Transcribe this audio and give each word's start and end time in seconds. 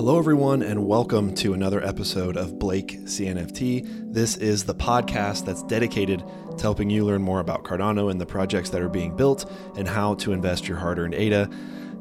Hello, 0.00 0.18
everyone, 0.18 0.62
and 0.62 0.86
welcome 0.86 1.34
to 1.34 1.52
another 1.52 1.84
episode 1.84 2.38
of 2.38 2.58
Blake 2.58 3.00
CNFT. 3.00 4.14
This 4.14 4.38
is 4.38 4.64
the 4.64 4.74
podcast 4.74 5.44
that's 5.44 5.62
dedicated 5.64 6.24
to 6.56 6.62
helping 6.62 6.88
you 6.88 7.04
learn 7.04 7.20
more 7.20 7.40
about 7.40 7.64
Cardano 7.64 8.10
and 8.10 8.18
the 8.18 8.24
projects 8.24 8.70
that 8.70 8.80
are 8.80 8.88
being 8.88 9.14
built 9.14 9.52
and 9.76 9.86
how 9.86 10.14
to 10.14 10.32
invest 10.32 10.66
your 10.66 10.78
hard 10.78 10.98
earned 10.98 11.12
ADA. 11.12 11.50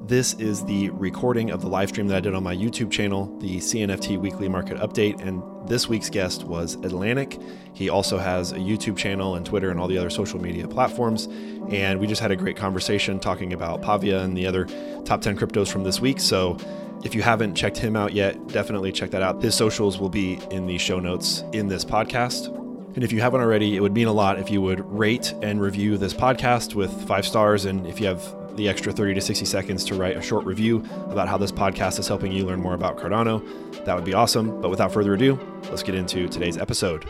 This 0.05 0.33
is 0.35 0.63
the 0.63 0.91
recording 0.91 1.51
of 1.51 1.59
the 1.61 1.67
live 1.67 1.89
stream 1.89 2.07
that 2.07 2.15
I 2.15 2.19
did 2.21 2.33
on 2.33 2.41
my 2.41 2.55
YouTube 2.55 2.89
channel, 2.89 3.37
the 3.39 3.57
CNFT 3.57 4.17
Weekly 4.17 4.47
Market 4.47 4.77
Update. 4.77 5.19
And 5.19 5.43
this 5.67 5.89
week's 5.89 6.09
guest 6.09 6.45
was 6.45 6.77
Atlanick. 6.77 7.43
He 7.73 7.89
also 7.89 8.17
has 8.17 8.53
a 8.53 8.59
YouTube 8.59 8.95
channel 8.95 9.35
and 9.35 9.45
Twitter 9.45 9.71
and 9.71 9.79
all 9.79 9.89
the 9.89 9.97
other 9.97 10.09
social 10.09 10.41
media 10.41 10.69
platforms. 10.69 11.27
And 11.69 11.99
we 11.99 12.07
just 12.07 12.21
had 12.21 12.31
a 12.31 12.37
great 12.37 12.55
conversation 12.55 13.19
talking 13.19 13.51
about 13.51 13.81
Pavia 13.81 14.21
and 14.21 14.37
the 14.37 14.47
other 14.47 14.67
top 15.03 15.19
10 15.19 15.37
cryptos 15.37 15.69
from 15.69 15.83
this 15.83 15.99
week. 15.99 16.21
So 16.21 16.57
if 17.03 17.15
you 17.15 17.21
haven't 17.21 17.55
checked 17.55 17.77
him 17.77 17.95
out 17.95 18.13
yet, 18.13 18.47
definitely 18.47 18.91
check 18.91 19.11
that 19.11 19.21
out. 19.21 19.41
His 19.41 19.55
socials 19.55 19.99
will 19.99 20.09
be 20.09 20.39
in 20.51 20.65
the 20.65 20.77
show 20.77 20.99
notes 20.99 21.43
in 21.53 21.67
this 21.67 21.85
podcast. 21.85 22.55
And 22.95 23.03
if 23.03 23.11
you 23.11 23.21
haven't 23.21 23.41
already, 23.41 23.75
it 23.75 23.81
would 23.81 23.93
mean 23.93 24.07
a 24.07 24.11
lot 24.11 24.39
if 24.39 24.49
you 24.49 24.61
would 24.61 24.79
rate 24.91 25.33
and 25.41 25.61
review 25.61 25.97
this 25.97 26.13
podcast 26.13 26.75
with 26.75 26.91
five 27.07 27.25
stars. 27.25 27.65
And 27.65 27.87
if 27.87 28.01
you 28.01 28.07
have 28.07 28.35
the 28.57 28.67
extra 28.67 28.91
30 28.91 29.13
to 29.13 29.21
60 29.21 29.45
seconds 29.45 29.85
to 29.85 29.95
write 29.95 30.17
a 30.17 30.21
short 30.21 30.45
review 30.45 30.83
about 31.09 31.29
how 31.29 31.37
this 31.37 31.51
podcast 31.51 31.99
is 31.99 32.07
helping 32.07 32.31
you 32.31 32.45
learn 32.45 32.59
more 32.59 32.73
about 32.73 32.97
Cardano, 32.97 33.85
that 33.85 33.95
would 33.95 34.05
be 34.05 34.13
awesome. 34.13 34.59
But 34.59 34.69
without 34.69 34.91
further 34.91 35.13
ado, 35.13 35.39
let's 35.69 35.83
get 35.83 35.95
into 35.95 36.27
today's 36.27 36.57
episode. 36.57 37.05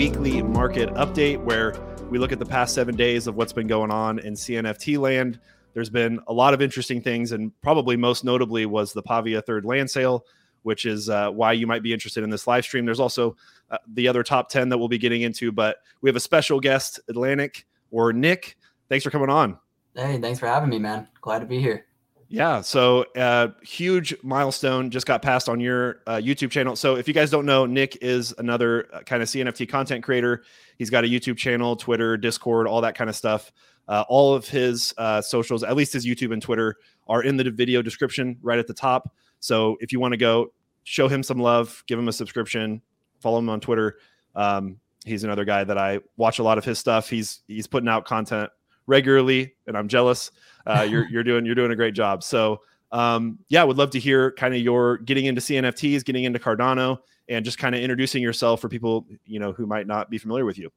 Weekly 0.00 0.40
market 0.40 0.88
update 0.94 1.44
where 1.44 1.74
we 2.08 2.18
look 2.18 2.32
at 2.32 2.38
the 2.38 2.46
past 2.46 2.74
seven 2.74 2.96
days 2.96 3.26
of 3.26 3.36
what's 3.36 3.52
been 3.52 3.66
going 3.66 3.90
on 3.90 4.18
in 4.18 4.32
CNFT 4.32 4.98
land. 4.98 5.38
There's 5.74 5.90
been 5.90 6.18
a 6.26 6.32
lot 6.32 6.54
of 6.54 6.62
interesting 6.62 7.02
things, 7.02 7.32
and 7.32 7.52
probably 7.60 7.98
most 7.98 8.24
notably 8.24 8.64
was 8.64 8.94
the 8.94 9.02
Pavia 9.02 9.42
third 9.42 9.66
land 9.66 9.90
sale, 9.90 10.24
which 10.62 10.86
is 10.86 11.10
uh, 11.10 11.30
why 11.30 11.52
you 11.52 11.66
might 11.66 11.82
be 11.82 11.92
interested 11.92 12.24
in 12.24 12.30
this 12.30 12.46
live 12.46 12.64
stream. 12.64 12.86
There's 12.86 12.98
also 12.98 13.36
uh, 13.70 13.76
the 13.92 14.08
other 14.08 14.22
top 14.22 14.48
10 14.48 14.70
that 14.70 14.78
we'll 14.78 14.88
be 14.88 14.96
getting 14.96 15.20
into, 15.20 15.52
but 15.52 15.76
we 16.00 16.08
have 16.08 16.16
a 16.16 16.20
special 16.20 16.60
guest, 16.60 16.98
Atlanick 17.10 17.64
or 17.90 18.14
Nick. 18.14 18.56
Thanks 18.88 19.04
for 19.04 19.10
coming 19.10 19.28
on. 19.28 19.58
Hey, 19.94 20.18
thanks 20.18 20.38
for 20.38 20.46
having 20.46 20.70
me, 20.70 20.78
man. 20.78 21.08
Glad 21.20 21.40
to 21.40 21.46
be 21.46 21.60
here. 21.60 21.84
Yeah, 22.32 22.60
so 22.60 23.06
uh, 23.16 23.48
huge 23.60 24.14
milestone 24.22 24.90
just 24.90 25.04
got 25.04 25.20
passed 25.20 25.48
on 25.48 25.58
your 25.58 26.00
uh, 26.06 26.18
YouTube 26.22 26.52
channel. 26.52 26.76
So 26.76 26.94
if 26.94 27.08
you 27.08 27.12
guys 27.12 27.28
don't 27.28 27.44
know, 27.44 27.66
Nick 27.66 27.98
is 28.00 28.32
another 28.38 28.86
uh, 28.92 29.00
kind 29.00 29.20
of 29.20 29.28
CNFT 29.28 29.68
content 29.68 30.04
creator. 30.04 30.44
He's 30.78 30.90
got 30.90 31.02
a 31.02 31.08
YouTube 31.08 31.36
channel, 31.36 31.74
Twitter, 31.74 32.16
Discord, 32.16 32.68
all 32.68 32.80
that 32.82 32.94
kind 32.94 33.10
of 33.10 33.16
stuff. 33.16 33.50
Uh, 33.88 34.04
all 34.08 34.32
of 34.32 34.46
his 34.46 34.94
uh, 34.96 35.20
socials, 35.20 35.64
at 35.64 35.74
least 35.74 35.92
his 35.92 36.06
YouTube 36.06 36.32
and 36.32 36.40
Twitter, 36.40 36.76
are 37.08 37.24
in 37.24 37.36
the 37.36 37.50
video 37.50 37.82
description 37.82 38.38
right 38.42 38.60
at 38.60 38.68
the 38.68 38.74
top. 38.74 39.12
So 39.40 39.76
if 39.80 39.90
you 39.90 39.98
want 39.98 40.12
to 40.12 40.18
go 40.18 40.52
show 40.84 41.08
him 41.08 41.24
some 41.24 41.40
love, 41.40 41.82
give 41.88 41.98
him 41.98 42.06
a 42.06 42.12
subscription, 42.12 42.80
follow 43.18 43.40
him 43.40 43.48
on 43.48 43.58
Twitter. 43.58 43.98
Um, 44.36 44.78
he's 45.04 45.24
another 45.24 45.44
guy 45.44 45.64
that 45.64 45.78
I 45.78 45.98
watch 46.16 46.38
a 46.38 46.44
lot 46.44 46.58
of 46.58 46.64
his 46.64 46.78
stuff. 46.78 47.10
He's 47.10 47.40
he's 47.48 47.66
putting 47.66 47.88
out 47.88 48.04
content 48.04 48.50
regularly, 48.90 49.54
and 49.66 49.78
I'm 49.78 49.88
jealous. 49.88 50.30
Uh, 50.66 50.82
you're 50.90 51.08
you're 51.08 51.24
doing 51.24 51.46
you're 51.46 51.54
doing 51.54 51.70
a 51.70 51.76
great 51.76 51.94
job. 51.94 52.22
So 52.22 52.60
um, 52.92 53.38
yeah, 53.48 53.62
would 53.62 53.78
love 53.78 53.90
to 53.90 53.98
hear 53.98 54.32
kind 54.32 54.54
of 54.54 54.60
your 54.60 54.98
getting 54.98 55.24
into 55.24 55.40
CNFTs, 55.40 56.04
getting 56.04 56.24
into 56.24 56.38
Cardano, 56.38 56.98
and 57.28 57.44
just 57.44 57.56
kind 57.56 57.74
of 57.74 57.80
introducing 57.80 58.22
yourself 58.22 58.60
for 58.60 58.68
people 58.68 59.06
you 59.24 59.38
know 59.38 59.52
who 59.52 59.66
might 59.66 59.86
not 59.86 60.10
be 60.10 60.18
familiar 60.18 60.44
with 60.44 60.58
you. 60.58 60.70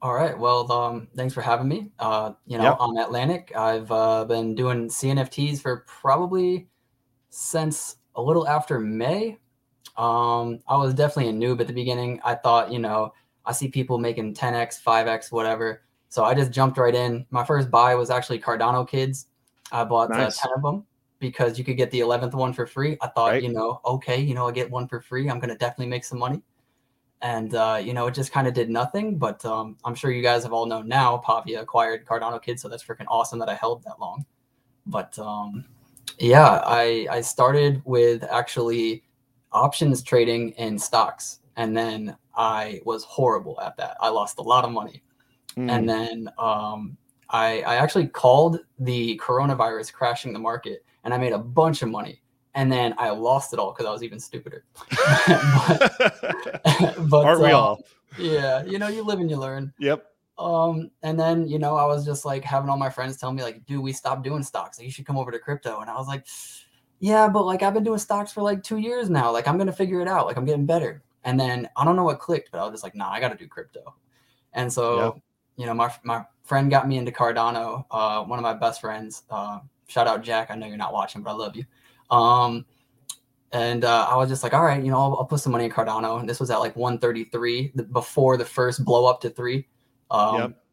All 0.00 0.14
right. 0.14 0.38
Well, 0.38 0.70
um, 0.70 1.08
thanks 1.16 1.32
for 1.32 1.40
having 1.40 1.66
me. 1.66 1.90
Uh, 1.98 2.32
you 2.46 2.58
know, 2.58 2.64
yep. 2.64 2.76
I'm 2.78 2.94
Atlanick. 2.96 3.56
I've 3.56 3.90
uh, 3.90 4.26
been 4.26 4.54
doing 4.54 4.88
CNFTs 4.88 5.62
for 5.62 5.84
probably 5.86 6.68
since 7.30 7.96
a 8.14 8.22
little 8.22 8.46
after 8.46 8.78
May. 8.78 9.38
Um, 9.96 10.60
I 10.68 10.76
was 10.76 10.92
definitely 10.92 11.30
a 11.30 11.32
noob 11.32 11.60
at 11.60 11.68
the 11.68 11.72
beginning. 11.72 12.20
I 12.22 12.34
thought, 12.34 12.70
you 12.70 12.80
know, 12.80 13.14
I 13.46 13.52
see 13.52 13.68
people 13.68 13.98
making 13.98 14.34
10x, 14.34 14.82
5x, 14.82 15.32
whatever. 15.32 15.83
So 16.14 16.22
I 16.22 16.32
just 16.32 16.52
jumped 16.52 16.78
right 16.78 16.94
in. 16.94 17.26
My 17.30 17.44
first 17.44 17.72
buy 17.72 17.96
was 17.96 18.08
actually 18.08 18.38
Cardano 18.38 18.88
Kids. 18.88 19.26
I 19.72 19.82
bought 19.82 20.12
uh, 20.12 20.18
nice. 20.18 20.38
uh, 20.44 20.46
10 20.46 20.58
of 20.58 20.62
them 20.62 20.86
because 21.18 21.58
you 21.58 21.64
could 21.64 21.76
get 21.76 21.90
the 21.90 21.98
11th 21.98 22.34
one 22.34 22.52
for 22.52 22.68
free. 22.68 22.96
I 23.02 23.08
thought, 23.08 23.32
right. 23.32 23.42
you 23.42 23.52
know, 23.52 23.80
okay, 23.84 24.20
you 24.20 24.32
know, 24.32 24.46
I 24.46 24.52
get 24.52 24.70
one 24.70 24.86
for 24.86 25.00
free. 25.00 25.28
I'm 25.28 25.40
going 25.40 25.48
to 25.48 25.56
definitely 25.56 25.88
make 25.88 26.04
some 26.04 26.20
money. 26.20 26.40
And, 27.20 27.56
uh, 27.56 27.80
you 27.82 27.94
know, 27.94 28.06
it 28.06 28.14
just 28.14 28.30
kind 28.30 28.46
of 28.46 28.54
did 28.54 28.70
nothing. 28.70 29.18
But 29.18 29.44
um, 29.44 29.76
I'm 29.84 29.96
sure 29.96 30.12
you 30.12 30.22
guys 30.22 30.44
have 30.44 30.52
all 30.52 30.66
known 30.66 30.86
now, 30.86 31.16
Pavia 31.18 31.60
acquired 31.60 32.06
Cardano 32.06 32.40
Kids. 32.40 32.62
So 32.62 32.68
that's 32.68 32.84
freaking 32.84 33.06
awesome 33.08 33.40
that 33.40 33.48
I 33.48 33.54
held 33.54 33.82
that 33.82 33.98
long. 33.98 34.24
But 34.86 35.18
um, 35.18 35.64
yeah, 36.20 36.62
I, 36.64 37.08
I 37.10 37.22
started 37.22 37.82
with 37.84 38.22
actually 38.30 39.02
options 39.50 40.00
trading 40.00 40.50
in 40.50 40.78
stocks. 40.78 41.40
And 41.56 41.76
then 41.76 42.16
I 42.36 42.82
was 42.84 43.02
horrible 43.02 43.60
at 43.60 43.76
that. 43.78 43.96
I 43.98 44.10
lost 44.10 44.38
a 44.38 44.42
lot 44.42 44.64
of 44.64 44.70
money. 44.70 45.02
Mm. 45.56 45.70
And 45.70 45.88
then 45.88 46.28
um, 46.38 46.96
I, 47.30 47.62
I 47.62 47.76
actually 47.76 48.06
called 48.06 48.60
the 48.78 49.20
coronavirus 49.22 49.92
crashing 49.92 50.32
the 50.32 50.38
market 50.38 50.84
and 51.04 51.12
I 51.12 51.18
made 51.18 51.32
a 51.32 51.38
bunch 51.38 51.82
of 51.82 51.88
money. 51.88 52.20
And 52.54 52.70
then 52.70 52.94
I 52.98 53.10
lost 53.10 53.52
it 53.52 53.58
all 53.58 53.72
because 53.72 53.86
I 53.86 53.90
was 53.90 54.04
even 54.04 54.20
stupider. 54.20 54.64
but, 55.26 56.62
but, 57.08 57.24
Aren't 57.26 57.40
we 57.40 57.50
uh, 57.50 57.58
all? 57.58 57.80
Yeah, 58.16 58.64
you 58.64 58.78
know, 58.78 58.86
you 58.86 59.02
live 59.02 59.18
and 59.18 59.28
you 59.28 59.36
learn. 59.36 59.72
Yep. 59.80 60.06
Um, 60.38 60.90
and 61.02 61.18
then 61.18 61.48
you 61.48 61.58
know, 61.58 61.76
I 61.76 61.84
was 61.84 62.04
just 62.04 62.24
like 62.24 62.44
having 62.44 62.70
all 62.70 62.76
my 62.76 62.90
friends 62.90 63.16
tell 63.16 63.32
me 63.32 63.42
like, 63.42 63.66
"Dude, 63.66 63.82
we 63.82 63.92
stopped 63.92 64.22
doing 64.22 64.44
stocks. 64.44 64.78
Like, 64.78 64.86
you 64.86 64.92
should 64.92 65.06
come 65.06 65.18
over 65.18 65.32
to 65.32 65.38
crypto." 65.40 65.80
And 65.80 65.90
I 65.90 65.94
was 65.94 66.06
like, 66.06 66.26
"Yeah, 67.00 67.28
but 67.28 67.44
like 67.44 67.64
I've 67.64 67.74
been 67.74 67.82
doing 67.82 67.98
stocks 67.98 68.32
for 68.32 68.42
like 68.42 68.62
two 68.62 68.78
years 68.78 69.10
now. 69.10 69.32
Like 69.32 69.48
I'm 69.48 69.58
gonna 69.58 69.72
figure 69.72 70.00
it 70.00 70.06
out. 70.06 70.26
Like 70.26 70.36
I'm 70.36 70.44
getting 70.44 70.66
better." 70.66 71.02
And 71.24 71.38
then 71.38 71.68
I 71.76 71.84
don't 71.84 71.96
know 71.96 72.04
what 72.04 72.20
clicked, 72.20 72.52
but 72.52 72.60
I 72.60 72.64
was 72.64 72.72
just 72.72 72.84
like, 72.84 72.94
"Nah, 72.94 73.10
I 73.10 73.18
got 73.18 73.30
to 73.30 73.36
do 73.36 73.48
crypto." 73.48 73.94
And 74.52 74.72
so 74.72 75.14
yep 75.14 75.22
you 75.56 75.66
know, 75.66 75.74
my 75.74 75.92
my 76.02 76.24
friend 76.42 76.70
got 76.70 76.88
me 76.88 76.98
into 76.98 77.10
Cardano. 77.12 77.84
Uh, 77.90 78.24
one 78.24 78.38
of 78.38 78.42
my 78.42 78.54
best 78.54 78.80
friends. 78.80 79.22
Uh, 79.30 79.60
shout 79.88 80.06
out 80.06 80.22
Jack. 80.22 80.50
I 80.50 80.54
know 80.56 80.66
you're 80.66 80.76
not 80.76 80.92
watching, 80.92 81.22
but 81.22 81.30
I 81.30 81.34
love 81.34 81.56
you. 81.56 81.64
Um, 82.10 82.66
and 83.52 83.84
uh, 83.84 84.06
I 84.10 84.16
was 84.16 84.28
just 84.28 84.42
like, 84.42 84.52
all 84.52 84.64
right, 84.64 84.82
you 84.82 84.90
know, 84.90 84.98
I'll, 84.98 85.16
I'll, 85.20 85.24
put 85.24 85.38
some 85.38 85.52
money 85.52 85.64
in 85.64 85.70
Cardano. 85.70 86.18
And 86.18 86.28
this 86.28 86.40
was 86.40 86.50
at 86.50 86.58
like 86.58 86.74
133 86.74 87.72
before 87.92 88.36
the 88.36 88.44
first 88.44 88.84
blow 88.84 89.06
up 89.06 89.20
to 89.20 89.30
three. 89.30 89.68
Um, 90.10 90.36
yep. 90.36 90.64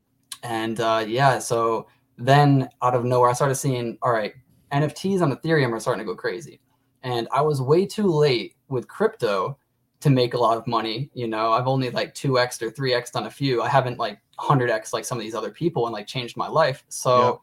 And 0.43 0.79
uh, 0.79 1.05
yeah, 1.07 1.37
so 1.37 1.87
then 2.17 2.69
out 2.81 2.95
of 2.95 3.05
nowhere, 3.05 3.29
I 3.29 3.33
started 3.33 3.55
seeing, 3.55 3.99
all 4.01 4.11
right, 4.11 4.33
NFTs 4.71 5.21
on 5.21 5.35
Ethereum 5.35 5.71
are 5.71 5.79
starting 5.79 6.03
to 6.03 6.11
go 6.11 6.15
crazy. 6.15 6.59
And 7.03 7.27
I 7.31 7.41
was 7.41 7.61
way 7.61 7.85
too 7.85 8.07
late 8.07 8.55
with 8.67 8.87
crypto 8.87 9.57
to 9.99 10.09
make 10.09 10.33
a 10.33 10.37
lot 10.37 10.57
of 10.57 10.65
money. 10.65 11.11
You 11.13 11.27
know, 11.27 11.51
I've 11.51 11.67
only 11.67 11.91
like 11.91 12.15
2x 12.15 12.61
or 12.61 12.71
3x 12.71 13.11
done 13.11 13.27
a 13.27 13.31
few. 13.31 13.61
I 13.61 13.69
haven't 13.69 13.99
like 13.99 14.19
100x 14.41 14.93
like 14.93 15.05
some 15.05 15.17
of 15.17 15.23
these 15.23 15.35
other 15.35 15.51
people 15.51 15.85
and 15.85 15.93
like 15.93 16.07
changed 16.07 16.37
my 16.37 16.47
life. 16.47 16.83
So, 16.89 17.25
yep. 17.25 17.35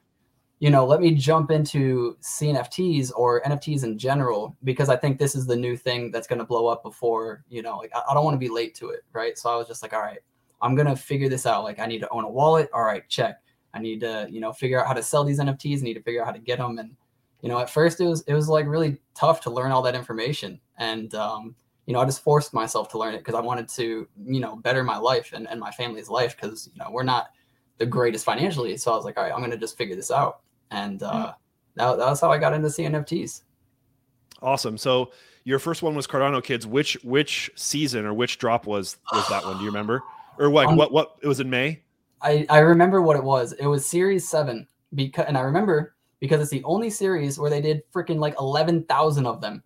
you 0.59 0.71
know, 0.71 0.85
let 0.85 1.01
me 1.01 1.13
jump 1.13 1.51
into 1.51 2.17
CNFTs 2.21 3.13
or 3.15 3.43
NFTs 3.43 3.85
in 3.85 3.99
general 3.99 4.57
because 4.65 4.89
I 4.89 4.97
think 4.97 5.19
this 5.19 5.35
is 5.35 5.47
the 5.47 5.57
new 5.57 5.77
thing 5.77 6.11
that's 6.11 6.27
going 6.27 6.41
to 6.41 6.45
blow 6.45 6.67
up 6.67 6.83
before, 6.83 7.45
you 7.49 7.63
know, 7.63 7.77
like 7.77 7.93
I, 7.95 8.03
I 8.11 8.15
don't 8.15 8.25
want 8.25 8.35
to 8.35 8.39
be 8.39 8.49
late 8.49 8.75
to 8.77 8.91
it. 8.91 9.05
Right. 9.13 9.39
So 9.39 9.51
I 9.51 9.57
was 9.57 9.69
just 9.69 9.83
like, 9.83 9.93
all 9.93 10.01
right, 10.01 10.21
I'm 10.61 10.75
going 10.75 10.89
to 10.89 10.97
figure 10.97 11.29
this 11.29 11.47
out. 11.47 11.65
Like 11.65 11.79
I 11.79 11.87
need 11.87 12.01
to 12.01 12.09
own 12.11 12.25
a 12.25 12.31
wallet. 12.31 12.69
All 12.73 12.85
right, 12.85 13.09
check. 13.09 13.41
I 13.75 13.79
need 13.79 14.01
to, 14.01 14.27
you 14.31 14.41
know, 14.41 14.53
figure 14.53 14.81
out 14.81 14.87
how 14.87 14.95
to 14.95 15.03
sell 15.03 15.25
these 15.25 15.39
NFTs. 15.39 15.81
I 15.81 15.83
need 15.83 15.95
to 15.95 16.03
figure 16.03 16.23
out 16.23 16.27
how 16.27 16.33
to 16.33 16.39
get 16.39 16.59
them. 16.59 16.79
And, 16.79 16.97
you 17.43 17.49
know, 17.49 17.61
at 17.61 17.71
first 17.71 18.01
it 18.01 18.07
was, 18.07 18.23
it 18.23 18.35
was 18.35 18.49
like 18.49 18.67
really 18.67 18.99
tough 19.15 19.41
to 19.43 19.51
learn 19.51 19.71
all 19.71 19.83
that 19.83 19.95
information. 19.95 20.59
And, 20.79 21.15
um, 21.15 21.55
you 21.89 21.95
know, 21.95 22.01
I 22.01 22.05
just 22.05 22.23
forced 22.23 22.53
myself 22.53 22.91
to 22.91 22.99
learn 22.99 23.15
it 23.15 23.19
because 23.19 23.35
I 23.35 23.41
wanted 23.41 23.67
to, 23.71 24.07
you 24.27 24.41
know, 24.41 24.57
better 24.57 24.85
my 24.85 24.99
life 24.99 25.33
and, 25.33 25.49
and 25.49 25.59
my 25.59 25.71
family's 25.71 26.11
life 26.11 26.37
because, 26.37 26.69
you 26.71 26.79
know, 26.79 26.91
we're 26.91 27.03
not 27.03 27.31
the 27.79 27.87
greatest 27.87 28.27
financially. 28.27 28.77
So 28.77 28.93
I 28.93 28.97
was 28.97 29.07
like, 29.07 29.17
all 29.17 29.25
right, 29.25 29.33
I'm 29.33 29.39
going 29.39 29.53
to 29.53 29.57
just 29.57 29.79
figure 29.79 29.97
this 29.97 30.11
out. 30.11 30.41
And 30.71 31.03
uh, 31.03 31.11
mm-hmm. 31.11 31.31
that, 31.77 31.97
that 31.97 32.11
was 32.11 32.21
how 32.21 32.31
I 32.31 32.37
got 32.37 32.53
into 32.53 32.69
CNFTs. 32.69 33.41
Awesome. 34.43 34.77
So 34.77 35.13
your 35.45 35.59
first 35.59 35.83
one 35.83 35.95
was 35.95 36.07
Cardano 36.07 36.45
Kids. 36.45 36.67
Which 36.67 36.99
which 37.05 37.51
season 37.55 38.05
or 38.05 38.13
which 38.13 38.37
drop 38.37 38.67
was 38.67 38.99
was 39.11 39.27
that 39.31 39.43
one? 39.43 39.57
Do 39.57 39.65
you 39.65 39.71
remember? 39.71 40.03
Or 40.39 40.51
what? 40.51 40.67
Um, 40.67 40.77
what? 40.77 40.93
What? 40.93 41.17
It 41.23 41.27
was 41.27 41.41
in 41.41 41.49
May. 41.49 41.83
I 42.21 42.45
I 42.51 42.59
remember 42.59 43.01
what 43.01 43.17
it 43.17 43.25
was. 43.25 43.55
It 43.55 43.67
was 43.67 43.87
Series 43.87 44.29
Seven 44.29 44.69
because, 44.95 45.25
and 45.27 45.39
I 45.39 45.41
remember 45.41 45.95
because 46.21 46.43
it's 46.43 46.51
the 46.51 46.63
only 46.65 46.91
series 46.91 47.39
where 47.39 47.49
they 47.49 47.63
did 47.63 47.83
freaking 47.91 48.19
like 48.19 48.35
eleven 48.39 48.85
thousand 48.85 49.25
of 49.25 49.41
them. 49.41 49.63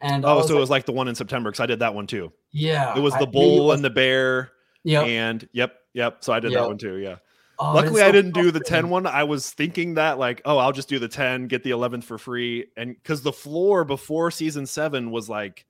And 0.00 0.24
oh, 0.24 0.40
so 0.40 0.46
like, 0.46 0.50
it 0.50 0.60
was 0.60 0.70
like 0.70 0.86
the 0.86 0.92
one 0.92 1.08
in 1.08 1.14
September 1.14 1.50
because 1.50 1.60
I 1.60 1.66
did 1.66 1.80
that 1.80 1.94
one 1.94 2.06
too. 2.06 2.32
Yeah, 2.52 2.96
it 2.96 3.00
was 3.00 3.14
the 3.18 3.26
bull 3.26 3.66
was, 3.66 3.76
and 3.76 3.84
the 3.84 3.90
bear. 3.90 4.52
Yeah, 4.84 5.02
and 5.02 5.48
yep, 5.52 5.74
yep. 5.92 6.18
So 6.20 6.32
I 6.32 6.40
did 6.40 6.52
yep. 6.52 6.62
that 6.62 6.68
one 6.68 6.78
too. 6.78 6.96
Yeah. 6.96 7.16
Oh, 7.60 7.74
Luckily, 7.74 8.00
it's 8.02 8.08
I 8.08 8.12
didn't 8.12 8.34
do 8.34 8.52
the 8.52 8.60
10 8.60 8.88
one. 8.88 9.04
I 9.04 9.24
was 9.24 9.50
thinking 9.50 9.94
that, 9.94 10.16
like, 10.16 10.40
oh, 10.44 10.58
I'll 10.58 10.70
just 10.70 10.88
do 10.88 11.00
the 11.00 11.08
10, 11.08 11.48
get 11.48 11.64
the 11.64 11.70
11th 11.70 12.04
for 12.04 12.16
free. 12.16 12.66
And 12.76 12.94
because 12.94 13.22
the 13.22 13.32
floor 13.32 13.84
before 13.84 14.30
season 14.30 14.64
seven 14.64 15.10
was 15.10 15.28
like 15.28 15.66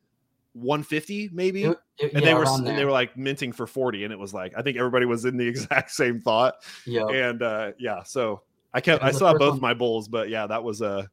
150, 0.53 1.31
maybe. 1.33 1.65
It- 1.65 1.79
it- 1.99 2.13
and 2.13 2.23
yeah, 2.23 2.29
they 2.29 2.35
were 2.35 2.45
and 2.47 2.67
they 2.67 2.85
were 2.85 2.93
like 2.93 3.17
minting 3.17 3.53
for 3.53 3.67
40 3.67 4.05
and 4.05 4.13
it 4.13 4.19
was 4.21 4.33
like 4.33 4.53
i 4.57 4.63
think 4.63 4.77
everybody 4.77 5.05
was 5.05 5.25
in 5.25 5.37
the 5.37 5.47
exact 5.49 5.91
same 5.91 6.21
thought 6.21 6.55
yeah. 6.87 7.07
and 7.09 7.43
uh 7.43 7.73
yeah 7.77 8.05
so 8.05 8.43
i 8.73 8.81
kept 8.81 9.03
i 9.03 9.11
the 9.11 9.15
still 9.17 9.27
have 9.27 9.35
first 9.35 9.41
both 9.41 9.55
one- 9.55 9.61
my 9.61 9.75
bulls 9.75 10.07
but 10.07 10.29
yeah 10.29 10.47
that 10.47 10.63
was 10.63 10.81
uh 10.81 11.01
in 11.01 11.09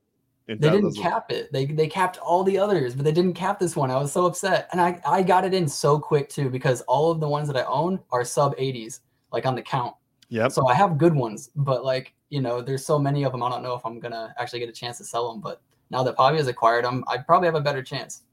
They 0.48 0.56
didn't 0.56 0.96
cap 0.96 1.32
it. 1.32 1.52
They 1.52 1.66
they 1.66 1.88
capped 1.88 2.18
all 2.20 2.44
the 2.44 2.58
others, 2.58 2.96
but 2.96 3.04
they 3.04 3.12
didn't 3.12 3.34
cap 3.34 3.60
this 3.60 3.76
one. 3.76 3.90
I 3.90 3.96
was 3.98 4.12
so 4.12 4.26
upset, 4.26 4.70
and 4.72 4.80
I 4.80 5.02
I 5.06 5.24
got 5.24 5.44
it 5.44 5.54
in 5.54 5.68
so 5.68 5.98
quick 6.00 6.30
too 6.30 6.50
because 6.50 6.82
all 6.82 7.12
of 7.12 7.20
the 7.20 7.28
ones 7.28 7.48
that 7.48 7.58
I 7.58 7.64
own 7.64 8.00
are 8.12 8.24
sub 8.24 8.56
80s, 8.58 9.00
like 9.32 9.46
on 9.46 9.56
the 9.56 9.62
count. 9.64 9.96
yep 10.30 10.52
So 10.52 10.68
I 10.68 10.76
have 10.76 10.98
good 11.00 11.16
ones, 11.16 11.50
but 11.56 11.84
like 11.84 12.14
you 12.30 12.42
know, 12.42 12.62
there's 12.62 12.86
so 12.86 13.00
many 13.00 13.24
of 13.24 13.32
them. 13.32 13.42
I 13.44 13.50
don't 13.50 13.64
know 13.64 13.74
if 13.74 13.86
I'm 13.86 14.00
gonna 14.00 14.34
actually 14.38 14.60
get 14.60 14.70
a 14.70 14.74
chance 14.74 14.98
to 15.00 15.04
sell 15.04 15.32
them. 15.32 15.42
But 15.42 15.62
now 15.90 16.04
that 16.04 16.16
Pavia's 16.16 16.48
acquired 16.48 16.86
them, 16.86 17.04
I 17.08 17.18
probably 17.18 17.48
have 17.48 17.56
a 17.56 17.62
better 17.62 17.82
chance. 17.84 18.24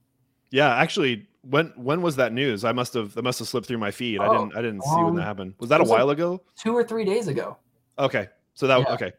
yeah 0.50 0.74
actually 0.76 1.26
when 1.42 1.72
when 1.76 2.02
was 2.02 2.14
that 2.16 2.32
news 2.32 2.62
i 2.62 2.70
must 2.72 2.92
have 2.94 3.14
that 3.14 3.22
must 3.22 3.38
have 3.40 3.48
slipped 3.48 3.66
through 3.66 3.78
my 3.78 3.90
feed 3.90 4.20
i 4.20 4.26
Oh, 4.28 4.32
didn't 4.32 4.56
i 4.56 4.62
didn't 4.62 4.82
see 4.82 4.96
when 5.02 5.08
um, 5.08 5.16
that 5.16 5.22
happened 5.24 5.54
was 5.58 5.68
that 5.70 5.80
a 5.80 5.84
while 5.84 6.10
ago 6.10 6.40
Two 6.56 6.72
or 6.76 6.84
three 6.84 7.04
days 7.04 7.26
ago. 7.26 7.56
Okay. 7.98 8.28
So 8.54 8.66
that 8.68 8.78
Yeah. 8.80 8.94
okay. 8.94 9.12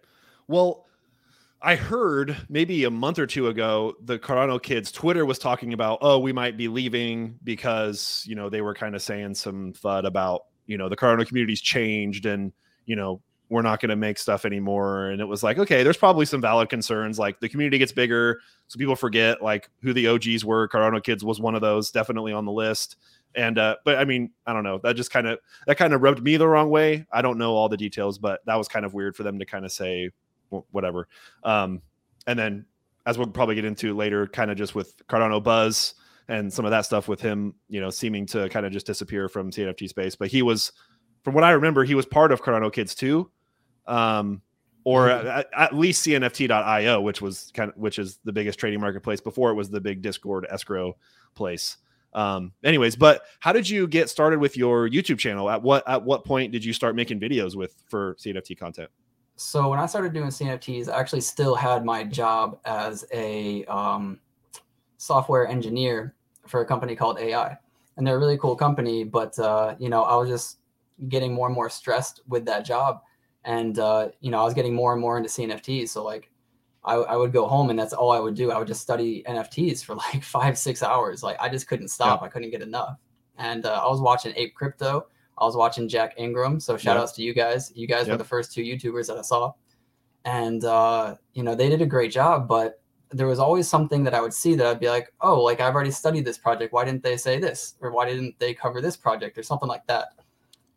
Well, 0.47 0.85
I 1.65 1.77
heard 1.77 2.35
maybe 2.49 2.83
a 2.83 2.91
month 2.91 3.17
or 3.17 3.25
two 3.25 3.47
ago 3.47 3.93
the 4.03 4.19
Cardano 4.19 4.61
kids 4.61 4.91
Twitter 4.91 5.25
was 5.25 5.39
talking 5.39 5.71
about, 5.71 5.99
oh, 6.01 6.19
we 6.19 6.33
might 6.33 6.57
be 6.57 6.67
leaving 6.67 7.39
because, 7.41 8.21
you 8.27 8.35
know, 8.35 8.49
they 8.49 8.59
were 8.59 8.73
kind 8.73 8.95
of 8.95 9.01
saying 9.01 9.35
some 9.35 9.71
FUD 9.71 10.05
about, 10.05 10.41
you 10.67 10.77
know, 10.77 10.89
the 10.89 10.97
Cardano 10.97 11.25
community's 11.25 11.61
changed 11.61 12.25
and, 12.25 12.51
you 12.85 12.97
know, 12.97 13.21
we're 13.47 13.61
not 13.61 13.79
going 13.79 13.91
to 13.91 13.95
make 13.95 14.17
stuff 14.17 14.43
anymore. 14.43 15.09
And 15.09 15.21
it 15.21 15.25
was 15.25 15.41
like, 15.41 15.57
okay, 15.57 15.83
there's 15.83 15.95
probably 15.95 16.25
some 16.25 16.41
valid 16.41 16.67
concerns. 16.67 17.17
Like 17.17 17.39
the 17.39 17.47
community 17.47 17.77
gets 17.77 17.93
bigger, 17.93 18.41
so 18.67 18.77
people 18.77 18.95
forget 18.97 19.41
like 19.41 19.69
who 19.81 19.93
the 19.93 20.07
OGs 20.07 20.43
were. 20.43 20.67
Cardano 20.67 21.01
kids 21.01 21.23
was 21.23 21.39
one 21.39 21.55
of 21.55 21.61
those, 21.61 21.91
definitely 21.91 22.33
on 22.33 22.43
the 22.43 22.51
list. 22.51 22.97
And 23.35 23.57
uh, 23.57 23.77
but 23.85 23.97
I 23.97 24.03
mean, 24.03 24.31
I 24.45 24.53
don't 24.53 24.63
know. 24.63 24.79
That 24.83 24.95
just 24.95 25.11
kind 25.11 25.27
of 25.27 25.39
that 25.67 25.77
kind 25.77 25.93
of 25.93 26.01
rubbed 26.01 26.21
me 26.21 26.35
the 26.35 26.47
wrong 26.47 26.69
way. 26.69 27.05
I 27.11 27.21
don't 27.21 27.37
know 27.37 27.53
all 27.53 27.69
the 27.69 27.77
details, 27.77 28.17
but 28.17 28.41
that 28.47 28.55
was 28.55 28.67
kind 28.67 28.85
of 28.85 28.93
weird 28.93 29.15
for 29.15 29.23
them 29.23 29.39
to 29.39 29.45
kind 29.45 29.65
of 29.65 29.71
say 29.71 30.09
whatever. 30.71 31.07
Um, 31.43 31.81
and 32.27 32.37
then, 32.37 32.65
as 33.05 33.17
we'll 33.17 33.27
probably 33.27 33.55
get 33.55 33.65
into 33.65 33.95
later, 33.95 34.27
kind 34.27 34.49
of 34.49 34.57
just 34.57 34.75
with 34.75 34.95
Cardano 35.07 35.43
buzz 35.43 35.95
and 36.29 36.51
some 36.51 36.63
of 36.63 36.71
that 36.71 36.85
stuff 36.85 37.07
with 37.09 37.19
him, 37.19 37.53
you 37.67 37.81
know, 37.81 37.89
seeming 37.89 38.25
to 38.27 38.47
kind 38.49 38.65
of 38.65 38.71
just 38.71 38.85
disappear 38.85 39.27
from 39.27 39.51
CNFT 39.51 39.89
space. 39.89 40.15
But 40.15 40.29
he 40.29 40.41
was, 40.41 40.71
from 41.23 41.33
what 41.33 41.43
I 41.43 41.51
remember, 41.51 41.83
he 41.83 41.95
was 41.95 42.05
part 42.05 42.31
of 42.31 42.41
Cardano 42.41 42.71
Kids 42.71 42.95
too, 42.95 43.29
um, 43.87 44.41
or 44.85 45.07
Mhm. 45.07 45.25
at, 45.25 45.47
at 45.53 45.75
least 45.75 46.05
CNFT.io, 46.05 47.01
which 47.01 47.21
was 47.21 47.51
kind 47.53 47.71
of 47.71 47.77
which 47.77 47.99
is 47.99 48.19
the 48.23 48.31
biggest 48.31 48.57
trading 48.59 48.79
marketplace 48.79 49.19
before 49.21 49.51
it 49.51 49.55
was 49.55 49.69
the 49.69 49.81
big 49.81 50.01
Discord 50.01 50.45
escrow 50.49 50.95
place. 51.35 51.77
Um, 52.13 52.53
anyways, 52.63 52.95
but 52.95 53.23
how 53.39 53.51
did 53.53 53.67
you 53.67 53.87
get 53.87 54.09
started 54.09 54.39
with 54.39 54.55
your 54.55 54.87
YouTube 54.87 55.17
channel? 55.19 55.49
At 55.49 55.61
what 55.63 55.87
at 55.89 56.03
what 56.03 56.23
point 56.25 56.51
did 56.51 56.63
you 56.63 56.71
start 56.71 56.95
making 56.95 57.19
videos 57.19 57.55
with 57.55 57.73
for 57.89 58.15
CNFT 58.19 58.55
content? 58.57 58.89
So 59.35 59.69
when 59.69 59.79
I 59.79 59.85
started 59.85 60.13
doing 60.13 60.29
CNFTs, 60.29 60.89
I 60.89 60.99
actually 60.99 61.21
still 61.21 61.55
had 61.55 61.83
my 61.83 62.03
job 62.03 62.59
as 62.65 63.05
a 63.11 63.65
um, 63.65 64.19
software 64.97 65.47
engineer 65.47 66.15
for 66.47 66.61
a 66.61 66.65
company 66.65 66.95
called 66.95 67.19
AI, 67.19 67.57
and 67.97 68.05
they're 68.05 68.15
a 68.15 68.19
really 68.19 68.37
cool 68.37 68.55
company. 68.55 69.03
But 69.03 69.37
uh, 69.39 69.75
you 69.79 69.89
know, 69.89 70.03
I 70.03 70.15
was 70.15 70.29
just 70.29 70.59
getting 71.09 71.33
more 71.33 71.47
and 71.47 71.55
more 71.55 71.69
stressed 71.69 72.21
with 72.27 72.45
that 72.45 72.63
job, 72.63 73.01
and 73.43 73.79
uh, 73.79 74.09
you 74.21 74.29
know, 74.31 74.39
I 74.39 74.43
was 74.43 74.53
getting 74.53 74.73
more 74.73 74.93
and 74.93 75.01
more 75.01 75.17
into 75.17 75.29
CNFTs. 75.29 75.89
So 75.89 76.03
like, 76.03 76.29
I, 76.85 76.95
I 76.95 77.15
would 77.15 77.31
go 77.31 77.47
home 77.47 77.69
and 77.69 77.79
that's 77.79 77.93
all 77.93 78.11
I 78.11 78.19
would 78.19 78.35
do. 78.35 78.51
I 78.51 78.57
would 78.57 78.67
just 78.67 78.81
study 78.81 79.23
NFTs 79.27 79.83
for 79.83 79.95
like 79.95 80.23
five, 80.23 80.57
six 80.57 80.83
hours. 80.83 81.23
Like 81.23 81.37
I 81.39 81.49
just 81.49 81.67
couldn't 81.67 81.87
stop. 81.89 82.21
I 82.21 82.27
couldn't 82.27 82.51
get 82.51 82.61
enough. 82.61 82.97
And 83.37 83.65
uh, 83.65 83.81
I 83.83 83.89
was 83.89 84.01
watching 84.01 84.33
Ape 84.35 84.53
Crypto. 84.53 85.07
I 85.43 85.45
was 85.45 85.55
watching 85.55 85.87
Jack 85.87 86.13
Ingram. 86.17 86.59
So 86.59 86.77
shout 86.77 86.95
Yeah. 86.95 87.03
outs 87.03 87.11
to 87.13 87.21
you 87.21 87.33
guys. 87.33 87.71
You 87.75 87.87
guys 87.87 88.07
Yeah. 88.07 88.13
were 88.13 88.17
the 88.17 88.23
first 88.23 88.53
two 88.53 88.61
YouTubers 88.63 89.07
that 89.07 89.17
I 89.17 89.21
saw. 89.21 89.53
And 90.25 90.63
uh, 90.63 91.15
you 91.33 91.43
know, 91.43 91.55
they 91.55 91.69
did 91.69 91.81
a 91.81 91.85
great 91.85 92.11
job, 92.11 92.47
but 92.47 92.81
there 93.11 93.27
was 93.27 93.39
always 93.39 93.67
something 93.67 94.03
that 94.05 94.13
I 94.15 94.21
would 94.21 94.33
see 94.33 94.55
that 94.55 94.65
I'd 94.65 94.79
be 94.79 94.89
like, 94.89 95.13
oh, 95.21 95.41
like 95.41 95.59
I've 95.61 95.75
already 95.75 95.91
studied 95.91 96.25
this 96.25 96.37
project. 96.37 96.73
Why 96.73 96.83
didn't 96.85 97.03
they 97.03 97.17
say 97.17 97.39
this? 97.39 97.75
Or 97.81 97.91
why 97.91 98.05
didn't 98.09 98.39
they 98.39 98.53
cover 98.53 98.81
this 98.81 98.97
project 98.97 99.37
or 99.37 99.43
something 99.43 99.69
like 99.69 99.85
that? 99.87 100.07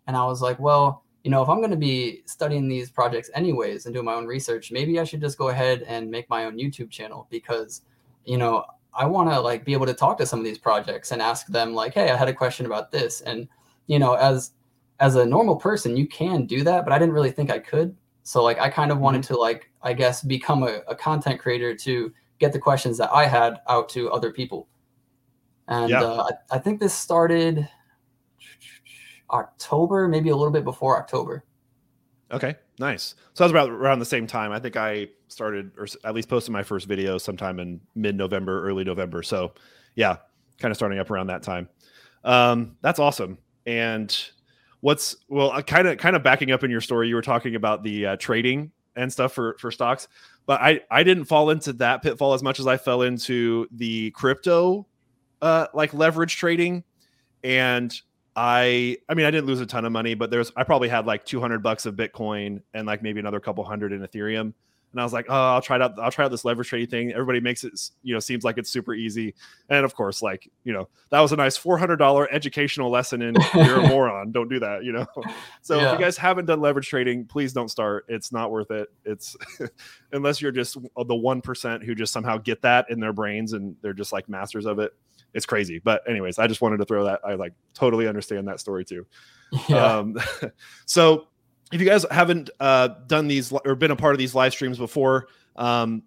And 0.07 0.17
I 0.17 0.25
was 0.27 0.43
like, 0.43 0.59
well, 0.59 1.05
you 1.25 1.31
know, 1.31 1.43
if 1.43 1.49
I'm 1.49 1.59
going 1.59 1.71
to 1.71 1.77
be 1.77 2.23
studying 2.27 2.69
these 2.69 2.91
projects 2.91 3.31
anyways 3.35 3.87
and 3.87 3.95
doing 3.95 4.05
my 4.05 4.15
own 4.15 4.27
research, 4.27 4.71
maybe 4.71 5.01
I 5.01 5.05
should 5.05 5.21
just 5.21 5.39
go 5.39 5.49
ahead 5.49 5.83
and 5.83 6.11
make 6.11 6.29
my 6.29 6.45
own 6.45 6.57
YouTube 6.57 6.91
channel 6.91 7.27
because, 7.31 7.83
you 8.25 8.37
know, 8.39 8.65
I 8.95 9.07
want 9.07 9.31
to 9.31 9.41
like 9.41 9.65
be 9.65 9.73
able 9.73 9.87
to 9.87 9.95
talk 9.95 10.19
to 10.19 10.27
some 10.27 10.39
of 10.39 10.45
these 10.45 10.59
projects 10.59 11.13
and 11.13 11.21
ask 11.21 11.47
them 11.49 11.75
like, 11.75 11.95
hey, 11.95 12.11
I 12.11 12.17
had 12.17 12.29
a 12.29 12.35
question 12.35 12.65
about 12.67 12.93
this. 12.93 13.23
And, 13.23 13.49
you 13.89 13.99
know, 13.99 14.15
as 14.15 14.53
as 15.01 15.17
a 15.17 15.25
normal 15.27 15.57
person, 15.57 15.97
you 15.97 16.07
can 16.07 16.47
do 16.47 16.65
that, 16.65 16.85
but 16.85 16.93
I 16.93 16.99
didn't 16.99 17.15
really 17.15 17.31
think 17.31 17.51
I 17.51 17.59
could. 17.59 17.97
So 18.23 18.43
like 18.43 18.59
I 18.59 18.69
kind 18.69 18.91
of 18.91 18.99
wanted 18.99 19.23
to 19.25 19.39
like, 19.39 19.71
I 19.83 19.93
guess, 19.93 20.23
become 20.23 20.63
a, 20.63 20.81
a 20.89 20.95
content 20.95 21.41
creator 21.41 21.75
to 21.77 22.13
get 22.39 22.53
the 22.53 22.59
questions 22.59 22.99
that 22.99 23.13
I 23.13 23.27
had 23.27 23.61
out 23.69 23.89
to 23.91 24.11
other 24.11 24.33
people. 24.33 24.69
And 25.69 25.91
Yeah. 25.91 26.03
uh, 26.03 26.29
I, 26.51 26.57
I 26.57 26.59
think 26.59 26.81
this 26.81 26.95
started 26.95 27.69
October, 29.31 30.09
maybe 30.09 30.31
a 30.31 30.37
little 30.37 30.53
bit 30.53 30.65
before 30.65 30.99
October. 30.99 31.45
Okay, 32.33 32.57
nice. 32.79 33.15
So 33.35 33.45
that 33.45 33.45
was 33.45 33.53
about 33.53 33.71
around 33.71 34.01
the 34.01 34.05
same 34.05 34.27
time. 34.27 34.51
I 34.51 34.59
think 34.59 34.77
I 34.77 35.09
started, 35.29 35.71
or 35.79 35.87
at 36.05 36.15
least 36.15 36.29
posted 36.29 36.53
my 36.53 36.63
first 36.63 36.89
video 36.89 37.19
sometime 37.19 37.61
in 37.61 37.81
mid-November, 37.95 38.67
early 38.67 38.83
November. 38.83 39.23
So, 39.23 39.53
yeah, 39.95 40.17
kind 40.59 40.71
of 40.73 40.77
starting 40.77 40.99
up 40.99 41.11
around 41.11 41.29
that 41.29 41.43
time. 41.43 41.69
Um, 42.25 42.77
that's 42.83 42.99
awesome. 42.99 43.39
And 43.67 44.17
what's 44.81 45.17
well, 45.29 45.63
kind 45.63 45.89
of 45.89 45.99
kind 45.99 46.17
of 46.17 46.23
backing 46.23 46.51
up 46.51 46.65
in 46.65 46.71
your 46.71 46.81
story, 46.81 47.09
you 47.09 47.15
were 47.15 47.23
talking 47.23 47.55
about 47.55 47.83
the 47.83 48.07
uh, 48.07 48.17
trading 48.17 48.73
and 48.95 49.13
stuff 49.13 49.33
for 49.33 49.57
for 49.59 49.71
stocks, 49.71 50.09
but 50.47 50.61
I 50.61 50.81
I 50.91 51.03
didn't 51.03 51.25
fall 51.25 51.51
into 51.51 51.73
that 51.75 52.03
pitfall 52.03 52.35
as 52.35 52.43
much 52.43 52.61
as 52.61 52.67
I 52.67 52.77
fell 52.77 53.03
into 53.03 53.67
the 53.73 54.11
crypto, 54.13 54.87
uh, 55.43 55.67
like 55.75 55.95
leverage 55.95 56.37
trading, 56.37 56.85
and 57.45 57.99
I 58.35 58.99
I 59.09 59.15
mean 59.15 59.27
I 59.27 59.31
didn't 59.31 59.47
lose 59.47 59.61
a 59.61 59.67
ton 59.67 59.85
of 59.85 59.93
money, 59.93 60.15
but 60.15 60.31
there's 60.31 60.53
I 60.57 60.65
probably 60.65 60.89
had 60.89 61.07
like 61.07 61.25
200 61.25 61.63
bucks 61.63 61.87
of 61.87 61.95
Bitcoin 61.95 62.63
and 62.75 62.87
like 62.87 63.03
maybe 63.03 63.21
another 63.21 63.41
couple 63.41 63.65
hundred 63.65 63.93
in 63.93 64.01
Ethereum. 64.01 64.53
And 64.93 65.01
I 65.01 65.05
was 65.05 65.13
like, 65.13 65.27
oh, 65.29 65.35
I'll 65.35 65.61
try 65.61 65.77
it 65.77 65.83
out. 65.83 65.99
I'll 65.99 66.11
try 66.11 66.25
out 66.25 66.31
this 66.31 66.45
leverage 66.45 66.69
trading 66.69 66.89
thing. 66.89 67.13
Everybody 67.13 67.41
makes 67.41 67.65
it, 67.65 67.79
you 68.03 68.15
know, 68.15 68.21
seems 68.21 68.45
like 68.45 68.57
it's 68.57 68.71
super 68.71 68.95
easy. 68.95 69.35
And 69.69 69.85
of 69.85 69.95
course, 69.95 70.23
like, 70.23 70.51
you 70.65 70.73
know, 70.73 70.89
that 71.11 71.21
was 71.21 71.33
a 71.33 71.37
nice 71.37 71.59
$400 71.59 72.27
educational 72.31 72.91
lesson 72.91 73.21
in 73.21 73.35
you're 73.55 73.81
a 73.81 73.89
moron. 73.89 74.33
Don't 74.33 74.49
do 74.49 74.59
that, 74.61 74.85
you 74.85 74.93
know? 74.93 75.07
So 75.63 75.81
if 75.81 75.93
you 75.93 75.99
guys 75.99 76.17
haven't 76.17 76.47
done 76.47 76.61
leverage 76.61 76.89
trading, 76.89 77.25
please 77.25 77.53
don't 77.53 77.69
start. 77.69 78.05
It's 78.09 78.31
not 78.31 78.53
worth 78.53 78.71
it. 78.71 78.89
It's 79.05 79.37
unless 80.13 80.41
you're 80.41 80.53
just 80.53 80.75
the 80.75 81.05
1% 81.05 81.85
who 81.85 81.95
just 81.97 82.13
somehow 82.13 82.39
get 82.39 82.63
that 82.63 82.87
in 82.89 83.01
their 83.01 83.13
brains 83.13 83.53
and 83.53 83.75
they're 83.83 83.93
just 83.93 84.13
like 84.13 84.29
masters 84.29 84.65
of 84.65 84.79
it. 84.79 84.93
It's 85.35 85.45
crazy. 85.45 85.81
But 85.81 86.09
anyways, 86.09 86.39
I 86.39 86.47
just 86.47 86.61
wanted 86.61 86.77
to 86.77 86.85
throw 86.85 87.05
that. 87.05 87.21
I 87.27 87.35
like 87.35 87.53
totally 87.75 88.07
understand 88.07 88.47
that 88.47 88.61
story 88.61 88.85
too. 88.85 89.07
Yeah. 89.69 89.99
Um, 89.99 90.17
so 90.87 91.27
if 91.73 91.81
you 91.81 91.87
guys 91.87 92.05
haven't 92.11 92.51
uh, 92.61 92.89
done 93.07 93.29
these 93.29 93.53
or 93.53 93.75
been 93.75 93.91
a 93.91 93.97
part 93.97 94.15
of 94.15 94.19
these 94.19 94.35
live 94.35 94.53
streams 94.53 94.79
before, 94.79 95.29
um, 95.57 96.03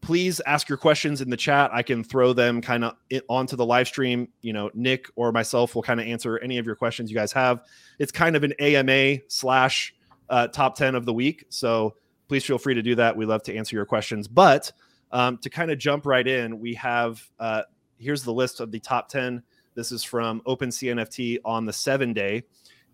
please 0.00 0.40
ask 0.44 0.68
your 0.68 0.76
questions 0.76 1.20
in 1.20 1.30
the 1.30 1.36
chat. 1.36 1.70
I 1.72 1.82
can 1.82 2.04
throw 2.04 2.32
them 2.32 2.60
kind 2.60 2.84
of 2.84 2.94
onto 3.28 3.56
the 3.56 3.64
live 3.64 3.88
stream. 3.88 4.28
You 4.42 4.52
know, 4.52 4.70
Nick 4.74 5.06
or 5.16 5.32
myself 5.32 5.74
will 5.74 5.82
kind 5.82 6.00
of 6.00 6.06
answer 6.06 6.38
any 6.38 6.58
of 6.58 6.66
your 6.66 6.74
questions 6.74 7.10
you 7.10 7.16
guys 7.16 7.32
have. 7.32 7.62
It's 7.98 8.12
kind 8.12 8.36
of 8.36 8.44
an 8.44 8.52
AMA 8.58 9.20
slash 9.28 9.94
uh, 10.28 10.48
top 10.48 10.76
10 10.76 10.94
of 10.94 11.06
the 11.06 11.12
week. 11.14 11.46
So 11.48 11.94
please 12.28 12.44
feel 12.44 12.58
free 12.58 12.74
to 12.74 12.82
do 12.82 12.94
that. 12.96 13.16
We 13.16 13.24
love 13.24 13.42
to 13.44 13.56
answer 13.56 13.76
your 13.76 13.86
questions. 13.86 14.28
But 14.28 14.72
um, 15.12 15.38
to 15.38 15.50
kind 15.50 15.70
of 15.70 15.78
jump 15.78 16.06
right 16.06 16.26
in, 16.26 16.58
we 16.58 16.74
have 16.74 17.22
uh, 17.38 17.62
here's 17.98 18.24
the 18.24 18.32
list 18.32 18.60
of 18.60 18.70
the 18.70 18.80
top 18.80 19.08
10. 19.08 19.42
This 19.74 19.90
is 19.90 20.04
from 20.04 20.40
OpenCNFT 20.42 21.38
on 21.44 21.64
the 21.64 21.72
seven 21.72 22.12
day. 22.12 22.44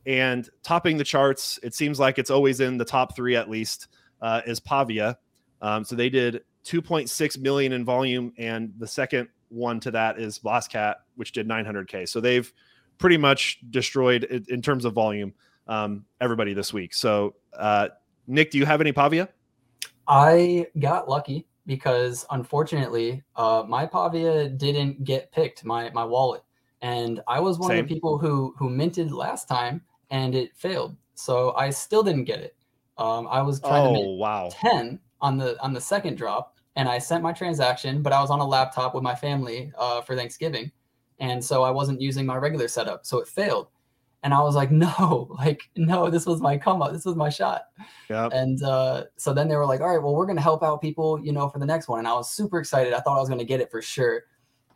And 0.06 0.48
topping 0.62 0.96
the 0.96 1.04
charts, 1.04 1.58
it 1.62 1.74
seems 1.74 2.00
like 2.00 2.18
it's 2.18 2.30
always 2.30 2.60
in 2.60 2.78
the 2.78 2.84
top 2.84 3.14
three 3.14 3.36
at 3.36 3.50
least, 3.50 3.88
uh, 4.22 4.40
is 4.46 4.60
Pavia. 4.60 5.18
Um, 5.62 5.84
so 5.84 5.94
they 5.94 6.08
did 6.08 6.42
2.6 6.64 7.38
million 7.38 7.72
in 7.72 7.84
volume, 7.84 8.32
and 8.38 8.72
the 8.78 8.86
second 8.86 9.28
one 9.48 9.80
to 9.80 9.90
that 9.90 10.18
is 10.18 10.38
Boss 10.38 10.68
Cat, 10.68 10.98
which 11.16 11.32
did 11.32 11.48
900k. 11.48 12.08
So 12.08 12.20
they've 12.20 12.50
pretty 12.98 13.16
much 13.16 13.58
destroyed 13.70 14.24
in, 14.24 14.44
in 14.48 14.62
terms 14.62 14.84
of 14.84 14.92
volume 14.94 15.34
um, 15.66 16.04
everybody 16.20 16.54
this 16.54 16.72
week. 16.72 16.94
So 16.94 17.34
uh, 17.54 17.88
Nick, 18.26 18.50
do 18.50 18.58
you 18.58 18.66
have 18.66 18.80
any 18.80 18.92
Pavia? 18.92 19.28
I 20.06 20.66
got 20.78 21.08
lucky 21.08 21.46
because 21.66 22.26
unfortunately, 22.30 23.22
uh, 23.36 23.64
my 23.66 23.86
Pavia 23.86 24.48
didn't 24.48 25.04
get 25.04 25.32
picked, 25.32 25.64
my 25.64 25.90
my 25.90 26.04
wallet, 26.04 26.42
and 26.82 27.20
I 27.26 27.40
was 27.40 27.58
one 27.58 27.70
of 27.70 27.76
the 27.88 27.94
people 27.94 28.18
who 28.18 28.54
who 28.58 28.68
minted 28.70 29.12
last 29.12 29.48
time, 29.48 29.82
and 30.10 30.34
it 30.34 30.54
failed. 30.56 30.96
So 31.14 31.52
I 31.54 31.70
still 31.70 32.02
didn't 32.02 32.24
get 32.24 32.40
it. 32.40 32.56
Um, 32.98 33.26
I 33.28 33.42
was 33.42 33.60
trying 33.60 33.82
to 33.84 33.88
Oh 33.90 33.92
make 33.92 34.20
wow. 34.20 34.48
10 34.52 34.98
on 35.20 35.36
the 35.38 35.60
on 35.62 35.72
the 35.72 35.80
second 35.80 36.16
drop 36.16 36.56
and 36.76 36.88
i 36.88 36.96
sent 36.96 37.22
my 37.22 37.32
transaction 37.32 38.00
but 38.00 38.10
i 38.12 38.20
was 38.20 38.30
on 38.30 38.38
a 38.40 38.46
laptop 38.46 38.94
with 38.94 39.02
my 39.02 39.14
family 39.14 39.70
uh, 39.76 40.00
for 40.00 40.16
thanksgiving 40.16 40.70
and 41.18 41.44
so 41.44 41.62
i 41.62 41.70
wasn't 41.70 42.00
using 42.00 42.24
my 42.24 42.36
regular 42.36 42.68
setup 42.68 43.04
so 43.04 43.18
it 43.18 43.28
failed 43.28 43.66
and 44.22 44.32
i 44.32 44.40
was 44.40 44.54
like 44.54 44.70
no 44.86 45.28
like 45.38 45.62
no 45.76 46.08
this 46.08 46.24
was 46.24 46.40
my 46.40 46.56
come 46.56 46.80
up 46.80 46.92
this 46.92 47.04
was 47.04 47.16
my 47.16 47.28
shot 47.28 47.64
Yep. 48.08 48.32
and 48.32 48.62
uh, 48.62 49.04
so 49.16 49.34
then 49.34 49.46
they 49.48 49.56
were 49.56 49.66
like 49.66 49.80
all 49.82 49.88
right 49.90 50.02
well 50.02 50.14
we're 50.14 50.24
going 50.26 50.36
to 50.36 50.42
help 50.42 50.62
out 50.62 50.80
people 50.80 51.20
you 51.22 51.32
know 51.32 51.48
for 51.50 51.58
the 51.58 51.66
next 51.66 51.86
one 51.88 51.98
and 51.98 52.08
i 52.08 52.14
was 52.14 52.30
super 52.30 52.58
excited 52.58 52.94
i 52.94 53.00
thought 53.00 53.16
i 53.16 53.20
was 53.20 53.28
going 53.28 53.40
to 53.40 53.44
get 53.44 53.60
it 53.60 53.70
for 53.70 53.82
sure 53.82 54.22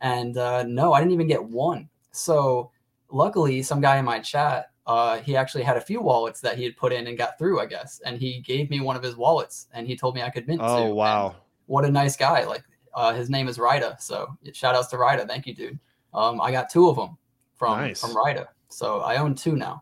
and 0.01 0.37
uh, 0.37 0.61
no 0.63 0.93
i 0.93 0.99
didn't 0.99 1.13
even 1.13 1.27
get 1.27 1.43
one 1.43 1.89
so 2.11 2.69
luckily 3.09 3.63
some 3.63 3.81
guy 3.81 3.97
in 3.97 4.05
my 4.05 4.19
chat 4.19 4.71
uh, 4.87 5.17
he 5.19 5.35
actually 5.35 5.63
had 5.63 5.77
a 5.77 5.81
few 5.81 5.99
wallets 6.01 6.39
that 6.41 6.57
he 6.57 6.63
had 6.63 6.77
put 6.77 6.93
in 6.93 7.07
and 7.07 7.17
got 7.17 7.37
through 7.37 7.59
i 7.59 7.65
guess 7.65 8.01
and 8.05 8.17
he 8.17 8.39
gave 8.41 8.69
me 8.69 8.79
one 8.79 8.95
of 8.95 9.01
his 9.03 9.15
wallets 9.15 9.67
and 9.73 9.87
he 9.87 9.95
told 9.95 10.13
me 10.15 10.21
i 10.21 10.29
could 10.29 10.47
mint 10.47 10.61
Oh 10.63 10.77
too. 10.77 10.83
And 10.85 10.95
wow. 10.95 11.35
what 11.65 11.85
a 11.85 11.89
nice 11.91 12.15
guy 12.15 12.43
like 12.45 12.63
uh, 12.93 13.13
his 13.13 13.29
name 13.29 13.47
is 13.47 13.57
Rida. 13.57 13.99
so 13.99 14.27
shout 14.53 14.75
outs 14.75 14.87
to 14.89 14.97
Rida. 14.97 15.27
thank 15.27 15.47
you 15.47 15.53
dude 15.55 15.79
um, 16.13 16.39
i 16.39 16.51
got 16.51 16.69
two 16.69 16.87
of 16.89 16.95
them 16.95 17.17
from 17.55 17.79
Nice. 17.79 17.99
from 18.01 18.11
Rida. 18.15 18.47
so 18.69 18.99
i 19.01 19.17
own 19.17 19.33
two 19.35 19.55
now 19.55 19.81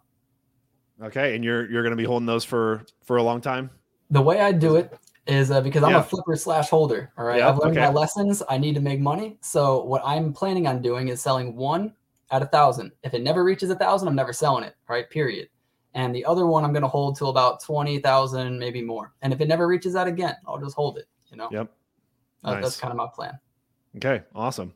Okay, 1.01 1.35
and 1.35 1.43
you're 1.43 1.69
you're 1.69 1.83
gonna 1.83 1.95
be 1.97 2.03
holding 2.05 2.25
those 2.27 2.45
for 2.45 2.85
for 3.03 3.17
a 3.17 3.23
long 3.23 3.41
time. 3.41 3.69
the 4.11 4.21
way 4.21 4.39
I 4.39 4.51
do 4.53 4.75
it 4.77 4.93
is 5.27 5.51
uh, 5.51 5.59
because 5.59 5.83
I'm 5.83 5.91
Yeah. 5.91 5.99
a 5.99 6.03
flipper 6.03 6.35
slash 6.37 6.69
holder. 6.69 7.11
All 7.17 7.25
right. 7.25 7.39
Yeah, 7.39 7.49
I've 7.49 7.57
learned 7.57 7.77
okay. 7.77 7.87
my 7.87 7.91
lessons. 7.91 8.41
I 8.47 8.57
need 8.57 8.75
to 8.75 8.79
make 8.81 8.99
money. 9.01 9.37
So 9.41 9.83
what 9.83 10.01
I'm 10.05 10.31
planning 10.31 10.67
on 10.67 10.81
doing 10.81 11.07
is 11.09 11.19
selling 11.19 11.55
one 11.57 11.93
at 12.33 12.41
a 12.41 12.47
thousand. 12.47 12.91
If 13.03 13.13
it 13.13 13.21
never 13.21 13.43
reaches 13.43 13.69
a 13.69 13.75
thousand, 13.75 14.07
I'm 14.09 14.15
never 14.15 14.33
selling 14.33 14.63
it. 14.65 14.75
Right. 14.89 15.09
Period. 15.09 15.47
And 15.93 16.13
the 16.13 16.25
other 16.25 16.47
one 16.47 16.65
I'm 16.65 16.73
going 16.73 16.81
to 16.81 16.87
hold 16.89 17.15
till 17.17 17.29
about 17.29 17.61
20,000, 17.63 18.57
maybe 18.57 18.81
more. 18.81 19.13
And 19.21 19.31
if 19.31 19.39
it 19.39 19.47
never 19.47 19.67
reaches 19.67 19.93
that 19.93 20.07
again, 20.07 20.35
I'll 20.47 20.59
just 20.59 20.75
hold 20.75 20.97
it. 20.97 21.05
You 21.29 21.37
know, 21.37 21.47
Yep. 21.51 21.71
Nice. 22.43 22.63
that's 22.63 22.79
kind 22.79 22.91
of 22.91 22.97
my 22.97 23.07
plan. 23.13 23.39
Okay, 23.97 24.23
awesome. 24.33 24.73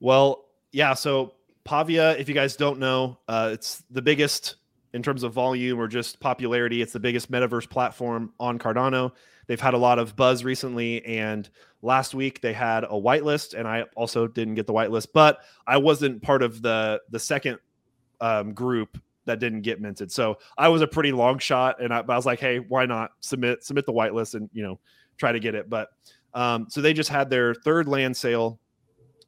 Well, 0.00 0.46
yeah, 0.72 0.94
so 0.94 1.34
Pavia, 1.64 2.16
if 2.18 2.28
you 2.28 2.34
guys 2.34 2.56
don't 2.56 2.80
know, 2.80 3.18
uh, 3.28 3.50
it's 3.52 3.84
the 3.90 4.02
biggest 4.02 4.56
in 4.92 5.02
terms 5.04 5.22
of 5.22 5.32
volume 5.32 5.78
or 5.80 5.86
just 5.86 6.18
popularity. 6.18 6.82
It's 6.82 6.92
the 6.92 7.00
biggest 7.00 7.30
metaverse 7.30 7.70
platform 7.70 8.32
on 8.40 8.58
Cardano. 8.58 9.12
They've 9.50 9.60
had 9.60 9.74
a 9.74 9.78
lot 9.78 9.98
of 9.98 10.14
buzz 10.14 10.44
recently, 10.44 11.04
and 11.04 11.50
last 11.82 12.14
week 12.14 12.40
they 12.40 12.52
had 12.52 12.84
a 12.84 12.90
whitelist, 12.90 13.58
and 13.58 13.66
I 13.66 13.82
also 13.96 14.28
didn't 14.28 14.54
get 14.54 14.68
the 14.68 14.72
whitelist, 14.72 15.08
but 15.12 15.40
I 15.66 15.76
wasn't 15.76 16.22
part 16.22 16.44
of 16.44 16.62
the 16.62 17.00
the 17.10 17.18
second 17.18 17.58
um, 18.20 18.54
group 18.54 18.96
that 19.24 19.40
didn't 19.40 19.62
get 19.62 19.80
minted. 19.80 20.12
So 20.12 20.38
I 20.56 20.68
was 20.68 20.82
a 20.82 20.86
pretty 20.86 21.10
long 21.10 21.40
shot, 21.40 21.82
and 21.82 21.92
I, 21.92 21.98
I 21.98 22.14
was 22.14 22.26
like, 22.26 22.38
hey, 22.38 22.60
why 22.60 22.86
not 22.86 23.10
submit 23.18 23.64
submit 23.64 23.86
the 23.86 23.92
whitelist 23.92 24.36
and 24.36 24.48
you 24.52 24.62
know 24.62 24.78
try 25.16 25.32
to 25.32 25.40
get 25.40 25.56
it. 25.56 25.68
But 25.68 25.88
um, 26.32 26.66
so 26.68 26.80
they 26.80 26.92
just 26.92 27.10
had 27.10 27.28
their 27.28 27.52
third 27.52 27.88
land 27.88 28.16
sale, 28.16 28.60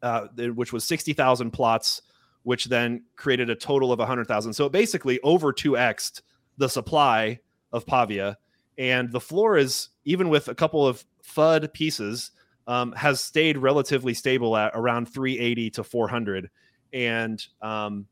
uh, 0.03 0.29
which 0.55 0.73
was 0.73 0.85
sixty 0.85 1.15
thousand 1.15 1.51
plots, 1.51 2.01
which 2.45 2.67
then 2.67 3.03
created 3.17 3.51
a 3.51 3.57
total 3.57 3.91
of 3.91 3.99
hundred 3.99 4.29
thousand. 4.29 4.53
So 4.53 4.67
it 4.67 4.73
basically 4.73 5.19
over 5.25 5.53
two 5.53 5.73
xed 5.73 6.23
the 6.59 6.69
supply 6.69 7.41
of 7.73 7.85
Pavia, 7.87 8.39
and 8.79 9.11
the 9.11 9.19
floor 9.19 9.59
is 9.59 9.89
even 10.05 10.29
with 10.29 10.49
a 10.49 10.55
couple 10.55 10.87
of 10.87 11.05
FUD 11.25 11.73
pieces 11.73 12.33
um, 12.67 12.93
has 12.93 13.21
stayed 13.21 13.59
relatively 13.59 14.15
stable 14.15 14.57
at 14.57 14.73
around 14.75 15.07
380 15.07 15.71
to 15.71 15.85
400. 15.85 16.51
And 16.93 17.45
um, 17.61 18.07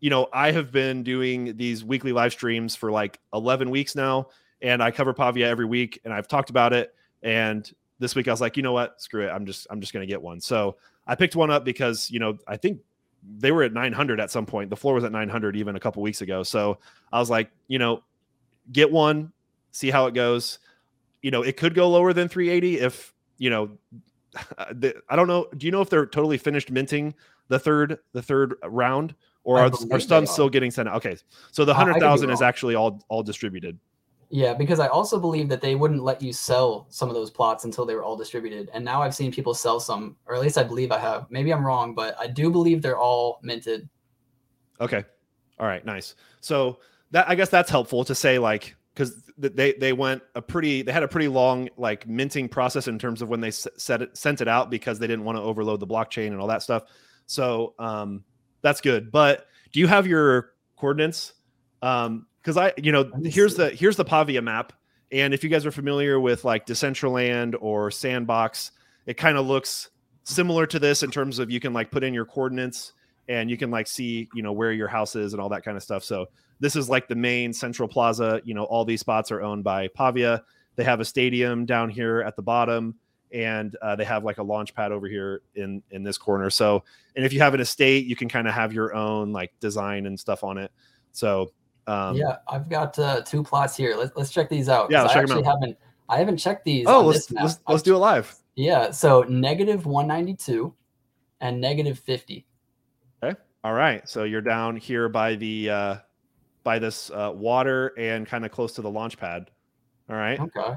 you 0.00 0.10
know, 0.10 0.28
I 0.32 0.50
have 0.50 0.72
been 0.72 1.02
doing 1.02 1.56
these 1.56 1.84
weekly 1.84 2.12
live 2.12 2.32
streams 2.32 2.74
for 2.74 2.90
like 2.90 3.20
11 3.32 3.70
weeks 3.70 3.94
now, 3.94 4.28
and 4.60 4.82
I 4.82 4.90
cover 4.90 5.14
Pavia 5.14 5.48
every 5.48 5.64
week, 5.64 6.00
and 6.04 6.12
I've 6.12 6.26
talked 6.26 6.50
about 6.50 6.72
it. 6.72 6.92
And 7.22 7.70
this 8.00 8.16
week 8.16 8.26
I 8.26 8.32
was 8.32 8.40
like, 8.40 8.56
you 8.56 8.64
know 8.64 8.72
what, 8.72 9.00
screw 9.00 9.24
it, 9.24 9.30
I'm 9.30 9.46
just 9.46 9.66
I'm 9.70 9.80
just 9.80 9.92
gonna 9.92 10.06
get 10.06 10.20
one. 10.20 10.40
So 10.40 10.76
I 11.06 11.14
picked 11.14 11.36
one 11.36 11.50
up 11.50 11.64
because 11.64 12.10
you 12.10 12.18
know 12.18 12.36
I 12.48 12.56
think 12.56 12.80
they 13.38 13.52
were 13.52 13.62
at 13.62 13.72
900 13.72 14.20
at 14.20 14.30
some 14.30 14.44
point. 14.44 14.70
The 14.70 14.76
floor 14.76 14.94
was 14.94 15.04
at 15.04 15.12
900 15.12 15.56
even 15.56 15.76
a 15.76 15.80
couple 15.80 16.02
weeks 16.02 16.20
ago. 16.20 16.42
So 16.42 16.78
I 17.12 17.20
was 17.20 17.30
like, 17.30 17.50
you 17.68 17.78
know, 17.78 18.02
get 18.72 18.90
one, 18.90 19.32
see 19.70 19.90
how 19.90 20.06
it 20.06 20.14
goes. 20.14 20.58
You 21.22 21.30
know, 21.30 21.42
it 21.42 21.56
could 21.56 21.74
go 21.74 21.88
lower 21.88 22.12
than 22.12 22.28
380 22.28 22.80
if 22.80 23.12
you 23.38 23.50
know. 23.50 23.70
Uh, 24.56 24.72
the, 24.72 24.94
I 25.10 25.16
don't 25.16 25.28
know. 25.28 25.46
Do 25.56 25.66
you 25.66 25.72
know 25.72 25.82
if 25.82 25.90
they're 25.90 26.06
totally 26.06 26.38
finished 26.38 26.70
minting 26.70 27.14
the 27.48 27.58
third 27.58 27.98
the 28.12 28.22
third 28.22 28.54
round, 28.64 29.14
or 29.44 29.58
are, 29.58 29.70
are 29.90 30.00
some 30.00 30.26
still 30.26 30.48
getting 30.48 30.70
sent 30.70 30.88
out? 30.88 30.96
Okay, 30.96 31.16
so 31.50 31.64
the 31.66 31.72
I- 31.72 31.74
I 31.74 31.78
could 31.78 31.84
be 31.86 31.90
hundred 31.92 32.00
thousand 32.00 32.30
is 32.30 32.40
actually 32.42 32.74
all 32.74 33.04
all 33.08 33.22
distributed. 33.22 33.78
Yeah, 34.34 34.54
because 34.54 34.80
I 34.80 34.86
also 34.86 35.20
believe 35.20 35.50
that 35.50 35.60
they 35.60 35.74
wouldn't 35.74 36.02
let 36.02 36.22
you 36.22 36.32
sell 36.32 36.86
some 36.88 37.10
of 37.10 37.14
those 37.14 37.30
plots 37.30 37.64
until 37.64 37.84
they 37.84 37.94
were 37.94 38.02
all 38.02 38.16
distributed. 38.16 38.70
And 38.72 38.82
now 38.82 39.02
I've 39.02 39.14
seen 39.14 39.30
people 39.30 39.52
sell 39.52 39.78
some, 39.78 40.16
or 40.24 40.34
at 40.34 40.40
least 40.40 40.56
I 40.56 40.62
believe 40.62 40.90
I 40.90 40.98
have. 40.98 41.26
Maybe 41.28 41.52
I'm 41.52 41.62
wrong, 41.62 41.94
but 41.94 42.18
I 42.18 42.28
do 42.28 42.50
believe 42.50 42.80
they're 42.80 42.98
all 42.98 43.40
minted. 43.42 43.86
Okay. 44.80 45.04
All 45.58 45.66
right. 45.66 45.84
Nice. 45.84 46.14
So 46.40 46.78
that 47.10 47.28
I 47.28 47.34
guess 47.34 47.50
that's 47.50 47.68
helpful 47.68 48.04
to 48.06 48.14
say 48.14 48.38
like 48.38 48.74
because 48.94 49.30
they 49.48 49.72
they 49.72 49.92
went 49.92 50.22
a 50.34 50.42
pretty 50.42 50.82
they 50.82 50.92
had 50.92 51.02
a 51.02 51.08
pretty 51.08 51.28
long 51.28 51.68
like 51.76 52.06
minting 52.06 52.48
process 52.48 52.88
in 52.88 52.98
terms 52.98 53.22
of 53.22 53.28
when 53.28 53.40
they 53.40 53.50
set 53.50 54.02
it 54.02 54.16
sent 54.16 54.40
it 54.40 54.48
out 54.48 54.70
because 54.70 54.98
they 54.98 55.06
didn't 55.06 55.24
want 55.24 55.36
to 55.36 55.42
overload 55.42 55.80
the 55.80 55.86
blockchain 55.86 56.28
and 56.28 56.40
all 56.40 56.46
that 56.46 56.62
stuff. 56.62 56.84
So 57.26 57.74
um 57.78 58.24
that's 58.62 58.80
good. 58.80 59.10
But 59.10 59.46
do 59.72 59.80
you 59.80 59.86
have 59.88 60.06
your 60.06 60.52
coordinates? 60.76 61.32
Um 61.82 62.26
because 62.40 62.56
I 62.56 62.72
you 62.76 62.92
know 62.92 63.10
here's 63.24 63.56
the 63.56 63.70
here's 63.70 63.96
the 63.96 64.04
Pavia 64.04 64.42
map. 64.42 64.72
And 65.10 65.34
if 65.34 65.44
you 65.44 65.50
guys 65.50 65.66
are 65.66 65.72
familiar 65.72 66.18
with 66.18 66.44
like 66.44 66.66
Decentraland 66.66 67.54
or 67.60 67.90
Sandbox, 67.90 68.70
it 69.06 69.14
kind 69.14 69.36
of 69.36 69.46
looks 69.46 69.90
similar 70.24 70.66
to 70.66 70.78
this 70.78 71.02
in 71.02 71.10
terms 71.10 71.38
of 71.38 71.50
you 71.50 71.60
can 71.60 71.72
like 71.72 71.90
put 71.90 72.04
in 72.04 72.14
your 72.14 72.24
coordinates 72.24 72.92
and 73.28 73.50
you 73.50 73.56
can 73.56 73.70
like 73.70 73.86
see 73.86 74.28
you 74.34 74.42
know 74.42 74.52
where 74.52 74.72
your 74.72 74.88
house 74.88 75.16
is 75.16 75.32
and 75.32 75.42
all 75.42 75.48
that 75.48 75.64
kind 75.64 75.76
of 75.76 75.82
stuff 75.82 76.04
so 76.04 76.26
this 76.62 76.76
is 76.76 76.88
like 76.88 77.08
the 77.08 77.14
main 77.14 77.52
central 77.52 77.88
plaza 77.88 78.40
you 78.44 78.54
know 78.54 78.64
all 78.64 78.84
these 78.84 79.00
spots 79.00 79.30
are 79.30 79.42
owned 79.42 79.64
by 79.64 79.88
pavia 79.88 80.42
they 80.76 80.84
have 80.84 81.00
a 81.00 81.04
stadium 81.04 81.66
down 81.66 81.90
here 81.90 82.22
at 82.22 82.36
the 82.36 82.42
bottom 82.42 82.94
and 83.32 83.76
uh, 83.82 83.96
they 83.96 84.04
have 84.04 84.24
like 84.24 84.38
a 84.38 84.42
launch 84.42 84.74
pad 84.74 84.92
over 84.92 85.08
here 85.08 85.42
in 85.56 85.82
in 85.90 86.02
this 86.02 86.16
corner 86.16 86.48
so 86.48 86.82
and 87.16 87.24
if 87.24 87.32
you 87.32 87.40
have 87.40 87.52
an 87.52 87.60
estate 87.60 88.06
you 88.06 88.14
can 88.14 88.28
kind 88.28 88.46
of 88.46 88.54
have 88.54 88.72
your 88.72 88.94
own 88.94 89.32
like 89.32 89.52
design 89.60 90.06
and 90.06 90.18
stuff 90.18 90.44
on 90.44 90.56
it 90.56 90.70
so 91.10 91.52
um 91.88 92.16
yeah, 92.16 92.36
I've 92.48 92.68
got 92.68 92.96
uh, 92.96 93.22
two 93.22 93.42
plots 93.42 93.76
here. 93.76 93.96
Let's 93.96 94.12
let's 94.14 94.30
check 94.30 94.48
these 94.48 94.68
out. 94.68 94.88
Yeah, 94.88 95.02
I 95.02 95.18
actually 95.18 95.42
haven't 95.42 95.76
I 96.08 96.16
haven't 96.16 96.36
checked 96.36 96.64
these. 96.64 96.86
oh 96.86 97.06
let's 97.06 97.28
let's, 97.32 97.58
let's 97.68 97.82
do 97.82 97.96
it 97.96 97.98
live 97.98 98.32
Yeah, 98.54 98.92
so 98.92 99.22
negative 99.22 99.84
192 99.84 100.72
and 101.40 101.60
negative 101.60 101.98
50. 101.98 102.46
Okay. 103.24 103.36
all 103.64 103.72
right 103.72 104.08
so 104.08 104.22
you're 104.22 104.40
down 104.40 104.76
here 104.76 105.08
by 105.08 105.34
the 105.34 105.70
uh 105.70 105.96
by 106.64 106.78
this 106.78 107.10
uh 107.10 107.32
water 107.34 107.92
and 107.98 108.26
kind 108.26 108.44
of 108.44 108.50
close 108.50 108.72
to 108.74 108.82
the 108.82 108.90
launch 108.90 109.18
pad 109.18 109.50
all 110.08 110.16
right 110.16 110.38
Okay. 110.40 110.74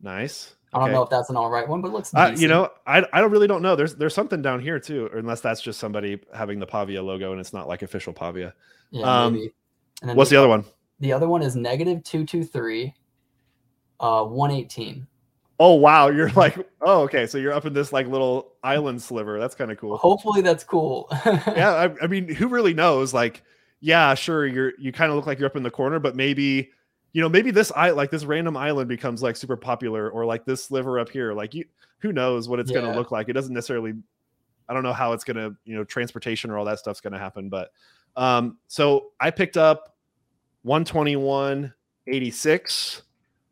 nice 0.00 0.54
I 0.72 0.78
don't 0.78 0.84
Okay. 0.86 0.94
know 0.94 1.02
if 1.02 1.10
that's 1.10 1.30
an 1.30 1.36
all 1.36 1.50
right 1.50 1.66
one, 1.66 1.80
but 1.80 1.88
it 1.88 1.90
looks 1.94 2.14
Uh, 2.14 2.32
you 2.36 2.46
know, 2.46 2.70
I 2.86 3.04
I 3.12 3.20
don't 3.20 3.32
really 3.32 3.48
don't 3.48 3.60
know. 3.60 3.74
There's 3.74 3.96
there's 3.96 4.14
something 4.14 4.40
down 4.40 4.60
here 4.60 4.78
too, 4.78 5.10
unless 5.12 5.40
that's 5.40 5.60
just 5.60 5.80
somebody 5.80 6.20
having 6.32 6.60
the 6.60 6.66
Pavia 6.66 7.02
logo 7.02 7.32
and 7.32 7.40
it's 7.40 7.52
not 7.52 7.66
like 7.66 7.82
official 7.82 8.12
Pavia. 8.12 8.54
Yeah, 8.92 9.24
um, 9.24 9.32
maybe. 9.32 9.52
What's 10.14 10.30
the 10.30 10.36
other 10.36 10.46
one? 10.46 10.64
The 11.00 11.12
other 11.12 11.28
one 11.28 11.42
is 11.42 11.56
negative 11.56 12.04
223, 12.04 12.94
uh, 13.98 14.24
118. 14.26 15.06
Oh 15.58 15.74
wow, 15.74 16.08
you're 16.08 16.30
like 16.30 16.56
oh 16.82 17.02
okay, 17.02 17.26
so 17.26 17.36
you're 17.36 17.52
up 17.52 17.66
in 17.66 17.72
this 17.72 17.92
like 17.92 18.06
little 18.06 18.52
island 18.62 19.02
sliver. 19.02 19.40
That's 19.40 19.56
kind 19.56 19.72
of 19.72 19.78
cool. 19.78 19.96
Hopefully 19.96 20.40
that's 20.40 20.62
cool. 20.62 21.08
Yeah, 21.24 21.72
I, 21.72 22.04
I 22.04 22.06
mean, 22.06 22.28
who 22.28 22.46
really 22.46 22.74
knows? 22.74 23.12
Like, 23.12 23.42
yeah, 23.80 24.14
sure, 24.14 24.46
you're 24.46 24.72
you 24.78 24.92
kind 24.92 25.10
of 25.10 25.16
look 25.16 25.26
like 25.26 25.38
you're 25.38 25.48
up 25.48 25.56
in 25.56 25.62
the 25.62 25.70
corner, 25.70 25.98
but 25.98 26.16
maybe 26.16 26.70
you 27.12 27.20
know 27.20 27.28
maybe 27.28 27.50
this 27.50 27.72
i 27.74 27.90
like 27.90 28.08
this 28.10 28.24
random 28.24 28.56
island 28.56 28.88
becomes 28.88 29.22
like 29.22 29.36
super 29.36 29.56
popular 29.56 30.08
or 30.10 30.24
like 30.24 30.44
this 30.44 30.64
sliver 30.64 31.00
up 31.00 31.08
here 31.08 31.32
like 31.32 31.54
you 31.54 31.64
who 31.98 32.12
knows 32.12 32.48
what 32.48 32.60
it's 32.60 32.70
going 32.70 32.84
to 32.84 32.96
look 32.96 33.10
like. 33.10 33.28
It 33.28 33.34
doesn't 33.34 33.52
necessarily 33.52 33.94
i 34.68 34.74
don't 34.74 34.84
know 34.84 34.92
how 34.92 35.12
it's 35.12 35.24
going 35.24 35.36
to 35.36 35.56
you 35.64 35.74
know 35.74 35.82
transportation 35.82 36.48
or 36.50 36.58
all 36.58 36.64
that 36.64 36.78
stuff's 36.78 37.00
going 37.00 37.12
to 37.12 37.18
happen 37.18 37.48
but 37.48 37.72
um 38.16 38.58
so 38.68 39.08
i 39.18 39.30
picked 39.30 39.56
up 39.56 39.96
121.86 40.64 43.02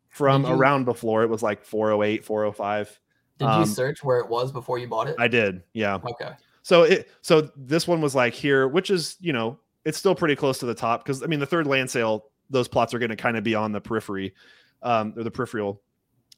from 0.08 0.44
you- 0.44 0.50
around 0.50 0.84
before. 0.84 1.22
It 1.22 1.28
was 1.28 1.42
like 1.42 1.64
408 1.64 2.24
405 2.24 3.00
Did 3.38 3.44
um, 3.46 3.60
you 3.60 3.66
search 3.66 4.04
where 4.04 4.18
it 4.18 4.28
was 4.28 4.52
before 4.52 4.78
you 4.78 4.88
bought 4.88 5.08
it? 5.08 5.16
i 5.18 5.26
did 5.26 5.62
yeah. 5.72 5.96
Okay. 5.96 6.32
so 6.62 6.82
it 6.82 7.08
so 7.22 7.50
this 7.56 7.88
one 7.88 8.00
was 8.00 8.14
like 8.14 8.34
here, 8.34 8.68
which 8.68 8.90
is 8.90 9.16
you 9.20 9.32
know 9.32 9.58
it's 9.84 9.98
still 9.98 10.14
pretty 10.14 10.36
close 10.36 10.58
to 10.58 10.66
the 10.66 10.74
top 10.74 11.04
because 11.04 11.22
I 11.22 11.26
mean 11.26 11.40
the 11.40 11.46
third 11.46 11.66
land 11.66 11.90
sale 11.90 12.26
those 12.50 12.68
plots 12.68 12.94
are 12.94 12.98
going 12.98 13.10
to 13.10 13.16
kind 13.16 13.36
of 13.36 13.44
be 13.44 13.54
on 13.54 13.72
the 13.72 13.80
periphery, 13.80 14.34
um, 14.82 15.12
or 15.16 15.22
the 15.22 15.30
peripheral. 15.30 15.82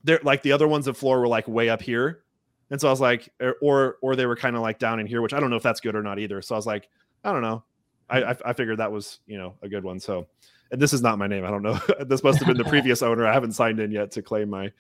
They're 0.03 0.21
like 0.23 0.43
the 0.43 0.53
other 0.53 0.67
ones 0.67 0.87
of 0.87 0.97
floor 0.97 1.21
were 1.21 1.29
like 1.29 1.47
way 1.47 1.69
up 1.69 1.83
here, 1.83 2.25
and 2.71 2.81
so 2.81 2.89
I 2.89 2.91
was 2.91 3.01
like, 3.01 3.29
or 3.41 3.57
or, 3.61 3.97
or 4.03 4.17
they 4.17 4.27
were 4.27 4.37
kind 4.37 4.57
of 4.57 4.63
like 4.63 4.79
down 4.79 5.01
in 5.01 5.07
here, 5.07 5.23
which 5.23 5.35
I 5.35 5.41
don't 5.41 5.51
know 5.51 5.57
if 5.57 5.63
that's 5.63 5.81
good 5.81 5.95
or 5.95 6.03
not 6.03 6.19
either. 6.19 6.41
So 6.43 6.55
I 6.55 6.59
was 6.59 6.67
like, 6.67 6.89
I 7.25 7.33
don't 7.33 7.43
know. 7.43 7.63
I 8.09 8.23
I, 8.23 8.37
I 8.47 8.53
figured 8.53 8.79
that 8.79 8.91
was 8.91 9.21
you 9.27 9.39
know 9.39 9.55
a 9.63 9.69
good 9.69 9.85
one. 9.85 10.01
So 10.01 10.27
and 10.71 10.81
this 10.81 10.93
is 10.93 11.03
not 11.03 11.19
my 11.19 11.27
name. 11.27 11.45
I 11.45 11.51
don't 11.51 11.63
know. 11.63 11.79
this 12.07 12.23
must 12.23 12.39
have 12.39 12.49
been 12.49 12.57
the 12.57 12.65
previous 12.69 13.03
owner. 13.03 13.27
I 13.27 13.33
haven't 13.33 13.53
signed 13.53 13.81
in 13.81 13.91
yet 13.91 14.11
to 14.13 14.23
claim 14.23 14.49
my 14.49 14.73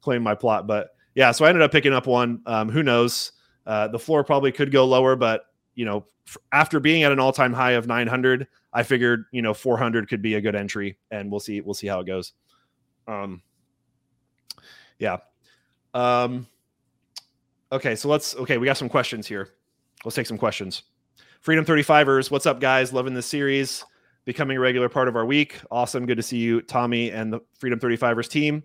claim 0.00 0.22
my 0.22 0.34
plot, 0.34 0.66
but 0.66 0.96
yeah. 1.14 1.30
So 1.32 1.44
I 1.44 1.48
ended 1.48 1.62
up 1.62 1.72
picking 1.72 1.92
up 1.92 2.06
one. 2.06 2.42
Um, 2.46 2.68
who 2.68 2.82
knows? 2.82 3.32
Uh, 3.66 3.88
the 3.88 3.98
floor 3.98 4.24
probably 4.24 4.52
could 4.52 4.70
go 4.70 4.84
lower, 4.84 5.16
but 5.16 5.46
you 5.74 5.84
know, 5.84 6.06
after 6.52 6.80
being 6.80 7.02
at 7.02 7.12
an 7.12 7.20
all 7.20 7.32
time 7.32 7.52
high 7.52 7.72
of 7.72 7.86
900, 7.86 8.46
I 8.72 8.82
figured 8.82 9.24
you 9.32 9.42
know 9.42 9.54
400 9.54 10.08
could 10.08 10.22
be 10.22 10.34
a 10.34 10.40
good 10.40 10.54
entry, 10.54 10.98
and 11.10 11.30
we'll 11.30 11.40
see 11.40 11.60
we'll 11.60 11.74
see 11.74 11.86
how 11.86 12.00
it 12.00 12.06
goes. 12.06 12.32
Um, 13.06 13.42
yeah. 14.98 15.18
Um, 15.92 16.46
okay, 17.70 17.94
so 17.94 18.08
let's 18.08 18.34
okay. 18.36 18.58
We 18.58 18.66
got 18.66 18.76
some 18.76 18.88
questions 18.88 19.26
here. 19.26 19.50
Let's 20.04 20.16
take 20.16 20.26
some 20.26 20.38
questions. 20.38 20.82
Freedom 21.40 21.64
35ers, 21.64 22.30
what's 22.30 22.46
up, 22.46 22.58
guys? 22.58 22.92
Loving 22.92 23.12
this 23.12 23.26
series, 23.26 23.84
becoming 24.24 24.56
a 24.56 24.60
regular 24.60 24.88
part 24.88 25.08
of 25.08 25.16
our 25.16 25.26
week. 25.26 25.60
Awesome. 25.70 26.06
Good 26.06 26.16
to 26.16 26.22
see 26.22 26.38
you, 26.38 26.62
Tommy, 26.62 27.10
and 27.10 27.30
the 27.30 27.40
Freedom 27.58 27.78
35ers 27.78 28.30
team. 28.30 28.62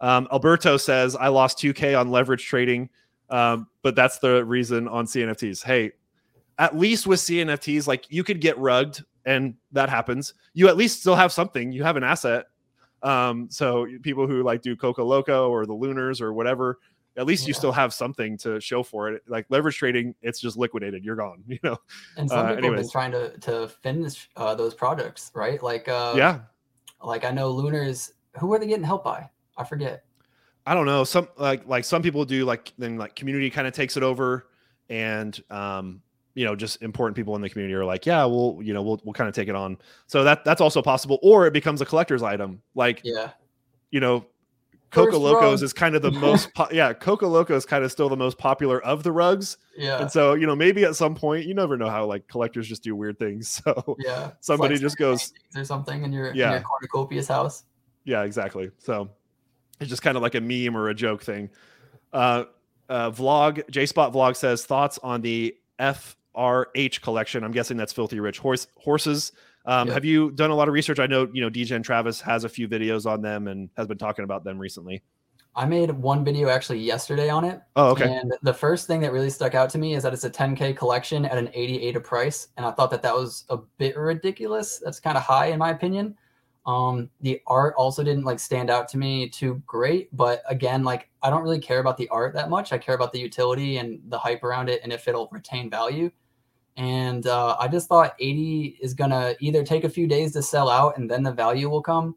Um, 0.00 0.26
Alberto 0.32 0.78
says, 0.78 1.16
I 1.16 1.28
lost 1.28 1.58
2K 1.58 1.98
on 1.98 2.10
leverage 2.10 2.44
trading, 2.46 2.88
um, 3.28 3.68
but 3.82 3.94
that's 3.94 4.18
the 4.20 4.44
reason 4.44 4.88
on 4.88 5.04
CNFTs. 5.04 5.62
Hey, 5.62 5.92
at 6.58 6.76
least 6.76 7.06
with 7.06 7.20
CNFTs, 7.20 7.86
like 7.86 8.06
you 8.08 8.24
could 8.24 8.40
get 8.40 8.58
rugged 8.58 9.04
and 9.24 9.54
that 9.72 9.88
happens. 9.88 10.34
You 10.52 10.68
at 10.68 10.76
least 10.76 11.00
still 11.00 11.16
have 11.16 11.32
something. 11.32 11.72
You 11.72 11.82
have 11.82 11.96
an 11.96 12.04
asset. 12.04 12.46
Um, 13.02 13.48
so 13.50 13.86
people 14.02 14.26
who 14.26 14.42
like 14.42 14.62
do 14.62 14.76
Coco 14.76 15.04
Loco 15.04 15.50
or 15.50 15.66
the 15.66 15.74
Lunars 15.74 16.20
or 16.20 16.32
whatever, 16.32 16.78
at 17.16 17.26
least 17.26 17.44
yeah. 17.44 17.48
you 17.48 17.54
still 17.54 17.72
have 17.72 17.92
something 17.92 18.36
to 18.38 18.60
show 18.60 18.82
for 18.82 19.10
it. 19.10 19.22
Like 19.26 19.46
leverage 19.50 19.76
trading, 19.76 20.14
it's 20.22 20.40
just 20.40 20.56
liquidated. 20.56 21.04
You're 21.04 21.16
gone. 21.16 21.42
You 21.48 21.58
know. 21.62 21.76
And 22.16 22.28
some 22.28 22.46
uh, 22.46 22.54
people 22.54 22.70
have 22.70 22.80
been 22.80 22.90
trying 22.90 23.12
to 23.12 23.36
to 23.38 23.68
finish 23.68 24.28
uh, 24.36 24.54
those 24.54 24.74
products, 24.74 25.30
right? 25.34 25.62
Like 25.62 25.88
uh, 25.88 26.14
yeah, 26.16 26.40
like 27.02 27.24
I 27.24 27.30
know 27.30 27.50
Lunars. 27.50 28.12
Who 28.38 28.52
are 28.52 28.58
they 28.58 28.66
getting 28.66 28.84
help 28.84 29.04
by? 29.04 29.28
I 29.56 29.64
forget. 29.64 30.04
I 30.66 30.74
don't 30.74 30.86
know. 30.86 31.04
Some 31.04 31.28
like 31.36 31.66
like 31.68 31.84
some 31.84 32.02
people 32.02 32.24
do 32.24 32.44
like 32.44 32.72
then 32.78 32.96
like 32.96 33.14
community 33.14 33.50
kind 33.50 33.68
of 33.68 33.74
takes 33.74 33.96
it 33.96 34.02
over, 34.02 34.48
and 34.88 35.40
um 35.50 36.00
you 36.34 36.44
know 36.44 36.56
just 36.56 36.82
important 36.82 37.16
people 37.16 37.34
in 37.36 37.42
the 37.42 37.48
community 37.48 37.74
are 37.74 37.84
like 37.84 38.06
yeah 38.06 38.24
we'll 38.24 38.58
you 38.60 38.74
know 38.74 38.82
we'll 38.82 39.00
we'll 39.04 39.12
kind 39.12 39.28
of 39.28 39.34
take 39.34 39.48
it 39.48 39.54
on. 39.54 39.78
So 40.06 40.24
that 40.24 40.44
that's 40.44 40.60
also 40.60 40.82
possible, 40.82 41.18
or 41.22 41.46
it 41.46 41.52
becomes 41.52 41.80
a 41.80 41.86
collector's 41.86 42.22
item. 42.22 42.62
Like 42.74 43.00
yeah, 43.04 43.30
you 43.90 44.00
know 44.00 44.26
Coca 44.94 45.16
Locos 45.16 45.62
is 45.62 45.72
kind 45.72 45.94
of 45.94 46.02
the 46.02 46.10
most, 46.10 46.54
po- 46.54 46.68
yeah. 46.70 46.92
Coca 46.92 47.26
Loco 47.26 47.54
is 47.56 47.66
kind 47.66 47.84
of 47.84 47.90
still 47.90 48.08
the 48.08 48.16
most 48.16 48.38
popular 48.38 48.82
of 48.82 49.02
the 49.02 49.10
rugs. 49.10 49.56
Yeah. 49.76 50.00
And 50.00 50.10
so 50.10 50.34
you 50.34 50.46
know 50.46 50.54
maybe 50.54 50.84
at 50.84 50.96
some 50.96 51.14
point 51.14 51.46
you 51.46 51.54
never 51.54 51.76
know 51.76 51.90
how 51.90 52.06
like 52.06 52.28
collectors 52.28 52.68
just 52.68 52.82
do 52.82 52.94
weird 52.94 53.18
things. 53.18 53.62
So 53.74 53.96
yeah, 53.98 54.32
somebody 54.40 54.78
just 54.78 54.98
goes 54.98 55.32
or 55.56 55.64
something 55.64 56.04
in 56.04 56.12
your 56.12 56.34
yeah 56.34 56.46
in 56.48 56.52
your 56.52 56.62
cornucopias 56.62 57.28
house. 57.28 57.64
Yeah, 58.04 58.22
exactly. 58.22 58.70
So 58.78 59.08
it's 59.80 59.88
just 59.88 60.02
kind 60.02 60.16
of 60.16 60.22
like 60.22 60.34
a 60.34 60.40
meme 60.40 60.76
or 60.76 60.88
a 60.88 60.94
joke 60.94 61.22
thing. 61.22 61.50
Uh, 62.12 62.44
uh, 62.88 63.10
vlog 63.10 63.68
J 63.70 63.86
Spot 63.86 64.12
vlog 64.12 64.36
says 64.36 64.66
thoughts 64.66 64.98
on 65.02 65.22
the 65.22 65.56
FRH 66.36 67.00
collection. 67.00 67.44
I'm 67.44 67.52
guessing 67.52 67.76
that's 67.76 67.92
Filthy 67.92 68.20
Rich 68.20 68.38
horse 68.38 68.66
horses. 68.76 69.32
Um, 69.66 69.88
Have 69.88 70.04
you 70.04 70.30
done 70.32 70.50
a 70.50 70.54
lot 70.54 70.68
of 70.68 70.74
research? 70.74 70.98
I 70.98 71.06
know 71.06 71.28
you 71.32 71.40
know 71.40 71.50
DJ 71.50 71.82
Travis 71.82 72.20
has 72.20 72.44
a 72.44 72.48
few 72.48 72.68
videos 72.68 73.06
on 73.06 73.22
them 73.22 73.48
and 73.48 73.70
has 73.76 73.86
been 73.86 73.98
talking 73.98 74.24
about 74.24 74.44
them 74.44 74.58
recently. 74.58 75.02
I 75.56 75.66
made 75.66 75.90
one 75.90 76.24
video 76.24 76.48
actually 76.48 76.80
yesterday 76.80 77.28
on 77.28 77.44
it. 77.44 77.60
Oh, 77.76 77.90
okay. 77.90 78.12
And 78.12 78.34
the 78.42 78.52
first 78.52 78.88
thing 78.88 79.00
that 79.00 79.12
really 79.12 79.30
stuck 79.30 79.54
out 79.54 79.70
to 79.70 79.78
me 79.78 79.94
is 79.94 80.02
that 80.02 80.12
it's 80.12 80.24
a 80.24 80.30
10k 80.30 80.76
collection 80.76 81.24
at 81.24 81.38
an 81.38 81.48
88 81.54 81.96
a 81.96 82.00
price, 82.00 82.48
and 82.56 82.66
I 82.66 82.72
thought 82.72 82.90
that 82.90 83.02
that 83.02 83.14
was 83.14 83.44
a 83.50 83.58
bit 83.78 83.96
ridiculous. 83.96 84.82
That's 84.84 84.98
kind 84.98 85.16
of 85.16 85.22
high 85.22 85.46
in 85.46 85.58
my 85.58 85.70
opinion. 85.70 86.16
Um, 86.66 87.10
the 87.20 87.40
art 87.46 87.74
also 87.76 88.02
didn't 88.02 88.24
like 88.24 88.40
stand 88.40 88.70
out 88.70 88.88
to 88.88 88.98
me 88.98 89.28
too 89.28 89.62
great, 89.66 90.14
but 90.16 90.42
again, 90.48 90.82
like 90.82 91.10
I 91.22 91.30
don't 91.30 91.42
really 91.42 91.60
care 91.60 91.78
about 91.78 91.98
the 91.98 92.08
art 92.08 92.34
that 92.34 92.50
much. 92.50 92.72
I 92.72 92.78
care 92.78 92.94
about 92.94 93.12
the 93.12 93.20
utility 93.20 93.76
and 93.76 94.00
the 94.08 94.18
hype 94.18 94.42
around 94.42 94.68
it, 94.68 94.80
and 94.82 94.92
if 94.92 95.06
it'll 95.06 95.28
retain 95.30 95.70
value. 95.70 96.10
And 96.76 97.26
uh, 97.26 97.56
I 97.58 97.68
just 97.68 97.88
thought 97.88 98.14
80 98.18 98.78
is 98.80 98.94
going 98.94 99.10
to 99.10 99.36
either 99.40 99.64
take 99.64 99.84
a 99.84 99.88
few 99.88 100.06
days 100.06 100.32
to 100.32 100.42
sell 100.42 100.68
out 100.68 100.98
and 100.98 101.08
then 101.08 101.22
the 101.22 101.32
value 101.32 101.68
will 101.68 101.82
come. 101.82 102.16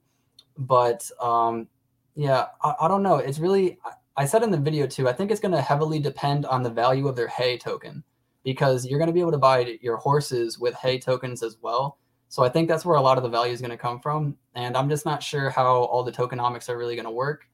But 0.58 1.10
um, 1.22 1.68
yeah, 2.16 2.48
I, 2.64 2.74
I, 2.82 2.88
don't 2.88 3.04
know. 3.04 3.18
It's 3.18 3.38
really, 3.38 3.78
I 4.16 4.26
said 4.26 4.42
in 4.42 4.50
the 4.50 4.58
video 4.58 4.88
too, 4.88 5.08
I 5.08 5.14
think 5.14 5.30
it's 5.30 5.40
going 5.40 5.52
to 5.52 5.62
heavily 5.62 6.00
depend 6.00 6.48
on 6.48 6.64
the 6.64 6.72
value 6.72 7.08
of 7.08 7.16
their 7.16 7.28
hay 7.28 7.58
token 7.58 8.04
because 8.44 8.86
you're 8.86 8.98
going 8.98 9.08
to 9.08 9.14
be 9.14 9.20
able 9.20 9.32
to 9.32 9.38
buy 9.38 9.78
your 9.82 9.98
horses 9.98 10.58
with 10.58 10.74
hay 10.74 10.98
tokens 10.98 11.44
as 11.44 11.58
well. 11.62 12.00
So 12.30 12.44
I 12.44 12.50
think 12.50 12.68
that's 12.68 12.86
where 12.86 12.98
a 12.98 13.02
lot 13.02 13.18
of 13.18 13.24
the 13.24 13.30
value 13.30 13.54
is 13.54 13.62
going 13.62 13.72
to 13.72 13.78
come 13.78 14.00
from. 14.00 14.36
And 14.56 14.76
I'm 14.76 14.90
just 14.90 15.06
not 15.06 15.22
sure 15.22 15.50
how 15.50 15.84
all 15.84 16.04
the 16.04 16.12
tokenomics 16.12 16.68
are 16.68 16.78
really 16.78 16.96
going 16.96 17.06
to 17.06 17.12
work. 17.12 17.48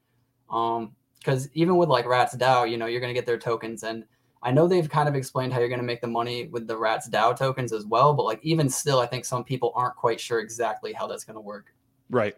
Um, 0.50 0.96
because 1.20 1.50
even 1.54 1.78
with 1.78 1.88
like 1.88 2.06
Rats 2.06 2.36
DAO, 2.36 2.70
you 2.70 2.78
know, 2.78 2.86
you're 2.86 3.00
going 3.00 3.14
to 3.14 3.18
get 3.18 3.26
their 3.26 3.38
tokens 3.38 3.84
and 3.84 4.04
I 4.44 4.52
know 4.52 4.68
they've 4.68 4.90
kind 4.90 5.08
of 5.08 5.16
explained 5.16 5.54
how 5.54 5.60
you're 5.60 5.70
going 5.70 5.80
to 5.80 5.86
make 5.86 6.02
the 6.02 6.08
money 6.08 6.48
with 6.48 6.68
the 6.68 6.78
Rats 6.78 7.10
DAO 7.10 7.36
tokens 7.36 7.72
as 7.72 7.86
well, 7.86 8.14
but 8.14 8.24
like 8.24 8.40
even 8.44 8.70
still, 8.70 9.00
I 9.00 9.06
think 9.06 9.24
some 9.26 9.44
people 9.44 9.72
aren't 9.76 9.96
quite 9.96 10.20
sure 10.20 10.40
exactly 10.40 10.92
how 10.92 11.08
that's 11.08 11.24
going 11.24 11.36
to 11.36 11.42
work. 11.42 11.74
Right. 12.10 12.36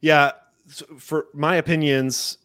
Yeah. 0.00 0.32
So 0.68 0.86
for 0.98 1.26
my 1.34 1.56
opinions 1.56 2.38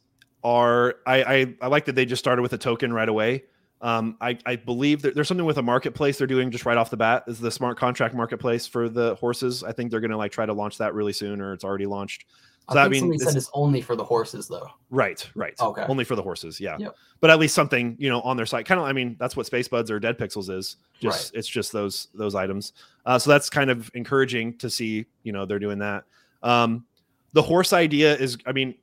are 0.44 0.96
I, 1.06 1.24
I, 1.24 1.56
I 1.62 1.68
like 1.68 1.86
that 1.86 1.96
they 1.96 2.06
just 2.06 2.20
started 2.20 2.42
with 2.42 2.54
a 2.54 2.58
token 2.58 2.92
right 2.92 3.08
away. 3.10 3.46
Um, 3.82 4.16
I, 4.22 4.38
I 4.46 4.56
believe 4.58 5.02
that 5.02 5.16
there's 5.16 5.28
something 5.28 5.46
with 5.46 5.58
a 5.58 5.64
marketplace 5.64 6.20
they're 6.20 6.28
doing 6.28 6.52
just 6.52 6.66
right 6.66 6.78
off 6.78 6.92
the 6.92 6.98
bat 6.98 7.24
is 7.28 7.40
the 7.40 7.50
smart 7.50 7.78
contract 7.78 8.14
marketplace 8.14 8.68
for 8.68 8.90
the 8.90 9.16
horses. 9.16 9.64
I 9.64 9.72
think 9.72 9.90
they're 9.90 10.00
going 10.00 10.12
to 10.12 10.18
like 10.18 10.32
try 10.32 10.46
to 10.46 10.54
launch 10.54 10.78
that 10.78 10.94
really 10.94 11.14
soon 11.14 11.42
or 11.42 11.54
it's 11.54 11.64
already 11.64 11.88
launched. 11.88 12.26
So 12.70 12.78
I 12.78 12.84
think 12.84 12.98
somebody 12.98 13.20
said 13.20 13.36
it's 13.36 13.50
only 13.54 13.82
for 13.82 13.96
the 13.96 14.04
horses, 14.04 14.48
though. 14.48 14.68
Right, 14.92 15.28
right. 15.36 15.60
Okay. 15.60 15.84
Only 15.90 16.06
for 16.06 16.16
the 16.16 16.22
horses, 16.22 16.60
yeah. 16.60 16.78
Yep. 16.78 16.96
But 17.20 17.30
at 17.30 17.40
least 17.40 17.56
something, 17.56 17.98
you 18.00 18.08
know, 18.08 18.22
on 18.22 18.38
their 18.38 18.46
site. 18.46 18.66
Kind 18.66 18.80
of, 18.80 18.86
I 18.86 18.94
mean, 18.94 19.18
that's 19.20 19.36
what 19.36 19.46
SpaceBudz 19.48 19.90
or 19.90 20.00
Dead 20.00 20.18
Pixels 20.18 20.50
is. 20.50 20.78
Just 21.02 21.34
right. 21.34 21.40
it's 21.40 21.48
just 21.48 21.74
those 21.74 22.08
those 22.14 22.36
items. 22.36 22.74
Uh, 23.06 23.20
so 23.20 23.30
that's 23.30 23.50
kind 23.50 23.70
of 23.70 23.92
encouraging 23.94 24.58
to 24.60 24.70
see. 24.70 25.06
You 25.24 25.34
know, 25.34 25.46
they're 25.46 25.60
doing 25.60 25.80
that. 25.80 26.06
Um, 26.44 26.86
the 27.34 27.42
horse 27.42 27.74
idea 27.74 28.16
is, 28.16 28.38
I 28.46 28.52
mean, 28.52 28.76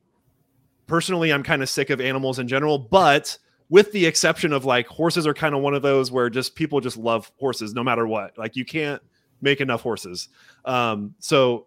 personally, 0.86 1.32
I'm 1.32 1.42
kind 1.42 1.62
of 1.62 1.70
sick 1.70 1.88
of 1.90 2.00
animals 2.00 2.40
in 2.40 2.48
general, 2.48 2.78
but 2.78 3.38
with 3.70 3.92
the 3.92 4.06
exception 4.06 4.52
of 4.52 4.64
like 4.64 4.86
horses 4.86 5.26
are 5.26 5.34
kind 5.34 5.54
of 5.54 5.60
one 5.60 5.74
of 5.74 5.82
those 5.82 6.10
where 6.10 6.30
just 6.30 6.54
people 6.54 6.80
just 6.80 6.96
love 6.96 7.30
horses 7.38 7.74
no 7.74 7.82
matter 7.82 8.06
what. 8.06 8.36
Like 8.38 8.56
you 8.56 8.64
can't 8.64 9.02
make 9.40 9.60
enough 9.60 9.82
horses. 9.82 10.28
Um, 10.64 11.14
so 11.18 11.66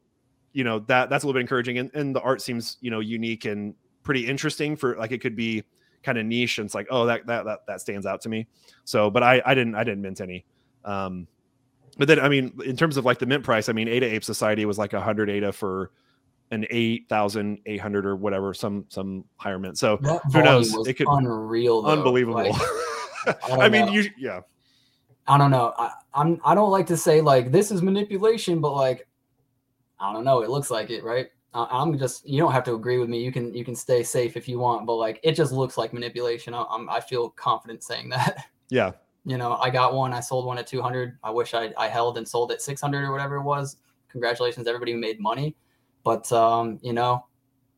you 0.54 0.64
know 0.64 0.80
that 0.80 1.10
that's 1.10 1.24
a 1.24 1.28
little 1.28 1.38
bit 1.38 1.42
encouraging 1.42 1.78
and, 1.78 1.92
and 1.94 2.16
the 2.16 2.22
art 2.22 2.42
seems 2.42 2.78
you 2.82 2.92
know 2.92 3.00
unique 3.00 3.46
and 3.46 3.74
pretty 4.04 4.26
interesting 4.26 4.76
for 4.76 4.96
like 4.98 5.12
it 5.12 5.22
could 5.22 5.36
be 5.36 5.64
kind 6.04 6.18
of 6.18 6.26
niche 6.26 6.58
and 6.58 6.66
it's 6.66 6.76
like 6.76 6.88
oh 6.90 7.06
that 7.06 7.26
that 7.28 7.46
that, 7.46 7.60
that 7.68 7.82
stands 7.82 8.06
out 8.06 8.22
to 8.22 8.30
me 8.30 8.48
so 8.84 9.10
but 9.10 9.24
i 9.24 9.42
i 9.46 9.54
didn't 9.54 9.76
i 9.76 9.84
didn't 9.84 10.02
mint 10.02 10.20
any 10.20 10.46
um 10.84 11.28
but 11.98 12.08
then 12.08 12.20
i 12.20 12.28
mean 12.28 12.52
in 12.66 12.76
terms 12.76 12.98
of 12.98 13.06
like 13.06 13.20
the 13.20 13.26
mint 13.26 13.44
price 13.44 13.70
i 13.70 13.74
mean 13.74 13.88
ada 13.88 14.06
ape 14.06 14.24
society 14.24 14.66
was 14.66 14.78
like 14.78 14.94
100 14.94 15.30
ada 15.30 15.52
for 15.52 15.92
an 16.52 16.66
8800 16.70 18.06
or 18.06 18.16
whatever 18.16 18.54
some 18.54 18.86
some 18.90 19.24
higher 19.38 19.58
mint 19.58 19.78
so 19.78 19.98
who 19.98 20.44
knows 20.44 20.76
it 20.88 20.94
could 20.94 21.06
be 21.06 21.12
unreal 21.12 21.82
though. 21.82 21.90
unbelievable 21.90 22.36
like, 22.36 22.54
I, 23.50 23.66
I 23.66 23.70
mean 23.70 23.92
you 23.92 24.10
yeah 24.18 24.42
I 25.28 25.38
don't 25.38 25.52
know. 25.52 25.74
I, 25.78 25.92
I'm 26.14 26.42
I 26.44 26.56
don't 26.56 26.72
like 26.72 26.88
to 26.88 26.98
say 26.98 27.22
like 27.22 27.52
this 27.52 27.72
is 27.72 27.82
manipulation, 27.82 28.60
but 28.60 28.74
like 28.74 29.08
I 30.00 30.12
don't 30.12 30.26
know. 30.26 30.42
It 30.42 30.50
looks 30.50 30.72
like 30.72 30.90
it, 30.90 31.04
right? 31.04 31.28
I'm 31.54 31.98
just 31.98 32.28
you 32.28 32.40
don't 32.40 32.54
have 32.54 32.64
to 32.66 32.74
agree 32.74 32.98
with 32.98 33.10
me. 33.10 33.24
You 33.24 33.32
can 33.32 33.54
you 33.54 33.64
can 33.64 33.76
stay 33.76 34.04
safe 34.04 34.36
if 34.38 34.48
you 34.48 34.60
want, 34.60 34.86
but 34.86 34.96
like 34.96 35.20
it 35.24 35.34
just 35.34 35.52
looks 35.52 35.78
like 35.78 35.94
manipulation. 35.94 36.54
I'm 36.54 36.90
I 36.90 37.00
feel 37.00 37.30
confident 37.30 37.84
saying 37.84 38.10
that. 38.10 38.46
Yeah. 38.74 38.94
You 39.26 39.38
know, 39.38 39.58
I 39.58 39.70
got 39.70 39.94
one. 39.94 40.14
I 40.14 40.22
sold 40.22 40.46
one 40.46 40.58
at 40.58 40.66
200. 40.66 41.18
I 41.26 41.30
wish 41.30 41.54
I 41.54 41.74
I 41.78 41.90
held 41.90 42.18
and 42.18 42.26
sold 42.26 42.54
at 42.54 42.62
600 42.62 43.04
or 43.04 43.12
whatever 43.12 43.36
it 43.36 43.42
was. 43.42 43.76
Congratulations, 44.08 44.66
everybody 44.66 44.94
who 44.94 44.98
made 44.98 45.20
money. 45.20 45.58
But 46.04 46.32
um, 46.32 46.80
you 46.82 46.94
know, 46.94 47.26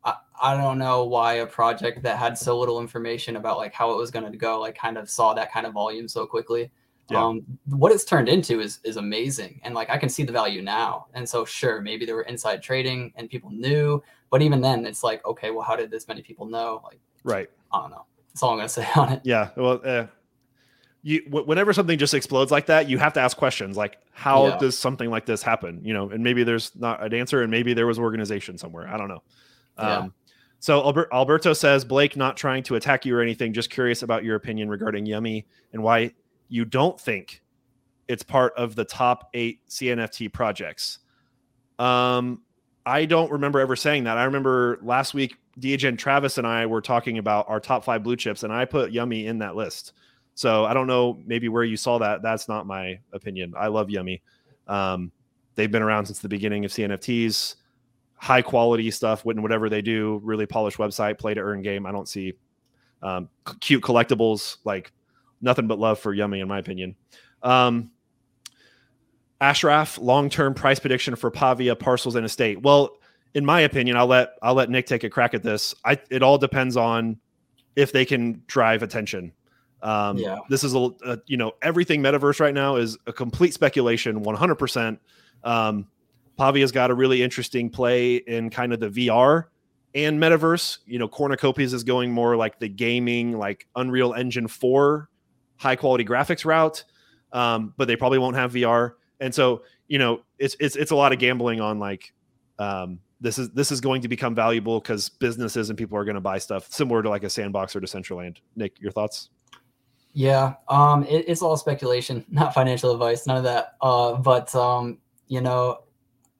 I, 0.03 0.15
I 0.41 0.57
don't 0.57 0.77
know 0.77 1.03
why 1.05 1.35
a 1.35 1.45
project 1.45 2.03
that 2.03 2.17
had 2.17 2.37
so 2.37 2.57
little 2.57 2.79
information 2.79 3.35
about 3.35 3.57
like 3.57 3.73
how 3.73 3.91
it 3.91 3.97
was 3.97 4.11
going 4.11 4.31
to 4.31 4.37
go, 4.37 4.59
like 4.59 4.75
kind 4.77 4.97
of 4.97 5.09
saw 5.09 5.33
that 5.33 5.51
kind 5.51 5.65
of 5.65 5.73
volume 5.73 6.07
so 6.07 6.25
quickly. 6.25 6.71
Yeah. 7.09 7.23
Um, 7.23 7.43
what 7.65 7.91
it's 7.91 8.05
turned 8.05 8.29
into 8.29 8.61
is 8.61 8.79
is 8.83 8.97
amazing, 8.97 9.59
and 9.63 9.75
like 9.75 9.89
I 9.89 9.97
can 9.97 10.09
see 10.09 10.23
the 10.23 10.31
value 10.31 10.61
now. 10.61 11.07
And 11.13 11.27
so, 11.27 11.43
sure, 11.43 11.81
maybe 11.81 12.05
there 12.05 12.15
were 12.15 12.23
inside 12.23 12.63
trading 12.63 13.11
and 13.17 13.29
people 13.29 13.51
knew, 13.51 14.01
but 14.29 14.41
even 14.41 14.61
then, 14.61 14.85
it's 14.85 15.03
like, 15.03 15.25
okay, 15.25 15.51
well, 15.51 15.63
how 15.63 15.75
did 15.75 15.91
this 15.91 16.07
many 16.07 16.21
people 16.21 16.45
know? 16.45 16.81
Like, 16.83 16.99
right? 17.23 17.49
I 17.73 17.81
don't 17.81 17.91
know. 17.91 18.05
That's 18.29 18.41
all 18.41 18.51
I'm 18.51 18.57
gonna 18.57 18.69
say 18.69 18.87
on 18.95 19.11
it. 19.11 19.21
Yeah. 19.23 19.49
Well, 19.57 19.81
uh, 19.83 20.07
you 21.03 21.21
whenever 21.29 21.73
something 21.73 21.99
just 21.99 22.13
explodes 22.13 22.49
like 22.49 22.65
that, 22.67 22.89
you 22.89 22.97
have 22.97 23.13
to 23.13 23.19
ask 23.19 23.35
questions 23.35 23.75
like, 23.75 23.97
how 24.11 24.47
yeah. 24.47 24.57
does 24.57 24.77
something 24.77 25.09
like 25.09 25.25
this 25.25 25.43
happen? 25.43 25.81
You 25.83 25.93
know, 25.93 26.09
and 26.09 26.23
maybe 26.23 26.43
there's 26.43 26.73
not 26.75 27.03
an 27.03 27.13
answer, 27.13 27.41
and 27.41 27.51
maybe 27.51 27.73
there 27.73 27.85
was 27.85 27.99
organization 27.99 28.57
somewhere. 28.57 28.87
I 28.87 28.97
don't 28.97 29.09
know. 29.09 29.21
Yeah. 29.77 29.97
Um, 29.97 30.13
so 30.59 30.81
Albert, 30.81 31.09
Alberto 31.11 31.51
says, 31.51 31.83
Blake, 31.83 32.15
not 32.15 32.37
trying 32.37 32.63
to 32.63 32.75
attack 32.75 33.05
you 33.05 33.17
or 33.17 33.21
anything, 33.21 33.51
just 33.51 33.69
curious 33.69 34.01
about 34.01 34.23
your 34.23 34.37
opinion 34.37 34.69
regarding 34.69 35.05
Yummy 35.05 35.45
and 35.73 35.83
why 35.83 36.13
you 36.47 36.63
don't 36.63 36.97
think 36.97 37.41
it's 38.07 38.23
part 38.23 38.53
of 38.55 38.75
the 38.75 38.85
top 38.85 39.29
eight 39.33 39.59
CNFT 39.67 40.31
projects. 40.31 40.99
Um, 41.79 42.43
I 42.85 43.03
don't 43.03 43.29
remember 43.29 43.59
ever 43.59 43.75
saying 43.75 44.05
that. 44.05 44.17
I 44.17 44.23
remember 44.23 44.79
last 44.81 45.13
week, 45.13 45.35
and 45.61 45.99
Travis 45.99 46.37
and 46.37 46.47
I 46.47 46.65
were 46.65 46.81
talking 46.81 47.17
about 47.17 47.49
our 47.49 47.59
top 47.59 47.83
five 47.83 48.01
blue 48.01 48.15
chips, 48.15 48.43
and 48.43 48.53
I 48.53 48.63
put 48.63 48.91
Yummy 48.91 49.27
in 49.27 49.39
that 49.39 49.57
list. 49.57 49.91
So 50.35 50.65
I 50.65 50.73
don't 50.73 50.87
know 50.87 51.21
maybe 51.25 51.49
where 51.49 51.63
you 51.63 51.77
saw 51.77 51.97
that. 51.99 52.21
That's 52.21 52.47
not 52.47 52.65
my 52.65 52.99
opinion. 53.11 53.53
I 53.57 53.67
love 53.67 53.89
Yummy. 53.89 54.21
Um, 54.67 55.11
they've 55.55 55.71
been 55.71 55.83
around 55.83 56.05
since 56.05 56.19
the 56.19 56.29
beginning 56.29 56.65
of 56.65 56.71
CNFTs. 56.71 57.55
High 58.15 58.41
quality 58.41 58.89
stuff, 58.89 59.25
whatever 59.25 59.69
they 59.69 59.81
do, 59.81 60.21
really 60.23 60.45
polished 60.45 60.77
website, 60.77 61.19
play 61.19 61.33
to 61.33 61.41
earn 61.41 61.61
game. 61.61 61.85
I 61.85 61.91
don't 61.91 62.07
see 62.07 62.33
um, 63.01 63.29
cute 63.59 63.83
collectibles 63.83 64.57
like 64.63 64.93
nothing 65.41 65.67
but 65.67 65.77
love 65.77 65.99
for 65.99 66.13
Yummy, 66.13 66.39
in 66.39 66.47
my 66.47 66.59
opinion. 66.59 66.95
Um, 67.43 67.91
Ashraf, 69.41 69.97
long-term 69.97 70.53
price 70.53 70.79
prediction 70.79 71.17
for 71.17 71.29
Pavia 71.29 71.75
parcels 71.75 72.15
and 72.15 72.25
estate. 72.25 72.61
Well, 72.61 72.97
in 73.33 73.45
my 73.45 73.61
opinion, 73.61 73.97
I'll 73.97 74.07
let 74.07 74.35
I'll 74.41 74.53
let 74.53 74.69
Nick 74.69 74.85
take 74.85 75.03
a 75.03 75.09
crack 75.09 75.33
at 75.33 75.43
this. 75.43 75.75
I 75.83 75.99
it 76.09 76.23
all 76.23 76.37
depends 76.37 76.77
on 76.77 77.17
if 77.75 77.91
they 77.91 78.05
can 78.05 78.41
drive 78.47 78.83
attention. 78.83 79.33
Um, 79.83 80.17
yeah. 80.17 80.39
This 80.49 80.63
is 80.63 80.73
a, 80.73 80.89
a, 81.05 81.19
you 81.27 81.37
know 81.37 81.51
everything 81.61 82.01
metaverse 82.01 82.39
right 82.39 82.53
now 82.53 82.77
is 82.77 82.97
a 83.05 83.13
complete 83.13 83.53
speculation, 83.53 84.21
100. 84.23 84.55
percent 84.55 84.99
um, 85.43 85.87
Pavia's 86.37 86.71
got 86.71 86.89
a 86.89 86.93
really 86.93 87.21
interesting 87.21 87.69
play 87.69 88.15
in 88.15 88.49
kind 88.49 88.73
of 88.73 88.79
the 88.79 88.89
VR 88.89 89.45
and 89.93 90.19
metaverse. 90.19 90.79
You 90.85 90.99
know, 90.99 91.07
Cornucopias 91.07 91.73
is 91.73 91.83
going 91.83 92.11
more 92.11 92.35
like 92.35 92.59
the 92.59 92.69
gaming, 92.69 93.37
like 93.37 93.67
Unreal 93.75 94.13
Engine 94.13 94.47
4 94.47 95.09
high 95.57 95.75
quality 95.75 96.03
graphics 96.03 96.45
route, 96.45 96.83
um, 97.31 97.73
but 97.77 97.87
they 97.87 97.95
probably 97.95 98.19
won't 98.19 98.35
have 98.35 98.53
VR. 98.53 98.93
And 99.19 99.33
so, 99.33 99.63
you 99.87 99.99
know, 99.99 100.21
it's 100.39 100.55
it's 100.59 100.75
it's 100.75 100.91
a 100.91 100.95
lot 100.95 101.13
of 101.13 101.19
gambling 101.19 101.61
on 101.61 101.79
like 101.79 102.13
um, 102.59 102.99
this 103.21 103.37
is 103.37 103.49
this 103.51 103.71
is 103.71 103.79
going 103.79 104.01
to 104.01 104.07
become 104.07 104.35
valuable 104.35 104.79
because 104.79 105.09
businesses 105.09 105.69
and 105.69 105.77
people 105.77 105.97
are 105.97 106.03
going 106.03 106.15
to 106.15 106.21
buy 106.21 106.37
stuff 106.37 106.71
similar 106.71 107.01
to 107.01 107.09
like 107.09 107.23
a 107.23 107.29
sandbox 107.29 107.75
or 107.75 107.81
to 107.81 107.87
Decentraland. 107.87 108.37
Nick, 108.55 108.79
your 108.81 108.91
thoughts? 108.91 109.29
Yeah, 110.13 110.53
um, 110.67 111.03
it, 111.05 111.25
it's 111.27 111.41
all 111.41 111.57
speculation, 111.57 112.23
not 112.31 112.53
financial 112.53 112.91
advice, 112.91 113.25
none 113.27 113.37
of 113.37 113.43
that. 113.43 113.75
Uh, 113.81 114.15
but 114.15 114.53
um, 114.55 114.99
you 115.27 115.41
know, 115.41 115.83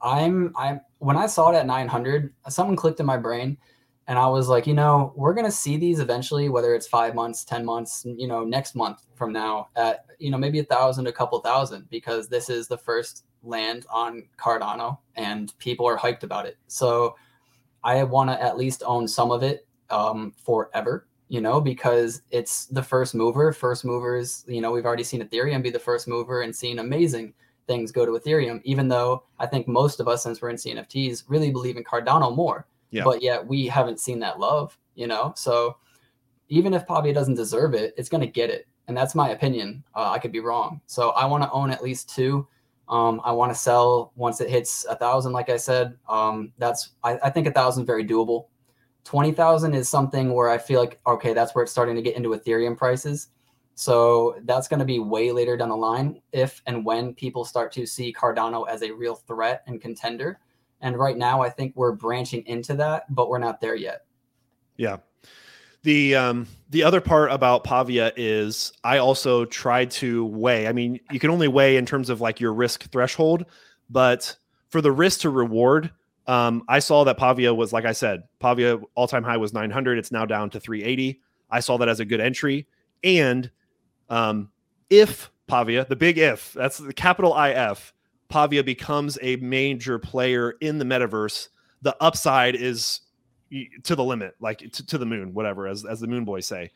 I'm 0.01 0.53
I'm 0.57 0.81
when 0.99 1.17
I 1.17 1.27
saw 1.27 1.51
it 1.51 1.55
at 1.55 1.65
900, 1.65 2.33
something 2.49 2.75
clicked 2.75 2.99
in 2.99 3.05
my 3.05 3.17
brain, 3.17 3.57
and 4.07 4.19
I 4.19 4.27
was 4.27 4.47
like, 4.47 4.67
you 4.67 4.73
know, 4.75 5.11
we're 5.15 5.33
gonna 5.33 5.51
see 5.51 5.77
these 5.77 5.99
eventually, 5.99 6.49
whether 6.49 6.75
it's 6.75 6.87
five 6.87 7.15
months, 7.15 7.43
ten 7.43 7.65
months, 7.65 8.05
you 8.05 8.27
know, 8.27 8.43
next 8.43 8.75
month 8.75 9.05
from 9.15 9.33
now, 9.33 9.69
at 9.75 10.05
you 10.19 10.29
know 10.29 10.37
maybe 10.37 10.59
a 10.59 10.63
thousand, 10.63 11.07
a 11.07 11.11
couple 11.11 11.39
thousand, 11.39 11.89
because 11.89 12.27
this 12.29 12.49
is 12.49 12.67
the 12.67 12.77
first 12.77 13.25
land 13.41 13.85
on 13.89 14.23
Cardano, 14.37 14.99
and 15.15 15.57
people 15.57 15.87
are 15.87 15.97
hyped 15.97 16.23
about 16.23 16.45
it. 16.45 16.57
So 16.67 17.15
I 17.83 18.03
want 18.03 18.29
to 18.29 18.41
at 18.41 18.57
least 18.57 18.83
own 18.85 19.07
some 19.07 19.31
of 19.31 19.41
it 19.43 19.67
um, 19.89 20.33
forever 20.45 21.07
you 21.29 21.41
know, 21.41 21.59
because 21.59 22.21
it's 22.31 22.65
the 22.67 22.83
first 22.83 23.15
mover. 23.15 23.51
First 23.51 23.85
movers, 23.85 24.43
you 24.47 24.61
know, 24.61 24.71
we've 24.71 24.85
already 24.85 25.03
seen 25.03 25.21
Ethereum 25.21 25.63
be 25.63 25.69
the 25.69 25.79
first 25.79 26.07
mover 26.07 26.41
and 26.41 26.55
seen 26.55 26.79
amazing 26.79 27.33
things 27.67 27.91
go 27.91 28.05
to 28.05 28.11
Ethereum, 28.13 28.61
even 28.63 28.87
though 28.87 29.23
I 29.39 29.47
think 29.47 29.67
most 29.67 29.99
of 29.99 30.07
us, 30.07 30.23
since 30.23 30.41
we're 30.41 30.49
in 30.49 30.57
CNFTs, 30.57 31.23
really 31.27 31.51
believe 31.51 31.77
in 31.77 31.83
Cardano 31.83 32.35
more. 32.35 32.67
Yeah. 32.91 33.03
But 33.03 33.21
yet 33.21 33.45
we 33.45 33.67
haven't 33.67 33.99
seen 33.99 34.19
that 34.19 34.39
love, 34.39 34.77
you 34.95 35.07
know? 35.07 35.33
So 35.35 35.77
even 36.49 36.73
if 36.73 36.85
Pavia 36.85 37.13
doesn't 37.13 37.35
deserve 37.35 37.73
it, 37.73 37.93
it's 37.97 38.09
going 38.09 38.21
to 38.21 38.27
get 38.27 38.49
it. 38.49 38.67
And 38.87 38.95
that's 38.95 39.15
my 39.15 39.29
opinion. 39.29 39.83
Uh, 39.95 40.11
I 40.11 40.19
could 40.19 40.31
be 40.31 40.41
wrong. 40.41 40.81
So 40.85 41.11
I 41.11 41.25
want 41.25 41.43
to 41.43 41.51
own 41.51 41.71
at 41.71 41.81
least 41.81 42.09
two. 42.09 42.47
Um, 42.89 43.21
I 43.23 43.31
want 43.31 43.51
to 43.51 43.57
sell 43.57 44.11
once 44.15 44.41
it 44.41 44.49
hits 44.49 44.85
a 44.85 44.95
thousand, 44.95 45.31
like 45.31 45.49
I 45.49 45.57
said. 45.57 45.97
Um, 46.07 46.51
that's 46.57 46.91
I, 47.03 47.17
I 47.23 47.29
think 47.29 47.47
a 47.47 47.51
thousand 47.51 47.85
very 47.85 48.05
doable. 48.05 48.47
20,000 49.03 49.73
is 49.73 49.89
something 49.89 50.33
where 50.33 50.49
I 50.49 50.57
feel 50.57 50.79
like, 50.79 50.99
okay, 51.05 51.33
that's 51.33 51.53
where 51.53 51.63
it's 51.63 51.71
starting 51.71 51.95
to 51.95 52.01
get 52.01 52.15
into 52.15 52.29
Ethereum 52.29 52.77
prices. 52.77 53.27
So 53.75 54.39
that's 54.43 54.67
going 54.67 54.79
to 54.79 54.85
be 54.85 54.99
way 54.99 55.31
later 55.31 55.57
down 55.57 55.69
the 55.69 55.75
line 55.75 56.21
if 56.31 56.61
and 56.67 56.85
when 56.85 57.13
people 57.13 57.43
start 57.43 57.71
to 57.73 57.85
see 57.85 58.13
Cardano 58.13 58.67
as 58.67 58.83
a 58.83 58.91
real 58.91 59.15
threat 59.15 59.63
and 59.67 59.81
contender. 59.81 60.39
And 60.81 60.97
right 60.97 61.17
now, 61.17 61.41
I 61.41 61.49
think 61.49 61.73
we're 61.75 61.93
branching 61.93 62.45
into 62.45 62.75
that, 62.75 63.13
but 63.13 63.29
we're 63.29 63.39
not 63.39 63.61
there 63.61 63.75
yet. 63.75 64.05
Yeah. 64.77 64.97
The 65.83 66.15
um, 66.15 66.47
the 66.69 66.83
other 66.83 67.01
part 67.01 67.31
about 67.31 67.65
Pavia 67.65 68.13
is 68.15 68.71
I 68.85 68.99
also 68.99 69.43
tried 69.45 69.91
to 69.91 70.25
weigh. 70.25 70.67
I 70.67 70.71
mean, 70.71 70.99
you 71.11 71.19
can 71.19 71.29
only 71.29 71.49
weigh 71.49 71.75
in 71.75 71.85
terms 71.85 72.09
of 72.09 72.21
like 72.21 72.39
your 72.39 72.53
risk 72.53 72.89
threshold, 72.89 73.45
but 73.89 74.35
for 74.69 74.81
the 74.81 74.91
risk 74.91 75.21
to 75.21 75.29
reward, 75.29 75.91
um, 76.27 76.63
I 76.67 76.79
saw 76.79 77.03
that 77.03 77.17
Pavia 77.17 77.53
was, 77.53 77.73
like 77.73 77.85
I 77.85 77.91
said, 77.91 78.23
Pavia 78.39 78.79
all 78.95 79.07
time 79.07 79.23
high 79.23 79.37
was 79.37 79.53
900. 79.53 79.97
It's 79.97 80.11
now 80.11 80.25
down 80.25 80.49
to 80.51 80.59
380. 80.59 81.19
I 81.49 81.59
saw 81.59 81.77
that 81.77 81.89
as 81.89 81.99
a 81.99 82.05
good 82.05 82.21
entry. 82.21 82.67
And 83.03 83.51
um, 84.09 84.49
if 84.89 85.29
Pavia, 85.47 85.85
the 85.85 85.95
big 85.95 86.17
if, 86.17 86.53
that's 86.53 86.77
the 86.77 86.93
capital 86.93 87.37
IF, 87.37 87.93
Pavia 88.29 88.63
becomes 88.63 89.17
a 89.21 89.35
major 89.37 89.99
player 89.99 90.51
in 90.61 90.79
the 90.79 90.85
metaverse, 90.85 91.49
the 91.81 91.95
upside 92.01 92.55
is 92.55 93.01
to 93.83 93.95
the 93.95 94.03
limit, 94.03 94.35
like 94.39 94.59
to, 94.59 94.85
to 94.87 94.97
the 94.97 95.05
moon, 95.05 95.33
whatever, 95.33 95.67
as, 95.67 95.85
as 95.85 95.99
the 95.99 96.07
moon 96.07 96.25
boys 96.25 96.47
say. 96.47 96.71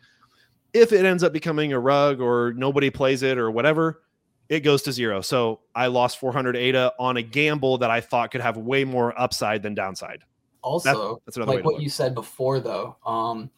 If 0.74 0.92
it 0.92 1.06
ends 1.06 1.24
up 1.24 1.32
becoming 1.32 1.72
a 1.72 1.80
rug 1.80 2.20
or 2.20 2.54
nobody 2.56 2.90
plays 2.90 3.24
it 3.24 3.38
or 3.38 3.50
whatever, 3.50 4.02
it 4.50 4.62
goes 4.62 4.82
to 4.84 4.92
zero. 4.92 5.22
So 5.22 5.60
I 5.76 5.88
lost 5.88 6.20
400 6.20 6.56
ADA 6.56 6.94
on 7.00 7.18
a 7.18 7.22
gamble 7.22 7.78
that 7.80 7.92
I 7.92 8.02
thought 8.02 8.32
could 8.32 8.42
have 8.42 8.58
way 8.58 8.84
more 8.84 9.20
upside 9.20 9.64
than 9.64 9.74
downside. 9.74 10.24
Also, 10.62 11.22
that, 11.26 11.36
that's 11.36 11.48
like 11.48 11.64
what 11.64 11.82
you 11.82 11.90
said 11.90 12.14
before, 12.14 12.60
though. 12.60 12.98
Um, 13.06 13.50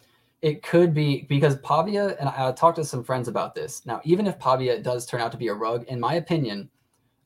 it 0.42 0.62
could 0.64 0.94
be 0.94 1.24
because 1.24 1.58
Pavia, 1.58 2.16
and 2.20 2.30
I, 2.30 2.50
I 2.50 2.52
talked 2.52 2.78
to 2.78 2.86
some 2.86 3.04
friends 3.04 3.28
about 3.28 3.56
this. 3.56 3.86
Now, 3.86 4.02
even 4.04 4.28
if 4.28 4.40
Pavia 4.40 4.80
does 4.80 5.06
turn 5.06 5.22
out 5.22 5.32
to 5.32 5.38
be 5.38 5.48
a 5.48 5.54
rug, 5.54 5.86
in 5.88 6.00
my 6.00 6.16
opinion, 6.16 6.70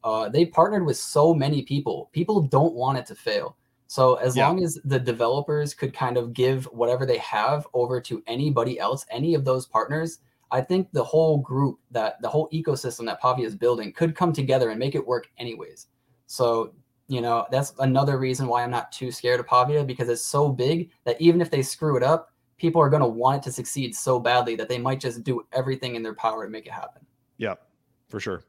uh, 0.04 0.30
they 0.30 0.46
partnered 0.46 0.86
with 0.86 0.98
so 0.98 1.34
many 1.34 1.62
people. 1.62 2.10
People 2.12 2.42
don't 2.42 2.74
want 2.74 2.98
it 2.98 3.06
to 3.08 3.16
fail. 3.16 3.58
So 3.88 4.16
as 4.16 4.36
yeah. 4.36 4.48
long 4.48 4.64
as 4.64 4.80
the 4.86 5.00
developers 5.00 5.74
could 5.74 5.94
kind 5.94 6.18
of 6.18 6.34
give 6.34 6.66
whatever 6.66 7.06
they 7.06 7.20
have 7.20 7.68
over 7.74 8.02
to 8.02 8.24
anybody 8.26 8.80
else, 8.80 9.06
any 9.12 9.36
of 9.36 9.46
those 9.46 9.68
partners, 9.68 10.20
I 10.54 10.62
think 10.62 10.92
the 10.92 11.04
whole 11.04 11.40
group 11.40 11.80
that 11.90 12.22
the 12.22 12.30
whole 12.30 12.48
ecosystem 12.54 13.08
that 13.08 13.20
Pavia 13.20 13.48
is 13.48 13.56
building 13.56 13.92
could 13.92 14.16
come 14.16 14.32
together 14.32 14.70
and 14.70 14.78
make 14.80 14.94
it 14.94 15.06
work 15.06 15.28
anyways. 15.40 15.88
So, 16.28 16.76
you 17.08 17.22
know, 17.22 17.48
that's 17.50 17.74
another 17.80 18.20
reason 18.20 18.46
why 18.46 18.64
I'm 18.64 18.70
not 18.70 18.92
too 18.92 19.12
scared 19.12 19.40
of 19.40 19.48
Pavia 19.48 19.84
because 19.84 20.10
it's 20.10 20.22
so 20.22 20.50
big 20.50 20.92
that 21.06 21.20
even 21.20 21.42
if 21.42 21.50
they 21.50 21.64
screw 21.64 21.98
it 21.98 22.04
up, 22.04 22.32
people 22.58 22.80
are 22.80 22.90
going 22.92 23.02
to 23.02 23.08
want 23.08 23.38
it 23.38 23.44
to 23.46 23.52
succeed 23.52 23.96
so 23.96 24.20
badly 24.20 24.56
that 24.56 24.70
they 24.70 24.78
might 24.78 25.00
just 25.00 25.24
do 25.24 25.44
everything 25.54 25.96
in 25.96 26.04
their 26.04 26.14
power 26.14 26.46
to 26.46 26.52
make 26.52 26.68
it 26.68 26.72
happen. 26.72 27.04
Yeah, 27.38 27.56
for 28.10 28.20
sure. 28.20 28.44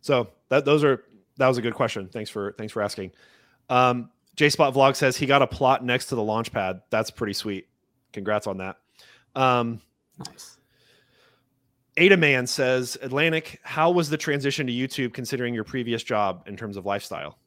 So 0.00 0.30
that 0.48 0.64
those 0.64 0.82
are 0.82 1.04
that 1.36 1.46
was 1.46 1.58
a 1.58 1.62
good 1.62 1.74
question. 1.74 2.08
Thanks 2.08 2.30
for 2.30 2.54
thanks 2.56 2.72
for 2.72 2.80
asking. 2.80 3.12
Um, 3.68 4.10
J 4.34 4.48
Spot 4.48 4.72
Vlog 4.72 4.96
says 4.96 5.18
he 5.18 5.26
got 5.26 5.42
a 5.42 5.46
plot 5.46 5.84
next 5.84 6.06
to 6.06 6.14
the 6.14 6.22
launch 6.22 6.52
pad. 6.52 6.80
That's 6.88 7.10
pretty 7.10 7.34
sweet. 7.34 7.68
Congrats 8.14 8.46
on 8.46 8.56
that. 8.58 8.76
Um, 9.34 9.82
nice. 10.26 10.56
Ada 11.96 12.16
Man 12.16 12.46
says, 12.46 12.98
Atlanick, 13.02 13.58
how 13.62 13.90
was 13.90 14.10
the 14.10 14.16
transition 14.16 14.66
to 14.66 14.72
YouTube 14.72 15.12
considering 15.14 15.54
your 15.54 15.62
previous 15.62 16.02
job 16.02 16.42
in 16.46 16.56
terms 16.56 16.76
of 16.76 16.84
lifestyle? 16.84 17.38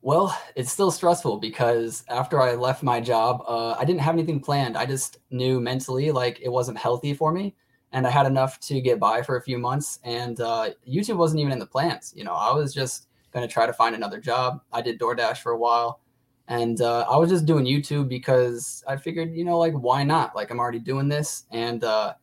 Well, 0.00 0.38
it's 0.54 0.72
still 0.72 0.90
stressful 0.90 1.38
because 1.38 2.04
after 2.08 2.40
I 2.40 2.54
left 2.54 2.82
my 2.82 3.00
job, 3.00 3.42
uh, 3.46 3.72
I 3.72 3.84
didn't 3.84 4.00
have 4.00 4.14
anything 4.14 4.40
planned. 4.40 4.76
I 4.76 4.86
just 4.86 5.18
knew 5.30 5.60
mentally 5.60 6.10
like 6.10 6.40
it 6.40 6.48
wasn't 6.48 6.78
healthy 6.78 7.12
for 7.12 7.32
me. 7.32 7.54
And 7.92 8.06
I 8.06 8.10
had 8.10 8.26
enough 8.26 8.60
to 8.60 8.80
get 8.80 8.98
by 8.98 9.22
for 9.22 9.36
a 9.36 9.42
few 9.42 9.58
months. 9.58 9.98
And 10.04 10.40
uh, 10.40 10.70
YouTube 10.88 11.16
wasn't 11.16 11.40
even 11.40 11.52
in 11.52 11.58
the 11.58 11.66
plans. 11.66 12.14
You 12.16 12.24
know, 12.24 12.34
I 12.34 12.52
was 12.52 12.72
just 12.72 13.08
going 13.32 13.46
to 13.46 13.52
try 13.52 13.66
to 13.66 13.72
find 13.72 13.94
another 13.94 14.20
job. 14.20 14.62
I 14.72 14.80
did 14.80 14.98
DoorDash 14.98 15.38
for 15.38 15.52
a 15.52 15.58
while. 15.58 16.00
And 16.46 16.80
uh, 16.80 17.00
I 17.10 17.16
was 17.16 17.28
just 17.28 17.44
doing 17.44 17.66
YouTube 17.66 18.08
because 18.08 18.82
I 18.86 18.96
figured, 18.96 19.34
you 19.34 19.44
know, 19.44 19.58
like, 19.58 19.74
why 19.74 20.02
not? 20.04 20.34
Like, 20.34 20.50
I'm 20.50 20.60
already 20.60 20.78
doing 20.78 21.08
this. 21.08 21.44
And, 21.50 21.84
uh, 21.84 22.14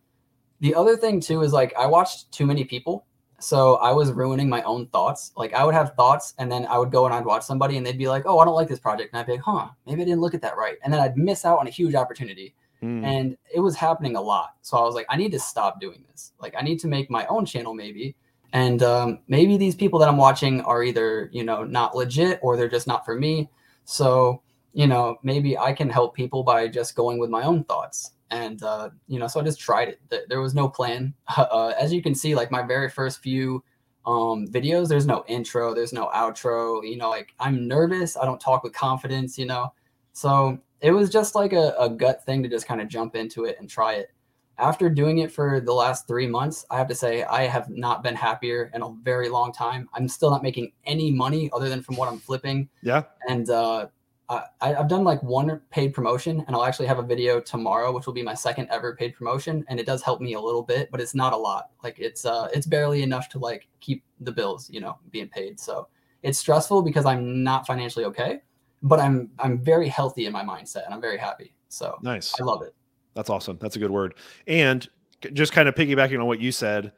the 0.65 0.73
other 0.73 0.97
thing 0.97 1.19
too 1.19 1.43
is 1.43 1.53
like 1.53 1.75
I 1.77 1.85
watched 1.85 2.31
too 2.31 2.47
many 2.47 2.63
people. 2.63 3.05
So 3.39 3.75
I 3.75 3.91
was 3.91 4.11
ruining 4.11 4.49
my 4.49 4.63
own 4.63 4.87
thoughts. 4.87 5.31
Like 5.37 5.53
I 5.53 5.63
would 5.63 5.75
have 5.75 5.93
thoughts 5.93 6.33
and 6.39 6.51
then 6.51 6.65
I 6.65 6.79
would 6.79 6.91
go 6.91 7.05
and 7.05 7.13
I'd 7.13 7.23
watch 7.23 7.43
somebody 7.43 7.77
and 7.77 7.85
they'd 7.85 7.99
be 7.99 8.07
like, 8.07 8.23
Oh, 8.25 8.39
I 8.39 8.45
don't 8.45 8.55
like 8.55 8.67
this 8.67 8.79
project. 8.79 9.13
And 9.13 9.19
I'd 9.19 9.27
be 9.27 9.33
like, 9.33 9.41
huh, 9.41 9.67
maybe 9.85 10.01
I 10.01 10.05
didn't 10.05 10.21
look 10.21 10.33
at 10.33 10.41
that 10.41 10.57
right. 10.57 10.77
And 10.83 10.91
then 10.91 10.99
I'd 10.99 11.17
miss 11.17 11.45
out 11.45 11.59
on 11.59 11.67
a 11.67 11.69
huge 11.69 11.93
opportunity. 11.93 12.55
Mm. 12.81 13.03
And 13.03 13.37
it 13.53 13.59
was 13.59 13.75
happening 13.75 14.15
a 14.15 14.21
lot. 14.21 14.55
So 14.63 14.75
I 14.75 14.81
was 14.81 14.95
like, 14.95 15.05
I 15.07 15.17
need 15.17 15.31
to 15.33 15.39
stop 15.39 15.79
doing 15.79 16.03
this. 16.09 16.31
Like 16.41 16.55
I 16.57 16.63
need 16.63 16.79
to 16.79 16.87
make 16.87 17.11
my 17.11 17.27
own 17.27 17.45
channel 17.45 17.75
maybe. 17.75 18.15
And 18.51 18.81
um, 18.81 19.19
maybe 19.27 19.57
these 19.57 19.75
people 19.75 19.99
that 19.99 20.09
I'm 20.09 20.17
watching 20.17 20.61
are 20.61 20.81
either, 20.81 21.29
you 21.31 21.43
know, 21.43 21.63
not 21.63 21.95
legit 21.95 22.39
or 22.41 22.57
they're 22.57 22.67
just 22.67 22.87
not 22.87 23.05
for 23.05 23.13
me. 23.13 23.51
So, 23.83 24.41
you 24.73 24.87
know, 24.87 25.17
maybe 25.21 25.59
I 25.59 25.73
can 25.73 25.91
help 25.91 26.15
people 26.15 26.41
by 26.41 26.69
just 26.69 26.95
going 26.95 27.19
with 27.19 27.29
my 27.29 27.43
own 27.43 27.65
thoughts 27.65 28.14
and 28.31 28.61
uh, 28.63 28.89
you 29.07 29.19
know, 29.19 29.27
so 29.27 29.39
I 29.39 29.43
just 29.43 29.59
tried 29.59 29.89
it. 29.89 30.29
There 30.29 30.41
was 30.41 30.53
no 30.53 30.67
plan. 30.69 31.13
Uh, 31.37 31.73
as 31.79 31.93
you 31.93 32.01
can 32.01 32.15
see, 32.15 32.35
like 32.35 32.51
my 32.51 32.61
very 32.63 32.89
first 32.89 33.21
few 33.21 33.63
um 34.07 34.45
videos 34.47 34.87
there's 34.87 35.07
no 35.07 35.23
intro 35.27 35.73
there's 35.73 35.91
no 35.91 36.11
outro 36.13 36.87
you 36.87 36.95
know 36.95 37.09
like 37.09 37.33
i'm 37.39 37.67
nervous 37.67 38.15
i 38.15 38.23
don't 38.23 38.39
talk 38.39 38.63
with 38.63 38.71
confidence 38.71 39.35
you 39.35 39.47
know 39.47 39.73
so 40.13 40.59
it 40.81 40.91
was 40.91 41.09
just 41.09 41.33
like 41.33 41.53
a, 41.53 41.73
a 41.79 41.89
gut 41.89 42.23
thing 42.23 42.43
to 42.43 42.49
just 42.49 42.67
kind 42.67 42.79
of 42.81 42.87
jump 42.87 43.15
into 43.15 43.45
it 43.45 43.55
and 43.59 43.67
try 43.67 43.93
it 43.93 44.11
after 44.59 44.89
doing 44.91 45.17
it 45.19 45.31
for 45.31 45.59
the 45.59 45.73
last 45.73 46.07
three 46.07 46.27
months 46.27 46.65
i 46.69 46.77
have 46.77 46.87
to 46.87 46.93
say 46.93 47.23
i 47.23 47.47
have 47.47 47.67
not 47.69 48.03
been 48.03 48.13
happier 48.15 48.69
in 48.75 48.83
a 48.83 48.93
very 49.01 49.27
long 49.27 49.51
time 49.51 49.89
i'm 49.95 50.07
still 50.07 50.29
not 50.29 50.43
making 50.43 50.71
any 50.85 51.09
money 51.09 51.49
other 51.51 51.67
than 51.67 51.81
from 51.81 51.95
what 51.95 52.07
i'm 52.07 52.19
flipping 52.19 52.69
Yeah. 52.83 53.03
and 53.27 53.49
uh 53.49 53.87
I, 54.29 54.43
I've 54.61 54.87
done 54.87 55.03
like 55.03 55.21
one 55.21 55.61
paid 55.69 55.93
promotion, 55.93 56.43
and 56.47 56.55
I'll 56.55 56.65
actually 56.65 56.87
have 56.87 56.97
a 56.97 57.03
video 57.03 57.39
tomorrow, 57.39 57.91
which 57.91 58.05
will 58.05 58.13
be 58.13 58.23
my 58.23 58.33
second 58.33 58.67
ever 58.71 58.95
paid 58.95 59.13
promotion, 59.13 59.63
and 59.67 59.79
it 59.79 59.85
does 59.85 60.01
help 60.01 60.19
me 60.19 60.33
a 60.33 60.41
little 60.41 60.63
bit, 60.63 60.89
but 60.91 60.99
it's 60.99 61.13
not 61.13 61.33
a 61.33 61.37
lot. 61.37 61.69
Like 61.83 61.99
it's 61.99 62.25
uh, 62.25 62.49
it's 62.53 62.65
barely 62.65 63.03
enough 63.03 63.29
to 63.29 63.39
like 63.39 63.67
keep 63.81 64.03
the 64.21 64.31
bills, 64.31 64.69
you 64.69 64.81
know, 64.81 64.97
being 65.11 65.27
paid. 65.27 65.59
So 65.59 65.87
it's 66.23 66.39
stressful 66.39 66.81
because 66.81 67.05
I'm 67.05 67.43
not 67.43 67.67
financially 67.67 68.05
okay, 68.05 68.41
but 68.81 68.99
I'm 68.99 69.29
I'm 69.37 69.59
very 69.59 69.87
healthy 69.87 70.25
in 70.25 70.33
my 70.33 70.43
mindset, 70.43 70.85
and 70.85 70.93
I'm 70.93 71.01
very 71.01 71.17
happy. 71.17 71.53
So 71.69 71.97
Nice. 72.01 72.33
I 72.39 72.43
love 72.43 72.61
it. 72.63 72.73
That's 73.13 73.29
awesome. 73.29 73.57
That's 73.61 73.75
a 73.75 73.79
good 73.79 73.91
word. 73.91 74.15
And 74.47 74.87
just 75.33 75.53
kind 75.53 75.69
of 75.69 75.75
piggybacking 75.75 76.19
on 76.19 76.25
what 76.25 76.39
you 76.39 76.51
said, 76.51 76.91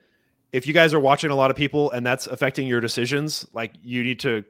if 0.52 0.66
you 0.66 0.74
guys 0.74 0.94
are 0.94 1.00
watching 1.00 1.30
a 1.30 1.36
lot 1.36 1.52
of 1.52 1.58
people 1.58 1.92
and 1.92 2.06
that's 2.06 2.28
affecting 2.28 2.68
your 2.68 2.82
decisions, 2.82 3.46
like 3.54 3.74
you 3.84 4.04
need 4.04 4.20
to, 4.22 4.44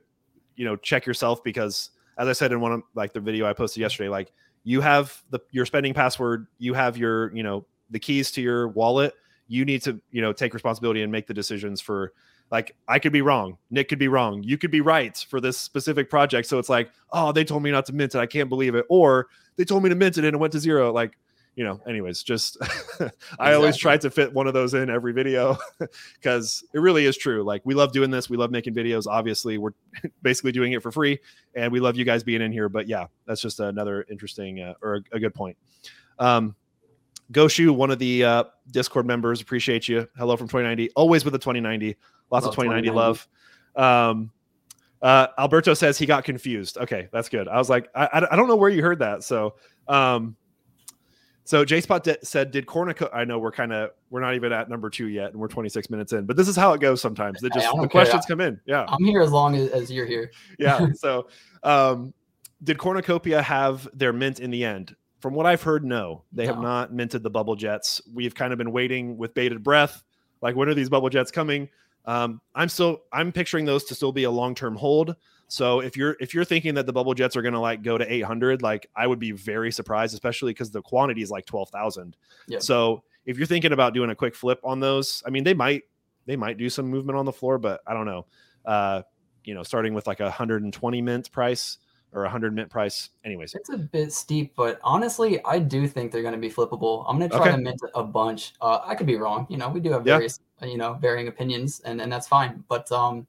you 0.56 0.66
know, 0.66 0.76
check 0.76 1.06
yourself 1.06 1.44
because 1.44 1.92
as 2.18 2.28
I 2.28 2.34
said 2.34 2.52
in 2.52 2.62
one 2.62 2.72
of 2.72 2.82
like 2.96 3.14
the 3.14 3.20
video 3.20 3.46
I 3.46 3.54
posted 3.54 3.82
yesterday, 3.82 4.10
like 4.10 4.32
you 4.64 4.82
have 4.82 5.24
the 5.30 5.40
your 5.52 5.66
spending 5.66 5.94
password, 5.94 6.48
you 6.58 6.74
have 6.74 6.98
your, 6.98 7.34
you 7.36 7.44
know, 7.44 7.66
the 7.90 8.00
keys 8.00 8.32
to 8.32 8.42
your 8.42 8.70
wallet. 8.70 9.14
You 9.48 9.64
need 9.64 9.82
to, 9.84 10.02
you 10.12 10.22
know, 10.22 10.34
take 10.34 10.54
responsibility 10.54 11.04
and 11.04 11.12
make 11.12 11.26
the 11.26 11.34
decisions 11.34 11.80
for 11.80 12.12
like 12.52 12.76
I 12.88 13.00
could 13.00 13.14
be 13.14 13.22
wrong, 13.22 13.58
Nick 13.72 13.90
could 13.90 14.00
be 14.00 14.08
wrong, 14.08 14.44
you 14.44 14.58
could 14.58 14.72
be 14.72 14.82
right 14.82 15.18
for 15.30 15.42
this 15.42 15.58
specific 15.58 16.10
project. 16.10 16.48
So 16.48 16.60
it's 16.60 16.70
like, 16.70 16.92
oh, 17.12 17.32
they 17.32 17.44
told 17.44 17.64
me 17.64 17.72
not 17.72 17.86
to 17.88 17.94
mint 17.94 18.16
it, 18.16 18.20
I 18.20 18.26
can't 18.26 18.50
believe 18.50 18.76
it, 18.76 18.86
or 18.90 19.28
they 19.58 19.66
told 19.66 19.84
me 19.84 19.90
to 19.90 19.96
mint 19.96 20.18
it 20.18 20.26
and 20.26 20.34
it 20.34 20.38
went 20.38 20.54
to 20.54 20.60
zero. 20.60 20.92
Like 20.94 21.18
you 21.58 21.64
know, 21.64 21.82
anyways, 21.88 22.22
just 22.22 22.56
I 23.40 23.54
always 23.54 23.76
try 23.76 23.98
to 23.98 24.12
fit 24.12 24.32
one 24.32 24.46
of 24.46 24.54
those 24.54 24.76
in 24.76 24.92
every 24.92 25.12
video 25.12 25.58
because 26.14 26.64
it 26.72 26.80
really 26.80 27.08
is 27.08 27.18
true. 27.18 27.44
Like 27.44 27.64
we 27.66 27.74
love 27.74 27.92
doing 27.92 28.12
this, 28.12 28.30
we 28.30 28.38
love 28.38 28.52
making 28.52 28.76
videos. 28.76 29.08
Obviously, 29.08 29.58
we're 29.58 29.72
basically 30.22 30.52
doing 30.52 30.74
it 30.74 30.84
for 30.84 30.92
free, 30.92 31.18
and 31.56 31.72
we 31.72 31.80
love 31.80 31.98
you 31.98 32.06
guys 32.06 32.24
being 32.24 32.44
in 32.44 32.52
here. 32.52 32.70
But 32.70 32.88
yeah, 32.88 33.08
that's 33.26 33.42
just 33.42 33.60
another 33.60 34.06
interesting 34.08 34.62
uh, 34.62 34.76
or 34.84 34.98
a, 34.98 35.16
a 35.16 35.20
good 35.20 35.34
point. 35.34 35.58
Um, 36.20 36.56
Goshu, 37.32 37.72
one 37.72 37.90
of 37.90 37.98
the 37.98 38.24
uh, 38.24 38.44
Discord 38.70 39.08
members, 39.08 39.42
appreciate 39.42 39.88
you. 39.88 40.08
Hello 40.16 40.38
from 40.38 40.48
2090, 40.48 40.92
always 40.92 41.26
with 41.26 41.32
the 41.32 41.40
2090. 41.40 41.98
Lots 42.30 42.46
Love 42.46 42.52
of 42.52 42.56
2090 42.56 42.90
2090. 42.90 42.92
love. 42.96 44.12
Um, 44.14 44.32
uh, 45.02 45.28
Alberto 45.40 45.74
says 45.74 45.98
he 45.98 46.06
got 46.06 46.24
confused. 46.24 46.78
Okay, 46.78 47.08
that's 47.12 47.30
good. 47.30 47.48
I 47.48 47.58
was 47.58 47.68
like, 47.68 47.90
I, 47.96 48.06
I, 48.06 48.34
I 48.34 48.36
don't 48.36 48.48
know 48.48 48.56
where 48.56 48.70
you 48.70 48.84
heard 48.84 49.00
that. 49.00 49.24
So, 49.24 49.56
um, 49.88 50.36
so 51.48 51.64
J 51.64 51.80
Spot 51.80 52.06
said, 52.24 52.52
"Did 52.52 52.66
Cornico?" 52.66 53.10
I 53.14 53.24
know 53.24 53.40
we're 53.40 53.54
kind 53.54 53.72
of 53.72 53.92
we're 54.10 54.20
not 54.20 54.36
even 54.36 54.52
at 54.52 54.68
number 54.68 54.90
two 54.90 55.08
yet, 55.08 55.32
and 55.32 55.40
we're 55.40 55.48
26 55.48 55.90
minutes 55.90 56.12
in. 56.12 56.26
But 56.26 56.36
this 56.36 56.50
is 56.50 56.58
how 56.58 56.74
it 56.74 56.82
goes 56.82 57.00
sometimes. 57.00 57.40
They 57.40 57.48
just 57.48 57.72
the 57.72 57.78
care. 57.78 57.88
questions 57.88 58.26
come 58.26 58.42
in. 58.42 58.60
Yeah, 58.66 58.86
I'm 58.90 59.02
here 59.06 59.22
as 59.22 59.32
long 59.32 59.56
as, 59.56 59.70
as 59.70 59.90
you're 59.90 60.06
here. 60.06 60.30
yeah. 60.60 60.88
So, 60.96 61.30
um, 61.64 62.14
did 62.66 62.78
Cornucopia 62.78 63.42
have 63.42 63.88
their 63.94 64.12
mint 64.12 64.42
in 64.42 64.52
the 64.52 64.66
end? 64.66 64.94
From 65.22 65.36
what 65.36 65.46
I've 65.46 65.62
heard, 65.62 65.86
no, 65.86 66.26
they 66.34 66.46
have 66.46 66.60
not 66.60 66.94
minted 66.94 67.24
the 67.24 67.30
bubble 67.30 67.56
jets. 67.56 68.02
We've 68.14 68.36
kind 68.36 68.52
of 68.52 68.58
been 68.58 68.74
waiting 68.74 69.18
with 69.18 69.34
bated 69.34 69.64
breath. 69.64 70.04
Like, 70.42 70.58
when 70.58 70.68
are 70.68 70.74
these 70.74 70.90
bubble 70.90 71.10
jets 71.10 71.32
coming? 71.32 71.70
Um, 72.04 72.42
I'm 72.56 72.68
still 72.68 73.04
I'm 73.14 73.32
picturing 73.32 73.64
those 73.64 73.86
to 73.86 73.96
still 73.96 74.12
be 74.12 74.26
a 74.26 74.32
long 74.32 74.54
term 74.54 74.76
hold. 74.76 75.16
So 75.48 75.80
if 75.80 75.96
you're 75.96 76.18
if 76.20 76.34
you're 76.34 76.46
thinking 76.46 76.74
that 76.76 76.86
the 76.86 76.94
bubble 76.94 77.14
jets 77.14 77.36
are 77.38 77.42
going 77.42 77.54
to 77.54 77.60
like 77.60 77.82
go 77.82 77.98
to 77.98 78.12
800, 78.12 78.62
like 78.62 78.90
I 78.96 79.08
would 79.08 79.20
be 79.20 79.32
very 79.32 79.72
surprised, 79.72 80.14
especially 80.14 80.52
because 80.52 80.72
the 80.72 80.82
quantity 80.82 81.22
is 81.22 81.32
like 81.32 81.46
12,000. 81.46 82.18
Yeah. 82.48 82.60
So 82.60 83.04
if 83.26 83.38
you're 83.38 83.48
thinking 83.48 83.72
about 83.72 83.94
doing 83.94 84.10
a 84.10 84.16
quick 84.16 84.36
flip 84.36 84.60
on 84.64 84.80
those, 84.80 85.24
I 85.26 85.30
mean 85.30 85.44
they 85.44 85.54
might 85.54 85.84
they 86.26 86.36
might 86.36 86.58
do 86.58 86.70
some 86.70 86.88
movement 86.88 87.18
on 87.18 87.26
the 87.26 87.32
floor, 87.32 87.58
but 87.58 87.82
I 87.88 87.94
don't 87.94 88.06
know. 88.06 88.26
Uh, 88.66 89.04
you 89.46 89.54
know, 89.54 89.64
starting 89.64 89.94
with 89.94 90.08
like 90.08 90.20
a 90.20 90.24
120 90.26 91.02
mint 91.02 91.32
price 91.32 91.78
or 92.12 92.24
a 92.24 92.26
100 92.26 92.54
mint 92.54 92.70
price. 92.70 93.10
Anyways, 93.24 93.54
It's 93.56 93.70
a 93.70 93.78
bit 93.78 94.12
steep, 94.12 94.54
but 94.58 94.78
honestly, 94.84 95.42
I 95.46 95.60
do 95.60 95.88
think 95.88 96.12
they're 96.12 96.22
going 96.22 96.34
to 96.34 96.40
be 96.40 96.50
flippable. 96.50 97.06
I'm 97.08 97.18
going 97.18 97.30
to 97.30 97.38
try 97.38 97.48
Okay. 97.48 97.56
to 97.56 97.62
mint 97.62 97.80
a 97.96 98.04
bunch. 98.04 98.54
Uh, 98.60 98.80
I 98.84 98.96
could 98.96 99.08
be 99.08 99.16
wrong. 99.16 99.48
You 99.50 99.56
know, 99.58 99.70
we 99.70 99.80
do 99.80 99.92
have 99.92 100.04
various, 100.04 100.42
uh, 100.62 100.66
you 100.66 100.78
know, 100.78 100.96
varying 100.96 101.30
opinions, 101.30 101.80
and 101.86 102.02
and 102.02 102.12
that's 102.12 102.28
fine. 102.28 102.66
But 102.68 102.92
um, 102.92 103.26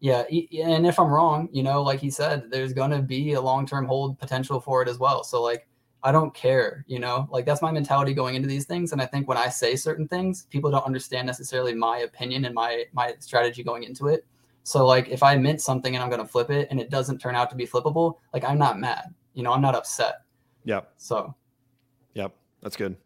yeah, 0.00 0.22
and 0.64 0.86
if 0.86 0.98
I'm 0.98 1.08
wrong, 1.08 1.48
you 1.52 1.62
know, 1.62 1.82
like 1.82 2.00
he 2.00 2.10
said, 2.10 2.50
there's 2.50 2.72
going 2.72 2.90
to 2.90 3.02
be 3.02 3.32
a 3.32 3.40
long 3.40 3.66
term 3.66 3.86
hold 3.86 4.18
potential 4.18 4.60
for 4.60 4.82
it 4.82 4.88
as 4.88 4.98
well. 4.98 5.24
So 5.24 5.42
like, 5.42 5.66
I 6.02 6.12
don't 6.12 6.32
care. 6.32 6.84
You 6.86 7.00
know, 7.00 7.28
like 7.30 7.44
that's 7.44 7.62
my 7.62 7.72
mentality 7.72 8.14
going 8.14 8.36
into 8.36 8.48
these 8.48 8.64
things. 8.64 8.92
And 8.92 9.02
I 9.02 9.06
think 9.06 9.26
when 9.26 9.36
I 9.36 9.48
say 9.48 9.74
certain 9.74 10.06
things, 10.06 10.46
people 10.50 10.70
don't 10.70 10.86
understand 10.86 11.26
necessarily 11.26 11.74
my 11.74 11.98
opinion 11.98 12.44
and 12.44 12.54
my 12.54 12.84
my 12.92 13.14
strategy 13.18 13.64
going 13.64 13.82
into 13.82 14.06
it. 14.06 14.24
So 14.62 14.86
like 14.86 15.08
if 15.08 15.22
I 15.22 15.36
mint 15.36 15.60
something 15.60 15.94
and 15.94 16.02
I'm 16.02 16.10
going 16.10 16.22
to 16.22 16.28
flip 16.28 16.50
it 16.50 16.68
and 16.70 16.78
it 16.78 16.90
doesn't 16.90 17.18
turn 17.18 17.34
out 17.34 17.50
to 17.50 17.56
be 17.56 17.66
flippable, 17.66 18.16
like 18.32 18.44
I'm 18.44 18.58
not 18.58 18.78
mad. 18.78 19.14
You 19.34 19.42
know, 19.42 19.52
I'm 19.52 19.62
not 19.62 19.74
upset. 19.74 20.22
yeah, 20.64 20.82
So 20.96 21.34
Yep, 22.14 22.34
that's 22.62 22.76
good. 22.76 22.96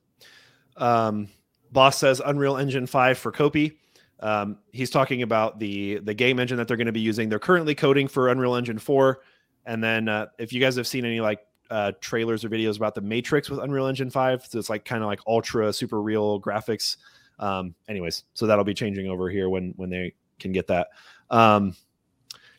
Um, 0.76 1.28
Boss 1.70 1.98
says 1.98 2.20
Unreal 2.24 2.56
Engine 2.56 2.86
5 2.86 3.18
for 3.18 3.32
Kopi. 3.32 3.76
Um, 4.22 4.58
he's 4.72 4.88
talking 4.88 5.22
about 5.22 5.58
the 5.58 5.98
the 5.98 6.14
game 6.14 6.38
engine 6.38 6.56
that 6.56 6.68
they're 6.68 6.76
going 6.76 6.86
to 6.86 6.92
be 6.92 7.00
using. 7.00 7.28
They're 7.28 7.40
currently 7.40 7.74
coding 7.74 8.06
for 8.06 8.28
Unreal 8.28 8.54
Engine 8.54 8.78
4. 8.78 9.20
And 9.66 9.82
then 9.82 10.08
uh, 10.08 10.26
if 10.38 10.52
you 10.52 10.60
guys 10.60 10.76
have 10.76 10.86
seen 10.86 11.04
any 11.04 11.20
like 11.20 11.40
uh, 11.70 11.92
trailers 12.00 12.44
or 12.44 12.48
videos 12.48 12.76
about 12.76 12.94
the 12.94 13.00
Matrix 13.00 13.50
with 13.50 13.58
Unreal 13.58 13.86
Engine 13.86 14.10
5, 14.10 14.46
so 14.46 14.58
it's 14.58 14.70
like 14.70 14.84
kind 14.84 15.02
of 15.02 15.08
like 15.08 15.20
ultra 15.26 15.72
super 15.72 16.00
real 16.00 16.40
graphics. 16.40 16.96
Um, 17.38 17.74
anyways, 17.88 18.24
so 18.34 18.46
that'll 18.46 18.64
be 18.64 18.74
changing 18.74 19.08
over 19.08 19.28
here 19.28 19.48
when 19.48 19.74
when 19.76 19.90
they 19.90 20.14
can 20.38 20.52
get 20.52 20.68
that. 20.68 20.88
Um, 21.30 21.74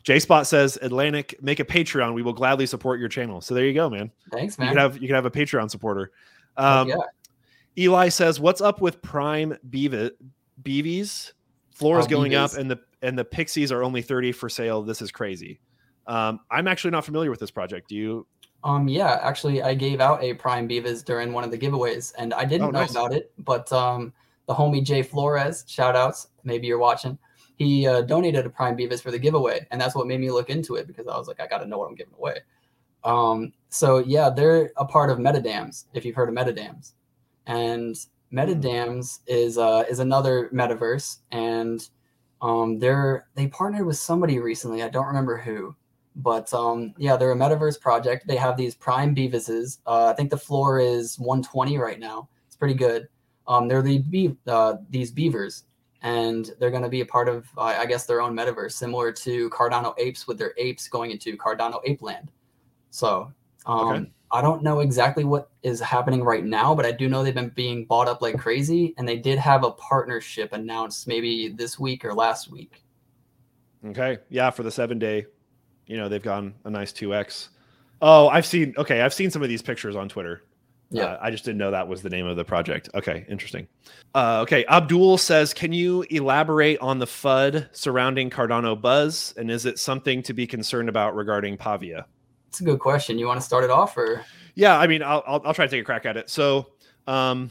J 0.02 0.18
Spot 0.18 0.46
says 0.46 0.78
Atlanick, 0.82 1.42
make 1.42 1.60
a 1.60 1.64
Patreon. 1.64 2.12
We 2.12 2.22
will 2.22 2.34
gladly 2.34 2.66
support 2.66 3.00
your 3.00 3.08
channel. 3.08 3.40
So 3.40 3.54
there 3.54 3.64
you 3.64 3.72
go, 3.72 3.88
man. 3.88 4.10
thanks, 4.30 4.58
man. 4.58 4.68
You 4.68 4.74
can 4.74 4.78
have 4.78 4.94
you 5.00 5.08
can 5.08 5.14
have 5.14 5.26
a 5.26 5.30
Patreon 5.30 5.70
supporter. 5.70 6.12
Um, 6.58 6.88
yeah. 6.88 6.96
Eli 7.78 8.10
says, 8.10 8.38
"What's 8.38 8.60
up 8.60 8.82
with 8.82 9.00
Prime 9.00 9.56
Beavis? 9.70 10.10
Beavies? 10.62 11.32
Floor 11.74 11.98
is 11.98 12.06
Oh, 12.06 12.08
going 12.08 12.34
up, 12.34 12.54
and 12.54 12.70
the 12.70 12.78
and 13.02 13.18
the 13.18 13.24
Pixies 13.24 13.70
are 13.70 13.82
only 13.82 14.00
thirty 14.02 14.32
for 14.32 14.48
sale. 14.48 14.82
This 14.82 15.02
is 15.02 15.10
crazy." 15.10 15.60
Um, 16.06 16.40
I'm 16.50 16.68
actually 16.68 16.90
not 16.92 17.04
familiar 17.04 17.30
with 17.30 17.40
this 17.40 17.50
project. 17.50 17.88
Do 17.88 17.96
you? 17.96 18.26
Um, 18.62 18.88
yeah, 18.88 19.18
actually, 19.22 19.62
I 19.62 19.74
gave 19.74 20.00
out 20.00 20.22
a 20.22 20.34
Prime 20.34 20.68
Beavis 20.68 21.04
during 21.04 21.32
one 21.32 21.44
of 21.44 21.50
the 21.50 21.58
giveaways, 21.58 22.12
and 22.16 22.32
I 22.32 22.44
didn't 22.44 22.68
Oh, 22.68 22.70
know 22.70 22.80
nice. 22.80 22.90
about 22.92 23.12
it. 23.12 23.30
But 23.38 23.70
um, 23.72 24.12
the 24.46 24.54
homie 24.54 24.82
Jay 24.82 25.02
Flores, 25.02 25.64
shout 25.68 25.94
outs, 25.96 26.28
maybe 26.44 26.66
you're 26.66 26.78
watching. 26.78 27.18
He 27.56 27.86
uh, 27.86 28.02
donated 28.02 28.46
a 28.46 28.50
Prime 28.50 28.76
Beavis 28.76 29.02
for 29.02 29.10
the 29.10 29.18
giveaway, 29.18 29.66
and 29.70 29.80
that's 29.80 29.94
what 29.94 30.06
made 30.06 30.20
me 30.20 30.30
look 30.30 30.50
into 30.50 30.76
it 30.76 30.86
because 30.86 31.06
I 31.06 31.16
was 31.16 31.28
like, 31.28 31.40
I 31.40 31.46
got 31.46 31.58
to 31.58 31.66
know 31.66 31.78
what 31.78 31.88
I'm 31.88 31.94
giving 31.94 32.14
away. 32.14 32.38
Um, 33.04 33.52
so 33.68 33.98
yeah, 33.98 34.30
they're 34.30 34.72
a 34.76 34.84
part 34.84 35.10
of 35.10 35.18
Metadams. 35.18 35.84
If 35.94 36.04
you've 36.04 36.16
heard 36.16 36.28
of 36.28 36.34
Metadams, 36.34 36.92
and 37.46 37.94
Metadams 38.34 39.20
is 39.26 39.58
uh, 39.58 39.84
is 39.88 40.00
another 40.00 40.50
metaverse, 40.52 41.18
and 41.30 41.88
um, 42.42 42.78
they're 42.78 43.28
they 43.34 43.46
partnered 43.46 43.86
with 43.86 43.96
somebody 43.96 44.38
recently. 44.40 44.82
I 44.82 44.88
don't 44.88 45.06
remember 45.06 45.36
who, 45.36 45.74
but 46.16 46.52
um, 46.52 46.94
yeah, 46.98 47.16
they're 47.16 47.32
a 47.32 47.36
metaverse 47.36 47.80
project. 47.80 48.26
They 48.26 48.36
have 48.36 48.56
these 48.56 48.74
Prime 48.74 49.14
Beavises. 49.14 49.78
Uh, 49.86 50.06
I 50.06 50.14
think 50.14 50.30
the 50.30 50.38
floor 50.38 50.80
is 50.80 51.18
120 51.18 51.78
right 51.78 52.00
now. 52.00 52.28
It's 52.46 52.56
pretty 52.56 52.74
good. 52.74 53.08
Um, 53.46 53.68
they're 53.68 53.82
the 53.82 53.98
be- 53.98 54.36
uh, 54.46 54.76
these 54.90 55.12
beavers, 55.12 55.64
and 56.02 56.50
they're 56.58 56.70
going 56.70 56.82
to 56.82 56.88
be 56.88 57.02
a 57.02 57.06
part 57.06 57.28
of, 57.28 57.46
uh, 57.56 57.74
I 57.78 57.86
guess, 57.86 58.06
their 58.06 58.20
own 58.20 58.34
metaverse, 58.34 58.72
similar 58.72 59.12
to 59.12 59.50
Cardano 59.50 59.94
apes 59.98 60.26
with 60.26 60.38
their 60.38 60.54
apes 60.56 60.88
going 60.88 61.10
into 61.10 61.36
Cardano 61.36 61.80
Ape 61.84 62.02
Land. 62.02 62.32
So 62.90 63.32
um, 63.66 63.88
Okay. 63.88 64.10
I 64.34 64.42
don't 64.42 64.64
know 64.64 64.80
exactly 64.80 65.22
what 65.22 65.48
is 65.62 65.78
happening 65.78 66.24
right 66.24 66.44
now, 66.44 66.74
but 66.74 66.84
I 66.84 66.90
do 66.90 67.08
know 67.08 67.22
they've 67.22 67.32
been 67.32 67.50
being 67.50 67.84
bought 67.84 68.08
up 68.08 68.20
like 68.20 68.36
crazy, 68.36 68.92
and 68.98 69.08
they 69.08 69.16
did 69.16 69.38
have 69.38 69.62
a 69.62 69.70
partnership 69.70 70.52
announced 70.52 71.06
maybe 71.06 71.50
this 71.50 71.78
week 71.78 72.04
or 72.04 72.12
last 72.12 72.50
week. 72.50 72.82
Okay, 73.86 74.18
yeah, 74.30 74.50
for 74.50 74.64
the 74.64 74.72
seven 74.72 74.98
day, 74.98 75.26
you 75.86 75.96
know 75.96 76.08
they've 76.08 76.20
gone 76.20 76.52
a 76.64 76.70
nice 76.70 76.92
two 76.92 77.14
x. 77.14 77.50
Oh, 78.02 78.26
I've 78.26 78.44
seen. 78.44 78.74
Okay, 78.76 79.02
I've 79.02 79.14
seen 79.14 79.30
some 79.30 79.40
of 79.40 79.48
these 79.48 79.62
pictures 79.62 79.94
on 79.94 80.08
Twitter. 80.08 80.42
Yeah. 80.90 81.04
Uh, 81.04 81.18
I 81.22 81.30
just 81.30 81.44
didn't 81.44 81.58
know 81.58 81.70
that 81.70 81.86
was 81.86 82.02
the 82.02 82.10
name 82.10 82.26
of 82.26 82.36
the 82.36 82.44
project. 82.44 82.88
Okay, 82.92 83.24
interesting. 83.28 83.68
Uh, 84.16 84.40
okay, 84.42 84.64
Abdul 84.66 85.16
says, 85.16 85.54
can 85.54 85.72
you 85.72 86.04
elaborate 86.10 86.80
on 86.80 86.98
the 86.98 87.06
FUD 87.06 87.68
surrounding 87.70 88.30
Cardano 88.30 88.80
Buzz, 88.80 89.32
and 89.36 89.48
is 89.48 89.64
it 89.64 89.78
something 89.78 90.24
to 90.24 90.32
be 90.32 90.44
concerned 90.44 90.88
about 90.88 91.14
regarding 91.14 91.56
Pavia? 91.56 92.06
It's 92.54 92.60
a 92.60 92.64
good 92.64 92.78
question. 92.78 93.18
You 93.18 93.26
want 93.26 93.40
to 93.40 93.44
start 93.44 93.64
it 93.64 93.70
off, 93.70 93.96
or 93.96 94.24
Yeah, 94.54 94.78
I 94.78 94.86
mean, 94.86 95.02
I'll, 95.02 95.24
I'll 95.26 95.42
I'll 95.44 95.54
try 95.54 95.66
to 95.66 95.70
take 95.70 95.80
a 95.80 95.84
crack 95.84 96.06
at 96.06 96.16
it. 96.16 96.30
So, 96.30 96.68
um, 97.08 97.50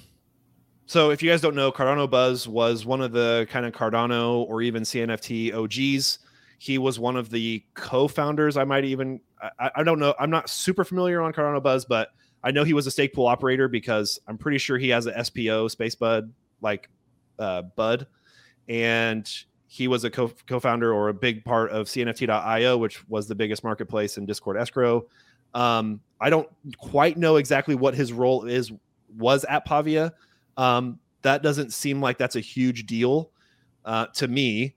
So 0.86 1.10
if 1.10 1.22
you 1.22 1.30
guys 1.30 1.42
don't 1.42 1.56
know, 1.56 1.74
Cardano 1.74 2.10
Buzz 2.10 2.48
was 2.48 2.86
one 2.86 3.02
of 3.02 3.12
the 3.12 3.46
kind 3.50 3.66
of 3.66 3.74
Cardano 3.74 4.48
or 4.48 4.62
even 4.62 4.84
CNFT 4.84 5.54
OGs. 5.54 6.20
He 6.58 6.78
was 6.78 7.00
one 7.00 7.18
of 7.18 7.30
the 7.30 7.62
co-founders. 7.74 8.56
I 8.56 8.64
might 8.64 8.86
even 8.86 9.20
I, 9.60 9.72
I 9.76 9.84
don't 9.84 10.00
know. 10.00 10.16
I'm 10.22 10.30
not 10.30 10.50
super 10.50 10.86
familiar 10.86 11.22
on 11.22 11.34
Cardano 11.34 11.62
Buzz, 11.62 11.84
but 11.84 12.12
I 12.42 12.52
know 12.52 12.64
he 12.64 12.74
was 12.74 12.88
a 12.88 12.92
stake 12.92 13.14
pool 13.14 13.28
operator 13.28 13.68
because 13.68 14.22
I'm 14.26 14.38
pretty 14.38 14.58
sure 14.58 14.78
he 14.78 14.88
has 14.88 15.06
a 15.06 15.12
SPO 15.12 15.70
Space 15.70 15.96
Bud 15.96 16.32
like 16.62 16.90
uh, 17.40 17.64
Bud, 17.64 18.08
and 18.70 19.30
he 19.74 19.88
was 19.88 20.04
a 20.04 20.10
co- 20.12 20.32
co-founder 20.46 20.94
or 20.94 21.10
a 21.10 21.14
big 21.16 21.44
part 21.44 21.72
of 21.72 21.88
CNFT.io, 21.88 22.78
which 22.78 23.10
was 23.10 23.28
the 23.28 23.34
biggest 23.34 23.64
marketplace 23.64 24.20
in 24.20 24.26
Discord 24.28 24.56
escrow. 24.56 25.08
Um, 25.56 26.00
I 26.22 26.30
don't 26.30 26.48
quite 26.78 27.18
know 27.18 27.38
exactly 27.38 27.74
what 27.74 27.96
his 27.96 28.14
role 28.14 28.44
is 28.46 28.72
was 29.18 29.46
at 29.46 29.66
Pavia. 29.66 30.14
Um, 30.58 31.00
that 31.24 31.42
doesn't 31.42 31.74
seem 31.74 32.02
like 32.02 32.20
that's 32.20 32.36
a 32.36 32.40
huge 32.40 32.86
deal 32.86 33.32
uh, 33.84 34.06
to 34.14 34.28
me 34.28 34.76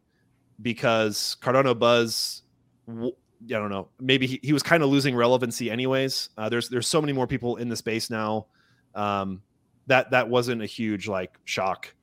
because 0.62 1.36
Cardano 1.42 1.78
Buzz. 1.78 2.40
I 2.88 3.10
don't 3.42 3.68
know. 3.68 3.88
Maybe 4.00 4.26
he, 4.26 4.40
he 4.42 4.54
was 4.54 4.62
kind 4.62 4.82
of 4.82 4.88
losing 4.88 5.14
relevancy, 5.14 5.70
anyways. 5.70 6.30
Uh, 6.38 6.48
there's 6.48 6.70
there's 6.70 6.88
so 6.88 7.02
many 7.02 7.12
more 7.12 7.26
people 7.26 7.56
in 7.56 7.68
the 7.68 7.76
space 7.76 8.08
now. 8.08 8.46
Um, 8.94 9.42
that 9.88 10.10
that 10.12 10.26
wasn't 10.26 10.62
a 10.62 10.66
huge 10.66 11.06
like 11.06 11.36
shock. 11.44 11.94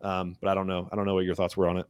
Um, 0.00 0.34
but 0.40 0.48
I 0.50 0.54
don't 0.54 0.66
know. 0.66 0.88
I 0.90 0.96
don't 0.96 1.06
know 1.06 1.14
what 1.14 1.24
your 1.24 1.36
thoughts 1.36 1.56
were 1.56 1.68
on 1.68 1.78
it. 1.78 1.86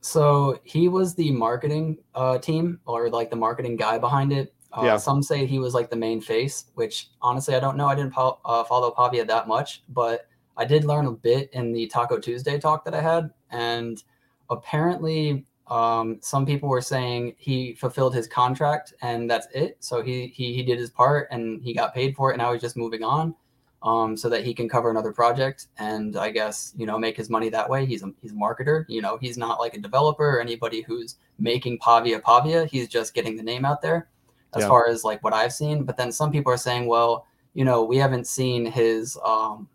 So 0.00 0.60
he 0.64 0.88
was 0.88 1.14
the 1.14 1.30
marketing 1.32 1.98
uh, 2.14 2.38
team 2.38 2.80
or 2.86 3.10
like 3.10 3.30
the 3.30 3.36
marketing 3.36 3.76
guy 3.76 3.98
behind 3.98 4.32
it. 4.32 4.54
Uh, 4.72 4.82
yeah. 4.84 4.96
Some 4.96 5.22
say 5.22 5.46
he 5.46 5.58
was 5.58 5.74
like 5.74 5.90
the 5.90 5.96
main 5.96 6.20
face, 6.20 6.66
which 6.74 7.08
honestly 7.22 7.54
I 7.54 7.60
don't 7.60 7.76
know. 7.76 7.86
I 7.86 7.94
didn't 7.94 8.12
po- 8.12 8.38
uh, 8.44 8.64
follow 8.64 8.90
Pavia 8.90 9.24
that 9.24 9.48
much, 9.48 9.82
but 9.88 10.28
I 10.56 10.64
did 10.64 10.84
learn 10.84 11.06
a 11.06 11.12
bit 11.12 11.50
in 11.52 11.72
the 11.72 11.86
Taco 11.86 12.18
Tuesday 12.18 12.58
talk 12.58 12.84
that 12.84 12.94
I 12.94 13.00
had, 13.00 13.30
and 13.50 14.02
apparently 14.50 15.46
um, 15.68 16.18
some 16.20 16.44
people 16.46 16.68
were 16.68 16.80
saying 16.80 17.34
he 17.38 17.74
fulfilled 17.74 18.14
his 18.14 18.26
contract 18.26 18.94
and 19.02 19.30
that's 19.30 19.46
it. 19.54 19.76
So 19.80 20.02
he, 20.02 20.28
he 20.28 20.54
he 20.54 20.62
did 20.62 20.78
his 20.78 20.90
part 20.90 21.28
and 21.30 21.62
he 21.62 21.74
got 21.74 21.94
paid 21.94 22.14
for 22.14 22.30
it, 22.30 22.34
and 22.34 22.42
now 22.42 22.52
he's 22.52 22.62
just 22.62 22.76
moving 22.76 23.02
on 23.02 23.34
um, 23.82 24.16
so 24.16 24.28
that 24.28 24.44
he 24.44 24.52
can 24.54 24.68
cover 24.68 24.90
another 24.90 25.12
project 25.12 25.68
and 25.78 26.16
I 26.16 26.30
guess 26.30 26.72
you 26.76 26.86
know 26.86 26.98
make 26.98 27.16
his 27.16 27.30
money 27.30 27.48
that 27.50 27.68
way. 27.68 27.86
He's 27.86 28.02
a 28.02 28.12
he's 28.20 28.32
a 28.32 28.34
marketer. 28.34 28.84
You 28.88 29.02
know, 29.02 29.18
he's 29.18 29.38
not 29.38 29.60
like 29.60 29.74
a 29.74 29.80
developer 29.80 30.36
or 30.36 30.40
anybody 30.40 30.82
who's 30.82 31.16
making 31.38 31.78
Pavia 31.78 32.20
Pavia. 32.20 32.66
He's 32.66 32.88
just 32.88 33.14
getting 33.14 33.36
the 33.36 33.42
name 33.42 33.64
out 33.64 33.80
there, 33.80 34.08
as 34.54 34.62
yeah. 34.62 34.68
far 34.68 34.88
as 34.88 35.04
like 35.04 35.22
what 35.22 35.32
I've 35.32 35.52
seen. 35.52 35.84
But 35.84 35.96
then 35.96 36.10
some 36.10 36.32
people 36.32 36.52
are 36.52 36.58
saying, 36.58 36.86
well, 36.86 37.26
you 37.54 37.64
know, 37.64 37.84
we 37.84 37.96
haven't 37.96 38.26
seen 38.26 38.66
his, 38.66 39.16
um, 39.24 39.68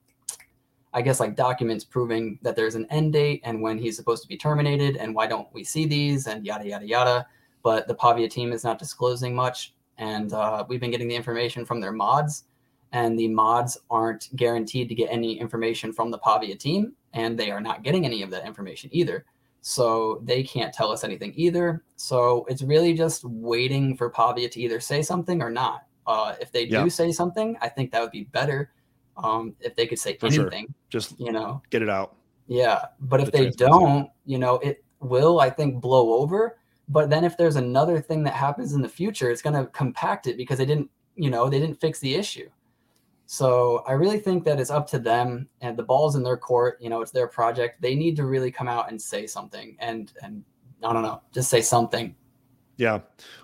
I 0.93 1.01
guess 1.01 1.19
like 1.19 1.35
documents 1.35 1.83
proving 1.83 2.39
that 2.41 2.55
there's 2.55 2.75
an 2.75 2.85
end 2.89 3.13
date 3.13 3.41
and 3.43 3.61
when 3.61 3.77
he's 3.77 3.95
supposed 3.95 4.21
to 4.23 4.27
be 4.27 4.37
terminated, 4.37 4.97
and 4.97 5.15
why 5.15 5.27
don't 5.27 5.47
we 5.53 5.63
see 5.63 5.85
these 5.85 6.27
and 6.27 6.45
yada 6.45 6.67
yada 6.67 6.85
yada. 6.85 7.27
But 7.63 7.87
the 7.87 7.95
Pavia 7.95 8.27
team 8.27 8.51
is 8.51 8.65
not 8.65 8.79
disclosing 8.79 9.33
much, 9.33 9.73
and 9.97 10.33
uh, 10.33 10.65
we've 10.67 10.81
been 10.81 10.91
getting 10.91 11.07
the 11.07 11.15
information 11.15 11.63
from 11.63 11.79
their 11.79 11.93
mods 11.93 12.43
and 12.93 13.17
the 13.19 13.27
mods 13.27 13.77
aren't 13.89 14.33
guaranteed 14.35 14.87
to 14.87 14.95
get 14.95 15.09
any 15.11 15.39
information 15.39 15.91
from 15.91 16.11
the 16.11 16.17
Pavia 16.19 16.55
team, 16.55 16.93
and 17.13 17.37
they 17.37 17.51
are 17.51 17.59
not 17.59 17.83
getting 17.83 18.05
any 18.05 18.21
of 18.21 18.29
that 18.29 18.45
information 18.45 18.89
either. 18.93 19.25
So 19.61 20.21
they 20.23 20.43
can't 20.43 20.73
tell 20.73 20.91
us 20.91 21.03
anything 21.03 21.33
either. 21.35 21.83
So 21.95 22.45
it's 22.47 22.61
really 22.61 22.93
just 22.93 23.23
waiting 23.25 23.97
for 23.97 24.09
Pavia 24.09 24.47
to 24.49 24.59
either 24.61 24.79
say 24.79 25.01
something 25.01 25.41
or 25.41 25.49
not. 25.49 25.85
Uh, 26.05 26.35
if 26.39 26.51
they 26.51 26.65
yeah. 26.65 26.83
do 26.83 26.89
say 26.89 27.11
something, 27.11 27.57
I 27.61 27.69
think 27.69 27.91
that 27.91 28.01
would 28.01 28.11
be 28.11 28.25
better. 28.25 28.71
Um, 29.17 29.55
if 29.59 29.75
they 29.75 29.87
could 29.87 29.99
say 29.99 30.17
for 30.17 30.27
anything, 30.27 30.65
sure. 30.65 30.75
just 30.89 31.19
you 31.19 31.31
know, 31.31 31.61
get 31.69 31.81
it 31.81 31.89
out. 31.89 32.15
Yeah, 32.47 32.85
but 32.99 33.21
if 33.21 33.31
the 33.31 33.37
they 33.37 33.49
don't, 33.51 34.09
you 34.25 34.37
know, 34.37 34.55
it 34.55 34.83
will, 34.99 35.39
I 35.39 35.49
think, 35.49 35.81
blow 35.81 36.13
over. 36.13 36.57
But 36.89 37.09
then 37.09 37.23
if 37.23 37.37
there's 37.37 37.55
another 37.55 38.01
thing 38.01 38.23
that 38.25 38.33
happens 38.33 38.73
in 38.73 38.81
the 38.81 38.89
future, 38.89 39.31
it's 39.31 39.41
going 39.41 39.55
to 39.55 39.71
compact 39.71 40.27
it 40.27 40.35
because 40.35 40.57
they 40.57 40.65
didn't, 40.65 40.89
you 41.15 41.29
know, 41.29 41.49
they 41.49 41.59
didn't 41.59 41.79
fix 41.79 41.99
the 41.99 42.15
issue. 42.15 42.49
So 43.33 43.83
I 43.87 43.93
really 43.93 44.19
think 44.19 44.43
that 44.43 44.59
it's 44.59 44.69
up 44.69 44.85
to 44.89 44.99
them 44.99 45.49
and 45.61 45.75
the 45.75 45.81
ball's 45.81 46.15
in 46.15 46.21
their 46.21 46.37
court. 46.37 46.77
You 46.79 46.91
know, 46.91 47.01
it's 47.01 47.09
their 47.09 47.25
project. 47.25 47.81
They 47.81 47.95
need 47.95 48.15
to 48.17 48.25
really 48.25 48.51
come 48.51 48.67
out 48.67 48.91
and 48.91 49.01
say 49.01 49.25
something 49.25 49.75
and 49.79 50.13
and 50.21 50.43
I 50.83 50.93
don't 50.93 51.01
know, 51.01 51.19
just 51.33 51.49
say 51.49 51.59
something. 51.59 52.13
Yeah. 52.77 52.99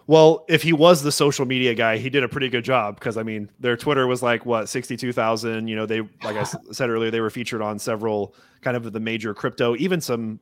Well, 0.05 0.45
if 0.47 0.61
he 0.61 0.73
was 0.73 1.01
the 1.01 1.11
social 1.11 1.47
media 1.47 1.73
guy, 1.73 1.97
he 1.97 2.07
did 2.07 2.23
a 2.23 2.29
pretty 2.29 2.49
good 2.49 2.63
job 2.63 2.99
because 2.99 3.17
I 3.17 3.23
mean, 3.23 3.49
their 3.59 3.75
Twitter 3.75 4.05
was 4.05 4.21
like 4.21 4.45
what, 4.45 4.69
62,000, 4.69 5.67
you 5.67 5.75
know, 5.75 5.87
they 5.87 6.01
like 6.23 6.35
I 6.35 6.43
said 6.71 6.91
earlier, 6.91 7.09
they 7.09 7.21
were 7.21 7.31
featured 7.31 7.63
on 7.63 7.79
several 7.79 8.35
kind 8.61 8.77
of 8.77 8.93
the 8.93 8.99
major 8.99 9.33
crypto, 9.33 9.75
even 9.77 10.01
some 10.01 10.39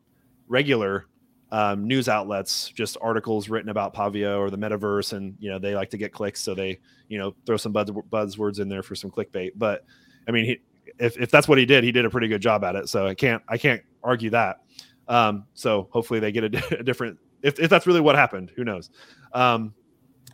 regular 0.50 1.06
um, 1.52 1.88
news 1.88 2.10
outlets, 2.10 2.70
just 2.70 2.98
articles 3.02 3.50
written 3.50 3.70
about 3.70 3.94
Pavia 3.94 4.38
or 4.38 4.50
the 4.50 4.58
metaverse, 4.58 5.14
and 5.14 5.36
you 5.40 5.50
know 5.50 5.60
they 5.60 5.76
like 5.76 5.90
to 5.92 5.98
get 5.98 6.12
clicks, 6.12 6.42
so 6.42 6.54
they 6.54 6.80
you 7.08 7.18
know 7.18 7.34
throw 7.46 7.58
some 7.58 7.72
buzz, 7.72 7.90
buzzwords 7.90 8.60
in 8.60 8.68
there 8.68 8.84
for 8.84 8.96
some 8.96 9.10
clickbait. 9.10 9.52
But 9.56 9.86
I 10.28 10.32
mean, 10.32 10.46
he, 10.46 10.60
if 11.00 11.18
if 11.18 11.32
that's 11.32 11.48
what 11.48 11.58
he 11.58 11.66
did, 11.66 11.84
he 11.84 11.92
did 11.92 12.06
a 12.06 12.10
pretty 12.10 12.28
good 12.28 12.42
job 12.42 12.64
at 12.64 12.76
it. 12.76 12.90
So 12.90 13.08
I 13.08 13.14
can't 13.14 13.42
I 13.48 13.58
can't 13.58 13.82
argue 14.04 14.30
that. 14.32 14.62
Um, 15.08 15.46
so 15.54 15.88
hopefully 15.92 16.20
they 16.20 16.32
get 16.32 16.44
a, 16.44 16.50
different. 16.84 17.18
If, 17.42 17.60
if 17.60 17.70
that's 17.70 17.88
really 17.88 18.02
what 18.02 18.16
happened, 18.16 18.52
who 18.56 18.64
knows? 18.64 18.90
Um, 19.34 19.74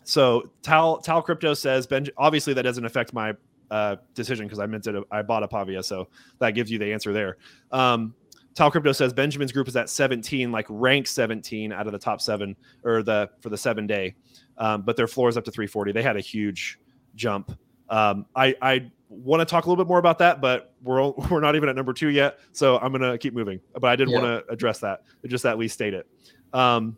so 0.04 0.50
Tal 0.62 0.98
Tal 0.98 1.22
Crypto 1.22 1.54
says, 1.54 1.86
Ben, 1.88 2.08
obviously 2.18 2.54
that 2.54 2.64
doesn't 2.64 2.86
affect 2.86 3.14
my 3.14 3.34
uh, 3.72 3.98
decision 4.14 4.46
because 4.46 4.60
I 4.60 4.66
meant 4.66 4.88
it. 4.88 5.04
I 5.12 5.22
bought 5.22 5.44
a 5.44 5.48
Pavia, 5.48 5.84
so 5.84 6.08
that 6.40 6.52
gives 6.52 6.72
you 6.72 6.80
the 6.80 6.92
answer 6.92 7.14
there. 7.14 7.38
Um, 7.72 8.14
Tal 8.56 8.70
Crypto 8.70 8.92
says 8.92 9.14
Benjamin's 9.14 9.52
group 9.52 9.68
is 9.68 9.76
at 9.76 9.90
17, 9.90 10.52
like 10.52 10.66
rank 10.70 11.08
17 11.08 11.72
out 11.72 11.88
of 11.88 11.94
the 11.94 12.00
top 12.00 12.22
seven 12.22 12.56
or 12.84 13.02
the 13.02 13.30
for 13.42 13.50
the 13.50 13.58
seven 13.58 13.88
day, 13.88 14.16
um, 14.58 14.84
but 14.84 14.96
their 14.96 15.08
floor 15.08 15.30
is 15.30 15.38
up 15.38 15.44
to 15.46 15.52
340. 15.52 15.92
They 15.92 16.04
had 16.04 16.16
a 16.16 16.22
huge 16.22 16.80
jump. 17.16 17.58
Um, 17.90 18.26
I 18.36 18.56
I 18.62 18.92
want 19.10 19.42
to 19.42 19.46
talk 19.46 19.66
a 19.66 19.70
little 19.70 19.84
bit 19.84 19.88
more 19.88 20.00
about 20.00 20.20
that, 20.20 20.42
but 20.42 20.74
we're 20.84 21.10
we're 21.30 21.40
not 21.40 21.56
even 21.56 21.70
at 21.70 21.76
number 21.76 21.94
two 21.94 22.10
yet, 22.10 22.40
so 22.52 22.78
I'm 22.78 22.92
gonna 22.92 23.18
keep 23.18 23.34
moving. 23.34 23.60
But 23.74 23.86
I 23.86 23.96
did 23.96 24.10
yeah. 24.10 24.20
want 24.20 24.46
to 24.46 24.54
address 24.54 24.80
that, 24.80 25.04
just 25.26 25.46
at 25.46 25.58
least 25.58 25.74
state 25.74 25.94
it. 25.94 26.08
Um, 26.54 26.98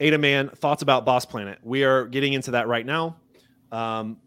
Ada 0.00 0.18
Man, 0.18 0.48
thoughts 0.48 0.82
about 0.82 1.04
Boss 1.04 1.24
Planet? 1.24 1.58
We 1.62 1.84
are 1.84 2.06
getting 2.06 2.32
into 2.32 2.52
that 2.52 2.68
right 2.68 2.84
now. 2.84 3.16
Um, 3.72 4.18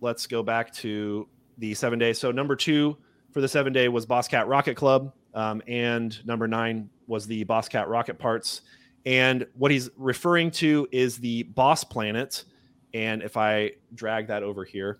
let's 0.00 0.26
go 0.26 0.42
back 0.42 0.72
to 0.74 1.28
the 1.58 1.74
seven 1.74 1.98
days. 1.98 2.18
So 2.18 2.30
number 2.30 2.56
two 2.56 2.96
for 3.32 3.40
the 3.40 3.48
seven 3.48 3.72
day 3.72 3.88
was 3.88 4.06
Boss 4.06 4.28
Cat 4.28 4.48
Rocket 4.48 4.76
Club. 4.76 5.12
Um, 5.34 5.62
and 5.66 6.24
number 6.26 6.48
nine 6.48 6.90
was 7.06 7.26
the 7.26 7.44
Boss 7.44 7.68
Cat 7.68 7.88
rocket 7.88 8.18
parts. 8.18 8.62
And 9.06 9.46
what 9.54 9.70
he's 9.70 9.90
referring 9.96 10.50
to 10.52 10.88
is 10.92 11.18
the 11.18 11.44
Boss 11.44 11.84
Planet. 11.84 12.44
And 12.92 13.22
if 13.22 13.36
I 13.36 13.72
drag 13.94 14.26
that 14.28 14.42
over 14.42 14.64
here, 14.64 14.98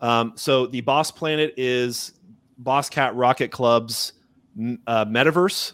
um, 0.00 0.32
so 0.34 0.66
the 0.66 0.80
Boss 0.80 1.10
Planet 1.10 1.54
is 1.56 2.12
Boss 2.58 2.88
Cat 2.88 3.14
Rocket 3.14 3.50
Club's 3.50 4.14
uh, 4.86 5.04
metaverse. 5.04 5.72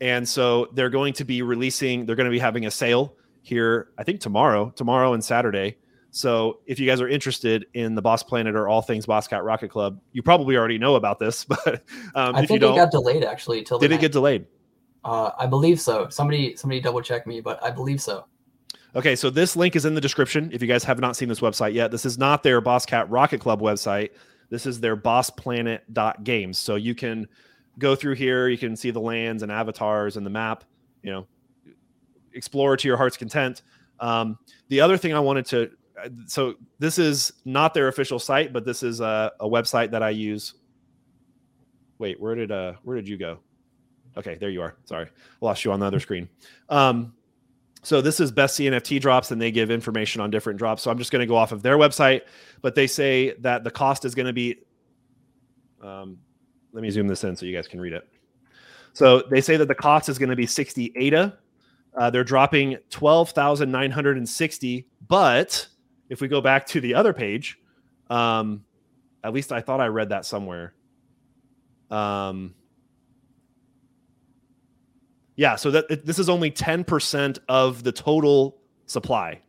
And 0.00 0.28
so 0.28 0.68
they're 0.74 0.90
going 0.90 1.12
to 1.14 1.24
be 1.24 1.42
releasing, 1.42 2.06
they're 2.06 2.16
going 2.16 2.26
to 2.26 2.30
be 2.30 2.38
having 2.38 2.66
a 2.66 2.70
sale 2.70 3.14
here, 3.42 3.88
I 3.96 4.04
think 4.04 4.20
tomorrow, 4.20 4.70
tomorrow 4.70 5.14
and 5.14 5.24
Saturday. 5.24 5.76
So 6.10 6.60
if 6.66 6.80
you 6.80 6.86
guys 6.86 7.00
are 7.00 7.08
interested 7.08 7.66
in 7.74 7.94
the 7.94 8.02
Boss 8.02 8.22
Planet 8.22 8.54
or 8.54 8.68
all 8.68 8.82
things 8.82 9.06
Boss 9.06 9.28
Cat 9.28 9.44
Rocket 9.44 9.68
Club, 9.68 10.00
you 10.12 10.22
probably 10.22 10.56
already 10.56 10.78
know 10.78 10.94
about 10.94 11.18
this. 11.18 11.44
But 11.64 11.82
um, 12.14 12.34
I 12.34 12.42
if 12.42 12.48
think 12.48 12.50
you 12.50 12.58
don't, 12.60 12.74
it 12.74 12.76
got 12.76 12.90
delayed 12.90 13.24
actually. 13.24 13.62
Till 13.62 13.78
did 13.78 13.92
it 13.92 14.00
get 14.00 14.12
delayed? 14.12 14.46
Uh, 15.04 15.30
I 15.38 15.46
believe 15.46 15.80
so. 15.80 16.08
Somebody 16.08 16.56
somebody 16.56 16.80
double 16.80 17.02
check 17.02 17.26
me, 17.26 17.40
but 17.40 17.62
I 17.62 17.70
believe 17.70 18.00
so. 18.00 18.26
Okay, 18.96 19.14
so 19.14 19.28
this 19.28 19.54
link 19.54 19.76
is 19.76 19.84
in 19.84 19.94
the 19.94 20.00
description. 20.00 20.50
If 20.52 20.62
you 20.62 20.68
guys 20.68 20.82
have 20.84 20.98
not 20.98 21.14
seen 21.14 21.28
this 21.28 21.40
website 21.40 21.74
yet, 21.74 21.90
this 21.90 22.06
is 22.06 22.18
not 22.18 22.42
their 22.42 22.60
Boss 22.60 22.86
Cat 22.86 23.08
Rocket 23.10 23.40
Club 23.40 23.60
website. 23.60 24.10
This 24.50 24.64
is 24.64 24.80
their 24.80 24.96
bossplanet.games. 24.96 26.58
So 26.58 26.76
you 26.76 26.94
can 26.94 27.28
go 27.78 27.94
through 27.94 28.14
here, 28.14 28.48
you 28.48 28.58
can 28.58 28.74
see 28.74 28.90
the 28.90 29.00
lands 29.00 29.42
and 29.42 29.52
avatars 29.52 30.16
and 30.16 30.24
the 30.24 30.30
map, 30.30 30.64
you 31.02 31.12
know, 31.12 31.26
explore 32.32 32.76
to 32.76 32.88
your 32.88 32.96
heart's 32.96 33.16
content. 33.16 33.62
Um, 34.00 34.38
the 34.68 34.80
other 34.80 34.96
thing 34.96 35.12
I 35.12 35.20
wanted 35.20 35.46
to 35.46 35.70
so 36.26 36.54
this 36.78 36.98
is 36.98 37.32
not 37.44 37.74
their 37.74 37.88
official 37.88 38.18
site, 38.18 38.52
but 38.52 38.64
this 38.64 38.82
is 38.82 39.00
a, 39.00 39.32
a 39.40 39.48
website 39.48 39.90
that 39.90 40.02
I 40.02 40.10
use. 40.10 40.54
Wait, 41.98 42.20
where 42.20 42.34
did 42.34 42.52
uh 42.52 42.74
where 42.82 42.96
did 42.96 43.08
you 43.08 43.16
go? 43.16 43.38
Okay, 44.16 44.36
there 44.36 44.50
you 44.50 44.62
are. 44.62 44.76
Sorry, 44.84 45.06
I 45.06 45.44
lost 45.44 45.64
you 45.64 45.72
on 45.72 45.80
the 45.80 45.86
other 45.86 46.00
screen. 46.00 46.28
Um, 46.68 47.14
so 47.82 48.00
this 48.00 48.18
is 48.20 48.32
best 48.32 48.58
CNFT 48.58 49.00
drops, 49.00 49.30
and 49.30 49.40
they 49.40 49.50
give 49.50 49.70
information 49.70 50.20
on 50.20 50.30
different 50.30 50.58
drops. 50.58 50.82
So 50.82 50.90
I'm 50.90 50.98
just 50.98 51.12
going 51.12 51.20
to 51.20 51.26
go 51.26 51.36
off 51.36 51.52
of 51.52 51.62
their 51.62 51.78
website, 51.78 52.22
but 52.60 52.74
they 52.74 52.86
say 52.86 53.34
that 53.38 53.64
the 53.64 53.70
cost 53.70 54.04
is 54.04 54.14
going 54.14 54.26
to 54.26 54.32
be. 54.32 54.56
Um, 55.82 56.18
let 56.72 56.82
me 56.82 56.90
zoom 56.90 57.06
this 57.06 57.24
in 57.24 57.36
so 57.36 57.46
you 57.46 57.54
guys 57.54 57.68
can 57.68 57.80
read 57.80 57.92
it. 57.92 58.06
So 58.92 59.22
they 59.30 59.40
say 59.40 59.56
that 59.56 59.68
the 59.68 59.74
cost 59.74 60.08
is 60.08 60.18
going 60.18 60.30
to 60.30 60.36
be 60.36 60.46
60 60.46 60.92
ADA. 60.96 61.38
Uh, 61.96 62.10
they're 62.10 62.24
dropping 62.24 62.76
12,960, 62.90 64.86
but 65.06 65.68
if 66.08 66.20
we 66.20 66.28
go 66.28 66.40
back 66.40 66.66
to 66.66 66.80
the 66.80 66.94
other 66.94 67.12
page, 67.12 67.58
um, 68.10 68.64
at 69.22 69.32
least 69.32 69.52
I 69.52 69.60
thought 69.60 69.80
I 69.80 69.86
read 69.86 70.10
that 70.10 70.24
somewhere. 70.24 70.74
Um, 71.90 72.54
yeah, 75.36 75.56
so 75.56 75.70
that 75.70 76.04
this 76.04 76.18
is 76.18 76.28
only 76.28 76.50
10% 76.50 77.38
of 77.48 77.84
the 77.84 77.92
total 77.92 78.58
supply. 78.86 79.40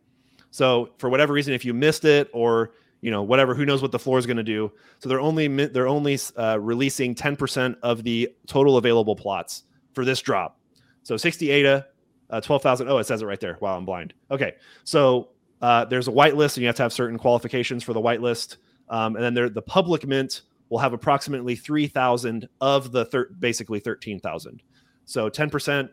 So 0.51 0.89
for 0.97 1.09
whatever 1.09 1.33
reason, 1.33 1.53
if 1.53 1.65
you 1.65 1.73
missed 1.73 2.05
it 2.05 2.29
or 2.33 2.73
you 3.01 3.11
know 3.11 3.23
whatever, 3.23 3.55
who 3.55 3.65
knows 3.65 3.81
what 3.81 3.91
the 3.91 3.99
floor 3.99 4.19
is 4.19 4.25
going 4.25 4.37
to 4.37 4.43
do. 4.43 4.71
So 4.99 5.09
they're 5.09 5.19
only 5.19 5.47
they're 5.47 5.87
only 5.87 6.19
uh, 6.37 6.59
releasing 6.59 7.15
10% 7.15 7.77
of 7.81 8.03
the 8.03 8.29
total 8.45 8.77
available 8.77 9.15
plots 9.15 9.63
for 9.93 10.05
this 10.05 10.21
drop. 10.21 10.59
So 11.03 11.17
60 11.17 11.49
ADA, 11.49 11.87
uh, 12.29 12.41
12,000. 12.41 12.87
Oh, 12.87 12.97
it 12.97 13.05
says 13.05 13.21
it 13.21 13.25
right 13.25 13.39
there. 13.39 13.57
Wow, 13.61 13.77
I'm 13.77 13.85
blind. 13.85 14.13
Okay, 14.29 14.55
so 14.83 15.29
uh, 15.61 15.85
there's 15.85 16.07
a 16.07 16.11
whitelist, 16.11 16.55
and 16.55 16.61
you 16.61 16.67
have 16.67 16.75
to 16.75 16.83
have 16.83 16.93
certain 16.93 17.17
qualifications 17.17 17.83
for 17.83 17.93
the 17.93 18.01
whitelist. 18.01 18.57
Um, 18.89 19.15
and 19.15 19.23
then 19.23 19.33
there, 19.33 19.49
the 19.49 19.61
public 19.61 20.07
mint 20.07 20.41
will 20.69 20.79
have 20.79 20.93
approximately 20.93 21.55
3,000 21.55 22.47
of 22.61 22.91
the 22.91 23.05
thir- 23.05 23.29
basically 23.39 23.79
13,000. 23.79 24.61
So 25.05 25.29
10% 25.29 25.89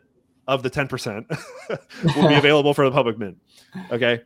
of 0.47 0.63
the 0.63 0.69
10% 0.69 2.15
will 2.15 2.27
be 2.29 2.35
available 2.37 2.73
for 2.73 2.85
the 2.85 2.91
public 2.91 3.17
mint. 3.17 3.37
Okay. 3.91 4.21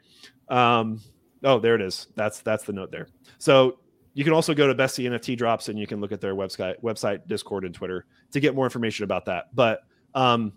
Um, 0.49 1.01
oh, 1.43 1.59
there 1.59 1.75
it 1.75 1.81
is. 1.81 2.07
That's 2.15 2.41
that's 2.41 2.65
the 2.65 2.73
note 2.73 2.91
there. 2.91 3.07
So 3.37 3.79
you 4.13 4.23
can 4.23 4.33
also 4.33 4.53
go 4.53 4.67
to 4.67 4.75
Best 4.75 4.97
NFT 4.97 5.37
drops 5.37 5.69
and 5.69 5.79
you 5.79 5.87
can 5.87 6.01
look 6.01 6.11
at 6.11 6.19
their 6.19 6.35
website, 6.35 6.81
website, 6.81 7.25
Discord, 7.27 7.63
and 7.63 7.73
Twitter 7.73 8.05
to 8.31 8.39
get 8.39 8.53
more 8.53 8.65
information 8.65 9.05
about 9.05 9.25
that. 9.25 9.45
But 9.55 9.79
um, 10.13 10.53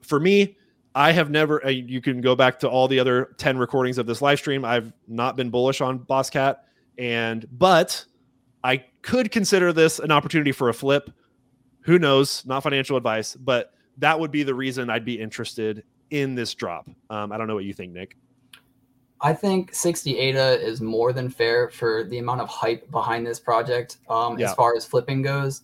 for 0.00 0.18
me, 0.18 0.56
I 0.94 1.12
have 1.12 1.30
never. 1.30 1.64
Uh, 1.64 1.70
you 1.70 2.00
can 2.00 2.20
go 2.20 2.34
back 2.34 2.58
to 2.60 2.68
all 2.68 2.88
the 2.88 2.98
other 2.98 3.34
ten 3.36 3.58
recordings 3.58 3.98
of 3.98 4.06
this 4.06 4.20
live 4.20 4.38
stream. 4.38 4.64
I've 4.64 4.92
not 5.06 5.36
been 5.36 5.50
bullish 5.50 5.80
on 5.80 5.98
Boss 5.98 6.30
Cat, 6.30 6.64
and 6.98 7.46
but 7.52 8.04
I 8.64 8.84
could 9.02 9.30
consider 9.30 9.72
this 9.72 9.98
an 9.98 10.10
opportunity 10.10 10.52
for 10.52 10.68
a 10.68 10.74
flip. 10.74 11.10
Who 11.82 11.98
knows? 11.98 12.44
Not 12.44 12.62
financial 12.62 12.96
advice, 12.96 13.34
but 13.36 13.72
that 13.98 14.18
would 14.18 14.30
be 14.30 14.42
the 14.42 14.54
reason 14.54 14.90
I'd 14.90 15.04
be 15.04 15.20
interested 15.20 15.84
in 16.10 16.34
this 16.34 16.54
drop. 16.54 16.88
Um, 17.08 17.32
I 17.32 17.38
don't 17.38 17.46
know 17.46 17.54
what 17.54 17.64
you 17.64 17.72
think, 17.72 17.92
Nick. 17.92 18.16
I 19.22 19.34
think 19.34 19.74
60 19.74 20.18
ADA 20.18 20.66
is 20.66 20.80
more 20.80 21.12
than 21.12 21.28
fair 21.28 21.68
for 21.68 22.04
the 22.04 22.18
amount 22.18 22.40
of 22.40 22.48
hype 22.48 22.90
behind 22.90 23.26
this 23.26 23.38
project. 23.38 23.98
Um, 24.08 24.38
yeah. 24.38 24.48
As 24.48 24.54
far 24.54 24.74
as 24.74 24.86
flipping 24.86 25.22
goes, 25.22 25.62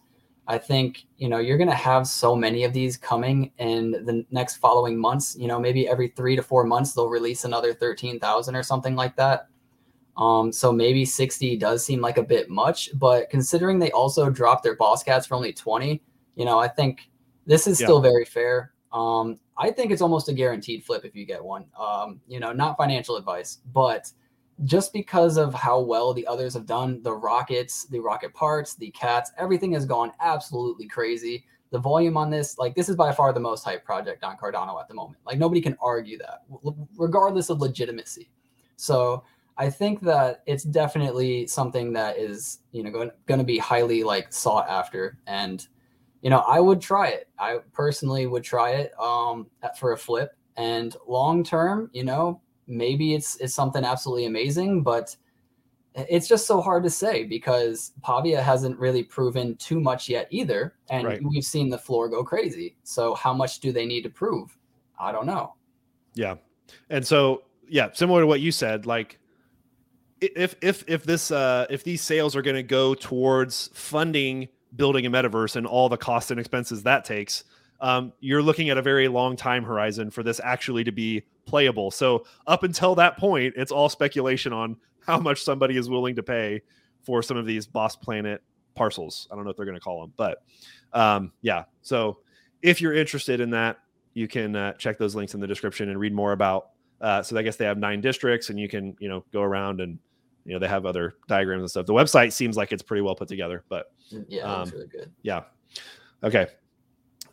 I 0.48 0.58
think 0.58 1.06
you 1.16 1.28
know 1.28 1.38
you're 1.38 1.58
going 1.58 1.70
to 1.70 1.74
have 1.74 2.06
so 2.06 2.36
many 2.36 2.64
of 2.64 2.72
these 2.72 2.96
coming 2.96 3.52
in 3.58 3.90
the 3.90 4.24
next 4.30 4.56
following 4.56 4.98
months. 4.98 5.36
You 5.38 5.48
know, 5.48 5.58
maybe 5.58 5.88
every 5.88 6.08
three 6.08 6.36
to 6.36 6.42
four 6.42 6.64
months 6.64 6.92
they'll 6.92 7.08
release 7.08 7.44
another 7.44 7.74
13,000 7.74 8.54
or 8.54 8.62
something 8.62 8.94
like 8.94 9.16
that. 9.16 9.48
Um, 10.16 10.50
so 10.50 10.72
maybe 10.72 11.04
60 11.04 11.56
does 11.56 11.84
seem 11.84 12.00
like 12.00 12.16
a 12.16 12.22
bit 12.22 12.48
much, 12.48 12.90
but 12.98 13.28
considering 13.28 13.78
they 13.78 13.90
also 13.90 14.30
dropped 14.30 14.62
their 14.62 14.74
boss 14.74 15.02
cats 15.02 15.26
for 15.26 15.34
only 15.34 15.52
20, 15.52 16.02
you 16.36 16.44
know, 16.44 16.58
I 16.58 16.68
think 16.68 17.10
this 17.44 17.66
is 17.66 17.78
yeah. 17.78 17.86
still 17.86 18.00
very 18.00 18.24
fair. 18.24 18.72
Um, 18.92 19.38
I 19.58 19.70
think 19.70 19.92
it's 19.92 20.00
almost 20.00 20.28
a 20.28 20.32
guaranteed 20.32 20.84
flip 20.84 21.04
if 21.04 21.14
you 21.14 21.26
get 21.26 21.44
one. 21.44 21.66
Um, 21.78 22.20
you 22.26 22.40
know, 22.40 22.52
not 22.52 22.78
financial 22.78 23.16
advice, 23.16 23.58
but 23.72 24.10
just 24.64 24.92
because 24.92 25.36
of 25.36 25.52
how 25.52 25.80
well 25.80 26.14
the 26.14 26.26
others 26.26 26.54
have 26.54 26.66
done, 26.66 27.02
the 27.02 27.12
rockets, 27.12 27.84
the 27.84 28.00
rocket 28.00 28.32
parts, 28.32 28.74
the 28.74 28.90
cats, 28.90 29.30
everything 29.38 29.72
has 29.72 29.84
gone 29.84 30.12
absolutely 30.20 30.86
crazy. 30.86 31.44
The 31.70 31.78
volume 31.78 32.16
on 32.16 32.30
this, 32.30 32.58
like 32.58 32.74
this 32.74 32.88
is 32.88 32.96
by 32.96 33.12
far 33.12 33.32
the 33.32 33.40
most 33.40 33.64
hype 33.64 33.84
project 33.84 34.24
on 34.24 34.36
Cardano 34.36 34.80
at 34.80 34.88
the 34.88 34.94
moment. 34.94 35.18
Like 35.26 35.38
nobody 35.38 35.60
can 35.60 35.76
argue 35.80 36.16
that, 36.18 36.44
regardless 36.96 37.50
of 37.50 37.60
legitimacy. 37.60 38.30
So 38.76 39.24
I 39.58 39.68
think 39.68 40.00
that 40.02 40.42
it's 40.46 40.64
definitely 40.64 41.46
something 41.46 41.92
that 41.94 42.18
is, 42.18 42.60
you 42.72 42.82
know, 42.82 42.90
going, 42.90 43.10
going 43.26 43.38
to 43.38 43.44
be 43.44 43.58
highly 43.58 44.04
like 44.04 44.32
sought 44.32 44.68
after. 44.68 45.18
And, 45.26 45.66
you 46.22 46.30
know, 46.30 46.40
I 46.40 46.60
would 46.60 46.80
try 46.80 47.08
it. 47.08 47.28
I 47.38 47.58
personally 47.72 48.26
would 48.26 48.44
try 48.44 48.70
it 48.72 48.92
um, 49.00 49.48
for 49.78 49.92
a 49.92 49.98
flip. 49.98 50.36
And 50.56 50.96
long 51.06 51.44
term, 51.44 51.90
you 51.92 52.04
know, 52.04 52.40
maybe 52.66 53.14
it's 53.14 53.36
it's 53.36 53.54
something 53.54 53.84
absolutely 53.84 54.26
amazing, 54.26 54.82
but 54.82 55.16
it's 55.94 56.28
just 56.28 56.46
so 56.46 56.60
hard 56.60 56.82
to 56.84 56.90
say 56.90 57.24
because 57.24 57.92
Pavia 58.02 58.42
hasn't 58.42 58.78
really 58.78 59.02
proven 59.02 59.56
too 59.56 59.80
much 59.80 60.08
yet 60.08 60.28
either, 60.30 60.74
and 60.90 61.06
right. 61.06 61.20
we've 61.22 61.44
seen 61.44 61.70
the 61.70 61.78
floor 61.78 62.08
go 62.08 62.22
crazy. 62.22 62.76
So 62.82 63.14
how 63.14 63.32
much 63.32 63.60
do 63.60 63.72
they 63.72 63.86
need 63.86 64.02
to 64.02 64.10
prove? 64.10 64.56
I 64.98 65.12
don't 65.12 65.26
know. 65.26 65.54
Yeah, 66.14 66.36
and 66.90 67.06
so 67.06 67.44
yeah, 67.68 67.88
similar 67.92 68.20
to 68.20 68.26
what 68.26 68.40
you 68.40 68.52
said, 68.52 68.86
like 68.86 69.18
if 70.20 70.56
if 70.62 70.84
if 70.86 71.04
this 71.04 71.30
uh 71.30 71.66
if 71.70 71.84
these 71.84 72.02
sales 72.02 72.34
are 72.34 72.42
going 72.42 72.56
to 72.56 72.62
go 72.62 72.94
towards 72.94 73.68
funding 73.74 74.48
building 74.74 75.06
a 75.06 75.10
metaverse 75.10 75.56
and 75.56 75.66
all 75.66 75.88
the 75.88 75.96
costs 75.96 76.30
and 76.30 76.40
expenses 76.40 76.82
that 76.82 77.04
takes 77.04 77.44
um, 77.80 78.12
you're 78.20 78.42
looking 78.42 78.70
at 78.70 78.78
a 78.78 78.82
very 78.82 79.08
long 79.08 79.36
time 79.36 79.64
horizon 79.64 80.10
for 80.10 80.22
this 80.22 80.40
actually 80.42 80.84
to 80.84 80.92
be 80.92 81.22
playable. 81.46 81.90
So 81.90 82.24
up 82.46 82.62
until 82.62 82.94
that 82.96 83.16
point, 83.16 83.54
it's 83.56 83.72
all 83.72 83.88
speculation 83.88 84.52
on 84.52 84.76
how 85.06 85.18
much 85.18 85.42
somebody 85.42 85.76
is 85.76 85.88
willing 85.88 86.16
to 86.16 86.22
pay 86.22 86.62
for 87.02 87.22
some 87.22 87.36
of 87.36 87.46
these 87.46 87.66
Boss 87.66 87.96
Planet 87.96 88.42
parcels. 88.74 89.28
I 89.30 89.34
don't 89.34 89.44
know 89.44 89.50
what 89.50 89.56
they're 89.56 89.66
going 89.66 89.78
to 89.78 89.80
call 89.80 90.00
them, 90.00 90.12
but 90.16 90.42
um, 90.92 91.32
yeah. 91.40 91.64
So 91.82 92.18
if 92.62 92.80
you're 92.80 92.94
interested 92.94 93.40
in 93.40 93.50
that, 93.50 93.78
you 94.14 94.26
can 94.26 94.56
uh, 94.56 94.72
check 94.74 94.98
those 94.98 95.14
links 95.14 95.34
in 95.34 95.40
the 95.40 95.46
description 95.46 95.90
and 95.90 96.00
read 96.00 96.12
more 96.12 96.32
about. 96.32 96.70
Uh, 97.00 97.22
so 97.22 97.36
I 97.36 97.42
guess 97.42 97.56
they 97.56 97.66
have 97.66 97.78
nine 97.78 98.00
districts, 98.00 98.50
and 98.50 98.58
you 98.58 98.68
can 98.68 98.96
you 98.98 99.08
know 99.08 99.24
go 99.32 99.42
around 99.42 99.80
and 99.80 99.98
you 100.44 100.54
know 100.54 100.58
they 100.58 100.68
have 100.68 100.86
other 100.86 101.16
diagrams 101.28 101.60
and 101.60 101.70
stuff. 101.70 101.86
The 101.86 101.92
website 101.92 102.32
seems 102.32 102.56
like 102.56 102.72
it's 102.72 102.82
pretty 102.82 103.02
well 103.02 103.14
put 103.14 103.28
together, 103.28 103.64
but 103.68 103.92
yeah, 104.28 104.42
um, 104.42 104.70
really 104.70 104.86
good. 104.86 105.12
Yeah. 105.22 105.42
Okay. 106.22 106.46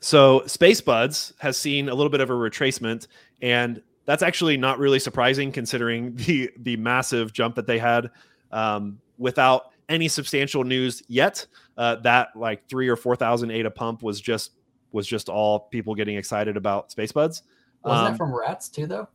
So 0.02 0.42
SpaceBudz 0.42 1.32
has 1.40 1.56
seen 1.56 1.88
a 1.88 1.96
little 1.96 2.10
bit 2.10 2.20
of 2.20 2.30
a 2.30 2.34
retracement, 2.34 3.08
and 3.42 3.82
that's 4.06 4.24
actually 4.24 4.58
not 4.58 4.80
really 4.80 5.00
surprising 5.00 5.52
considering 5.52 6.16
the 6.18 6.50
the 6.58 6.78
massive 6.78 7.34
jump 7.34 7.56
that 7.56 7.68
they 7.68 7.80
had 7.80 8.10
um, 8.52 9.00
without 9.18 9.72
any 9.90 10.08
substantial 10.08 10.64
news 10.64 11.04
yet. 11.08 11.46
Uh, 11.78 11.96
that 11.96 12.30
like 12.36 12.68
three 12.68 12.88
or 12.88 12.96
four 12.96 13.16
thousand 13.16 13.52
ADA 13.52 13.72
pump 13.72 14.04
was 14.04 14.22
just 14.22 14.52
was 14.92 15.08
just 15.08 15.28
all 15.28 15.60
people 15.60 15.96
getting 15.96 16.18
excited 16.18 16.56
about 16.56 16.90
SpaceBudz. 16.90 17.42
Wasn't 17.84 18.06
um, 18.08 18.12
that 18.12 18.18
from 18.18 18.34
Rats 18.34 18.70
too, 18.70 18.86
though? 18.86 19.08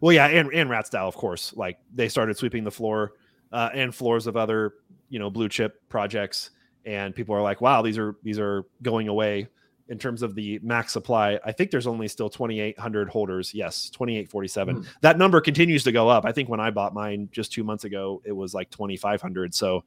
Well, 0.00 0.12
yeah, 0.12 0.26
and 0.26 0.52
and 0.52 0.70
Rats 0.70 0.90
DAO, 0.90 1.08
of 1.08 1.16
course. 1.16 1.54
Like 1.56 1.78
they 1.94 2.08
started 2.08 2.36
sweeping 2.36 2.64
the 2.64 2.70
floor 2.70 3.14
uh, 3.52 3.70
and 3.74 3.94
floors 3.94 4.26
of 4.26 4.36
other 4.36 4.74
you 5.08 5.18
know 5.18 5.30
blue 5.30 5.48
chip 5.48 5.88
projects, 5.88 6.50
and 6.84 7.14
people 7.14 7.34
are 7.34 7.42
like, 7.42 7.60
"Wow, 7.60 7.82
these 7.82 7.98
are 7.98 8.16
these 8.22 8.38
are 8.38 8.64
going 8.82 9.08
away." 9.08 9.48
In 9.88 9.98
terms 9.98 10.22
of 10.22 10.34
the 10.34 10.60
max 10.62 10.92
supply. 10.92 11.40
I 11.46 11.52
think 11.52 11.70
there's 11.70 11.86
only 11.86 12.08
still 12.08 12.28
2,800 12.28 13.08
holders. 13.08 13.54
Yes, 13.54 13.88
2,847. 13.88 14.76
Mm. 14.76 14.86
That 15.00 15.16
number 15.16 15.40
continues 15.40 15.82
to 15.84 15.92
go 15.92 16.10
up. 16.10 16.26
I 16.26 16.32
think 16.32 16.50
when 16.50 16.60
I 16.60 16.70
bought 16.70 16.92
mine 16.92 17.30
just 17.32 17.52
two 17.52 17.64
months 17.64 17.84
ago, 17.84 18.20
it 18.26 18.32
was 18.32 18.52
like 18.52 18.68
2,500. 18.70 19.54
So 19.54 19.84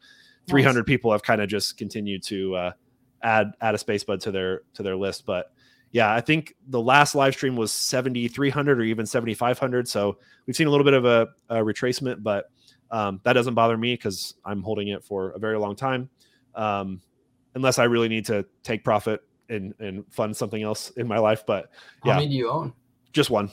300 0.47 0.79
nice. 0.79 0.85
people 0.85 1.11
have 1.11 1.21
kind 1.21 1.39
of 1.39 1.49
just 1.49 1.77
continued 1.77 2.23
to 2.23 2.55
uh, 2.55 2.71
add 3.21 3.53
add 3.61 3.75
a 3.75 3.77
SpaceBud 3.77 4.19
to 4.21 4.31
their 4.31 4.61
to 4.73 4.83
their 4.83 4.95
list. 4.95 5.25
But 5.25 5.53
yeah, 5.91 6.13
I 6.13 6.21
think 6.21 6.55
the 6.67 6.81
last 6.81 7.15
live 7.15 7.33
stream 7.33 7.55
was 7.55 7.71
7,300 7.71 8.79
or 8.79 8.83
even 8.83 9.05
7,500. 9.05 9.87
So 9.87 10.17
we've 10.47 10.55
seen 10.55 10.67
a 10.67 10.69
little 10.69 10.85
bit 10.85 10.93
of 10.93 11.05
a, 11.05 11.27
a 11.49 11.57
retracement, 11.57 12.23
but 12.23 12.49
um, 12.91 13.19
that 13.23 13.33
doesn't 13.33 13.53
bother 13.53 13.77
me 13.77 13.93
because 13.93 14.35
I'm 14.45 14.61
holding 14.61 14.87
it 14.89 15.03
for 15.03 15.31
a 15.31 15.39
very 15.39 15.57
long 15.59 15.75
time. 15.75 16.09
Um, 16.55 17.01
unless 17.55 17.77
I 17.77 17.83
really 17.85 18.07
need 18.07 18.25
to 18.25 18.45
take 18.63 18.83
profit 18.83 19.21
and 19.51 19.75
and 19.79 20.03
fund 20.09 20.35
something 20.35 20.63
else 20.63 20.89
in 20.91 21.07
my 21.07 21.19
life. 21.19 21.43
But 21.45 21.69
yeah, 22.03 22.13
how 22.13 22.19
many 22.19 22.31
do 22.31 22.35
you 22.35 22.49
own? 22.49 22.73
Just 23.13 23.29
one. 23.29 23.51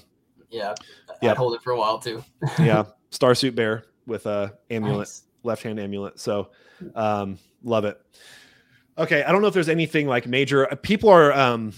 Yeah, 0.50 0.74
yeah. 1.20 1.34
hold 1.34 1.54
it 1.54 1.62
for 1.62 1.72
a 1.72 1.78
while 1.78 1.98
too. 1.98 2.24
yeah, 2.58 2.84
Starsuit 3.10 3.54
Bear 3.54 3.84
with 4.06 4.26
a 4.26 4.54
amulet, 4.70 4.98
nice. 4.98 5.22
left 5.42 5.62
hand 5.62 5.78
amulet. 5.78 6.18
So, 6.18 6.50
um, 6.94 7.38
love 7.62 7.84
it. 7.84 8.00
Okay, 8.96 9.22
I 9.22 9.32
don't 9.32 9.42
know 9.42 9.48
if 9.48 9.54
there's 9.54 9.68
anything 9.68 10.06
like 10.06 10.26
major. 10.26 10.70
Uh, 10.70 10.76
people 10.76 11.10
are 11.10 11.32
um, 11.32 11.72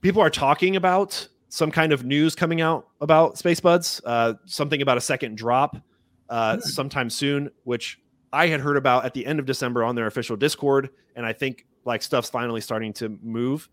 people 0.00 0.22
are 0.22 0.30
talking 0.30 0.76
about 0.76 1.28
some 1.48 1.70
kind 1.70 1.92
of 1.92 2.04
news 2.04 2.34
coming 2.34 2.60
out 2.60 2.88
about 3.00 3.36
SpaceBudz. 3.36 4.00
Uh, 4.04 4.34
something 4.44 4.82
about 4.82 4.96
a 4.96 5.00
second 5.00 5.36
drop 5.36 5.76
uh, 6.28 6.56
hmm. 6.56 6.60
sometime 6.60 7.10
soon, 7.10 7.50
which 7.64 7.98
I 8.32 8.48
had 8.48 8.60
heard 8.60 8.76
about 8.76 9.04
at 9.04 9.14
the 9.14 9.26
end 9.26 9.38
of 9.38 9.46
December 9.46 9.84
on 9.84 9.94
their 9.94 10.06
official 10.06 10.36
Discord, 10.36 10.90
and 11.14 11.24
I 11.24 11.32
think 11.32 11.66
like 11.84 12.02
stuff's 12.02 12.30
finally 12.30 12.60
starting 12.60 12.92
to 12.94 13.18
move. 13.22 13.68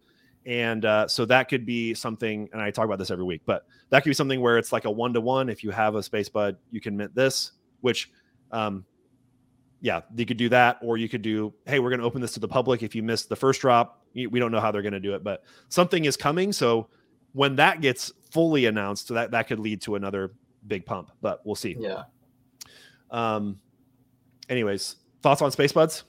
And 0.45 0.86
uh, 0.86 1.07
so 1.07 1.26
that 1.26 1.49
could 1.49 1.66
be 1.68 1.93
something 1.93 2.49
and 2.51 2.59
i 2.59 2.72
talk 2.72 2.86
about 2.86 2.97
this 2.97 3.12
every 3.12 3.24
week 3.24 3.41
but 3.45 3.68
that 3.89 4.01
could 4.01 4.09
be 4.09 4.16
something 4.16 4.41
where 4.41 4.57
it's 4.57 4.72
like 4.72 4.86
a 4.86 4.91
one-to-one. 4.91 5.49
If 5.49 5.64
you 5.64 5.70
have 5.70 5.95
a 5.95 5.99
SpaceBud 5.99 6.57
you 6.72 6.82
can 6.82 6.97
mint 6.97 7.14
this 7.14 7.51
which 7.82 8.09
um, 8.51 8.84
yeah 9.82 10.01
you 10.16 10.26
could 10.26 10.38
do 10.38 10.49
that 10.49 10.80
or 10.82 10.97
you 10.97 11.07
could 11.07 11.22
do 11.22 11.53
hey 11.68 11.80
we're 11.80 11.89
going 11.89 11.99
to 11.99 12.05
open 12.05 12.22
this 12.22 12.34
to 12.34 12.39
the 12.39 12.47
public. 12.47 12.82
If 12.82 12.95
you 12.95 13.03
missed 13.03 13.30
the 13.30 13.36
first 13.36 13.62
drop 13.62 14.03
we 14.16 14.39
don't 14.39 14.51
know 14.51 14.59
how 14.59 14.72
they're 14.72 14.82
going 14.82 14.93
to 14.93 14.99
do 14.99 15.14
it 15.14 15.24
but 15.24 15.43
something 15.70 16.05
is 16.05 16.18
coming. 16.18 16.51
So 16.51 16.88
when 17.34 17.55
that 17.57 17.82
gets 17.82 18.12
fully 18.32 18.66
announced 18.66 19.07
so 19.07 19.14
that 19.14 19.32
that 19.32 19.47
could 19.47 19.59
lead 19.59 19.82
to 19.84 19.95
another 19.95 20.34
big 20.66 20.88
pump 20.88 21.12
but 21.22 21.45
we'll 21.45 21.55
see. 21.55 21.78
Yeah. 21.80 22.03
Um 23.12 23.59
anyways 24.49 24.95
thoughts 25.22 25.43
on 25.43 25.51
SpaceBudz 25.51 26.01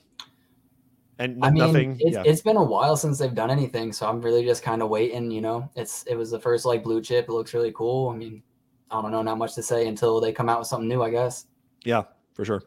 And 1.19 1.43
I 1.43 1.51
mean, 1.51 1.59
nothing. 1.59 1.97
it's, 1.99 2.15
yeah. 2.15 2.23
it's 2.25 2.41
been 2.41 2.57
a 2.57 2.63
while 2.63 2.97
since 2.97 3.19
they've 3.19 3.33
done 3.33 3.51
anything, 3.51 3.93
so 3.93 4.07
I'm 4.07 4.19
really 4.19 4.43
just 4.43 4.63
kind 4.63 4.81
of 4.81 4.89
waiting. 4.89 5.29
You 5.29 5.41
know, 5.41 5.69
it's 5.75 6.03
it 6.03 6.15
was 6.15 6.31
the 6.31 6.39
first 6.39 6.65
like 6.65 6.83
blue 6.83 7.01
chip. 7.01 7.27
It 7.29 7.31
looks 7.31 7.53
really 7.53 7.71
cool. 7.71 8.09
I 8.09 8.15
mean, 8.15 8.41
I 8.89 9.01
don't 9.01 9.11
know, 9.11 9.21
not 9.21 9.37
much 9.37 9.55
to 9.55 9.63
say 9.63 9.87
until 9.87 10.19
they 10.19 10.31
come 10.31 10.49
out 10.49 10.59
with 10.59 10.67
something 10.67 10.87
new, 10.87 11.01
I 11.01 11.09
guess. 11.09 11.45
Yeah, 11.83 12.03
for 12.33 12.45
sure. 12.45 12.63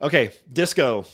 Okay, 0.00 0.32
Disco, 0.52 1.04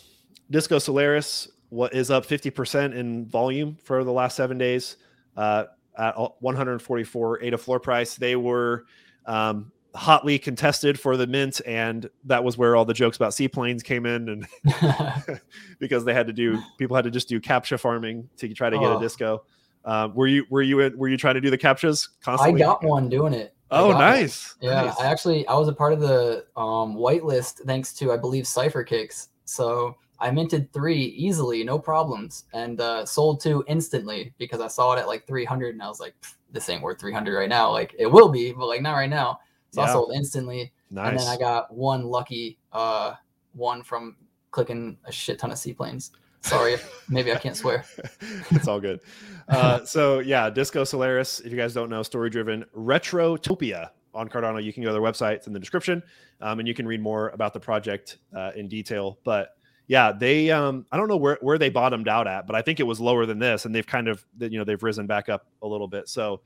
Disco 0.51 0.79
Solaris, 0.79 1.49
what 1.71 1.95
is 1.95 2.11
up 2.11 2.27
50% 2.27 2.95
in 2.95 3.27
volume 3.27 3.77
for 3.83 4.05
the 4.05 4.13
last 4.13 4.37
seven 4.37 4.59
days 4.59 4.97
uh, 5.37 5.65
at 5.99 6.15
144 6.41 7.43
ADA 7.43 7.59
floor 7.59 7.81
price. 7.81 8.17
They 8.17 8.37
were 8.37 8.85
um, 9.27 9.73
hotly 9.95 10.39
contested 10.39 10.99
for 10.99 11.17
the 11.17 11.27
mint, 11.27 11.61
and 11.67 12.09
that 12.25 12.43
was 12.43 12.59
where 12.59 12.77
all 12.77 12.85
the 12.85 12.95
jokes 12.95 13.17
about 13.17 13.33
seaplanes 13.35 13.83
came 13.83 14.07
in, 14.07 14.29
and 14.29 14.47
because 15.79 16.05
they 16.05 16.15
had 16.15 16.27
to 16.27 16.33
do 16.33 16.59
people 16.79 16.97
had 16.97 17.05
to 17.05 17.11
just 17.11 17.29
do 17.29 17.41
captcha 17.41 17.79
farming 17.79 18.29
to 18.39 18.53
try 18.55 18.71
to 18.71 18.79
get 18.79 18.87
Oh. 18.87 18.99
a 18.99 19.01
disco. 19.01 19.45
Um, 19.85 20.15
were 20.15 20.27
you 20.27 20.47
were 20.51 20.63
you 20.63 20.81
in, 20.81 20.97
were 20.97 21.09
you 21.09 21.17
trying 21.17 21.35
to 21.35 21.41
do 21.41 21.51
the 21.51 21.59
captchas 21.59 22.09
constantly? 22.23 22.63
I 22.63 22.67
got 22.67 22.83
one 22.83 23.09
doing 23.09 23.35
it. 23.35 23.55
Oh, 23.71 23.91
nice. 23.93 24.55
Yeah, 24.61 24.83
nice. 24.83 25.01
I 25.01 25.07
actually 25.07 25.47
I 25.49 25.55
was 25.55 25.69
a 25.69 25.73
part 25.73 25.93
of 25.93 26.01
the 26.01 26.47
um, 26.57 26.97
whitelist 26.97 27.61
thanks 27.67 27.93
to 27.95 28.13
I 28.13 28.17
believe 28.17 28.47
Cipher 28.47 28.83
Kicks. 28.85 29.29
So 29.45 29.97
I 30.21 30.31
minted 30.31 30.73
three 30.73 31.03
easily, 31.03 31.65
no 31.65 31.79
problems, 31.79 32.45
and 32.55 32.81
uh, 32.81 33.05
sold 33.05 33.41
two 33.41 33.65
instantly 33.67 34.33
because 34.39 34.61
I 34.61 34.69
saw 34.69 34.95
it 34.95 35.01
at 35.01 35.09
like 35.09 35.27
300, 35.27 35.75
and 35.75 35.83
I 35.83 35.89
was 35.89 35.99
like, 36.01 36.15
"This 36.51 36.69
ain't 36.69 36.83
worth 36.83 37.01
300 37.01 37.37
right 37.37 37.49
now. 37.49 37.71
Like 37.71 37.95
it 37.99 38.07
will 38.07 38.29
be, 38.31 38.53
but 38.53 38.67
like 38.67 38.81
not 38.81 38.95
right 38.95 39.11
now." 39.11 39.41
So 39.75 39.83
I 39.83 39.93
sold 39.93 40.13
instantly, 40.15 40.73
nice. 40.91 41.11
and 41.11 41.19
then 41.19 41.27
I 41.27 41.37
got 41.37 41.75
one 41.75 42.05
lucky 42.05 42.59
uh, 42.73 43.15
one 43.55 43.83
from 43.83 44.17
clicking 44.53 44.97
a 45.05 45.11
shit 45.11 45.39
ton 45.39 45.51
of 45.51 45.59
seaplanes. 45.59 46.13
Sorry, 46.43 46.75
if, 46.75 47.05
maybe 47.09 47.33
I 47.33 47.37
can't 47.37 47.57
swear. 47.57 47.85
it's 48.51 48.69
all 48.69 48.79
good. 48.79 49.01
Uh, 49.49 49.85
so 49.85 50.21
yeah, 50.21 50.49
Disco 50.49 50.85
Solaris. 50.85 51.41
If 51.41 51.51
you 51.51 51.59
guys 51.59 51.75
don't 51.75 51.91
know, 51.91 52.05
story 52.05 52.31
driven 52.31 52.65
Retrotopia 52.77 53.91
on 54.15 54.29
Cardano. 54.29 54.63
You 54.63 54.73
can 54.73 54.85
go 54.85 54.91
to 54.91 54.93
their 54.93 55.03
website; 55.03 55.35
it's 55.35 55.49
in 55.49 55.53
the 55.53 55.59
description, 55.59 56.03
um, 56.41 56.61
and 56.61 56.69
you 56.69 56.75
can 56.75 56.87
read 56.87 57.03
more 57.03 57.31
about 57.31 57.53
the 57.53 57.61
project 57.61 58.19
uh, 58.37 58.53
in 58.55 58.69
detail. 58.69 59.19
But 59.25 59.57
yeah, 59.89 60.13
they 60.13 60.53
um, 60.53 60.87
I 60.93 60.97
don't 60.97 61.09
know 61.09 61.17
where 61.17 61.39
where 61.41 61.59
they 61.59 61.69
bottomed 61.69 62.07
out 62.07 62.29
at, 62.29 62.47
but 62.47 62.55
I 62.55 62.63
think 62.63 62.79
it 62.79 62.85
was 62.85 63.01
lower 63.01 63.27
than 63.27 63.41
this, 63.41 63.65
and 63.65 63.75
they've 63.75 63.87
kind 63.87 64.07
of 64.07 64.25
you 64.39 64.59
know 64.59 64.65
they've 64.65 64.83
risen 64.83 65.09
back 65.09 65.29
up 65.29 65.47
a 65.63 65.67
little 65.67 65.89
bit. 65.89 66.09
So 66.09 66.43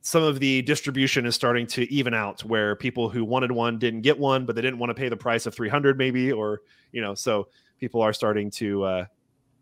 some 0.00 0.22
of 0.22 0.40
the 0.40 0.62
distribution 0.62 1.26
is 1.26 1.34
starting 1.34 1.66
to 1.66 1.92
even 1.92 2.14
out 2.14 2.44
where 2.44 2.76
people 2.76 3.08
who 3.08 3.24
wanted 3.24 3.50
one 3.52 3.78
didn't 3.78 4.02
get 4.02 4.18
one 4.18 4.46
but 4.46 4.54
they 4.54 4.62
didn't 4.62 4.78
want 4.78 4.90
to 4.90 4.94
pay 4.94 5.08
the 5.08 5.16
price 5.16 5.46
of 5.46 5.54
300 5.54 5.98
maybe 5.98 6.32
or 6.32 6.60
you 6.92 7.02
know 7.02 7.14
so 7.14 7.48
people 7.78 8.00
are 8.00 8.12
starting 8.12 8.50
to 8.50 8.82
uh 8.84 9.04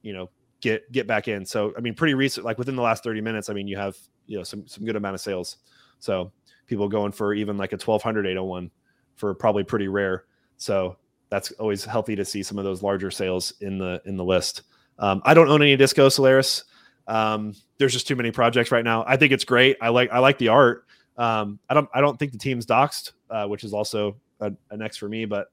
you 0.03 0.13
know 0.13 0.31
get 0.61 0.91
get 0.93 1.07
back 1.07 1.29
in. 1.29 1.45
So 1.45 1.73
i 1.77 1.81
mean 1.81 1.95
pretty 1.95 2.15
recent 2.15 2.45
like 2.45 2.59
within 2.59 2.77
the 2.77 2.83
last 2.83 3.05
30 3.05 3.21
minutes 3.21 3.51
i 3.51 3.53
mean 3.53 3.69
you 3.69 3.77
have 3.77 3.97
you 4.27 4.37
know 4.37 4.45
some 4.45 4.67
some 4.67 4.85
good 4.85 4.97
amount 4.97 5.15
of 5.15 5.21
sales. 5.21 5.59
So 5.99 6.33
people 6.67 6.89
going 6.89 7.13
for 7.13 7.35
even 7.35 7.57
like 7.57 7.73
a 7.73 7.77
1200 7.77 8.27
801 8.27 8.71
for 9.15 9.35
probably 9.35 9.65
pretty 9.65 9.89
rare. 9.89 10.25
So 10.57 10.97
that's 11.31 11.51
always 11.53 11.85
healthy 11.85 12.17
to 12.17 12.25
see 12.25 12.43
some 12.43 12.59
of 12.59 12.65
those 12.65 12.83
larger 12.83 13.11
sales 13.11 13.53
in 13.61 13.79
the 13.79 14.01
in 14.05 14.17
the 14.17 14.25
list. 14.25 14.63
Um, 14.99 15.21
i 15.25 15.35
don't 15.35 15.49
own 15.49 15.61
any 15.61 15.77
disco 15.77 16.09
solaris 16.09 16.65
um, 17.07 17.55
there's 17.79 17.93
just 17.93 18.07
too 18.07 18.17
many 18.17 18.31
projects 18.31 18.71
right 18.71 18.85
now. 18.85 19.05
I 19.07 19.17
think 19.17 19.33
it's 19.33 19.45
great. 19.45 19.77
I 19.81 19.91
like 19.91 20.11
I 20.11 20.19
like 20.19 20.39
the 20.39 20.49
art. 20.49 20.87
Um, 21.17 21.59
I 21.69 21.75
don't 21.75 21.89
I 21.95 22.01
don't 22.01 22.19
think 22.19 22.33
the 22.33 22.39
team's 22.39 22.67
doxed, 22.67 23.13
uh, 23.31 23.47
which 23.47 23.65
is 23.65 23.73
also 23.73 24.17
a, 24.41 24.53
an 24.71 24.83
X 24.83 24.97
for 24.97 25.09
me, 25.09 25.25
but 25.25 25.49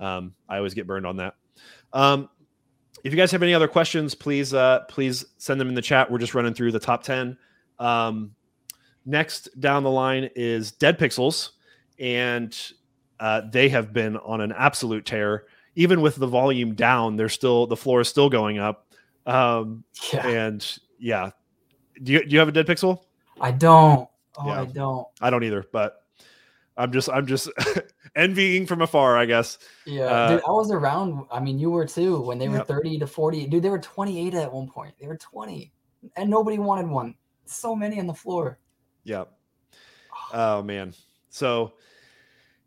um, 0.00 0.34
I 0.48 0.56
always 0.56 0.74
get 0.74 0.86
burned 0.86 1.06
on 1.06 1.16
that. 1.18 1.34
Um, 1.92 2.28
if 3.04 3.12
you 3.12 3.16
guys 3.16 3.30
have 3.30 3.42
any 3.42 3.54
other 3.54 3.68
questions, 3.68 4.14
please 4.14 4.54
uh, 4.54 4.80
please 4.88 5.24
send 5.38 5.60
them 5.60 5.68
in 5.68 5.74
the 5.74 5.82
chat. 5.82 6.10
We're 6.10 6.18
just 6.18 6.34
running 6.34 6.54
through 6.54 6.72
the 6.72 6.80
top 6.80 7.02
ten. 7.02 7.36
Um, 7.78 8.32
next 9.04 9.60
down 9.60 9.82
the 9.82 9.90
line 9.90 10.30
is 10.34 10.72
Dead 10.72 10.98
Pixels, 10.98 11.50
and 11.98 12.56
uh, 13.20 13.42
they 13.50 13.68
have 13.68 13.92
been 13.92 14.16
on 14.16 14.40
an 14.40 14.52
absolute 14.52 15.04
tear. 15.04 15.44
Even 15.74 16.00
with 16.00 16.16
the 16.16 16.26
volume 16.26 16.74
down, 16.74 17.16
they're 17.16 17.28
still 17.28 17.66
the 17.66 17.76
floor 17.76 18.00
is 18.00 18.08
still 18.08 18.30
going 18.30 18.58
up. 18.58 18.86
Um, 19.26 19.84
Yeah, 20.12 20.26
and 20.26 20.78
yeah, 20.98 21.30
do 22.02 22.12
you 22.12 22.20
do 22.26 22.30
you 22.32 22.38
have 22.38 22.48
a 22.48 22.52
dead 22.52 22.66
pixel? 22.66 23.00
I 23.40 23.50
don't. 23.52 24.08
Oh, 24.38 24.46
Yeah. 24.46 24.60
I 24.62 24.64
don't. 24.66 25.06
I 25.20 25.30
don't 25.30 25.44
either, 25.44 25.64
but 25.72 26.02
I'm 26.76 26.92
just 26.92 27.08
I'm 27.10 27.26
just 27.26 27.48
envying 28.16 28.66
from 28.66 28.82
afar, 28.82 29.16
I 29.16 29.24
guess. 29.26 29.58
Yeah, 29.86 30.04
Uh, 30.04 30.28
dude, 30.28 30.42
I 30.46 30.50
was 30.50 30.70
around. 30.70 31.26
I 31.30 31.40
mean, 31.40 31.58
you 31.58 31.70
were 31.70 31.86
too 31.86 32.20
when 32.20 32.38
they 32.38 32.48
were 32.48 32.56
Yep. 32.58 32.66
30 32.66 32.98
to 33.00 33.06
40. 33.06 33.46
Dude, 33.46 33.62
they 33.62 33.70
were 33.70 33.78
28 33.78 34.34
at 34.34 34.52
one 34.52 34.68
point. 34.68 34.94
They 35.00 35.06
were 35.06 35.16
20, 35.16 35.72
and 36.16 36.28
nobody 36.30 36.58
wanted 36.58 36.88
one. 36.88 37.14
So 37.46 37.74
many 37.76 37.98
on 38.00 38.06
the 38.06 38.14
floor. 38.14 38.58
Yeah. 39.04 39.24
Oh 40.32 40.62
man. 40.62 40.92
So 41.28 41.74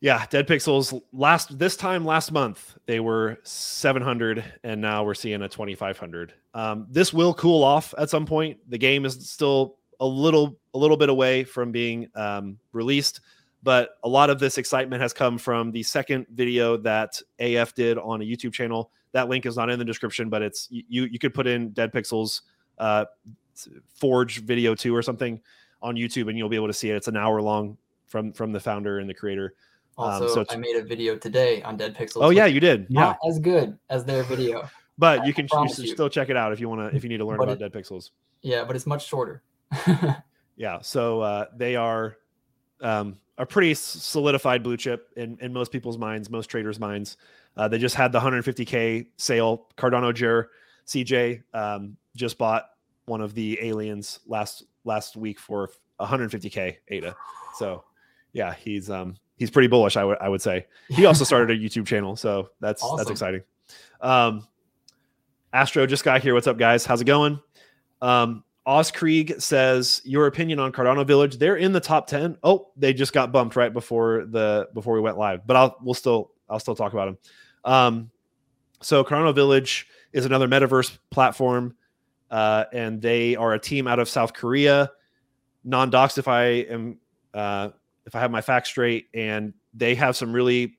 yeah, 0.02 0.26
Dead 0.30 0.48
Pixels 0.48 1.00
last 1.12 1.58
this 1.60 1.76
time 1.76 2.06
last 2.06 2.32
month 2.32 2.78
they 2.86 3.00
were 3.00 3.38
700 3.44 4.44
and 4.64 4.80
now 4.80 5.04
we're 5.04 5.14
seeing 5.14 5.42
a 5.42 5.50
2500. 5.50 6.34
Um, 6.54 6.88
this 6.90 7.14
will 7.14 7.34
cool 7.34 7.64
off 7.64 7.94
at 7.98 8.10
some 8.10 8.26
point. 8.26 8.58
The 8.70 8.78
game 8.78 9.06
is 9.06 9.30
still 9.30 9.78
a 10.00 10.06
little 10.06 10.58
a 10.74 10.78
little 10.78 10.96
bit 10.96 11.10
away 11.10 11.44
from 11.44 11.72
being 11.72 12.08
um, 12.16 12.58
released, 12.72 13.20
but 13.62 13.98
a 14.04 14.10
lot 14.10 14.30
of 14.30 14.40
this 14.40 14.58
excitement 14.58 15.02
has 15.02 15.12
come 15.12 15.38
from 15.38 15.72
the 15.72 15.84
second 15.84 16.28
video 16.34 16.78
that 16.78 17.22
AF 17.40 17.76
did 17.76 17.98
on 17.98 18.22
a 18.22 18.26
YouTube 18.26 18.54
channel. 18.54 18.92
That 19.12 19.28
link 19.28 19.46
is 19.46 19.58
not 19.58 19.70
in 19.70 19.80
the 19.80 19.86
description, 19.86 20.30
but 20.30 20.42
it's 20.42 20.68
you 20.72 21.06
you 21.06 21.20
could 21.20 21.34
put 21.34 21.46
in 21.46 21.72
Dead 21.72 21.92
Pixels 21.92 22.42
uh, 22.78 23.06
Forge 23.96 24.44
video 24.44 24.76
two 24.76 24.96
or 24.96 25.02
something 25.02 25.42
on 25.82 25.96
YouTube, 25.96 26.30
and 26.30 26.38
you'll 26.38 26.48
be 26.48 26.56
able 26.56 26.68
to 26.68 26.74
see 26.74 26.90
it. 26.90 26.96
It's 26.96 27.10
an 27.10 27.18
hour 27.18 27.42
long 27.42 27.78
from 28.08 28.32
from 28.32 28.54
the 28.54 28.60
founder 28.62 29.00
and 29.00 29.10
the 29.10 29.14
creator. 29.14 29.56
Um, 30.00 30.06
Also, 30.24 30.28
so 30.28 30.46
I 30.50 30.56
made 30.56 30.76
a 30.76 30.84
video 30.84 31.16
today 31.18 31.62
on 31.64 31.78
Dead 31.78 31.96
Pixels. 31.96 32.24
Oh 32.24 32.30
yeah, 32.30 32.46
you 32.46 32.60
did. 32.60 32.88
Yeah, 32.90 33.16
as 33.28 33.38
good 33.40 33.78
as 33.90 34.06
their 34.06 34.24
video. 34.24 34.68
but 34.98 35.20
I- 35.22 35.26
you 35.26 35.34
can 35.34 35.48
you 35.62 35.70
still 35.70 36.10
check 36.10 36.30
it 36.30 36.38
out 36.38 36.54
if 36.54 36.60
you 36.60 36.70
want 36.70 36.90
to 36.90 36.96
if 36.96 37.04
you 37.04 37.10
need 37.10 37.18
to 37.18 37.26
learn 37.26 37.38
But 37.38 37.44
about 37.50 37.62
it- 37.62 37.72
Dead 37.72 37.74
Pixels. 37.74 38.12
yeah, 38.42 38.64
but 38.64 38.76
it's 38.76 38.88
much 38.88 39.06
shorter. 39.08 39.44
Yeah, 40.56 40.80
so 40.82 41.22
uh, 41.22 41.46
they 41.56 41.78
are 41.78 42.18
um, 42.82 43.18
a 43.38 43.46
pretty 43.46 43.74
solidified 43.74 44.62
blue 44.62 44.76
chip 44.76 45.08
in, 45.16 45.38
in 45.40 45.54
most 45.54 45.72
people's 45.72 45.98
minds, 45.98 46.30
most 46.30 46.48
traders' 46.48 46.82
minds. 46.82 47.16
Uh, 47.56 47.70
they 47.70 47.78
just 47.78 47.96
had 47.96 48.12
the 48.12 48.20
150k 48.20 49.08
sale. 49.16 49.68
Cardano 49.78 50.14
Jer 50.14 50.50
CJ 50.86 51.44
um, 51.54 51.96
just 52.14 52.38
bought 52.38 52.72
one 53.06 53.22
of 53.22 53.34
the 53.36 53.58
aliens 53.62 54.20
last 54.28 54.64
last 54.84 55.16
week 55.16 55.40
for 55.40 55.70
150k 56.02 56.76
ADA. 56.90 57.16
So 57.56 57.86
yeah, 58.34 58.54
he's 58.54 58.90
um 58.90 59.16
he's 59.40 59.50
pretty 59.50 59.68
bullish. 59.68 59.98
I 59.98 60.04
would 60.04 60.18
I 60.20 60.30
would 60.30 60.42
say. 60.42 60.68
He 60.90 61.06
also 61.06 61.24
started 61.26 61.58
a 61.58 61.60
YouTube 61.60 61.88
channel, 61.88 62.16
so 62.16 62.50
that's 62.60 62.84
that's 62.98 63.10
exciting. 63.10 63.42
Um, 64.02 64.48
Astro 65.52 65.88
just 65.88 66.04
got 66.04 66.22
here. 66.22 66.36
What's 66.36 66.46
up, 66.46 66.60
guys? 66.60 66.86
How's 66.86 67.02
it 67.02 67.06
going? 67.06 67.40
Um, 68.02 68.44
Oskrieg 68.68 69.42
says 69.42 70.02
your 70.04 70.28
opinion 70.28 70.60
on 70.60 70.72
Cardano 70.72 71.08
Village. 71.08 71.38
They're 71.38 71.56
in 71.56 71.72
the 71.72 71.80
top 71.80 72.06
ten. 72.06 72.38
Oh, 72.44 72.70
they 72.78 72.94
just 72.94 73.14
got 73.14 73.32
bumped 73.32 73.56
right 73.56 73.74
before 73.74 74.26
the 74.26 74.70
before 74.76 74.94
we 74.94 75.00
went 75.00 75.18
live, 75.18 75.48
but 75.48 75.56
I'll 75.56 75.78
we'll 75.82 75.96
still 75.96 76.32
I'll 76.48 76.60
still 76.60 76.76
talk 76.76 76.94
about 76.94 77.06
them. 77.06 77.18
Um, 77.66 78.12
so 78.82 79.04
Cardano 79.04 79.34
Village 79.34 79.88
is 80.14 80.26
another 80.26 80.48
metaverse 80.48 80.98
platform, 81.10 81.76
uh, 82.30 82.66
and 82.72 83.02
they 83.02 83.36
are 83.36 83.54
a 83.54 83.60
team 83.60 83.88
out 83.88 84.00
of 84.00 84.08
South 84.08 84.34
Korea, 84.34 84.92
non-doxed 85.64 86.18
if 86.18 86.28
I 86.28 86.44
am 86.44 86.98
uh, 87.34 87.70
if 88.10 88.16
I 88.16 88.20
have 88.20 88.32
my 88.32 88.42
facts 88.42 88.70
straight, 88.70 89.08
and 89.14 89.54
they 89.74 89.94
have 89.96 90.18
some 90.18 90.34
really 90.34 90.78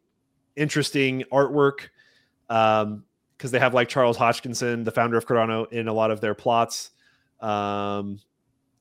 interesting 0.57 1.25
artwork. 1.33 1.89
Um, 2.49 3.05
because 3.39 3.53
they 3.53 3.59
have 3.59 3.73
like 3.73 3.89
Charles 3.89 4.19
Hoskinson, 4.19 4.85
the 4.85 4.91
founder 4.91 5.17
of 5.17 5.27
Cardano, 5.27 5.73
in 5.73 5.89
a 5.89 5.95
lot 5.95 6.11
of 6.11 6.21
their 6.21 6.35
plots. 6.35 6.91
Um, 7.41 8.21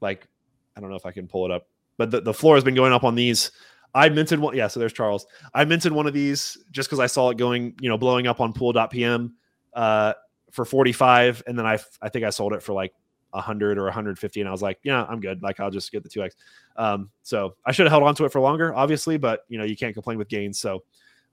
like 0.01 0.27
I 0.75 0.81
don't 0.81 0.89
know 0.89 0.97
if 0.97 1.05
I 1.05 1.11
can 1.11 1.29
pull 1.29 1.45
it 1.45 1.51
up, 1.51 1.69
but 1.97 2.11
the, 2.11 2.19
the 2.19 2.33
floor 2.33 2.55
has 2.55 2.63
been 2.65 2.75
going 2.75 2.91
up 2.91 3.05
on 3.05 3.15
these. 3.15 3.51
I 3.95 4.09
minted 4.09 4.37
one. 4.37 4.57
Yeah, 4.57 4.67
so 4.67 4.81
there's 4.81 4.91
Charles. 4.91 5.25
I 5.53 5.63
minted 5.63 5.93
one 5.93 6.07
of 6.07 6.13
these 6.13 6.57
just 6.71 6.89
because 6.89 6.99
I 6.99 7.07
saw 7.07 7.29
it 7.29 7.37
going, 7.37 7.73
you 7.79 7.87
know, 7.87 7.97
blowing 7.97 8.27
up 8.27 8.41
on 8.41 8.51
pool.pm 8.51 9.33
uh, 9.73 10.13
for 10.51 10.65
45. 10.65 11.43
And 11.47 11.57
then 11.57 11.65
I, 11.65 11.79
I 12.01 12.09
think 12.09 12.25
I 12.25 12.29
sold 12.29 12.51
it 12.51 12.61
for 12.61 12.73
like 12.73 12.93
100 13.31 13.77
or 13.77 13.83
150. 13.83 14.39
And 14.39 14.47
I 14.47 14.51
was 14.51 14.61
like, 14.61 14.79
yeah, 14.83 15.05
I'm 15.09 15.19
good. 15.19 15.41
Like, 15.41 15.59
I'll 15.59 15.71
just 15.71 15.91
get 15.91 16.03
the 16.03 16.09
2x. 16.09 16.31
Um, 16.77 17.09
so 17.23 17.55
I 17.65 17.71
should 17.71 17.85
have 17.85 17.91
held 17.91 18.03
on 18.03 18.15
to 18.15 18.25
it 18.25 18.31
for 18.31 18.41
longer, 18.41 18.73
obviously, 18.75 19.17
but, 19.17 19.45
you 19.49 19.57
know, 19.57 19.63
you 19.63 19.77
can't 19.77 19.93
complain 19.93 20.17
with 20.17 20.29
gains. 20.29 20.59
So, 20.59 20.83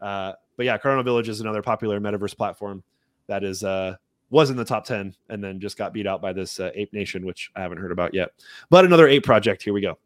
uh, 0.00 0.32
but 0.56 0.66
yeah, 0.66 0.78
Cardano 0.78 1.04
Village 1.04 1.28
is 1.28 1.40
another 1.40 1.62
popular 1.62 2.00
metaverse 2.00 2.36
platform 2.36 2.82
that 3.26 3.44
is, 3.44 3.64
uh, 3.64 3.96
was 4.30 4.50
in 4.50 4.56
the 4.56 4.64
top 4.64 4.84
10 4.84 5.14
and 5.28 5.42
then 5.42 5.60
just 5.60 5.78
got 5.78 5.92
beat 5.92 6.06
out 6.06 6.20
by 6.20 6.32
this 6.32 6.58
uh, 6.58 6.70
ape 6.74 6.92
nation 6.92 7.24
which 7.24 7.52
i 7.54 7.62
haven't 7.62 7.78
heard 7.78 7.92
about 7.92 8.12
yet 8.12 8.30
but 8.70 8.84
another 8.84 9.06
ape 9.06 9.22
project 9.22 9.62
here 9.62 9.72
we 9.72 9.80
go 9.80 9.96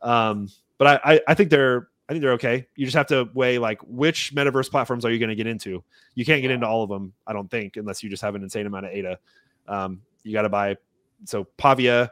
um, 0.00 0.48
but 0.78 0.86
I, 1.04 1.12
I 1.12 1.20
i 1.28 1.34
think 1.34 1.50
they're 1.50 1.88
I 2.08 2.12
think 2.12 2.22
they're 2.22 2.32
okay. 2.32 2.66
You 2.76 2.86
just 2.86 2.96
have 2.96 3.08
to 3.08 3.28
weigh 3.34 3.58
like 3.58 3.80
which 3.82 4.32
metaverse 4.34 4.70
platforms 4.70 5.04
are 5.04 5.10
you 5.10 5.18
going 5.18 5.30
to 5.30 5.34
get 5.34 5.46
into. 5.46 5.82
You 6.14 6.24
can't 6.24 6.40
get 6.40 6.52
into 6.52 6.66
all 6.66 6.82
of 6.84 6.88
them, 6.88 7.12
I 7.26 7.32
don't 7.32 7.50
think, 7.50 7.76
unless 7.76 8.02
you 8.02 8.08
just 8.08 8.22
have 8.22 8.36
an 8.36 8.42
insane 8.42 8.66
amount 8.66 8.86
of 8.86 8.92
ADA. 8.92 9.18
Um, 9.66 10.02
you 10.22 10.32
got 10.32 10.42
to 10.42 10.48
buy 10.48 10.76
so 11.24 11.44
Pavia, 11.56 12.10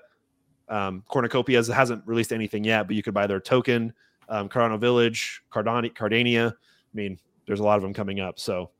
um, 0.68 1.02
Cornucopia 1.08 1.62
hasn't 1.72 2.02
released 2.06 2.32
anything 2.32 2.64
yet, 2.64 2.86
but 2.86 2.96
you 2.96 3.02
could 3.02 3.14
buy 3.14 3.26
their 3.26 3.40
token, 3.40 3.92
um, 4.28 4.48
Cardano 4.48 4.78
Village, 4.78 5.42
Cardani, 5.52 5.92
Cardania. 5.92 6.52
I 6.52 6.94
mean, 6.94 7.18
there's 7.46 7.60
a 7.60 7.64
lot 7.64 7.76
of 7.76 7.82
them 7.82 7.92
coming 7.92 8.20
up. 8.20 8.38
So, 8.38 8.70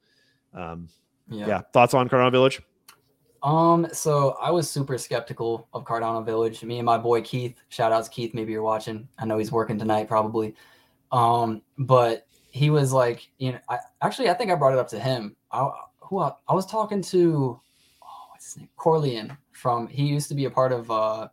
um, 0.54 0.88
yeah. 1.28 1.46
yeah. 1.46 1.60
Thoughts 1.72 1.94
on 1.94 2.08
Cardano 2.08 2.30
Village? 2.30 2.62
Um, 3.42 3.86
so 3.92 4.38
I 4.40 4.50
was 4.50 4.70
super 4.70 4.96
skeptical 4.96 5.68
of 5.74 5.84
Cardano 5.84 6.24
Village. 6.24 6.62
Me 6.64 6.78
and 6.78 6.86
my 6.86 6.96
boy 6.96 7.20
Keith, 7.20 7.60
shout 7.68 7.92
outs 7.92 8.08
Keith, 8.08 8.32
maybe 8.32 8.52
you're 8.52 8.62
watching. 8.62 9.06
I 9.18 9.26
know 9.26 9.36
he's 9.36 9.52
working 9.52 9.78
tonight, 9.78 10.08
probably. 10.08 10.54
Um, 11.12 11.60
but 11.76 12.26
he 12.48 12.70
was 12.70 12.92
like, 12.92 13.28
you 13.38 13.52
know, 13.52 13.58
I 13.68 13.78
actually 14.00 14.30
I 14.30 14.34
think 14.34 14.50
I 14.50 14.54
brought 14.54 14.72
it 14.72 14.78
up 14.78 14.88
to 14.88 14.98
him. 14.98 15.36
I 15.52 15.70
who 16.00 16.20
I, 16.20 16.32
I 16.48 16.54
was 16.54 16.64
talking 16.64 17.02
to 17.02 17.60
oh, 18.02 18.26
what's 18.30 18.46
his 18.46 18.56
name? 18.58 18.68
Corleon 18.78 19.36
from 19.54 19.86
he 19.86 20.04
used 20.04 20.28
to 20.28 20.34
be 20.34 20.44
a 20.44 20.50
part 20.50 20.72
of 20.72 20.90
uh 20.90 21.28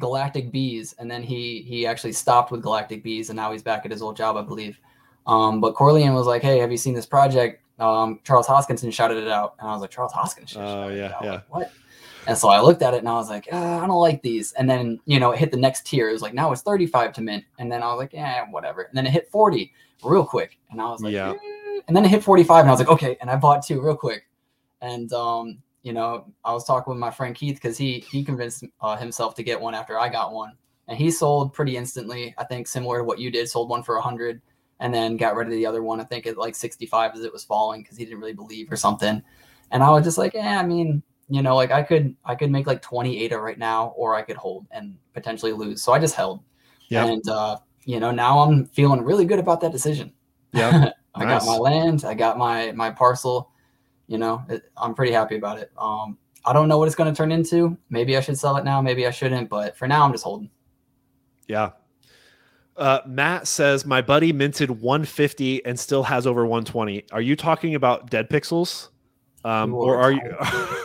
Galactic 0.00 0.50
Bees, 0.50 0.94
and 0.98 1.10
then 1.10 1.22
he 1.22 1.62
he 1.62 1.86
actually 1.86 2.12
stopped 2.12 2.50
with 2.50 2.62
Galactic 2.62 3.02
Bees, 3.02 3.30
and 3.30 3.36
now 3.36 3.52
he's 3.52 3.62
back 3.62 3.84
at 3.84 3.90
his 3.90 4.02
old 4.02 4.16
job, 4.16 4.36
I 4.36 4.42
believe. 4.42 4.78
Um, 5.26 5.60
but 5.60 5.74
Corleone 5.74 6.14
was 6.14 6.26
like, 6.26 6.42
"Hey, 6.42 6.58
have 6.58 6.70
you 6.70 6.78
seen 6.78 6.94
this 6.94 7.06
project?" 7.06 7.62
Um, 7.78 8.20
Charles 8.24 8.46
Hoskinson 8.46 8.92
shouted 8.92 9.18
it 9.18 9.28
out, 9.28 9.54
and 9.58 9.68
I 9.68 9.72
was 9.72 9.82
like, 9.82 9.90
"Charles 9.90 10.12
Hoskinson." 10.12 10.56
Oh 10.58 10.88
yeah, 10.88 11.14
yeah. 11.22 11.30
Like, 11.32 11.50
what? 11.50 11.72
And 12.26 12.38
so 12.38 12.48
I 12.48 12.60
looked 12.60 12.82
at 12.82 12.94
it 12.94 12.98
and 12.98 13.08
I 13.08 13.14
was 13.14 13.28
like, 13.28 13.48
uh, 13.52 13.78
I 13.78 13.86
don't 13.86 14.00
like 14.00 14.22
these. 14.22 14.52
And 14.52 14.70
then, 14.70 15.00
you 15.06 15.18
know, 15.18 15.32
it 15.32 15.38
hit 15.38 15.50
the 15.50 15.56
next 15.56 15.86
tier. 15.86 16.08
It 16.08 16.12
was 16.12 16.22
like, 16.22 16.34
now 16.34 16.52
it's 16.52 16.62
35 16.62 17.14
to 17.14 17.20
mint. 17.20 17.44
And 17.58 17.70
then 17.70 17.82
I 17.82 17.86
was 17.86 17.98
like, 17.98 18.12
yeah, 18.12 18.44
whatever. 18.50 18.82
And 18.82 18.96
then 18.96 19.06
it 19.06 19.10
hit 19.10 19.28
40 19.28 19.72
real 20.04 20.24
quick. 20.24 20.58
And 20.70 20.80
I 20.80 20.84
was 20.84 21.00
like, 21.00 21.12
yeah. 21.12 21.32
Eh. 21.32 21.80
And 21.88 21.96
then 21.96 22.04
it 22.04 22.10
hit 22.10 22.22
45 22.22 22.60
and 22.60 22.68
I 22.68 22.72
was 22.72 22.78
like, 22.78 22.90
okay. 22.90 23.16
And 23.20 23.28
I 23.28 23.36
bought 23.36 23.66
two 23.66 23.82
real 23.82 23.96
quick. 23.96 24.26
And, 24.80 25.12
um, 25.12 25.58
you 25.82 25.92
know, 25.92 26.32
I 26.44 26.52
was 26.52 26.64
talking 26.64 26.92
with 26.92 27.00
my 27.00 27.10
friend 27.10 27.34
Keith 27.34 27.56
because 27.56 27.76
he 27.76 28.00
he 28.10 28.24
convinced 28.24 28.64
uh, 28.80 28.96
himself 28.96 29.34
to 29.36 29.42
get 29.42 29.60
one 29.60 29.74
after 29.74 29.98
I 29.98 30.08
got 30.08 30.32
one, 30.32 30.52
and 30.88 30.96
he 30.96 31.10
sold 31.10 31.52
pretty 31.52 31.76
instantly. 31.76 32.34
I 32.38 32.44
think 32.44 32.68
similar 32.68 32.98
to 32.98 33.04
what 33.04 33.18
you 33.18 33.30
did, 33.30 33.48
sold 33.48 33.68
one 33.68 33.82
for 33.82 33.96
a 33.96 34.02
hundred, 34.02 34.40
and 34.80 34.94
then 34.94 35.16
got 35.16 35.34
rid 35.34 35.48
of 35.48 35.54
the 35.54 35.66
other 35.66 35.82
one. 35.82 36.00
I 36.00 36.04
think 36.04 36.26
at 36.26 36.38
like 36.38 36.54
sixty 36.54 36.86
five 36.86 37.12
as 37.14 37.24
it 37.24 37.32
was 37.32 37.44
falling 37.44 37.82
because 37.82 37.96
he 37.96 38.04
didn't 38.04 38.20
really 38.20 38.32
believe 38.32 38.70
or 38.70 38.76
something. 38.76 39.22
And 39.72 39.82
I 39.82 39.90
was 39.90 40.04
just 40.04 40.18
like, 40.18 40.34
yeah, 40.34 40.60
I 40.60 40.66
mean, 40.66 41.02
you 41.28 41.42
know, 41.42 41.56
like 41.56 41.70
I 41.70 41.82
could 41.82 42.14
I 42.24 42.34
could 42.34 42.50
make 42.50 42.66
like 42.66 42.82
20 42.82 43.24
ADA 43.24 43.38
right 43.38 43.58
now, 43.58 43.94
or 43.96 44.14
I 44.14 44.22
could 44.22 44.36
hold 44.36 44.66
and 44.70 44.96
potentially 45.14 45.52
lose. 45.52 45.82
So 45.82 45.92
I 45.92 45.98
just 45.98 46.14
held. 46.14 46.42
Yeah. 46.88 47.06
And 47.06 47.26
uh, 47.28 47.56
you 47.84 47.98
know, 47.98 48.10
now 48.10 48.40
I'm 48.40 48.66
feeling 48.66 49.02
really 49.02 49.24
good 49.24 49.38
about 49.38 49.60
that 49.62 49.72
decision. 49.72 50.12
Yeah. 50.52 50.90
I 51.14 51.24
nice. 51.24 51.44
got 51.44 51.46
my 51.46 51.56
land, 51.58 52.04
I 52.04 52.14
got 52.14 52.38
my 52.38 52.72
my 52.72 52.90
parcel. 52.90 53.51
You 54.12 54.18
know, 54.18 54.44
it, 54.50 54.70
I'm 54.76 54.94
pretty 54.94 55.12
happy 55.12 55.36
about 55.36 55.58
it. 55.58 55.72
Um, 55.78 56.18
I 56.44 56.52
don't 56.52 56.68
know 56.68 56.76
what 56.76 56.86
it's 56.86 56.94
going 56.94 57.10
to 57.12 57.16
turn 57.16 57.32
into. 57.32 57.78
Maybe 57.88 58.14
I 58.14 58.20
should 58.20 58.38
sell 58.38 58.56
it 58.58 58.64
now. 58.64 58.82
Maybe 58.82 59.06
I 59.06 59.10
shouldn't. 59.10 59.48
But 59.48 59.74
for 59.74 59.88
now, 59.88 60.04
I'm 60.04 60.12
just 60.12 60.22
holding. 60.22 60.50
Yeah. 61.48 61.70
Uh, 62.76 63.00
Matt 63.06 63.48
says 63.48 63.86
my 63.86 64.02
buddy 64.02 64.34
minted 64.34 64.70
150 64.70 65.64
and 65.64 65.80
still 65.80 66.02
has 66.02 66.26
over 66.26 66.42
120. 66.42 67.06
Are 67.10 67.22
you 67.22 67.36
talking 67.36 67.74
about 67.74 68.10
dead 68.10 68.28
pixels? 68.28 68.88
Um, 69.44 69.72
or 69.74 69.96
are 69.96 70.12
you 70.12 70.20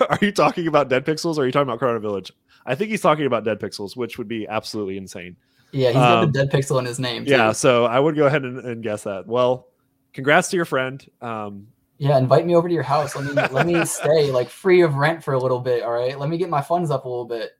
are 0.10 0.20
you 0.22 0.32
talking 0.32 0.68
about 0.68 0.90
Dead 0.90 1.06
Pixels 1.06 1.38
or 1.38 1.42
are 1.42 1.46
you 1.46 1.52
talking 1.52 1.70
about 1.70 1.80
Cardano 1.80 2.02
Village? 2.02 2.32
I 2.66 2.76
think 2.76 2.90
he's 2.90 3.02
talking 3.02 3.26
about 3.26 3.44
Dead 3.44 3.60
Pixels, 3.60 3.96
which 3.96 4.18
would 4.18 4.28
be 4.28 4.48
absolutely 4.48 4.98
insane. 4.98 5.36
Yeah, 5.72 5.90
he's 5.90 5.96
got 5.96 6.24
um, 6.24 6.32
the 6.32 6.40
Dead 6.40 6.52
Pixel 6.52 6.80
in 6.80 6.86
his 6.86 6.98
name. 6.98 7.26
Too. 7.26 7.32
Yeah, 7.32 7.52
so 7.52 7.86
I 7.86 8.00
would 8.00 8.16
go 8.16 8.26
ahead 8.26 8.44
and, 8.44 8.58
and, 8.60 8.82
guess 8.82 9.04
that. 9.04 9.28
Well, 9.28 9.68
congrats 10.14 10.50
to 10.50 10.56
your 10.56 10.66
friend. 10.66 11.06
Um, 11.22 11.68
yeah, 11.98 12.18
invite 12.18 12.46
me 12.46 12.56
over 12.56 12.68
to 12.68 12.74
your 12.74 12.84
house. 12.84 13.16
Let 13.16 13.26
me 13.26 13.34
let 13.52 13.66
me 13.66 13.86
stay 13.86 14.32
like 14.32 14.50
free 14.50 14.82
of 14.82 14.96
rent 14.96 15.24
for 15.24 15.34
a 15.34 15.40
little 15.40 15.60
bit. 15.60 15.84
All 15.84 15.92
right, 15.92 16.18
let 16.18 16.30
me 16.30 16.38
get 16.38 16.50
my 16.50 16.62
funds 16.62 16.92
up 16.92 17.06
a 17.06 17.10
little 17.10 17.26
bit. 17.26 17.52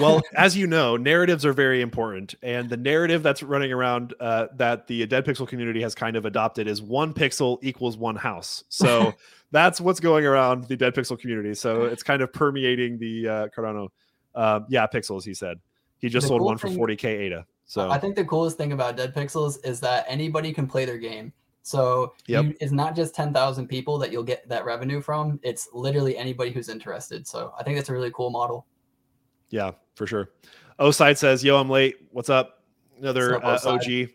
well, 0.00 0.22
as 0.36 0.56
you 0.56 0.66
know, 0.66 0.96
narratives 0.96 1.44
are 1.44 1.52
very 1.52 1.82
important, 1.82 2.34
and 2.42 2.70
the 2.70 2.76
narrative 2.76 3.22
that's 3.22 3.42
running 3.42 3.72
around 3.72 4.14
uh, 4.20 4.46
that 4.56 4.86
the 4.86 5.04
Dead 5.06 5.26
Pixel 5.26 5.46
community 5.46 5.82
has 5.82 5.94
kind 5.94 6.16
of 6.16 6.24
adopted 6.24 6.66
is 6.66 6.80
one 6.80 7.12
pixel 7.12 7.58
equals 7.62 7.96
one 7.96 8.16
house. 8.16 8.64
So 8.68 9.14
that's 9.50 9.80
what's 9.80 10.00
going 10.00 10.24
around 10.24 10.64
the 10.64 10.76
Dead 10.76 10.94
Pixel 10.94 11.18
community. 11.18 11.54
So 11.54 11.84
it's 11.84 12.02
kind 12.02 12.22
of 12.22 12.32
permeating 12.32 12.98
the 12.98 13.28
uh, 13.28 13.48
Cardano. 13.56 13.88
Uh, 14.34 14.60
yeah, 14.70 14.86
pixels. 14.86 15.24
He 15.24 15.34
said 15.34 15.58
he 15.98 16.08
just 16.08 16.24
the 16.24 16.28
sold 16.28 16.40
cool 16.40 16.46
one 16.46 16.56
for 16.58 16.68
40k 16.68 17.04
ADA. 17.04 17.46
So 17.66 17.90
I 17.90 17.98
think 17.98 18.16
the 18.16 18.24
coolest 18.24 18.56
thing 18.56 18.72
about 18.72 18.96
Dead 18.96 19.14
Pixels 19.14 19.58
is 19.64 19.80
that 19.80 20.06
anybody 20.08 20.52
can 20.52 20.66
play 20.66 20.84
their 20.86 20.98
game. 20.98 21.32
So 21.62 22.14
yep. 22.26 22.44
you, 22.44 22.56
it's 22.60 22.72
not 22.72 22.96
just 22.96 23.14
10,000 23.14 23.68
people 23.68 23.98
that 23.98 24.10
you'll 24.10 24.24
get 24.24 24.48
that 24.48 24.64
revenue 24.64 25.00
from. 25.00 25.38
It's 25.42 25.68
literally 25.72 26.16
anybody 26.16 26.50
who's 26.50 26.68
interested. 26.68 27.26
So 27.26 27.54
I 27.58 27.62
think 27.62 27.76
that's 27.76 27.88
a 27.88 27.92
really 27.92 28.10
cool 28.12 28.30
model. 28.30 28.66
Yeah, 29.50 29.72
for 29.94 30.06
sure. 30.06 30.30
O 30.78 30.90
side 30.90 31.18
says, 31.18 31.44
"Yo, 31.44 31.56
I'm 31.56 31.68
late. 31.68 31.96
What's 32.10 32.30
up? 32.30 32.62
Another 32.98 33.38
What's 33.38 33.66
up, 33.66 33.72
uh, 33.72 33.74
OG. 33.74 34.08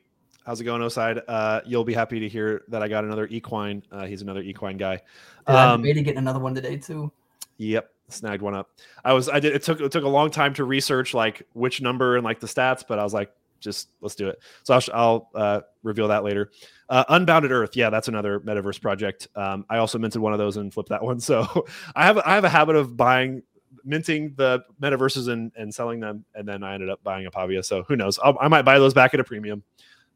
How's 0.46 0.62
it 0.62 0.64
going, 0.64 0.82
Oside? 0.82 1.22
Uh, 1.28 1.60
you'll 1.66 1.84
be 1.84 1.94
happy 1.94 2.22
to 2.22 2.30
hear 2.30 2.64
that 2.70 2.82
I 2.82 2.88
got 2.88 3.04
another 3.04 3.28
equine. 3.28 3.84
Uh, 3.92 4.06
he's 4.06 4.22
another 4.22 4.42
equine 4.42 4.78
guy. 4.78 5.02
Um, 5.46 5.84
I 5.84 5.92
getting 5.92 6.18
another 6.18 6.40
one 6.40 6.56
today 6.56 6.78
too. 6.78 7.12
Yep, 7.58 7.92
snagged 8.08 8.42
one 8.42 8.56
up. 8.56 8.70
I 9.04 9.12
was 9.12 9.28
I 9.28 9.42
did 9.42 9.54
it 9.54 9.64
took 9.64 9.82
it 9.82 9.92
took 9.92 10.06
a 10.06 10.10
long 10.10 10.32
time 10.32 10.54
to 10.54 10.64
research 10.64 11.14
like 11.14 11.44
which 11.52 11.82
number 11.82 12.16
and 12.16 12.24
like 12.24 12.40
the 12.40 12.48
stats, 12.48 12.84
but 12.88 12.98
I 12.98 13.04
was 13.04 13.14
like, 13.14 13.30
just 13.60 13.90
let's 14.02 14.16
do 14.16 14.30
it. 14.30 14.40
So 14.64 14.74
I'll, 14.74 14.84
I'll 14.94 15.30
uh, 15.36 15.62
reveal 15.84 16.08
that 16.08 16.24
later. 16.24 16.52
Uh, 16.90 17.04
Unbounded 17.10 17.52
Earth, 17.52 17.76
yeah, 17.76 17.90
that's 17.90 18.08
another 18.08 18.40
metaverse 18.40 18.82
project. 18.82 19.28
Um, 19.36 19.66
I 19.70 19.78
also 19.78 19.98
minted 19.98 20.22
one 20.22 20.32
of 20.34 20.40
those 20.40 20.58
and 20.58 20.74
flipped 20.74 20.90
that 20.90 21.04
one. 21.04 21.20
So 21.20 21.66
I 21.96 22.06
have 22.06 22.18
I 22.20 22.36
have 22.36 22.44
a 22.44 22.50
habit 22.50 22.76
of 22.76 22.96
buying 22.96 23.44
minting 23.84 24.34
the 24.36 24.62
metaverses 24.82 25.30
and, 25.30 25.52
and 25.56 25.74
selling 25.74 26.00
them, 26.00 26.26
and 26.36 26.48
then 26.48 26.64
I 26.64 26.74
ended 26.74 26.90
up 26.90 27.04
buying 27.04 27.26
a 27.26 27.32
Pavia. 27.32 27.64
So 27.64 27.84
who 27.84 27.96
knows? 27.96 28.20
I'll, 28.20 28.38
i 28.40 28.48
might 28.48 28.64
buy 28.64 28.80
those 28.80 28.94
back 28.94 29.14
at 29.14 29.20
a 29.20 29.24
premium 29.24 29.64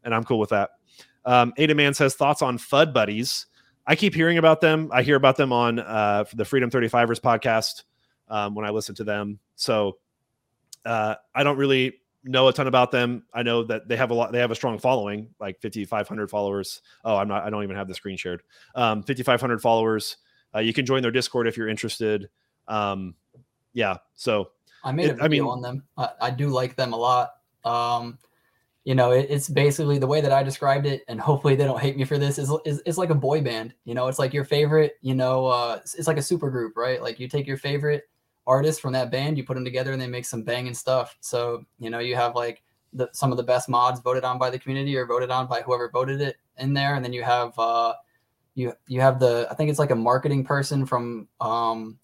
and 0.03 0.13
I'm 0.13 0.23
cool 0.23 0.39
with 0.39 0.49
that. 0.49 0.71
Um, 1.25 1.53
Ada 1.57 1.75
Man 1.75 1.93
says 1.93 2.15
thoughts 2.15 2.41
on 2.41 2.57
Fud 2.57 2.93
Buddies. 2.93 3.47
I 3.85 3.95
keep 3.95 4.13
hearing 4.13 4.37
about 4.37 4.61
them. 4.61 4.89
I 4.91 5.03
hear 5.03 5.15
about 5.15 5.37
them 5.37 5.51
on 5.51 5.79
uh, 5.79 6.25
the 6.33 6.45
Freedom 6.45 6.69
35ers 6.69 7.19
podcast 7.19 7.83
um, 8.29 8.55
when 8.55 8.65
I 8.65 8.69
listen 8.69 8.95
to 8.95 9.03
them. 9.03 9.39
So 9.55 9.97
uh, 10.85 11.15
I 11.33 11.43
don't 11.43 11.57
really 11.57 11.99
know 12.23 12.47
a 12.47 12.53
ton 12.53 12.67
about 12.67 12.91
them. 12.91 13.23
I 13.33 13.43
know 13.43 13.63
that 13.63 13.87
they 13.87 13.97
have 13.97 14.11
a 14.11 14.13
lot. 14.13 14.31
They 14.31 14.39
have 14.39 14.51
a 14.51 14.55
strong 14.55 14.77
following, 14.79 15.29
like 15.39 15.61
5,500 15.61 16.29
followers. 16.29 16.81
Oh, 17.03 17.17
I'm 17.17 17.27
not. 17.27 17.43
I 17.43 17.49
don't 17.49 17.63
even 17.63 17.75
have 17.75 17.87
the 17.87 17.95
screen 17.95 18.17
shared. 18.17 18.43
Um, 18.75 19.03
5,500 19.03 19.61
followers. 19.61 20.17
Uh, 20.53 20.59
you 20.59 20.73
can 20.73 20.85
join 20.85 21.01
their 21.01 21.11
Discord 21.11 21.47
if 21.47 21.57
you're 21.57 21.69
interested. 21.69 22.29
Um, 22.67 23.15
yeah. 23.73 23.97
So 24.15 24.51
I 24.83 24.91
made 24.91 25.09
a 25.09 25.13
video 25.13 25.25
I 25.25 25.27
mean, 25.27 25.41
on 25.43 25.61
them. 25.61 25.83
I, 25.97 26.09
I, 26.21 26.31
do 26.31 26.49
like 26.49 26.75
them 26.75 26.93
a 26.93 26.97
lot. 26.97 27.31
Um, 27.63 28.17
you 28.83 28.95
know 28.95 29.11
it, 29.11 29.27
it's 29.29 29.49
basically 29.49 29.99
the 29.99 30.07
way 30.07 30.21
that 30.21 30.31
i 30.31 30.41
described 30.43 30.85
it 30.85 31.03
and 31.07 31.19
hopefully 31.19 31.55
they 31.55 31.63
don't 31.63 31.79
hate 31.79 31.97
me 31.97 32.03
for 32.03 32.17
this 32.17 32.37
is, 32.37 32.51
is 32.65 32.81
it's 32.85 32.97
like 32.97 33.09
a 33.09 33.15
boy 33.15 33.41
band 33.41 33.73
you 33.85 33.93
know 33.93 34.07
it's 34.07 34.19
like 34.19 34.33
your 34.33 34.43
favorite 34.43 34.93
you 35.01 35.13
know 35.13 35.45
uh 35.45 35.77
it's, 35.81 35.95
it's 35.95 36.07
like 36.07 36.17
a 36.17 36.21
super 36.21 36.49
group 36.49 36.75
right 36.75 37.01
like 37.01 37.19
you 37.19 37.27
take 37.27 37.47
your 37.47 37.57
favorite 37.57 38.03
artist 38.51 38.81
from 38.81 38.93
that 38.93 39.11
band 39.11 39.37
you 39.37 39.43
put 39.43 39.55
them 39.55 39.65
together 39.65 39.91
and 39.91 40.01
they 40.01 40.07
make 40.07 40.25
some 40.25 40.43
banging 40.43 40.73
stuff 40.73 41.15
so 41.19 41.63
you 41.79 41.89
know 41.89 41.99
you 41.99 42.15
have 42.15 42.35
like 42.35 42.63
the, 42.93 43.09
some 43.13 43.31
of 43.31 43.37
the 43.37 43.43
best 43.43 43.69
mods 43.69 44.01
voted 44.01 44.23
on 44.23 44.37
by 44.37 44.49
the 44.49 44.59
community 44.59 44.95
or 44.97 45.05
voted 45.05 45.31
on 45.31 45.47
by 45.47 45.61
whoever 45.61 45.89
voted 45.89 46.19
it 46.19 46.35
in 46.57 46.73
there 46.73 46.95
and 46.95 47.03
then 47.03 47.13
you 47.13 47.23
have 47.23 47.57
uh 47.57 47.93
you 48.55 48.73
you 48.87 48.99
have 48.99 49.19
the 49.19 49.47
i 49.49 49.53
think 49.55 49.69
it's 49.69 49.79
like 49.79 49.91
a 49.91 49.95
marketing 49.95 50.43
person 50.43 50.85
from 50.85 51.27
um 51.39 51.97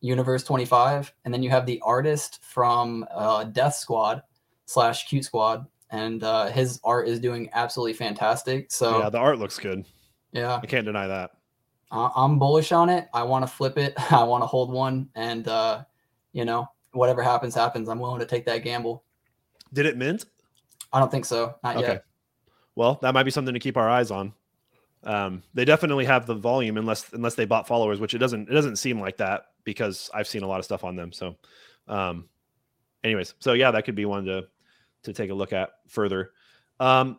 universe 0.00 0.44
25 0.44 1.12
and 1.24 1.32
then 1.32 1.42
you 1.42 1.50
have 1.50 1.66
the 1.66 1.80
artist 1.84 2.44
from 2.44 3.04
uh 3.10 3.44
death 3.44 3.74
squad 3.74 4.22
slash 4.66 5.08
cute 5.08 5.24
squad 5.24 5.66
and 5.90 6.22
uh, 6.22 6.46
his 6.48 6.80
art 6.84 7.08
is 7.08 7.20
doing 7.20 7.48
absolutely 7.52 7.94
fantastic. 7.94 8.70
So 8.70 8.98
yeah, 8.98 9.10
the 9.10 9.18
art 9.18 9.38
looks 9.38 9.58
good. 9.58 9.84
Yeah, 10.32 10.60
I 10.62 10.66
can't 10.66 10.84
deny 10.84 11.06
that. 11.06 11.30
I'm 11.90 12.38
bullish 12.38 12.72
on 12.72 12.90
it. 12.90 13.08
I 13.14 13.22
want 13.22 13.44
to 13.44 13.46
flip 13.46 13.78
it. 13.78 13.94
I 14.12 14.22
want 14.24 14.42
to 14.42 14.46
hold 14.46 14.72
one, 14.72 15.08
and 15.14 15.46
uh, 15.48 15.84
you 16.32 16.44
know, 16.44 16.68
whatever 16.92 17.22
happens, 17.22 17.54
happens. 17.54 17.88
I'm 17.88 17.98
willing 17.98 18.20
to 18.20 18.26
take 18.26 18.44
that 18.46 18.58
gamble. 18.58 19.04
Did 19.72 19.86
it 19.86 19.96
mint? 19.96 20.26
I 20.92 21.00
don't 21.00 21.10
think 21.10 21.24
so. 21.24 21.54
Not 21.62 21.76
okay. 21.76 21.86
yet. 21.86 22.04
Well, 22.74 22.98
that 23.02 23.12
might 23.12 23.24
be 23.24 23.30
something 23.30 23.54
to 23.54 23.60
keep 23.60 23.76
our 23.76 23.88
eyes 23.88 24.10
on. 24.10 24.32
Um, 25.04 25.42
they 25.54 25.64
definitely 25.64 26.04
have 26.04 26.26
the 26.26 26.34
volume, 26.34 26.76
unless 26.76 27.12
unless 27.12 27.34
they 27.34 27.44
bought 27.44 27.66
followers, 27.66 28.00
which 28.00 28.14
it 28.14 28.18
doesn't 28.18 28.48
it 28.48 28.52
doesn't 28.52 28.76
seem 28.76 29.00
like 29.00 29.16
that 29.18 29.46
because 29.64 30.10
I've 30.12 30.28
seen 30.28 30.42
a 30.42 30.46
lot 30.46 30.58
of 30.58 30.64
stuff 30.64 30.84
on 30.84 30.96
them. 30.96 31.12
So, 31.12 31.36
um, 31.86 32.28
anyways, 33.04 33.34
so 33.38 33.52
yeah, 33.52 33.70
that 33.70 33.84
could 33.84 33.94
be 33.94 34.04
one 34.04 34.24
to 34.24 34.46
to 35.04 35.12
take 35.12 35.30
a 35.30 35.34
look 35.34 35.52
at 35.52 35.70
further. 35.88 36.32
Um, 36.80 37.18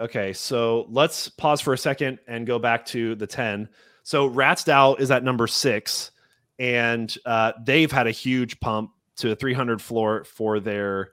okay, 0.00 0.32
so 0.32 0.86
let's 0.90 1.28
pause 1.28 1.60
for 1.60 1.72
a 1.72 1.78
second 1.78 2.18
and 2.26 2.46
go 2.46 2.58
back 2.58 2.86
to 2.86 3.14
the 3.14 3.26
10. 3.26 3.68
So 4.02 4.26
Rats 4.26 4.64
DAO 4.64 4.98
is 4.98 5.10
at 5.10 5.24
number 5.24 5.46
six, 5.46 6.10
and 6.58 7.14
uh, 7.26 7.52
they've 7.64 7.90
had 7.90 8.06
a 8.06 8.10
huge 8.10 8.58
pump 8.60 8.90
to 9.16 9.32
a 9.32 9.34
300 9.34 9.82
floor 9.82 10.24
for 10.24 10.60
their 10.60 11.12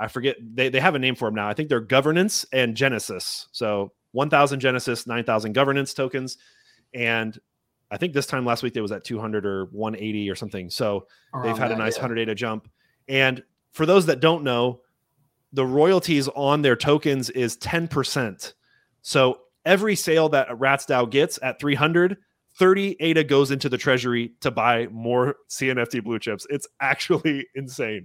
I 0.00 0.08
forget 0.08 0.36
they, 0.40 0.68
they 0.68 0.80
have 0.80 0.94
a 0.94 0.98
name 0.98 1.14
for 1.14 1.26
them 1.26 1.34
now. 1.34 1.48
I 1.48 1.54
think 1.54 1.68
they're 1.68 1.80
governance 1.80 2.46
and 2.52 2.76
Genesis. 2.76 3.48
So 3.52 3.92
1000 4.12 4.60
Genesis, 4.60 5.06
9000 5.06 5.52
governance 5.52 5.92
tokens. 5.92 6.38
And 6.94 7.38
I 7.90 7.96
think 7.96 8.12
this 8.12 8.26
time 8.26 8.44
last 8.44 8.62
week 8.62 8.74
they 8.74 8.80
was 8.80 8.92
at 8.92 9.04
200 9.04 9.44
or 9.44 9.64
180 9.66 10.30
or 10.30 10.34
something. 10.34 10.70
So 10.70 11.06
Around 11.34 11.46
they've 11.46 11.58
had 11.58 11.72
a 11.72 11.76
nice 11.76 11.96
yeah. 11.96 12.02
100 12.02 12.22
ADA 12.22 12.34
jump. 12.34 12.70
And 13.08 13.42
for 13.72 13.86
those 13.86 14.06
that 14.06 14.20
don't 14.20 14.44
know, 14.44 14.82
the 15.52 15.66
royalties 15.66 16.28
on 16.28 16.62
their 16.62 16.76
tokens 16.76 17.30
is 17.30 17.56
10%. 17.58 18.52
So 19.02 19.40
every 19.64 19.96
sale 19.96 20.28
that 20.30 20.48
RatsDAO 20.48 21.10
gets 21.10 21.38
at 21.42 21.58
300, 21.60 22.16
30 22.56 22.96
ADA 23.00 23.24
goes 23.24 23.50
into 23.50 23.68
the 23.68 23.78
treasury 23.78 24.32
to 24.40 24.50
buy 24.50 24.88
more 24.88 25.36
CNFT 25.48 26.02
blue 26.02 26.18
chips. 26.18 26.46
It's 26.50 26.66
actually 26.80 27.46
insane. 27.54 28.04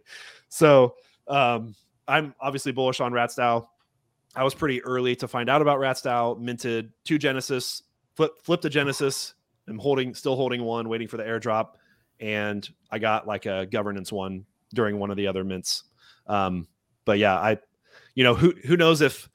So 0.49 0.95
um, 1.27 1.75
I'm 2.07 2.35
obviously 2.39 2.71
bullish 2.71 2.99
on 2.99 3.11
RatsDAO. 3.11 3.65
I 4.35 4.43
was 4.43 4.55
pretty 4.55 4.83
early 4.83 5.15
to 5.17 5.27
find 5.27 5.49
out 5.49 5.61
about 5.61 5.79
RatsDAO, 5.79 6.39
minted 6.39 6.91
two 7.03 7.17
Genesis, 7.17 7.83
flip, 8.15 8.31
flipped 8.43 8.65
a 8.65 8.69
Genesis. 8.69 9.35
I'm 9.67 9.77
holding, 9.77 10.13
still 10.15 10.35
holding 10.35 10.63
one, 10.63 10.89
waiting 10.89 11.07
for 11.07 11.17
the 11.17 11.23
airdrop. 11.23 11.75
And 12.19 12.67
I 12.91 12.99
got 12.99 13.27
like 13.27 13.45
a 13.45 13.65
governance 13.65 14.11
one 14.11 14.45
during 14.73 14.97
one 14.97 15.11
of 15.11 15.17
the 15.17 15.27
other 15.27 15.43
mints. 15.43 15.83
Um, 16.27 16.67
but 17.05 17.19
yeah, 17.19 17.35
I, 17.35 17.57
you 18.15 18.23
know, 18.23 18.35
who 18.35 18.53
who 18.65 18.77
knows 18.77 19.01
if 19.01 19.29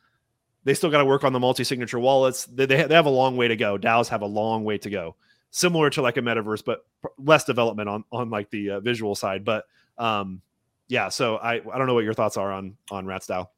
they 0.65 0.75
still 0.75 0.91
got 0.91 0.99
to 0.99 1.05
work 1.05 1.25
on 1.25 1.33
the 1.33 1.41
multi-signature 1.41 1.99
wallets. 1.99 2.45
They, 2.45 2.67
they, 2.67 2.83
they 2.83 2.95
have 2.95 3.07
a 3.07 3.11
long 3.11 3.37
way 3.37 3.49
to 3.49 3.57
go. 3.57 3.79
DAOs 3.79 4.09
have 4.09 4.23
a 4.23 4.27
long 4.27 4.65
way 4.65 4.77
to 4.79 4.91
go. 4.91 5.17
Similar 5.51 5.89
to 5.91 6.03
like 6.03 6.19
a 6.19 6.21
metaverse, 6.21 6.63
but 6.63 6.85
less 7.17 7.45
development 7.45 7.89
on 7.89 8.05
on 8.13 8.29
like 8.29 8.51
the 8.51 8.73
uh, 8.73 8.81
visual 8.81 9.15
side. 9.15 9.45
But 9.45 9.65
um, 9.97 10.43
yeah, 10.89 11.09
so 11.09 11.37
I 11.37 11.55
I 11.55 11.79
don't 11.79 11.87
know 11.87 11.95
what 11.95 12.05
your 12.05 12.13
thoughts 12.13 12.37
are 12.37 12.53
on 12.53 12.77
on 12.91 13.07
Rats 13.07 13.27
DAO. 13.27 13.49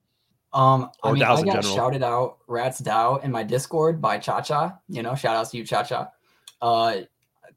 Um, 0.52 0.90
I 1.02 1.12
mean, 1.12 1.22
I 1.22 1.42
got 1.42 1.64
shouted 1.64 2.02
out 2.02 2.38
Rats 2.46 2.80
DAO 2.80 3.24
in 3.24 3.32
my 3.32 3.42
Discord 3.42 4.00
by 4.00 4.18
Cha 4.18 4.40
Cha. 4.40 4.78
You 4.88 5.02
know, 5.02 5.16
shout 5.16 5.36
outs 5.36 5.50
to 5.50 5.56
you, 5.56 5.64
Cha 5.64 5.82
Cha. 5.82 6.10
Uh, 6.62 6.98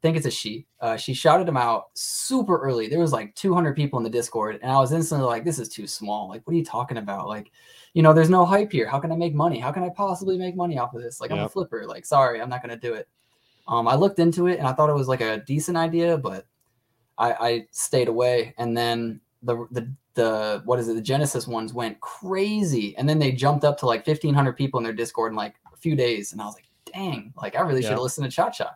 think 0.04 0.18
it's 0.18 0.26
a 0.26 0.32
she. 0.32 0.68
Uh, 0.82 0.98
she 0.98 1.14
shouted 1.14 1.48
him 1.48 1.56
out 1.56 1.86
super 1.94 2.60
early. 2.60 2.88
There 2.88 3.00
was 3.00 3.14
like 3.14 3.34
200 3.36 3.74
people 3.74 3.98
in 3.98 4.04
the 4.04 4.10
Discord, 4.10 4.60
and 4.62 4.70
I 4.70 4.78
was 4.78 4.92
instantly 4.92 5.26
like, 5.26 5.46
"This 5.46 5.60
is 5.60 5.70
too 5.70 5.88
small. 5.88 6.28
Like, 6.28 6.46
what 6.46 6.54
are 6.54 6.58
you 6.58 6.66
talking 6.66 6.98
about? 6.98 7.28
Like, 7.28 7.52
you 7.94 8.04
know, 8.04 8.14
there's 8.14 8.30
no 8.30 8.46
hype 8.46 8.72
here. 8.72 8.88
How 8.88 9.00
can 9.00 9.14
I 9.14 9.16
make 9.16 9.34
money? 9.34 9.60
How 9.60 9.72
can 9.72 9.82
I 9.82 9.90
possibly 9.90 10.38
make 10.38 10.58
money 10.58 10.78
off 10.78 10.94
of 10.94 11.02
this? 11.02 11.22
Like, 11.22 11.30
yep. 11.30 11.40
I'm 11.40 11.46
a 11.46 11.50
flipper. 11.50 11.86
Like, 11.88 12.06
sorry, 12.06 12.42
I'm 12.42 12.50
not 12.50 12.62
gonna 12.62 12.78
do 12.78 12.94
it." 12.94 13.08
Um, 13.68 13.88
I 13.88 13.96
looked 13.96 14.20
into 14.20 14.48
it 14.48 14.60
and 14.60 14.68
I 14.68 14.74
thought 14.74 14.90
it 14.90 14.94
was 14.94 15.08
like 15.08 15.22
a 15.22 15.38
decent 15.38 15.78
idea, 15.78 16.18
but 16.18 16.46
I, 17.18 17.32
I 17.32 17.68
stayed 17.72 18.10
away. 18.10 18.54
And 18.58 18.76
then 18.76 19.22
the 19.42 19.66
the 19.72 19.90
the 20.16 20.62
what 20.66 20.80
is 20.80 20.90
it? 20.90 20.96
The 20.96 21.02
Genesis 21.02 21.48
ones 21.48 21.74
went 21.74 22.00
crazy, 22.02 22.96
and 22.98 23.08
then 23.08 23.20
they 23.20 23.32
jumped 23.32 23.64
up 23.64 23.78
to 23.80 23.86
like 23.86 24.06
1,500 24.06 24.54
people 24.54 24.80
in 24.80 24.84
their 24.84 24.94
Discord 24.94 25.32
in 25.32 25.38
like 25.38 25.56
a 25.74 25.78
few 25.78 25.96
days, 25.96 26.34
and 26.34 26.42
I 26.42 26.46
was 26.46 26.56
like, 26.56 26.68
"Dang! 26.92 27.34
Like, 27.42 27.56
I 27.56 27.62
really 27.62 27.82
should 27.82 27.92
have 27.92 28.02
listened 28.02 28.30
to 28.30 28.36
Cha 28.36 28.50
Cha." 28.50 28.76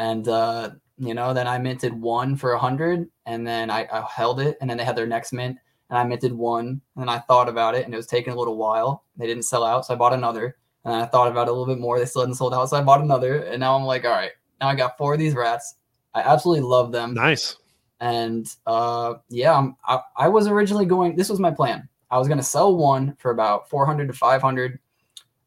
And 0.00 0.26
uh, 0.28 0.70
you 0.96 1.12
know, 1.12 1.34
then 1.34 1.46
I 1.46 1.58
minted 1.58 1.92
one 1.92 2.34
for 2.34 2.52
a 2.52 2.58
hundred, 2.58 3.06
and 3.26 3.46
then 3.46 3.70
I, 3.70 3.86
I, 3.92 4.02
held 4.10 4.40
it, 4.40 4.56
and 4.60 4.68
then 4.68 4.78
they 4.78 4.84
had 4.84 4.96
their 4.96 5.06
next 5.06 5.30
mint, 5.30 5.58
and 5.90 5.98
I 5.98 6.04
minted 6.04 6.32
one, 6.32 6.66
and 6.66 6.80
then 6.96 7.08
I 7.10 7.18
thought 7.18 7.50
about 7.50 7.74
it, 7.74 7.84
and 7.84 7.92
it 7.92 7.98
was 7.98 8.06
taking 8.06 8.32
a 8.32 8.36
little 8.36 8.56
while. 8.56 9.04
They 9.18 9.26
didn't 9.26 9.44
sell 9.44 9.62
out, 9.62 9.84
so 9.84 9.92
I 9.92 9.98
bought 9.98 10.14
another, 10.14 10.56
and 10.86 10.94
I 10.94 11.04
thought 11.04 11.30
about 11.30 11.48
it 11.48 11.50
a 11.50 11.52
little 11.52 11.66
bit 11.66 11.80
more. 11.80 11.98
They 11.98 12.06
still 12.06 12.22
hadn't 12.22 12.36
sold 12.36 12.54
out, 12.54 12.70
so 12.70 12.78
I 12.78 12.82
bought 12.82 13.02
another, 13.02 13.42
and 13.42 13.60
now 13.60 13.76
I'm 13.76 13.84
like, 13.84 14.06
all 14.06 14.12
right, 14.12 14.30
now 14.58 14.68
I 14.68 14.74
got 14.74 14.96
four 14.96 15.12
of 15.12 15.20
these 15.20 15.34
rats. 15.34 15.74
I 16.14 16.22
absolutely 16.22 16.66
love 16.66 16.92
them. 16.92 17.12
Nice. 17.12 17.56
And 18.00 18.46
uh, 18.66 19.14
yeah, 19.28 19.54
I'm, 19.56 19.76
I, 19.84 20.00
I 20.16 20.28
was 20.28 20.46
originally 20.46 20.86
going. 20.86 21.14
This 21.14 21.28
was 21.28 21.40
my 21.40 21.50
plan. 21.50 21.86
I 22.10 22.16
was 22.16 22.26
going 22.26 22.38
to 22.38 22.44
sell 22.44 22.74
one 22.74 23.16
for 23.18 23.32
about 23.32 23.68
400 23.68 24.06
to 24.08 24.14
500, 24.14 24.78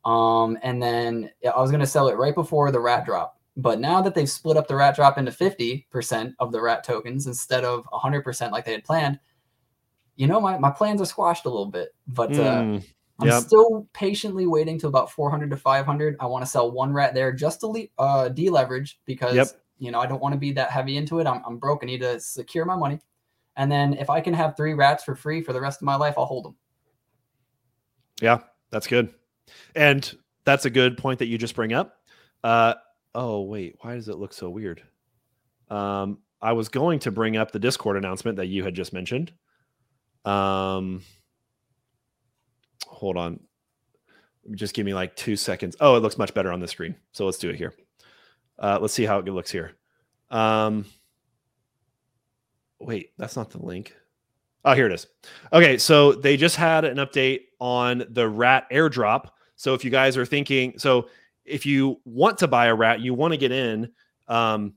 um, 0.05 0.59
and 0.61 0.81
then 0.81 1.31
I 1.43 1.59
was 1.59 1.71
going 1.71 1.81
to 1.81 1.87
sell 1.87 2.07
it 2.09 2.17
right 2.17 2.35
before 2.35 2.71
the 2.71 2.79
rat 2.79 3.05
drop 3.05 3.32
but 3.55 3.79
now 3.79 4.01
that 4.01 4.15
they've 4.15 4.29
split 4.29 4.57
up 4.57 4.67
the 4.67 4.75
rat 4.75 4.95
drop 4.95 5.17
into 5.17 5.31
50% 5.31 6.33
of 6.39 6.51
the 6.51 6.61
rat 6.61 6.83
tokens 6.83 7.27
instead 7.27 7.63
of 7.63 7.85
100% 7.93 8.51
like 8.51 8.65
they 8.65 8.71
had 8.71 8.83
planned, 8.83 9.19
you 10.15 10.27
know, 10.27 10.41
my, 10.41 10.57
my 10.57 10.71
plans 10.71 11.01
are 11.01 11.05
squashed 11.05 11.45
a 11.45 11.49
little 11.49 11.67
bit. 11.67 11.93
But 12.07 12.33
uh, 12.33 12.61
mm, 12.61 12.83
I'm 13.19 13.27
yep. 13.27 13.43
still 13.43 13.87
patiently 13.93 14.47
waiting 14.47 14.79
to 14.79 14.87
about 14.87 15.11
400 15.11 15.51
to 15.51 15.57
500. 15.57 16.17
I 16.19 16.25
want 16.25 16.43
to 16.43 16.49
sell 16.49 16.71
one 16.71 16.93
rat 16.93 17.13
there 17.13 17.31
just 17.31 17.59
to 17.59 17.67
le- 17.67 17.87
uh, 17.99 18.29
deleverage 18.29 18.95
because, 19.05 19.35
yep. 19.35 19.47
you 19.77 19.91
know, 19.91 19.99
I 19.99 20.07
don't 20.07 20.21
want 20.21 20.33
to 20.33 20.39
be 20.39 20.51
that 20.53 20.71
heavy 20.71 20.97
into 20.97 21.19
it. 21.19 21.27
I'm, 21.27 21.43
I'm 21.45 21.57
broke. 21.57 21.83
I 21.83 21.85
need 21.85 22.01
to 22.01 22.19
secure 22.19 22.65
my 22.65 22.75
money. 22.75 22.99
And 23.55 23.71
then 23.71 23.93
if 23.93 24.09
I 24.09 24.19
can 24.19 24.33
have 24.33 24.57
three 24.57 24.73
rats 24.73 25.03
for 25.03 25.13
free 25.13 25.41
for 25.41 25.53
the 25.53 25.61
rest 25.61 25.79
of 25.79 25.85
my 25.85 25.95
life, 25.95 26.15
I'll 26.17 26.25
hold 26.25 26.45
them. 26.45 26.55
Yeah, 28.19 28.39
that's 28.71 28.87
good. 28.87 29.13
And 29.75 30.11
that's 30.43 30.65
a 30.65 30.71
good 30.71 30.97
point 30.97 31.19
that 31.19 31.27
you 31.27 31.37
just 31.37 31.55
bring 31.55 31.73
up. 31.73 31.97
Uh, 32.43 32.73
oh 33.16 33.41
wait, 33.41 33.76
why 33.82 33.95
does 33.95 34.09
it 34.09 34.18
look 34.18 34.34
so 34.34 34.49
weird? 34.49 34.82
Um, 35.70 36.20
I 36.41 36.53
was 36.53 36.70
going 36.70 36.99
to 36.99 37.11
bring 37.11 37.38
up 37.38 37.51
the 37.51 37.59
Discord 37.59 37.97
announcement 37.97 38.38
that 38.38 38.47
you 38.47 38.64
had 38.64 38.76
just 38.76 38.93
mentioned. 38.93 39.32
Um, 40.26 41.01
hold 42.86 43.18
on, 43.18 43.39
just 44.55 44.74
give 44.74 44.86
me 44.86 44.93
like 44.93 45.16
two 45.16 45.36
seconds. 45.36 45.76
Oh, 45.80 45.95
it 45.95 46.01
looks 46.01 46.18
much 46.18 46.34
better 46.34 46.51
on 46.51 46.59
the 46.59 46.68
screen. 46.68 46.95
So 47.11 47.26
let's 47.26 47.38
do 47.38 47.49
it 47.49 47.55
here. 47.55 47.74
Uh, 48.59 48.78
let's 48.82 48.93
see 48.93 49.05
how 49.05 49.20
it 49.20 49.26
looks 49.26 49.51
here. 49.51 49.74
Um, 50.30 50.86
wait, 52.80 53.11
that's 53.18 53.36
not 53.36 53.49
the 53.49 53.64
link. 53.64 53.95
Oh, 54.66 54.74
here 54.74 54.86
it 54.86 54.93
is. 54.93 55.07
Okay, 55.51 55.78
so 55.78 56.14
they 56.14 56.38
just 56.38 56.55
had 56.55 56.86
an 56.86 56.97
update 56.97 57.41
on 57.59 58.05
the 58.09 58.28
rat 58.28 58.66
airdrop. 58.72 59.30
So 59.55 59.74
if 59.74 59.84
you 59.84 59.91
guys 59.91 60.18
are 60.18 60.26
thinking, 60.26 60.78
so 60.78 61.09
if 61.45 61.65
you 61.65 61.99
want 62.05 62.37
to 62.39 62.47
buy 62.47 62.67
a 62.67 62.75
rat, 62.75 63.01
you 63.01 63.13
want 63.13 63.33
to 63.33 63.37
get 63.37 63.51
in. 63.51 63.91
Um, 64.27 64.73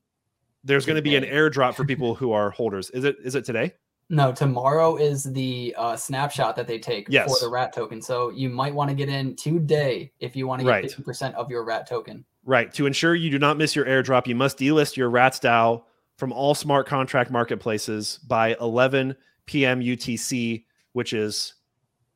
there's 0.65 0.85
going 0.85 0.97
to 0.97 1.03
be 1.03 1.17
an 1.17 1.25
airdrop 1.25 1.75
for 1.75 1.85
people 1.85 2.15
who 2.17 2.33
are 2.33 2.51
holders. 2.51 2.91
Is 2.91 3.05
it 3.05 3.17
is 3.23 3.35
it 3.35 3.45
today? 3.45 3.73
No, 4.09 4.33
tomorrow 4.33 4.97
is 4.97 5.25
the 5.25 5.75
uh, 5.77 5.97
snapshot 5.97 6.55
that 6.57 6.69
they 6.69 6.79
take 6.79 7.09
yes. 7.09 7.27
for 7.29 7.45
the 7.45 7.51
rat 7.51 7.73
token. 7.73 8.01
So 8.01 8.31
you 8.31 8.49
might 8.49 8.73
want 8.73 8.89
to 8.89 8.95
get 8.95 9.09
in 9.09 9.35
today 9.35 10.13
if 10.21 10.37
you 10.37 10.47
want 10.47 10.61
to 10.61 10.65
get 10.65 10.71
right. 10.71 10.85
50% 10.85 11.35
of 11.35 11.51
your 11.51 11.65
rat 11.65 11.89
token. 11.89 12.25
Right. 12.45 12.73
To 12.75 12.87
ensure 12.87 13.17
you 13.17 13.31
do 13.31 13.41
not 13.41 13.59
miss 13.59 13.75
your 13.75 13.85
airdrop, 13.85 14.29
you 14.29 14.37
must 14.37 14.59
delist 14.59 14.97
your 14.97 15.11
Rats 15.11 15.41
DAO 15.41 15.83
from 16.17 16.33
all 16.33 16.55
smart 16.55 16.87
contract 16.87 17.33
marketplaces 17.33 18.21
by 18.29 18.57
11 18.61 19.17
p.m. 19.47 19.81
UTC, 19.81 20.65
which 20.93 21.13
is 21.13 21.55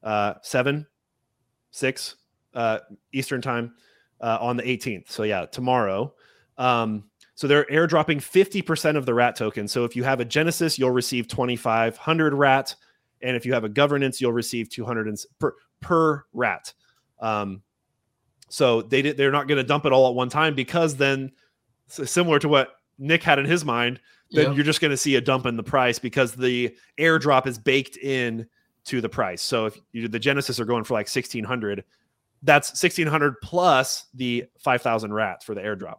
uh, 0.04 0.34
7, 0.42 0.86
6 1.72 2.16
uh, 2.54 2.78
Eastern 3.12 3.42
time 3.42 3.74
uh, 4.20 4.38
on 4.40 4.56
the 4.56 4.62
18th. 4.62 5.10
So 5.10 5.22
yeah, 5.22 5.46
tomorrow. 5.46 6.14
Um, 6.58 7.04
so 7.34 7.46
they're 7.46 7.64
airdropping 7.64 8.18
50% 8.18 8.96
of 8.96 9.06
the 9.06 9.14
rat 9.14 9.34
token. 9.34 9.66
So 9.66 9.84
if 9.84 9.96
you 9.96 10.04
have 10.04 10.20
a 10.20 10.26
Genesis, 10.26 10.78
you'll 10.78 10.90
receive 10.90 11.26
2,500 11.26 12.34
rat, 12.34 12.74
and 13.22 13.34
if 13.34 13.46
you 13.46 13.54
have 13.54 13.64
a 13.64 13.68
governance, 13.68 14.20
you'll 14.20 14.32
receive 14.32 14.68
200 14.68 15.18
per 15.38 15.54
per 15.80 16.24
rat. 16.34 16.74
Um, 17.18 17.62
so 18.50 18.82
they 18.82 19.00
did, 19.00 19.16
they're 19.16 19.30
not 19.30 19.48
going 19.48 19.56
to 19.56 19.64
dump 19.64 19.86
it 19.86 19.92
all 19.92 20.08
at 20.08 20.14
one 20.14 20.28
time 20.28 20.54
because 20.54 20.96
then, 20.96 21.32
similar 21.86 22.38
to 22.40 22.48
what 22.48 22.74
Nick 22.98 23.22
had 23.22 23.38
in 23.38 23.46
his 23.46 23.64
mind, 23.64 24.00
then 24.30 24.48
yep. 24.48 24.56
you're 24.56 24.64
just 24.64 24.80
going 24.80 24.90
to 24.90 24.96
see 24.96 25.16
a 25.16 25.20
dump 25.20 25.46
in 25.46 25.56
the 25.56 25.62
price 25.62 25.98
because 25.98 26.32
the 26.32 26.76
airdrop 26.98 27.46
is 27.46 27.58
baked 27.58 27.96
in 27.96 28.46
to 28.84 29.00
the 29.00 29.08
price. 29.08 29.40
So 29.42 29.66
if 29.66 29.78
you, 29.92 30.08
the 30.08 30.18
Genesis 30.18 30.60
are 30.60 30.64
going 30.64 30.84
for 30.84 30.94
like 30.94 31.06
1600, 31.06 31.84
that's 32.42 32.70
1600 32.70 33.40
plus 33.42 34.06
the 34.14 34.46
5000 34.58 35.12
rats 35.12 35.44
for 35.44 35.54
the 35.54 35.60
airdrop. 35.60 35.98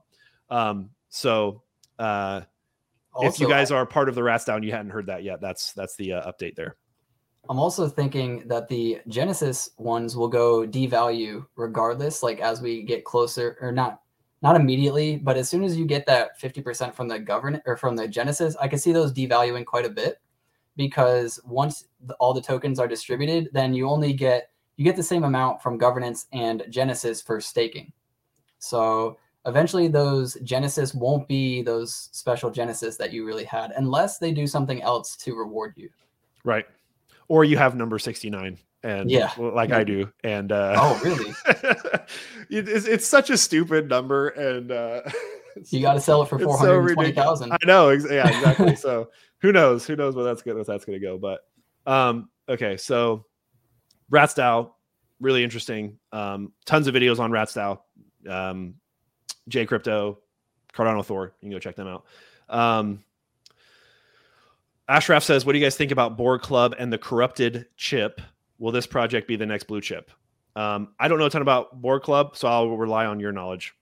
Um, 0.50 0.90
so 1.10 1.64
uh, 2.00 2.42
also, 3.14 3.28
if 3.28 3.40
you 3.40 3.48
guys 3.48 3.72
are 3.72 3.86
part 3.86 4.10
of 4.10 4.16
the 4.16 4.24
Rats 4.24 4.46
DAO, 4.46 4.64
you 4.64 4.72
hadn't 4.72 4.92
heard 4.92 5.08
that 5.08 5.24
yet. 5.24 5.42
That's 5.42 5.74
that's 5.74 5.96
the 5.96 6.14
uh, 6.14 6.32
update 6.32 6.56
there. 6.56 6.78
I'm 7.50 7.60
also 7.60 7.88
thinking 7.88 8.48
that 8.48 8.68
the 8.70 9.02
Genesis 9.08 9.72
ones 9.78 10.16
will 10.16 10.28
go 10.28 10.66
devalue 10.66 11.46
regardless, 11.56 12.24
like 12.24 12.40
as 12.40 12.62
we 12.62 12.84
get 12.84 13.04
closer, 13.04 13.58
or 13.62 13.72
not 13.72 14.02
not 14.42 14.56
immediately, 14.56 15.18
but 15.18 15.38
as 15.38 15.50
soon 15.50 15.64
as 15.64 15.78
you 15.78 15.86
get 15.86 16.06
that 16.08 16.40
50% 16.40 16.96
from 16.96 17.08
the 17.08 17.20
government 17.20 17.62
or 17.68 17.78
from 17.78 17.96
the 17.96 18.08
Genesis, 18.08 18.56
I 18.60 18.68
can 18.68 18.80
see 18.80 18.92
those 18.92 19.14
devaluing 19.14 19.66
quite 19.66 19.86
a 19.86 19.90
bit 19.90 20.20
because 20.78 21.40
once 21.46 21.86
the, 22.06 22.16
all 22.16 22.34
the 22.34 22.42
tokens 22.42 22.80
are 22.80 22.88
distributed, 22.88 23.50
then 23.54 23.74
you 23.74 23.88
only 23.88 24.14
get 24.14 24.51
you 24.82 24.84
get 24.84 24.96
the 24.96 25.04
same 25.04 25.26
amount 25.26 25.62
from 25.62 25.78
governance 25.78 26.26
and 26.34 26.64
Genesis 26.68 27.22
for 27.22 27.40
staking. 27.40 27.94
So 28.58 29.16
eventually 29.46 29.88
those 29.88 30.40
Genesis 30.42 30.96
won't 30.96 31.28
be 31.28 31.62
those 31.62 32.10
special 32.14 32.50
Genesis 32.50 32.98
that 32.98 33.14
you 33.14 33.24
really 33.24 33.44
had 33.44 33.74
unless 33.78 34.18
they 34.18 34.32
do 34.32 34.48
something 34.48 34.82
else 34.82 35.16
to 35.18 35.36
reward 35.36 35.74
you. 35.76 35.92
Right. 36.44 36.66
Or 37.28 37.44
you 37.44 37.60
have 37.60 37.76
number 37.76 38.00
69 38.00 38.58
and 38.84 39.12
yeah 39.12 39.32
like 39.38 39.72
i 39.72 39.84
do 39.84 40.12
and 40.24 40.52
uh 40.52 40.74
oh 40.76 41.00
really 41.04 41.32
it's, 42.50 42.88
it's 42.88 43.08
such 43.08 43.30
a 43.30 43.38
stupid 43.38 43.88
number 43.88 44.30
and 44.30 44.72
uh 44.72 45.04
you 45.70 45.82
got 45.82 45.94
to 45.94 46.02
sell 46.02 46.24
it 46.24 46.28
for 46.28 46.40
420000 46.40 47.48
so 47.48 47.54
i 47.62 47.66
know 47.68 47.92
yeah 47.92 48.28
exactly 48.28 48.76
so 48.76 49.10
who 49.38 49.52
knows 49.52 49.86
who 49.86 49.96
knows 49.96 50.16
what 50.16 50.24
that's 50.24 50.42
good 50.42 50.58
that's 50.66 50.84
gonna 50.84 50.98
go 50.98 51.20
but 51.20 51.42
um 51.86 52.28
okay 52.50 52.76
so 52.76 53.24
RatsDAO, 54.12 54.72
really 55.20 55.44
interesting. 55.44 55.98
Um, 56.12 56.52
tons 56.66 56.88
of 56.88 56.96
videos 56.96 57.20
on 57.20 57.32
RatsDAO. 57.32 57.80
Um, 58.30 58.76
J 59.48 59.66
Crypto, 59.66 60.20
Cardano 60.74 61.04
Thor. 61.04 61.34
You 61.42 61.48
can 61.48 61.52
go 61.52 61.60
check 61.60 61.76
them 61.76 61.88
out. 61.88 62.06
Um, 62.50 63.04
Ashraf 64.88 65.24
says, 65.24 65.46
"What 65.46 65.54
do 65.54 65.60
you 65.60 65.66
guys 65.66 65.76
think 65.76 65.92
about 65.92 66.18
Borg 66.18 66.42
Club 66.42 66.76
and 66.78 66.92
the 66.92 66.98
corrupted 66.98 67.68
chip? 67.78 68.22
Will 68.60 68.72
this 68.72 68.86
project 68.86 69.28
be 69.28 69.36
the 69.36 69.46
next 69.46 69.64
blue 69.66 69.82
chip?" 69.82 70.12
Um, 70.56 70.90
I 71.00 71.08
don't 71.08 71.18
know 71.18 71.26
a 71.26 71.30
ton 71.30 71.42
about 71.42 71.82
Borg 71.82 72.04
Club, 72.04 72.36
so 72.36 72.48
I'll 72.48 72.76
rely 72.78 73.06
on 73.06 73.20
your 73.20 73.32
knowledge. 73.32 73.74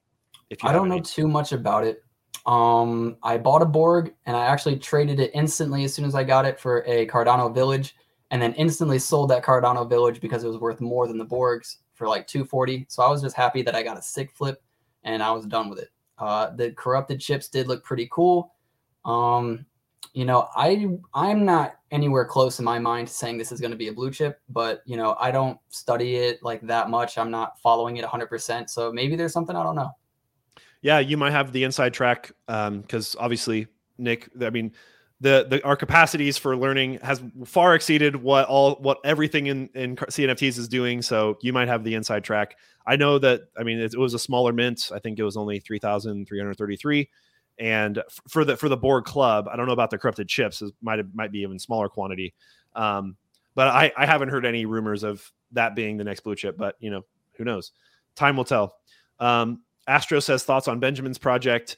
If 0.50 0.64
you 0.64 0.70
I 0.70 0.74
don't 0.74 0.88
any. 0.92 0.98
know 0.98 1.04
too 1.04 1.28
much 1.28 1.52
about 1.52 1.84
it. 1.84 2.04
Um, 2.46 3.18
I 3.22 3.38
bought 3.38 3.62
a 3.62 3.66
Borg 3.66 4.14
and 4.26 4.36
I 4.36 4.46
actually 4.46 4.78
traded 4.78 5.20
it 5.20 5.32
instantly 5.34 5.84
as 5.84 5.94
soon 5.94 6.06
as 6.06 6.16
I 6.16 6.24
got 6.24 6.46
it 6.46 6.60
for 6.60 6.84
a 6.88 7.06
Cardano 7.08 7.54
Village, 7.54 7.96
and 8.32 8.42
then 8.42 8.54
instantly 8.54 9.00
sold 9.00 9.30
that 9.30 9.44
Cardano 9.44 9.88
Village 9.90 10.22
because 10.22 10.44
it 10.44 10.48
was 10.48 10.60
worth 10.60 10.82
more 10.82 11.08
than 11.08 11.18
the 11.18 11.26
Borgs 11.26 11.78
for 11.94 12.08
like 12.08 12.28
240. 12.28 12.86
So 12.90 13.04
I 13.04 13.10
was 13.10 13.22
just 13.22 13.36
happy 13.36 13.62
that 13.64 13.76
I 13.76 13.84
got 13.84 13.98
a 13.98 14.02
sick 14.02 14.32
flip 14.32 14.62
and 15.04 15.24
I 15.24 15.32
was 15.32 15.46
done 15.46 15.70
with 15.70 15.80
it. 15.80 15.90
Uh, 16.18 16.52
the 16.52 16.72
corrupted 16.72 17.20
chips 17.20 17.48
did 17.48 17.68
look 17.68 17.84
pretty 17.84 18.08
cool. 18.12 18.54
Um, 19.06 19.66
you 20.14 20.26
know, 20.26 20.50
I 20.56 20.88
I'm 21.14 21.46
not 21.46 21.76
anywhere 21.92 22.26
close 22.26 22.60
in 22.60 22.66
my 22.66 22.80
mind 22.80 23.08
to 23.08 23.14
saying 23.14 23.38
this 23.38 23.52
is 23.52 23.62
going 23.62 23.72
to 23.72 23.78
be 23.78 23.88
a 23.90 23.94
blue 23.94 24.12
chip, 24.12 24.40
but 24.50 24.82
you 24.86 24.98
know, 24.98 25.16
I 25.20 25.32
don't 25.32 25.58
study 25.70 26.16
it 26.16 26.42
like 26.42 26.62
that 26.62 26.90
much. 26.90 27.18
I'm 27.18 27.32
not 27.32 27.60
following 27.60 27.98
it 27.98 28.06
100%. 28.06 28.70
So 28.70 28.92
maybe 28.92 29.16
there's 29.16 29.34
something 29.34 29.56
I 29.56 29.64
don't 29.64 29.76
know. 29.76 29.92
Yeah, 30.82 31.00
you 31.00 31.18
might 31.18 31.32
have 31.32 31.52
the 31.52 31.64
inside 31.64 31.94
track 31.94 32.32
because 32.48 33.16
um, 33.16 33.22
obviously, 33.22 33.68
Nick. 33.98 34.30
I 34.42 34.50
mean, 34.50 34.72
the 35.22 35.46
the 35.50 35.64
our 35.64 35.76
capacities 35.76 36.38
for 36.38 36.56
learning 36.56 37.00
has 37.02 37.22
far 37.46 37.76
exceeded 37.76 38.16
what 38.16 38.46
all 38.48 38.76
what 38.76 39.00
everything 39.04 39.48
in 39.48 39.70
in 39.74 39.96
CNFTs 39.96 40.58
is 40.58 40.68
doing. 40.68 41.02
So 41.02 41.38
you 41.42 41.52
might 41.52 41.68
have 41.68 41.84
the 41.84 41.96
inside 41.96 42.24
track. 42.24 42.56
I 42.88 42.96
know 42.96 43.20
that. 43.20 43.42
I 43.58 43.64
mean, 43.64 43.80
it, 43.80 43.94
it 43.94 44.00
was 44.00 44.14
a 44.14 44.20
smaller 44.20 44.54
mint. 44.54 44.92
I 44.94 45.00
think 45.00 45.20
it 45.20 45.24
was 45.24 45.36
only 45.36 45.60
three 45.60 45.80
thousand 45.80 46.28
three 46.28 46.40
hundred 46.40 46.58
thirty 46.58 46.78
three. 46.78 47.10
And 47.60 48.02
for 48.30 48.46
the 48.46 48.56
for 48.56 48.70
the 48.70 48.78
Borg 48.78 49.04
Club, 49.04 49.50
I 49.52 49.58
don't 49.58 49.68
know 49.68 49.74
about 49.74 49.90
the 49.90 49.98
corrupted 49.98 50.30
chips. 50.30 50.62
It 50.62 50.74
might 50.82 51.00
have, 51.00 51.14
might 51.14 51.32
be 51.32 51.40
even 51.40 51.60
smaller 51.60 51.90
quantity. 51.90 52.34
Um, 52.76 53.18
but 53.56 53.68
I, 53.68 53.92
I 53.98 54.06
haven't 54.06 54.30
heard 54.30 54.46
any 54.46 54.66
rumors 54.66 55.04
of 55.04 55.30
that 55.52 55.76
being 55.76 55.98
the 55.98 56.06
next 56.06 56.22
blue 56.22 56.36
chip. 56.36 56.58
But 56.58 56.76
you 56.80 56.90
know, 56.90 57.04
who 57.34 57.44
knows? 57.44 57.74
Time 58.16 58.38
will 58.38 58.46
tell. 58.46 58.78
Um, 59.20 59.64
Astro 59.86 60.22
says 60.22 60.44
thoughts 60.44 60.70
on 60.70 60.80
Benjamin's 60.80 61.18
project. 61.18 61.78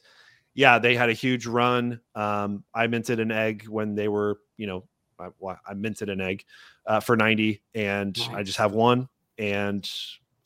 Yeah, 0.54 0.78
they 0.78 0.94
had 0.94 1.08
a 1.08 1.14
huge 1.14 1.46
run. 1.46 2.00
Um, 2.14 2.64
I 2.74 2.86
minted 2.86 3.20
an 3.20 3.30
egg 3.30 3.66
when 3.68 3.94
they 3.94 4.08
were, 4.08 4.40
you 4.56 4.66
know, 4.66 4.84
I, 5.18 5.56
I 5.66 5.74
minted 5.74 6.08
an 6.08 6.20
egg 6.20 6.44
uh, 6.86 7.00
for 7.00 7.16
90 7.16 7.62
and 7.74 8.18
nice. 8.18 8.36
I 8.36 8.42
just 8.42 8.58
have 8.58 8.72
one 8.72 9.08
and 9.38 9.88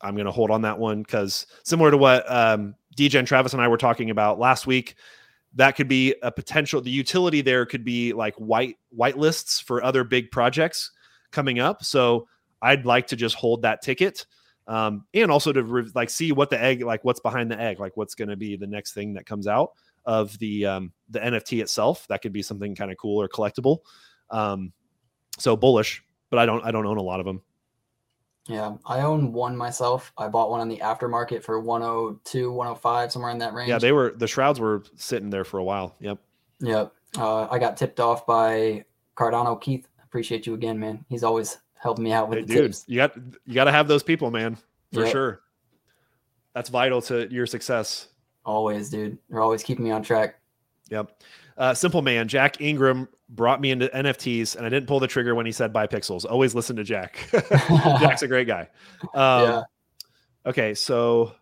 I'm 0.00 0.14
going 0.14 0.26
to 0.26 0.32
hold 0.32 0.50
on 0.50 0.62
that 0.62 0.78
one 0.78 1.02
because 1.02 1.46
similar 1.64 1.90
to 1.90 1.96
what 1.96 2.30
um, 2.30 2.74
DJ 2.96 3.18
and 3.18 3.26
Travis 3.26 3.52
and 3.52 3.62
I 3.62 3.68
were 3.68 3.78
talking 3.78 4.10
about 4.10 4.38
last 4.38 4.66
week, 4.66 4.96
that 5.56 5.74
could 5.74 5.88
be 5.88 6.14
a 6.22 6.30
potential 6.30 6.80
the 6.80 6.90
utility 6.90 7.40
there 7.40 7.66
could 7.66 7.84
be 7.84 8.12
like 8.12 8.34
white 8.36 8.76
white 8.90 9.18
lists 9.18 9.58
for 9.58 9.82
other 9.82 10.04
big 10.04 10.30
projects 10.30 10.92
coming 11.32 11.58
up 11.58 11.82
so 11.84 12.28
i'd 12.62 12.86
like 12.86 13.06
to 13.08 13.16
just 13.16 13.34
hold 13.34 13.62
that 13.62 13.82
ticket 13.82 14.26
um, 14.68 15.04
and 15.14 15.30
also 15.30 15.52
to 15.52 15.62
re- 15.62 15.90
like 15.94 16.10
see 16.10 16.32
what 16.32 16.50
the 16.50 16.60
egg 16.60 16.82
like 16.82 17.04
what's 17.04 17.20
behind 17.20 17.50
the 17.50 17.60
egg 17.60 17.80
like 17.80 17.96
what's 17.96 18.14
going 18.14 18.28
to 18.28 18.36
be 18.36 18.56
the 18.56 18.66
next 18.66 18.92
thing 18.92 19.14
that 19.14 19.26
comes 19.26 19.46
out 19.46 19.72
of 20.06 20.38
the 20.38 20.64
um, 20.64 20.92
the 21.10 21.18
nft 21.18 21.60
itself 21.60 22.06
that 22.08 22.22
could 22.22 22.32
be 22.32 22.42
something 22.42 22.74
kind 22.74 22.90
of 22.90 22.96
cool 22.96 23.20
or 23.20 23.28
collectible 23.28 23.78
um, 24.30 24.72
so 25.38 25.56
bullish 25.56 26.02
but 26.30 26.38
i 26.38 26.46
don't 26.46 26.64
i 26.64 26.70
don't 26.70 26.86
own 26.86 26.98
a 26.98 27.02
lot 27.02 27.20
of 27.20 27.26
them 27.26 27.42
yeah, 28.48 28.76
I 28.86 29.00
own 29.00 29.32
one 29.32 29.56
myself. 29.56 30.12
I 30.16 30.28
bought 30.28 30.50
one 30.50 30.60
on 30.60 30.68
the 30.68 30.78
aftermarket 30.78 31.42
for 31.42 31.58
102, 31.58 32.52
105, 32.52 33.12
somewhere 33.12 33.32
in 33.32 33.38
that 33.38 33.54
range. 33.54 33.68
Yeah, 33.68 33.78
they 33.78 33.92
were 33.92 34.14
the 34.16 34.28
shrouds 34.28 34.60
were 34.60 34.84
sitting 34.94 35.30
there 35.30 35.44
for 35.44 35.58
a 35.58 35.64
while. 35.64 35.96
Yep. 36.00 36.18
Yep. 36.60 36.92
Uh, 37.18 37.48
I 37.50 37.58
got 37.58 37.76
tipped 37.76 37.98
off 37.98 38.24
by 38.24 38.84
Cardano 39.16 39.60
Keith. 39.60 39.88
Appreciate 40.04 40.46
you 40.46 40.54
again, 40.54 40.78
man. 40.78 41.04
He's 41.08 41.24
always 41.24 41.58
helping 41.74 42.04
me 42.04 42.12
out 42.12 42.28
with 42.28 42.38
hey, 42.38 42.44
the 42.44 42.54
dude, 42.54 42.62
tips. 42.66 42.84
You 42.86 42.96
got 42.96 43.16
you 43.46 43.54
got 43.54 43.64
to 43.64 43.72
have 43.72 43.88
those 43.88 44.02
people, 44.02 44.30
man, 44.30 44.56
for 44.92 45.02
yep. 45.02 45.12
sure. 45.12 45.40
That's 46.54 46.70
vital 46.70 47.02
to 47.02 47.28
your 47.32 47.46
success. 47.46 48.08
Always, 48.46 48.88
dude. 48.88 49.18
They're 49.28 49.40
always 49.40 49.62
keeping 49.62 49.84
me 49.84 49.90
on 49.90 50.02
track. 50.02 50.36
Yep. 50.88 51.20
Uh, 51.58 51.74
simple 51.74 52.00
man, 52.00 52.28
Jack 52.28 52.60
Ingram 52.60 53.08
brought 53.28 53.60
me 53.60 53.72
into 53.72 53.88
NFTs, 53.88 54.56
and 54.56 54.64
I 54.64 54.68
didn't 54.68 54.86
pull 54.86 55.00
the 55.00 55.08
trigger 55.08 55.34
when 55.34 55.46
he 55.46 55.52
said 55.52 55.72
buy 55.72 55.86
pixels. 55.86 56.24
Always 56.24 56.54
listen 56.54 56.76
to 56.76 56.84
Jack. 56.84 57.28
Jack's 57.68 58.22
a 58.22 58.28
great 58.28 58.46
guy. 58.46 58.68
Um, 59.14 59.42
yeah. 59.42 59.62
Okay, 60.46 60.74
so 60.74 61.32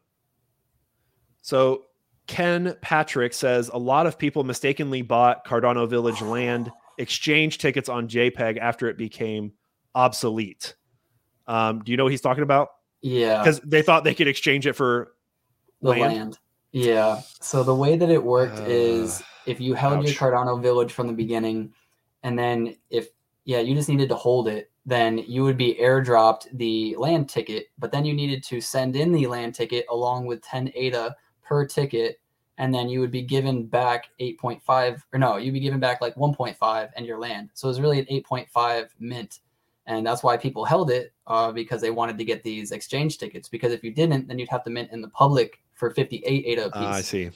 so 1.43 1.83
Ken 2.27 2.75
Patrick 2.81 3.35
says 3.35 3.71
a 3.73 3.79
lot 3.79 4.07
of 4.07 4.19
people 4.19 4.45
mistakenly 4.45 5.03
bought 5.03 5.47
Cardano 5.47 5.87
Village 5.87 6.23
land 6.23 6.73
exchange 6.97 7.59
tickets 7.59 7.91
on 7.91 8.09
JPEG 8.09 8.57
after 8.59 8.89
it 8.89 8.97
became 8.97 9.53
obsolete. 9.95 10.75
Um, 11.47 11.83
do 11.85 11.91
you 11.93 11.99
know 11.99 12.05
what 12.05 12.13
he's 12.13 12.23
talking 12.23 12.45
about? 12.45 12.69
Yeah, 13.03 13.43
because 13.43 13.61
they 13.61 13.83
thought 13.83 14.05
they 14.05 14.15
could 14.15 14.29
exchange 14.29 14.67
it 14.67 14.73
for 14.73 15.13
the 15.83 15.91
land. 15.91 16.01
land. 16.15 16.39
Yeah. 16.75 17.21
So 17.41 17.63
the 17.63 17.75
way 17.75 17.97
that 17.97 18.11
it 18.11 18.23
worked 18.23 18.59
uh, 18.59 18.65
is 18.67 19.23
if 19.47 19.61
you 19.61 19.75
held 19.75 19.99
ouch. 19.99 20.07
your 20.07 20.15
Cardano 20.15 20.61
village 20.61 20.93
from 20.93 21.07
the 21.07 21.13
beginning, 21.13 21.73
and 22.25 22.37
then 22.37 22.77
if 22.91 23.09
yeah, 23.45 23.61
you 23.61 23.77
just 23.77 23.89
needed 23.89 24.09
to 24.09 24.17
hold 24.17 24.49
it, 24.49 24.73
then 24.85 25.19
you 25.19 25.45
would 25.45 25.57
be 25.57 25.77
airdropped 25.81 26.49
the 26.55 26.97
land 26.99 27.29
ticket, 27.29 27.67
but 27.79 27.93
then 27.93 28.05
you 28.05 28.13
needed 28.13 28.43
to 28.45 28.61
send 28.61 28.97
in 28.97 29.13
the 29.13 29.27
land 29.29 29.55
ticket 29.55 29.87
along 29.89 30.27
with 30.27 30.43
10 30.43 30.73
ADA 30.75 31.15
per 31.43 31.65
ticket, 31.65 32.21
and 32.59 32.75
then 32.75 32.89
you 32.89 32.99
would 32.99 33.13
be 33.13 33.23
given 33.23 33.67
back 33.67 34.09
8.5 34.21 35.03
or 35.13 35.19
no, 35.19 35.37
you'd 35.37 35.53
be 35.53 35.61
given 35.61 35.79
back 35.79 36.01
like 36.01 36.17
1.5 36.17 36.91
and 36.97 37.07
your 37.07 37.19
land. 37.19 37.51
So 37.55 37.69
it 37.69 37.71
was 37.71 37.81
really 37.81 38.01
an 38.01 38.07
8.5 38.07 38.89
mint. 38.99 39.41
And 39.87 40.05
that's 40.05 40.23
why 40.23 40.39
people 40.39 40.65
held 40.65 40.91
it 40.91 41.13
uh, 41.27 41.53
because 41.53 41.83
they 41.83 41.91
wanted 41.91 42.19
to 42.19 42.25
get 42.25 42.43
these 42.43 42.73
exchange 42.73 43.19
tickets. 43.19 43.49
Because 43.49 43.73
if 43.73 43.85
you 43.85 43.93
didn't, 43.93 44.27
then 44.27 44.39
you'd 44.39 44.49
have 44.49 44.65
to 44.65 44.71
mint 44.71 44.91
in 44.93 45.03
the 45.03 45.11
public 45.11 45.61
for 45.75 45.91
58 45.91 46.25
ADA 46.25 46.63
piece. 46.65 46.73
Uh, 46.75 46.87
I 46.87 47.01
see. 47.01 47.31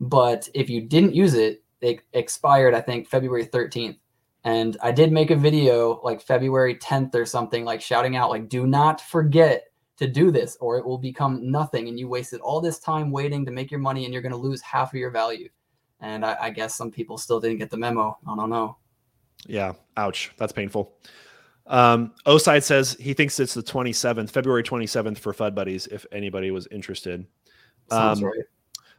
But 0.00 0.48
if 0.54 0.68
you 0.68 0.82
didn't 0.82 1.14
use 1.14 1.34
it, 1.34 1.62
it 1.80 2.00
expired, 2.12 2.74
I 2.74 2.80
think, 2.80 3.08
February 3.08 3.46
13th. 3.46 3.98
And 4.44 4.76
I 4.82 4.92
did 4.92 5.10
make 5.10 5.30
a 5.30 5.36
video 5.36 6.00
like 6.04 6.22
February 6.22 6.76
10th 6.76 7.14
or 7.14 7.26
something, 7.26 7.64
like 7.64 7.80
shouting 7.80 8.16
out, 8.16 8.30
like, 8.30 8.48
do 8.48 8.66
not 8.66 9.00
forget 9.00 9.64
to 9.96 10.06
do 10.06 10.30
this 10.30 10.56
or 10.60 10.78
it 10.78 10.84
will 10.84 10.98
become 10.98 11.50
nothing. 11.50 11.88
And 11.88 11.98
you 11.98 12.08
wasted 12.08 12.40
all 12.40 12.60
this 12.60 12.78
time 12.78 13.10
waiting 13.10 13.44
to 13.46 13.50
make 13.50 13.70
your 13.70 13.80
money 13.80 14.04
and 14.04 14.12
you're 14.12 14.22
going 14.22 14.32
to 14.32 14.38
lose 14.38 14.60
half 14.60 14.92
of 14.92 15.00
your 15.00 15.10
value. 15.10 15.48
And 16.00 16.24
I, 16.24 16.36
I 16.42 16.50
guess 16.50 16.74
some 16.74 16.90
people 16.90 17.18
still 17.18 17.40
didn't 17.40 17.58
get 17.58 17.70
the 17.70 17.76
memo. 17.76 18.18
I 18.28 18.36
don't 18.36 18.50
know. 18.50 18.76
Yeah. 19.46 19.72
Ouch. 19.96 20.30
That's 20.36 20.52
painful. 20.52 20.92
Um, 21.66 22.12
Oside 22.26 22.62
says 22.62 22.96
he 23.00 23.12
thinks 23.12 23.40
it's 23.40 23.54
the 23.54 23.62
27th, 23.62 24.30
February 24.30 24.62
27th 24.62 25.18
for 25.18 25.32
Fud 25.32 25.54
Buddies, 25.54 25.86
if 25.88 26.06
anybody 26.12 26.50
was 26.50 26.68
interested. 26.70 27.26
Sounds 27.90 28.22
um, 28.22 28.26
right. 28.26 28.44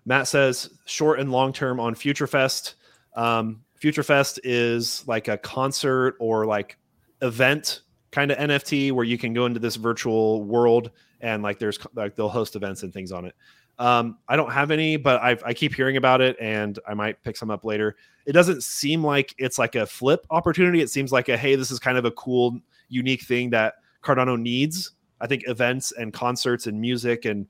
Matt 0.06 0.28
says 0.28 0.70
short 0.86 1.20
and 1.20 1.32
long 1.32 1.52
term 1.52 1.80
on 1.80 1.96
Future 1.96 2.28
Fest. 2.28 2.76
Um, 3.16 3.62
Future 3.76 4.04
Fest 4.04 4.40
is 4.44 5.08
like 5.08 5.28
a 5.28 5.38
concert 5.38 6.16
or 6.20 6.46
like 6.46 6.78
event 7.22 7.82
kind 8.12 8.32
of 8.32 8.38
NFT 8.38 8.92
where 8.92 9.06
you 9.06 9.18
can 9.18 9.34
go 9.34 9.46
into 9.46 9.60
this 9.60 9.76
virtual 9.76 10.44
world 10.44 10.92
and 11.22 11.44
like 11.44 11.60
there's 11.60 11.78
like 11.94 12.16
they'll 12.16 12.30
host 12.30 12.56
events 12.56 12.84
and 12.84 12.94
things 12.94 13.12
on 13.12 13.26
it. 13.26 13.36
Um, 13.80 14.18
I 14.28 14.36
don't 14.36 14.52
have 14.52 14.72
any, 14.72 14.98
but 14.98 15.22
I've, 15.22 15.44
I 15.46 15.54
keep 15.54 15.76
hearing 15.76 15.98
about 15.98 16.20
it 16.20 16.36
and 16.40 16.80
I 16.88 16.96
might 16.96 17.22
pick 17.24 17.38
some 17.38 17.52
up 17.52 17.64
later. 17.64 17.96
It 18.26 18.32
doesn't 18.32 18.64
seem 18.64 19.04
like 19.04 19.36
it's 19.38 19.60
like 19.60 19.76
a 19.76 19.86
flip 19.86 20.26
opportunity. 20.32 20.82
It 20.82 20.90
seems 20.90 21.12
like 21.12 21.30
a 21.30 21.38
hey, 21.38 21.56
this 21.56 21.70
is 21.70 21.80
kind 21.80 21.98
of 21.98 22.06
a 22.06 22.12
cool, 22.12 22.60
unique 22.90 23.24
thing 23.24 23.50
that 23.52 23.76
Cardano 24.04 24.40
needs. 24.40 24.92
I 25.20 25.28
think 25.28 25.44
events 25.48 25.92
and 25.92 26.14
concerts 26.14 26.68
and 26.68 26.80
music 26.80 27.26
and 27.26 27.48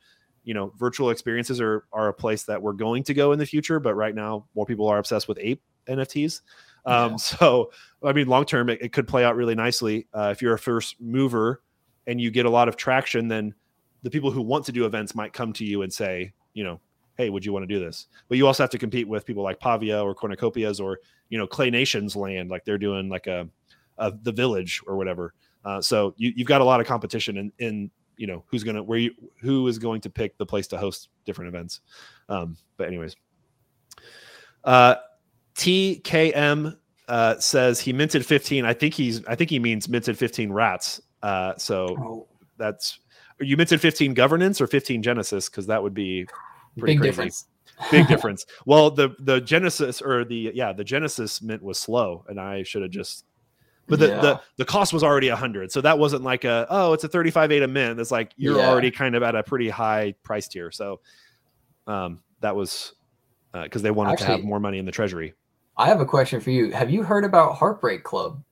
you 0.47 0.53
know 0.53 0.71
virtual 0.77 1.09
experiences 1.09 1.59
are 1.59 1.83
are 1.91 2.07
a 2.07 2.13
place 2.13 2.43
that 2.43 2.61
we're 2.61 2.71
going 2.71 3.03
to 3.03 3.13
go 3.13 3.33
in 3.33 3.39
the 3.39 3.45
future 3.45 3.79
but 3.79 3.95
right 3.95 4.15
now 4.15 4.45
more 4.55 4.65
people 4.65 4.87
are 4.87 4.97
obsessed 4.97 5.27
with 5.27 5.37
ape 5.41 5.61
nfts 5.87 6.41
um, 6.85 7.11
yeah. 7.11 7.15
so 7.17 7.69
i 8.03 8.13
mean 8.13 8.27
long 8.27 8.45
term 8.45 8.69
it, 8.69 8.81
it, 8.81 8.93
could 8.93 9.07
play 9.07 9.25
out 9.25 9.35
really 9.35 9.55
nicely. 9.55 10.07
Uh, 10.13 10.29
if 10.31 10.41
you're 10.41 10.53
a 10.53 10.59
first 10.59 10.95
mover 11.01 11.61
and 12.07 12.21
you 12.21 12.31
get 12.31 12.45
a 12.45 12.49
lot 12.49 12.69
of 12.69 12.77
traction 12.77 13.27
then 13.27 13.53
the 14.03 14.09
people 14.09 14.31
who 14.31 14.41
want 14.41 14.65
to 14.65 14.71
do 14.71 14.85
events 14.85 15.13
might 15.13 15.33
come 15.33 15.51
to 15.51 15.65
you 15.65 15.81
and 15.81 15.91
say 15.91 16.31
you 16.53 16.63
know 16.63 16.79
hey 17.17 17.29
would 17.29 17.43
you 17.43 17.51
want 17.51 17.63
to 17.63 17.67
do 17.67 17.83
this? 17.83 18.07
But 18.29 18.37
you 18.37 18.47
also 18.47 18.63
have 18.63 18.69
to 18.69 18.77
compete 18.77 19.07
with 19.07 19.25
people 19.25 19.43
like 19.43 19.59
pavia 19.59 20.01
or 20.01 20.15
cornucopias 20.15 20.79
or 20.79 20.99
you 21.29 21.37
know 21.37 21.47
clay 21.47 21.69
nations 21.69 22.15
land 22.15 22.49
like 22.49 22.63
they're 22.63 22.77
doing 22.77 23.09
like 23.09 23.27
a, 23.27 23.49
a 23.97 24.13
the 24.21 24.31
village 24.31 24.81
or 24.87 24.95
whatever. 24.95 25.33
Uh, 25.65 25.81
so 25.81 26.13
you, 26.15 26.33
have 26.37 26.47
got 26.47 26.61
a 26.61 26.63
lot 26.63 26.79
of 26.79 26.87
competition 26.87 27.37
in, 27.37 27.51
in 27.59 27.91
you 28.17 28.27
know 28.27 28.43
who's 28.47 28.63
gonna 28.63 28.83
where 28.83 28.97
you 28.99 29.11
who 29.41 29.67
is 29.67 29.79
going 29.79 30.01
to 30.01 30.09
pick 30.09 30.37
the 30.37 30.45
place 30.45 30.67
to 30.67 30.77
host 30.77 31.09
different 31.25 31.49
events. 31.49 31.81
Um, 32.29 32.57
but 32.77 32.87
anyways, 32.87 33.15
uh, 34.63 34.95
TKM 35.55 36.77
uh, 37.07 37.39
says 37.39 37.79
he 37.79 37.93
minted 37.93 38.25
15. 38.25 38.65
I 38.65 38.73
think 38.73 38.93
he's 38.93 39.25
I 39.25 39.35
think 39.35 39.49
he 39.49 39.59
means 39.59 39.87
minted 39.89 40.17
15 40.17 40.51
rats. 40.51 41.01
Uh, 41.23 41.53
so 41.57 41.95
Oh, 41.99 42.27
that's 42.57 42.99
you 43.39 43.55
mentioned 43.55 43.81
15 43.81 44.13
governance 44.13 44.59
or 44.59 44.67
15 44.67 45.03
Genesis 45.03 45.49
because 45.49 45.67
that 45.67 45.81
would 45.81 45.93
be 45.93 46.27
pretty 46.77 46.93
big 46.93 46.99
crazy. 46.99 47.09
difference. 47.11 47.45
Big 47.91 48.07
difference. 48.09 48.45
Well, 48.65 48.89
the 48.91 49.15
the 49.19 49.39
Genesis 49.41 50.01
or 50.01 50.25
the 50.25 50.51
yeah 50.53 50.73
the 50.73 50.83
Genesis 50.83 51.41
mint 51.41 51.61
was 51.61 51.79
slow, 51.79 52.25
and 52.27 52.39
I 52.39 52.63
should 52.63 52.81
have 52.81 52.91
just. 52.91 53.25
But 53.87 53.99
the, 53.99 54.07
Yeah. 54.09 54.21
the 54.21 54.41
the 54.57 54.65
cost 54.65 54.91
was 54.93 55.03
already 55.03 55.29
a 55.29 55.35
hundred, 55.35 55.71
so 55.71 55.79
that 55.81 55.97
wasn't 55.97 56.23
like 56.23 56.43
a 56.43 56.67
oh 56.69 56.93
it's 56.93 57.03
a 57.03 57.07
35 57.07 57.51
ADA 57.51 57.67
mint. 57.67 57.99
It's 57.99 58.11
like 58.11 58.33
you're 58.35 58.57
Yeah. 58.57 58.69
already 58.69 58.91
kind 58.91 59.15
of 59.15 59.23
at 59.23 59.35
a 59.35 59.43
pretty 59.43 59.69
high 59.69 60.13
price 60.23 60.47
tier. 60.47 60.71
So, 60.71 60.99
um, 61.87 62.21
that 62.41 62.55
was 62.55 62.93
because 63.53 63.81
they 63.81 63.91
wanted 63.91 64.17
to 64.19 64.25
have 64.25 64.43
more 64.43 64.59
money 64.59 64.77
in 64.77 64.85
the 64.85 64.91
treasury. 64.91 65.33
I 65.77 65.87
have 65.87 65.99
a 66.01 66.05
question 66.05 66.41
for 66.41 66.51
you. 66.51 66.71
Have 66.71 66.89
you 66.91 67.01
heard 67.03 67.23
about 67.23 67.55
Heartbreak 67.55 68.03
Club? 68.03 68.43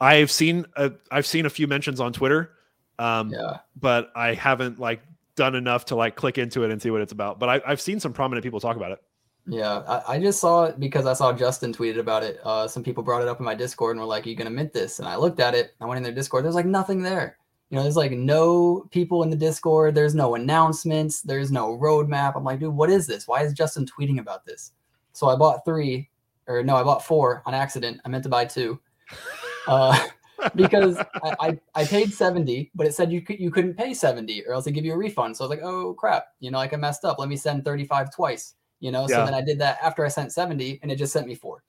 I've 0.00 0.30
seen 0.30 0.66
a, 0.76 0.92
I've 1.10 1.26
seen 1.26 1.46
a 1.46 1.50
few 1.50 1.66
mentions 1.66 2.00
on 2.00 2.12
Twitter, 2.12 2.50
um, 2.98 3.30
Yeah. 3.30 3.58
but 3.76 4.10
I 4.16 4.34
haven't 4.34 4.78
like 4.78 5.00
done 5.36 5.54
enough 5.54 5.86
to 5.86 5.96
like 5.96 6.16
click 6.16 6.36
into 6.38 6.64
it 6.64 6.70
and 6.70 6.82
see 6.82 6.90
what 6.90 7.00
it's 7.00 7.12
about. 7.12 7.38
But 7.38 7.48
I, 7.48 7.62
I've 7.66 7.80
seen 7.80 8.00
some 8.00 8.12
prominent 8.12 8.42
people 8.42 8.60
talk 8.60 8.76
about 8.76 8.92
it. 8.92 8.98
Yeah, 9.46 9.82
I, 9.86 10.14
I 10.14 10.18
just 10.18 10.40
saw 10.40 10.64
it 10.64 10.80
because 10.80 11.04
I 11.04 11.12
saw 11.12 11.32
Justin 11.32 11.72
tweeted 11.72 11.98
about 11.98 12.22
it. 12.22 12.40
Uh, 12.44 12.66
some 12.66 12.82
people 12.82 13.02
brought 13.02 13.20
it 13.20 13.28
up 13.28 13.40
in 13.40 13.44
my 13.44 13.54
Discord 13.54 13.92
and 13.92 14.00
were 14.00 14.06
like, 14.06 14.24
"Are 14.26 14.30
you 14.30 14.36
gonna 14.36 14.50
mint 14.50 14.72
this?" 14.72 14.98
And 15.00 15.08
I 15.08 15.16
looked 15.16 15.38
at 15.38 15.54
it. 15.54 15.74
I 15.80 15.84
went 15.86 15.98
in 15.98 16.02
their 16.02 16.12
Discord. 16.12 16.44
There's 16.44 16.54
like 16.54 16.64
nothing 16.64 17.02
there. 17.02 17.36
You 17.68 17.76
know, 17.76 17.82
there's 17.82 17.96
like 17.96 18.12
no 18.12 18.88
people 18.90 19.22
in 19.22 19.28
the 19.30 19.36
Discord. 19.36 19.94
There's 19.94 20.14
no 20.14 20.34
announcements. 20.34 21.20
There's 21.20 21.52
no 21.52 21.76
roadmap. 21.76 22.36
I'm 22.36 22.44
like, 22.44 22.60
dude, 22.60 22.74
what 22.74 22.88
is 22.88 23.06
this? 23.06 23.28
Why 23.28 23.42
is 23.42 23.52
Justin 23.52 23.86
tweeting 23.86 24.18
about 24.18 24.46
this? 24.46 24.72
So 25.12 25.28
I 25.28 25.36
bought 25.36 25.64
three, 25.66 26.08
or 26.46 26.62
no, 26.62 26.76
I 26.76 26.82
bought 26.82 27.04
four 27.04 27.42
on 27.44 27.52
accident. 27.52 28.00
I 28.04 28.08
meant 28.08 28.22
to 28.24 28.30
buy 28.30 28.46
two, 28.46 28.80
uh, 29.66 30.06
because 30.54 30.96
I, 30.96 31.36
I 31.40 31.58
I 31.74 31.84
paid 31.84 32.14
seventy, 32.14 32.70
but 32.74 32.86
it 32.86 32.94
said 32.94 33.12
you 33.12 33.20
could 33.20 33.38
you 33.38 33.50
couldn't 33.50 33.74
pay 33.74 33.92
seventy 33.92 34.42
or 34.46 34.54
else 34.54 34.64
they 34.64 34.72
give 34.72 34.86
you 34.86 34.94
a 34.94 34.96
refund. 34.96 35.36
So 35.36 35.44
I 35.44 35.48
was 35.48 35.58
like, 35.58 35.66
oh 35.66 35.92
crap, 35.92 36.28
you 36.40 36.50
know, 36.50 36.56
like 36.56 36.72
I 36.72 36.76
messed 36.76 37.04
up. 37.04 37.18
Let 37.18 37.28
me 37.28 37.36
send 37.36 37.62
thirty 37.62 37.84
five 37.84 38.10
twice 38.14 38.54
you 38.84 38.90
know 38.92 39.02
Yeah. 39.08 39.16
so 39.16 39.24
then 39.24 39.34
i 39.34 39.40
did 39.40 39.58
that 39.64 39.78
after 39.82 40.04
i 40.04 40.08
sent 40.08 40.30
70 40.32 40.78
and 40.82 40.92
it 40.92 40.96
just 40.96 41.12
sent 41.12 41.26
me 41.26 41.34
four 41.34 41.62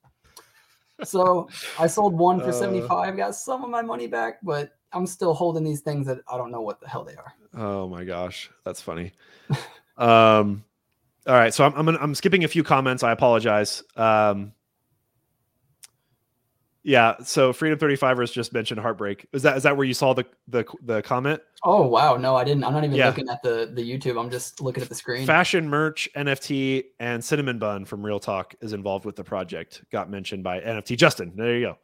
so 1.04 1.48
i 1.78 1.86
sold 1.86 2.14
one 2.18 2.40
for 2.40 2.50
Uh. 2.50 2.52
75 2.52 3.16
got 3.16 3.34
some 3.34 3.64
of 3.64 3.70
my 3.70 3.82
money 3.82 4.06
back 4.06 4.38
but 4.42 4.64
i'm 4.92 5.06
still 5.06 5.32
holding 5.32 5.64
these 5.64 5.80
things 5.80 6.06
that 6.06 6.18
i 6.28 6.36
don't 6.36 6.50
know 6.50 6.60
what 6.60 6.78
the 6.80 6.88
hell 6.88 7.04
they 7.04 7.16
are 7.16 7.32
Oh 7.58 7.88
my 7.88 8.04
gosh, 8.04 8.50
that's 8.64 8.82
funny. 8.82 9.12
um, 9.96 10.62
all 11.26 11.34
right, 11.34 11.54
so 11.54 11.64
I'm 11.64 11.74
I'm, 11.88 11.88
I'm 11.96 12.14
skipping 12.14 12.44
a 12.44 12.48
few 12.48 12.62
comments. 12.62 13.02
I 13.02 13.12
apologize. 13.12 13.82
Um, 13.96 14.52
yeah, 16.88 17.16
so 17.24 17.52
Freedom 17.52 17.76
35ers 17.76 18.32
just 18.32 18.52
mentioned 18.52 18.78
heartbreak. 18.80 19.26
Is 19.32 19.42
that 19.42 19.56
is 19.56 19.64
that 19.64 19.76
where 19.76 19.84
you 19.84 19.92
saw 19.92 20.14
the 20.14 20.24
the 20.46 20.64
the 20.82 21.02
comment? 21.02 21.42
oh 21.64 21.84
wow 21.86 22.16
no 22.16 22.36
i 22.36 22.44
didn't 22.44 22.62
i'm 22.62 22.72
not 22.74 22.84
even 22.84 22.94
Yeah. 22.96 23.06
looking 23.08 23.28
at 23.30 23.42
the 23.42 23.70
the 23.72 23.82
youtube 23.82 24.20
i'm 24.20 24.30
just 24.30 24.60
looking 24.60 24.82
at 24.82 24.88
the 24.90 24.94
screen 24.94 25.26
Fashion 25.26 25.68
merch, 25.68 26.06
NFT, 26.14 26.84
and 27.00 27.24
Cinnamon 27.24 27.58
Bun 27.58 27.84
from 27.86 28.04
Real 28.06 28.20
Talk 28.20 28.54
is 28.60 28.72
involved 28.74 29.04
with 29.06 29.16
the 29.16 29.24
project. 29.24 29.82
Got 29.90 30.10
mentioned 30.10 30.44
by 30.44 30.60
NFT 30.60 30.96
Justin. 30.96 31.32
There 31.34 31.56
you 31.56 31.66
go. 31.66 31.78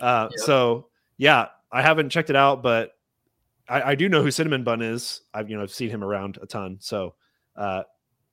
Uh, 0.00 0.28
Yep. 0.32 0.40
So 0.40 0.88
yeah, 1.18 1.48
I 1.70 1.82
haven't 1.82 2.08
checked 2.10 2.30
it 2.30 2.36
out, 2.36 2.62
but 2.62 2.96
I, 3.68 3.82
I 3.90 3.94
do 3.94 4.08
know 4.08 4.22
who 4.22 4.30
Cinnamon 4.32 4.64
Bun 4.64 4.82
is. 4.82 5.20
I've 5.32 5.48
you 5.48 5.56
know 5.56 5.62
I've 5.62 5.70
seen 5.72 5.90
him 5.90 6.02
around 6.02 6.38
a 6.42 6.46
ton. 6.46 6.78
So 6.80 7.14
uh, 7.54 7.82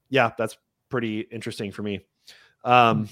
yeah, 0.09 0.32
that's 0.38 0.57
pretty 0.89 1.19
interesting 1.19 1.71
for 1.71 1.84
me. 1.84 1.99
Um, 2.63 3.09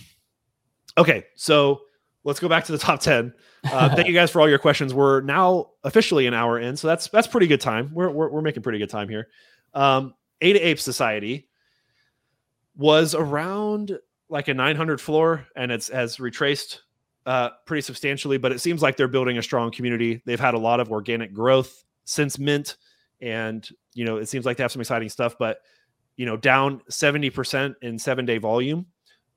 okay, 0.98 1.26
so 1.36 1.82
let's 2.24 2.40
go 2.40 2.48
back 2.48 2.66
to 2.66 2.72
the 2.72 2.78
top 2.78 3.00
ten. 3.02 3.34
Uh, 3.64 3.96
thank 3.96 4.08
you 4.08 4.14
guys 4.14 4.32
for 4.32 4.42
all 4.42 4.50
your 4.50 4.60
questions. 4.60 4.94
We're 4.94 5.22
now 5.22 5.72
officially 5.84 6.28
an 6.28 6.34
hour 6.34 6.60
in, 6.60 6.76
so 6.76 6.88
that's 6.88 7.08
that's 7.08 7.28
pretty 7.28 7.48
good 7.48 7.62
time. 7.62 7.92
We're 7.94 8.10
we're, 8.10 8.30
we're 8.30 8.42
making 8.42 8.64
pretty 8.64 8.80
good 8.80 8.90
time 8.90 9.10
here. 9.10 9.28
Um, 9.74 10.14
Ada 10.42 10.68
Ape 10.68 10.80
Society 10.80 11.48
was 12.76 13.16
around 13.16 13.98
like 14.30 14.48
a 14.48 14.54
900 14.54 15.00
floor, 15.00 15.48
and 15.56 15.72
it's 15.72 15.90
has 15.90 16.20
retraced 16.20 16.82
uh, 17.26 17.50
pretty 17.66 17.82
substantially. 17.82 18.38
But 18.38 18.52
it 18.52 18.60
seems 18.60 18.82
like 18.82 18.98
they're 18.98 19.08
building 19.08 19.38
a 19.38 19.44
strong 19.44 19.72
community. 19.72 20.22
They've 20.26 20.40
had 20.40 20.54
a 20.54 20.60
lot 20.60 20.80
of 20.80 20.92
organic 20.92 21.34
growth 21.34 21.84
since 22.06 22.38
Mint, 22.40 22.78
and 23.22 23.68
you 23.94 24.06
know 24.06 24.18
it 24.18 24.28
seems 24.28 24.46
like 24.46 24.58
they 24.58 24.64
have 24.64 24.72
some 24.72 24.82
exciting 24.82 25.10
stuff. 25.10 25.36
But 25.38 25.60
you 26.16 26.26
know, 26.26 26.38
down 26.38 26.82
70% 26.92 27.76
in 27.82 27.98
seven 27.98 28.26
day 28.26 28.38
volume. 28.38 28.86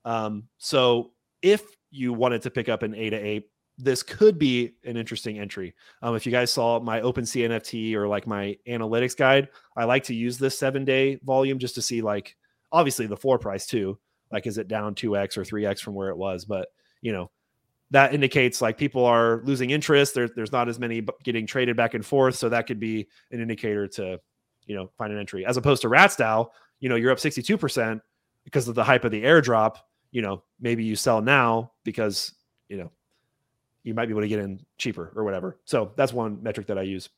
Um, 0.05 0.45
so 0.59 1.13
if 1.43 1.76
you 1.91 2.13
wanted 2.13 2.43
to 2.43 2.51
pick 2.51 2.69
up 2.69 2.83
an 2.83 2.95
A 2.95 3.11
to 3.11 3.17
A, 3.17 3.45
this 3.79 4.03
could 4.03 4.39
be 4.39 4.75
an 4.85 4.97
interesting 4.97 5.39
entry. 5.39 5.75
Um, 6.03 6.17
if 6.17 6.25
you 6.25 6.33
guys 6.33 6.51
saw 6.51 6.81
my 6.81 7.01
OpenCNFT 7.01 7.95
or 7.95 8.09
like 8.09 8.27
my 8.27 8.57
analytics 8.67 9.17
guide, 9.17 9.49
I 9.77 9.85
like 9.85 10.05
to 10.05 10.15
use 10.15 10.39
this 10.39 10.59
seven 10.59 10.85
day 10.85 11.17
volume 11.25 11.59
just 11.59 11.75
to 11.75 11.83
see 11.83 12.01
like 12.01 12.37
obviously 12.73 13.07
the 13.07 13.17
floor 13.17 13.39
price 13.39 13.67
too. 13.67 13.99
Like, 14.33 14.47
is 14.47 14.59
it 14.59 14.69
down 14.69 14.95
2x 14.95 15.37
or 15.37 15.43
3x 15.43 15.81
from 15.81 15.95
where 15.95 16.09
it 16.09 16.17
was? 16.17 16.45
But 16.45 16.69
you 17.03 17.13
know, 17.13 17.31
that 17.91 18.15
indicates 18.15 18.61
like 18.61 18.79
people 18.79 19.05
are 19.05 19.43
losing 19.45 19.71
interest. 19.71 20.15
There, 20.15 20.29
there's 20.29 20.53
not 20.53 20.69
as 20.69 20.79
many 20.79 21.07
getting 21.23 21.47
traded 21.47 21.77
back 21.77 21.95
and 21.95 22.05
forth. 22.05 22.35
So 22.35 22.49
that 22.49 22.67
could 22.67 22.81
be 22.81 23.07
an 23.31 23.41
indicator 23.41 23.87
to, 23.89 24.19
you 24.67 24.75
know, 24.75 24.91
find 24.99 25.13
an 25.13 25.19
entry 25.19 25.47
as 25.47 25.57
opposed 25.57 25.83
to 25.83 25.89
Rats 25.89 26.17
DAO, 26.17 26.49
you 26.81 26.89
know, 26.89 26.97
you're 26.97 27.13
up 27.13 27.19
62% 27.19 28.01
because 28.45 28.69
of 28.69 28.75
the 28.75 28.85
hype 28.85 29.05
of 29.05 29.13
the 29.13 29.23
airdrop. 29.23 29.77
You 30.11 30.23
know, 30.23 30.43
maybe 30.61 30.85
you 30.85 30.97
sell 30.97 31.21
now 31.21 31.73
because, 31.85 32.35
you 32.69 32.77
know, 32.77 32.91
you 33.83 33.95
might 33.95 34.07
be 34.07 34.13
able 34.13 34.23
to 34.23 34.29
get 34.29 34.41
in 34.41 34.65
cheaper 34.79 35.13
or 35.15 35.25
whatever. 35.25 35.59
So 35.65 35.93
that's 35.97 36.13
one 36.13 36.43
metric 36.43 36.67
that 36.69 36.79
I 36.79 36.83
use. 36.83 37.09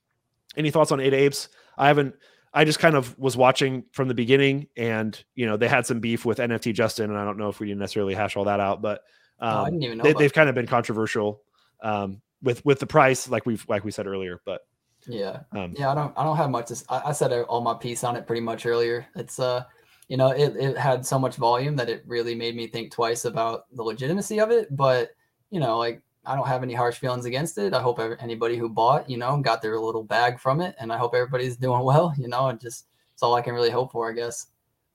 Any 0.56 0.70
thoughts 0.70 0.92
on 0.92 0.98
ADApes? 0.98 1.48
I 1.76 1.88
haven't. 1.88 2.14
I 2.52 2.64
just 2.64 2.78
kind 2.78 2.96
of 2.96 3.18
was 3.18 3.36
watching 3.36 3.84
from 3.92 4.08
the 4.08 4.14
beginning, 4.14 4.68
and 4.76 5.22
you 5.34 5.46
know 5.46 5.56
they 5.56 5.68
had 5.68 5.86
some 5.86 6.00
beef 6.00 6.24
with 6.24 6.38
NFT 6.38 6.74
Justin, 6.74 7.10
and 7.10 7.18
I 7.18 7.24
don't 7.24 7.36
know 7.36 7.48
if 7.48 7.60
we 7.60 7.68
didn't 7.68 7.80
necessarily 7.80 8.14
hash 8.14 8.36
all 8.36 8.44
that 8.44 8.58
out, 8.58 8.80
but 8.82 9.02
oh, 9.40 9.46
i 9.46 9.50
um, 9.50 9.64
didn't 9.66 9.82
even 9.82 9.98
know 9.98 10.04
they, 10.04 10.12
they've 10.14 10.32
kind 10.32 10.48
of 10.48 10.54
been 10.54 10.66
controversial 10.66 11.42
um, 11.82 12.22
with 12.42 12.64
with 12.64 12.80
the 12.80 12.86
price, 12.86 13.28
like 13.28 13.46
we've 13.46 13.64
like 13.68 13.84
we 13.84 13.90
said 13.90 14.06
earlier. 14.06 14.40
But 14.44 14.62
yeah 15.06 15.40
um, 15.52 15.74
yeah 15.76 15.90
i 15.90 15.94
don't 15.94 16.12
i 16.16 16.24
don't 16.24 16.36
have 16.36 16.50
much 16.50 16.66
to 16.66 16.84
I, 16.88 17.10
I 17.10 17.12
said 17.12 17.32
all 17.32 17.60
my 17.60 17.74
piece 17.74 18.04
on 18.04 18.16
it 18.16 18.26
pretty 18.26 18.40
much 18.40 18.66
earlier 18.66 19.06
it's 19.14 19.38
uh 19.38 19.64
you 20.08 20.16
know 20.16 20.28
it, 20.30 20.56
it 20.56 20.76
had 20.76 21.04
so 21.06 21.18
much 21.18 21.36
volume 21.36 21.76
that 21.76 21.88
it 21.88 22.02
really 22.06 22.34
made 22.34 22.56
me 22.56 22.66
think 22.66 22.90
twice 22.90 23.24
about 23.24 23.64
the 23.74 23.82
legitimacy 23.82 24.40
of 24.40 24.50
it 24.50 24.74
but 24.76 25.10
you 25.50 25.60
know 25.60 25.78
like 25.78 26.02
i 26.24 26.34
don't 26.34 26.46
have 26.48 26.62
any 26.62 26.74
harsh 26.74 26.98
feelings 26.98 27.24
against 27.26 27.58
it 27.58 27.72
i 27.74 27.80
hope 27.80 28.00
anybody 28.20 28.56
who 28.56 28.68
bought 28.68 29.08
you 29.08 29.16
know 29.16 29.36
got 29.40 29.60
their 29.62 29.78
little 29.78 30.02
bag 30.04 30.38
from 30.40 30.60
it 30.60 30.74
and 30.80 30.92
i 30.92 30.96
hope 30.96 31.14
everybody's 31.14 31.56
doing 31.66 31.82
well 31.82 32.12
you 32.18 32.28
know 32.28 32.48
and 32.48 32.60
just 32.60 32.86
it's 33.12 33.22
all 33.22 33.34
i 33.34 33.42
can 33.42 33.54
really 33.54 33.70
hope 33.70 33.92
for 33.92 34.10
i 34.10 34.12
guess 34.14 34.46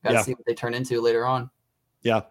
gotta 0.04 0.16
Yeah. 0.16 0.22
see 0.24 0.34
what 0.34 0.46
they 0.46 0.54
turn 0.54 0.74
into 0.74 1.00
later 1.02 1.26
on 1.26 1.50
Yeah. 2.02 2.22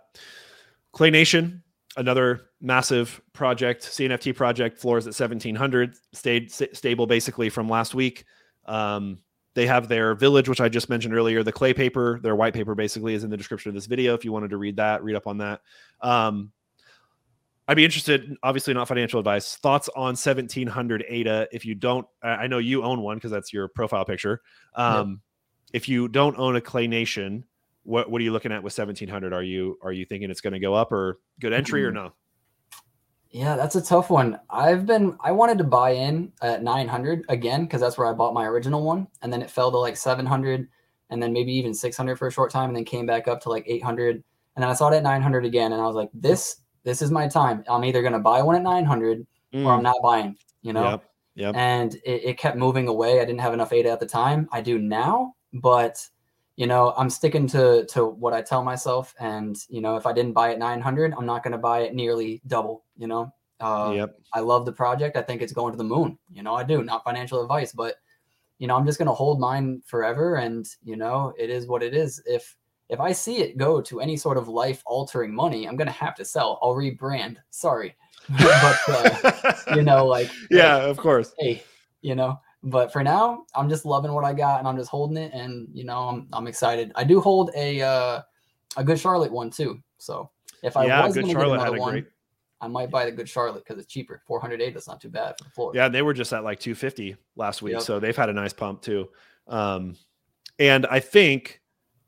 Clay 0.93 1.09
Nation, 1.11 1.62
another 1.97 2.51
massive 2.61 3.22
project, 3.33 3.83
CNFT 3.83 4.37
project, 4.37 4.76
floors 4.78 5.07
at 5.07 5.18
1700, 5.18 5.95
stayed 6.12 6.53
st- 6.53 6.76
stable 6.76 7.07
basically 7.07 7.49
from 7.49 7.66
last 7.66 7.95
week. 7.95 8.24
Um, 8.66 9.18
they 9.55 9.66
have 9.66 9.88
their 9.88 10.14
village, 10.14 10.48
which 10.48 10.61
I 10.61 10.68
just 10.68 10.88
mentioned 10.88 11.14
earlier. 11.14 11.42
The 11.42 11.53
clay 11.53 11.74
paper, 11.74 12.18
their 12.22 12.34
white 12.36 12.55
paper 12.55 12.74
basically 12.74 13.14
is 13.14 13.24
in 13.24 13.30
the 13.30 13.36
description 13.36 13.68
of 13.68 13.74
this 13.74 13.86
video. 13.86 14.14
If 14.14 14.24
you 14.24 14.32
wanted 14.32 14.50
to 14.50 14.57
read 14.57 14.76
that, 14.76 15.03
read 15.03 15.16
up 15.16 15.26
on 15.26 15.38
that. 15.38 15.61
Um, 16.00 16.53
I'd 17.68 17.76
be 17.76 17.84
interested, 17.84 18.36
obviously 18.42 18.74
not 18.74 18.88
financial 18.88 19.20
advice, 19.20 19.57
thoughts 19.57 19.88
on 19.94 20.16
1700 20.16 21.05
ADA. 21.09 21.48
If 21.53 21.64
you 21.64 21.74
don't, 21.74 22.07
I 22.22 22.46
know 22.46 22.59
you 22.59 22.82
own 22.82 23.03
one 23.03 23.16
because 23.18 23.30
that's 23.30 23.53
your 23.53 23.68
profile 23.68 24.05
picture. 24.05 24.40
Um, 24.74 25.20
If 25.72 25.88
you 25.88 26.09
don't 26.09 26.36
own 26.38 26.57
a 26.57 26.61
Clay 26.61 26.86
Nation, 26.86 27.44
what 27.84 28.11
what 28.11 28.20
are 28.20 28.24
you 28.24 28.32
looking 28.32 28.53
at 28.53 28.62
with 28.62 28.76
1700 28.76 29.32
are 29.32 29.42
you 29.42 29.78
are 29.82 29.92
you 29.92 30.05
thinking 30.05 30.30
it's 30.30 30.40
going 30.40 30.53
to 30.53 30.61
go 30.61 30.74
up 30.74 30.92
or 30.92 31.18
good 31.40 31.53
entry 31.53 31.84
or 31.84 31.90
Mm. 31.90 31.94
no 32.05 32.12
Yeah, 33.33 33.57
that's 33.57 33.76
a 33.76 33.83
tough 33.83 34.11
one. 34.11 34.39
I've 34.51 34.85
been 34.85 35.16
I 35.20 35.33
wanted 35.33 35.57
to 35.59 35.64
buy 35.64 35.91
in 35.91 36.33
at 36.43 36.62
900 36.62 37.24
again 37.30 37.64
because 37.64 37.80
that's 37.80 37.97
where 37.97 38.07
I 38.07 38.12
bought 38.12 38.35
my 38.35 38.45
original 38.45 38.83
one, 38.85 39.09
and 39.22 39.33
then 39.33 39.41
it 39.41 39.51
fell 39.51 39.70
to 39.70 39.78
like 39.78 39.97
700, 39.97 40.68
and 41.09 41.22
then 41.22 41.33
maybe 41.33 41.53
even 41.53 41.72
600 41.72 42.16
for 42.16 42.28
a 42.28 42.33
short 42.33 42.51
time, 42.51 42.68
and 42.68 42.76
then 42.76 42.85
came 42.85 43.07
back 43.07 43.28
up 43.28 43.41
to 43.43 43.49
like 43.49 43.64
800, 43.66 44.16
and 44.57 44.62
then 44.62 44.68
I 44.68 44.74
saw 44.74 44.89
it 44.91 44.97
at 44.97 45.03
900 45.03 45.47
again, 45.47 45.72
and 45.72 45.80
I 45.80 45.87
was 45.87 45.97
like, 45.97 46.11
this 46.12 46.57
this 46.85 47.01
is 47.01 47.11
my 47.11 47.26
time. 47.26 47.64
I'm 47.70 47.85
either 47.85 48.03
gonna 48.03 48.18
buy 48.20 48.43
one 48.43 48.55
at 48.57 48.62
900 48.62 49.26
or 49.55 49.72
I'm 49.72 49.83
not 49.83 49.97
buying. 50.03 50.37
You 50.62 50.74
know, 50.74 50.83
Mm. 50.83 50.91
yep 50.91 51.05
yep 51.35 51.55
and 51.57 51.95
it, 52.05 52.24
it 52.24 52.39
kept 52.39 52.57
moving 52.59 52.87
away. 52.89 53.20
I 53.20 53.24
didn't 53.24 53.41
have 53.41 53.55
enough 53.55 53.72
ADA 53.72 53.91
at 53.91 54.01
the 54.01 54.07
time. 54.07 54.49
I 54.53 54.61
do 54.61 54.78
now, 54.78 55.35
but 55.55 56.07
you 56.57 56.66
know, 56.66 56.92
I'm 56.96 57.11
sticking 57.11 57.46
to 57.48 57.86
to 57.86 58.07
what 58.07 58.32
I 58.32 58.42
tell 58.42 58.62
myself. 58.62 59.14
And 59.18 59.57
you 59.68 59.80
know, 59.80 59.96
if 59.96 60.07
I 60.07 60.12
didn't 60.12 60.32
buy 60.32 60.50
it 60.50 60.59
900, 60.59 61.14
I'm 61.16 61.26
not 61.26 61.42
going 61.42 61.53
to 61.53 61.59
buy 61.59 61.80
it 61.80 61.94
nearly 61.94 62.42
double. 62.46 62.84
You 62.96 63.07
know, 63.07 63.32
uh, 63.61 63.92
yep 63.94 64.18
I 64.34 64.40
love 64.40 64.66
the 64.66 64.72
project. 64.72 65.16
I 65.16 65.22
think 65.22 65.42
it's 65.42 65.53
going 65.53 65.72
to 65.72 65.78
the 65.78 65.84
moon. 65.84 66.18
You 66.30 66.42
know, 66.42 66.55
I 66.55 66.64
do. 66.64 66.82
Not 66.82 67.05
financial 67.05 67.42
advice, 67.42 67.72
but 67.72 67.96
you 68.59 68.66
know, 68.66 68.76
I'm 68.76 68.86
just 68.86 68.98
going 68.98 69.09
to 69.09 69.14
hold 69.14 69.40
mine 69.40 69.82
forever. 69.86 70.36
And 70.36 70.66
you 70.82 70.96
know, 70.96 71.34
it 71.38 71.50
is 71.50 71.66
what 71.66 71.82
it 71.82 71.94
is. 71.94 72.22
If 72.26 72.57
if 72.88 73.00
I 73.00 73.12
see 73.12 73.38
it 73.38 73.57
go 73.57 73.80
to 73.80 74.00
any 74.00 74.16
sort 74.16 74.36
of 74.36 74.48
life 74.48 74.82
altering 74.84 75.34
money, 75.34 75.66
I'm 75.66 75.76
going 75.76 75.86
to 75.86 75.92
have 75.92 76.14
to 76.16 76.24
sell. 76.24 76.59
I'll 76.62 76.74
rebrand. 76.74 77.36
Sorry, 77.50 77.94
but 78.38 78.78
uh, 78.88 79.55
you 79.74 79.82
know, 79.82 80.07
like 80.07 80.30
yeah 80.50 80.76
of 80.76 80.96
course 80.98 81.34
hey, 81.38 81.62
you 82.03 82.14
know. 82.14 82.38
But 82.65 82.93
for 82.93 83.03
now, 83.03 83.45
I'm 83.57 83.69
just 83.69 83.85
loving 83.85 84.13
what 84.13 84.25
I 84.25 84.33
got, 84.33 84.61
and 84.61 84.69
I'm 84.69 84.77
just 84.77 84.91
holding 84.91 85.17
it, 85.17 85.33
and 85.33 85.69
you 85.73 85.85
know, 85.85 85.99
I'm 86.09 86.29
I'm 86.33 86.47
excited. 86.47 86.93
I 86.95 87.05
do 87.05 87.21
hold 87.21 87.51
a 87.57 87.83
uh, 87.83 88.23
a 88.77 88.85
good 88.85 88.99
Charlotte 89.01 89.33
one 89.33 89.51
too. 89.51 89.81
So 89.99 90.31
if 90.63 90.77
I 90.77 90.87
yeah, 90.87 91.05
was 91.05 91.15
good 91.15 91.29
Charlotte 91.29 91.59
get 91.59 91.65
had 91.65 91.69
another 91.69 91.77
a 91.77 91.81
one, 91.81 91.93
great. 91.93 92.07
I 92.61 92.69
might 92.69 92.91
buy 92.91 93.05
the 93.05 93.11
good 93.11 93.29
Charlotte 93.29 93.65
because 93.67 93.83
it's 93.83 93.93
cheaper. 93.93 94.23
408. 94.29 94.73
That's 94.73 94.87
not 94.87 95.01
too 95.01 95.09
bad 95.09 95.37
for 95.37 95.45
the 95.45 95.51
floor. 95.51 95.73
Yeah, 95.75 95.89
they 95.89 96.03
were 96.03 96.15
just 96.15 96.33
at 96.33 96.45
like 96.45 96.61
250 96.61 97.17
last 97.35 97.61
week, 97.61 97.73
Yep. 97.73 97.83
so 97.83 97.99
they've 97.99 98.17
had 98.17 98.29
a 98.29 98.33
nice 98.33 98.53
pump 98.53 98.83
too. 98.83 99.09
Um, 99.49 99.97
and 100.61 100.87
I 100.87 101.01
think 101.01 101.61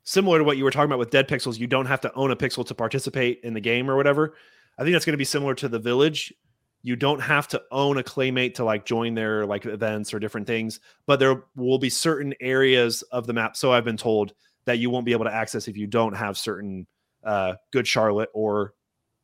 similar 0.03 0.37
to 0.37 0.45
what 0.45 0.55
you 0.55 0.63
were 0.63 0.71
talking 0.71 0.85
about 0.85 0.99
with 0.99 1.09
DEADPXLZ, 1.09 1.59
you 1.59 1.67
don't 1.67 1.87
have 1.87 1.99
to 2.01 2.13
own 2.13 2.31
a 2.31 2.35
pixel 2.37 2.65
to 2.67 2.73
participate 2.73 3.41
in 3.43 3.53
the 3.53 3.59
game 3.59 3.89
or 3.91 3.97
whatever. 3.97 4.35
I 4.77 4.83
think 4.83 4.93
that's 4.93 5.03
going 5.03 5.13
to 5.13 5.17
be 5.17 5.25
similar 5.25 5.55
to 5.55 5.67
the 5.67 5.79
village. 5.79 6.33
You 6.85 6.95
don't 6.95 7.19
have 7.19 7.47
to 7.47 7.63
own 7.71 7.97
a 7.97 8.03
claymate 8.03 8.55
to 8.55 8.63
like 8.63 8.85
join 8.85 9.15
their 9.15 9.43
like 9.47 9.65
events 9.65 10.13
or 10.13 10.19
different 10.19 10.45
things, 10.45 10.79
but 11.07 11.17
there 11.17 11.43
will 11.55 11.79
be 11.79 11.89
certain 11.89 12.35
areas 12.39 13.01
of 13.01 13.25
the 13.25 13.33
map. 13.33 13.57
So 13.57 13.73
I've 13.73 13.83
been 13.83 13.97
told 13.97 14.33
that 14.65 14.77
you 14.77 14.91
won't 14.91 15.03
be 15.07 15.11
able 15.11 15.25
to 15.25 15.33
access 15.33 15.67
if 15.67 15.77
you 15.77 15.87
don't 15.87 16.13
have 16.15 16.37
certain 16.37 16.85
uh, 17.23 17.55
good 17.71 17.87
Charlotte 17.87 18.29
or 18.35 18.75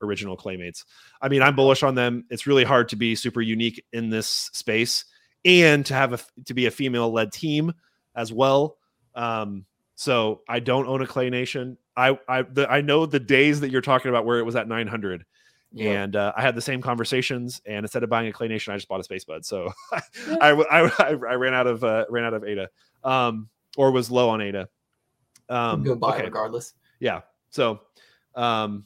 original 0.01 0.35
claymates. 0.35 0.85
I 1.21 1.29
mean, 1.29 1.43
I'm 1.43 1.55
bullish 1.55 1.83
on 1.83 1.93
them. 1.93 2.25
It's 2.31 2.47
really 2.47 2.63
hard 2.63 2.89
to 2.89 2.95
be 2.95 3.13
super 3.13 3.41
unique 3.41 3.85
in 3.93 4.09
this 4.09 4.27
space 4.27 5.05
and 5.45 5.85
to 5.85 5.93
have 5.93 6.13
a 6.13 6.19
to 6.45 6.55
be 6.55 6.65
a 6.65 6.71
female 6.71 7.11
led 7.11 7.31
team 7.31 7.73
as 8.15 8.33
well. 8.33 8.77
Um, 9.13 9.67
so 9.93 10.41
I 10.49 10.61
don't 10.61 10.87
own 10.87 11.03
a 11.03 11.07
Clay 11.07 11.29
Nation. 11.29 11.77
I 11.95 12.17
I 12.27 12.41
the, 12.41 12.67
I 12.67 12.81
know 12.81 13.05
the 13.05 13.19
days 13.19 13.59
that 13.59 13.69
you're 13.69 13.81
talking 13.81 14.09
about 14.09 14.25
where 14.25 14.39
it 14.39 14.45
was 14.47 14.55
at 14.55 14.67
900, 14.67 15.25
Yeah. 15.73 16.03
and 16.03 16.15
uh, 16.15 16.33
I 16.35 16.41
had 16.41 16.55
the 16.55 16.61
same 16.61 16.81
conversations. 16.81 17.61
And 17.65 17.83
instead 17.85 18.03
of 18.03 18.09
buying 18.09 18.27
a 18.27 18.33
Clay 18.33 18.47
Nation, 18.47 18.73
I 18.73 18.77
just 18.77 18.87
bought 18.87 18.99
a 18.99 19.07
SpaceBud. 19.07 19.45
So 19.45 19.71
I, 19.93 20.51
I, 20.51 20.91
I 20.99 21.09
I 21.09 21.13
ran 21.13 21.53
out 21.53 21.67
of 21.67 21.83
uh, 21.83 22.05
ran 22.09 22.25
out 22.25 22.33
of 22.33 22.43
Ada, 22.43 22.69
um, 23.03 23.49
or 23.77 23.91
was 23.91 24.11
low 24.11 24.29
on 24.29 24.41
Ada. 24.41 24.67
Um, 25.49 25.83
buy 25.99 26.15
okay. 26.15 26.23
regardless. 26.23 26.73
Yeah. 26.99 27.21
So, 27.49 27.81
um, 28.35 28.85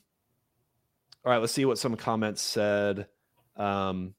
all 1.24 1.32
right, 1.32 1.38
let's 1.38 1.54
see 1.54 1.66
what 1.66 1.78
some 1.78 1.96
comments 1.96 2.42
said. 2.42 3.08
Um, 3.56 4.16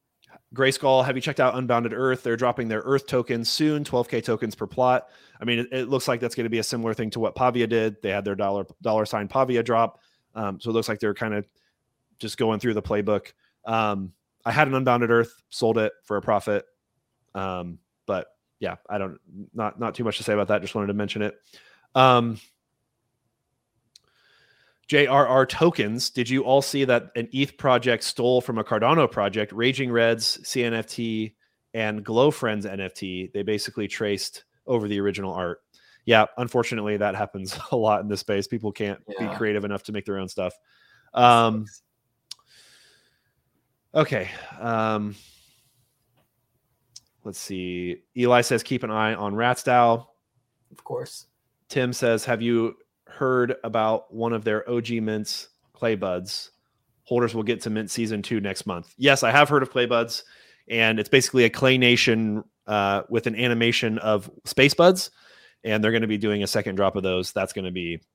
Gray 0.54 0.70
Skull, 0.70 1.02
have 1.02 1.16
you 1.16 1.22
checked 1.22 1.40
out 1.40 1.56
Unbounded 1.56 1.92
Earth? 1.92 2.22
They're 2.22 2.36
dropping 2.36 2.68
their 2.68 2.80
Earth 2.80 3.06
tokens 3.06 3.50
soon, 3.50 3.84
12k 3.84 4.24
tokens 4.24 4.54
per 4.54 4.66
plot. 4.66 5.08
I 5.40 5.44
mean, 5.44 5.60
it, 5.60 5.68
it 5.72 5.88
looks 5.88 6.08
like 6.08 6.20
that's 6.20 6.34
going 6.34 6.44
to 6.44 6.50
be 6.50 6.58
a 6.58 6.64
similar 6.64 6.94
thing 6.94 7.10
to 7.10 7.20
what 7.20 7.34
Pavia 7.34 7.66
did. 7.66 8.00
They 8.02 8.10
had 8.10 8.24
their 8.24 8.34
dollar 8.34 8.66
dollar 8.82 9.06
sign 9.06 9.28
Pavia 9.28 9.62
drop, 9.62 10.00
um, 10.34 10.60
so 10.60 10.70
it 10.70 10.72
looks 10.72 10.88
like 10.88 11.00
they're 11.00 11.14
kind 11.14 11.34
of 11.34 11.46
just 12.18 12.38
going 12.38 12.60
through 12.60 12.74
the 12.74 12.82
playbook. 12.82 13.32
Um, 13.64 14.12
I 14.44 14.52
had 14.52 14.68
an 14.68 14.74
Unbounded 14.74 15.10
Earth, 15.10 15.42
sold 15.50 15.78
it 15.78 15.92
for 16.04 16.16
a 16.16 16.22
profit, 16.22 16.64
um, 17.34 17.78
but 18.06 18.28
yeah, 18.60 18.76
I 18.88 18.98
don't 18.98 19.18
not 19.54 19.78
not 19.80 19.94
too 19.94 20.04
much 20.04 20.18
to 20.18 20.22
say 20.22 20.32
about 20.32 20.48
that. 20.48 20.60
Just 20.62 20.74
wanted 20.74 20.88
to 20.88 20.94
mention 20.94 21.22
it. 21.22 21.36
Um, 21.94 22.38
JRR 24.88 25.48
tokens. 25.48 26.10
Did 26.10 26.28
you 26.30 26.44
all 26.44 26.62
see 26.62 26.84
that 26.84 27.10
an 27.16 27.28
ETH 27.32 27.56
project 27.58 28.04
stole 28.04 28.40
from 28.40 28.58
a 28.58 28.64
Cardano 28.64 29.10
project, 29.10 29.52
Raging 29.52 29.90
Reds, 29.90 30.38
CNFT, 30.44 31.34
and 31.74 32.04
Glow 32.04 32.30
Friends 32.30 32.66
NFT? 32.66 33.32
They 33.32 33.42
basically 33.42 33.88
traced 33.88 34.44
over 34.66 34.86
the 34.86 35.00
original 35.00 35.32
art. 35.32 35.58
Yeah, 36.04 36.26
unfortunately, 36.38 36.96
that 36.98 37.16
happens 37.16 37.58
a 37.72 37.76
lot 37.76 38.00
in 38.00 38.08
this 38.08 38.20
space. 38.20 38.46
People 38.46 38.70
can't 38.70 39.00
Yeah. 39.08 39.28
be 39.28 39.36
creative 39.36 39.64
enough 39.64 39.82
to 39.84 39.92
make 39.92 40.04
their 40.04 40.18
own 40.18 40.28
stuff. 40.28 40.54
Um, 41.14 41.66
okay. 43.96 44.30
Um, 44.60 45.14
let's 47.24 47.38
see. 47.40 48.02
Eli 48.16 48.42
says 48.42 48.62
keep 48.62 48.82
an 48.82 48.90
eye 48.90 49.14
on 49.14 49.34
Rats 49.34 49.62
DAO. 49.62 50.06
of 50.70 50.84
course. 50.84 51.26
Tim 51.68 51.92
says, 51.92 52.24
Have 52.24 52.42
you 52.42 52.76
heard 53.08 53.56
about 53.64 54.12
one 54.14 54.32
of 54.32 54.44
their 54.44 54.68
OG 54.70 54.90
mints, 55.02 55.48
Clay 55.72 55.96
Buds? 55.96 56.50
Holders 57.04 57.34
will 57.34 57.42
get 57.42 57.60
to 57.62 57.70
mint 57.70 57.90
season 57.90 58.22
two 58.22 58.40
next 58.40 58.66
month. 58.66 58.92
Yes, 58.96 59.22
I 59.22 59.30
have 59.30 59.48
heard 59.48 59.62
of 59.62 59.70
Clay 59.70 59.86
Buds, 59.86 60.24
and 60.68 60.98
it's 60.98 61.08
basically 61.08 61.44
a 61.44 61.50
Clay 61.50 61.78
Nation 61.78 62.42
uh, 62.66 63.02
with 63.08 63.26
an 63.28 63.36
animation 63.36 63.98
of 63.98 64.28
SpaceBudz, 64.44 65.10
and 65.62 65.82
they're 65.82 65.92
going 65.92 66.02
to 66.02 66.08
be 66.08 66.18
doing 66.18 66.42
a 66.42 66.46
second 66.48 66.74
drop 66.74 66.96
of 66.96 67.04
those. 67.04 67.32
That's 67.32 67.52
going 67.52 67.64
to 67.64 67.70
be 67.70 67.96
That's 67.96 68.06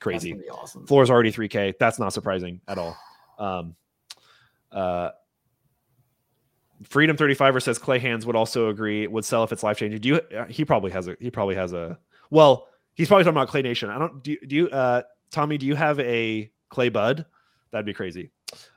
crazy. 0.00 0.32
be 0.32 0.48
awesome. 0.48 0.86
Floor 0.86 1.02
is 1.02 1.10
already 1.10 1.30
3K. 1.30 1.74
That's 1.78 1.98
not 1.98 2.14
surprising 2.14 2.62
at 2.68 2.78
all. 2.78 2.96
Um, 3.38 3.76
uh, 4.72 5.10
Freedom 6.84 7.16
35er 7.16 7.62
says 7.62 7.78
Clay 7.78 7.98
Hands 7.98 8.24
would 8.24 8.36
also 8.36 8.68
agree 8.68 9.06
would 9.06 9.24
sell 9.24 9.42
if 9.44 9.52
it's 9.52 9.62
life 9.62 9.78
changing. 9.78 10.00
Do 10.00 10.08
you? 10.08 10.14
uh, 10.36 10.46
He 10.46 10.64
probably 10.64 10.90
has 10.92 11.08
a. 11.08 11.16
He 11.20 11.30
probably 11.30 11.54
has 11.56 11.72
a. 11.72 11.98
Well, 12.30 12.68
he's 12.94 13.08
probably 13.08 13.24
talking 13.24 13.36
about 13.36 13.48
Clay 13.48 13.62
Nation. 13.62 13.90
I 13.90 13.98
don't. 13.98 14.22
Do 14.22 14.32
you? 14.32 14.38
Do 14.46 14.56
you? 14.56 14.68
Uh, 14.70 15.02
Tommy, 15.30 15.58
do 15.58 15.66
you 15.66 15.74
have 15.74 15.98
a 16.00 16.50
Clay 16.68 16.88
Bud? 16.88 17.26
That'd 17.70 17.84
be 17.86 17.92
crazy. 17.94 18.30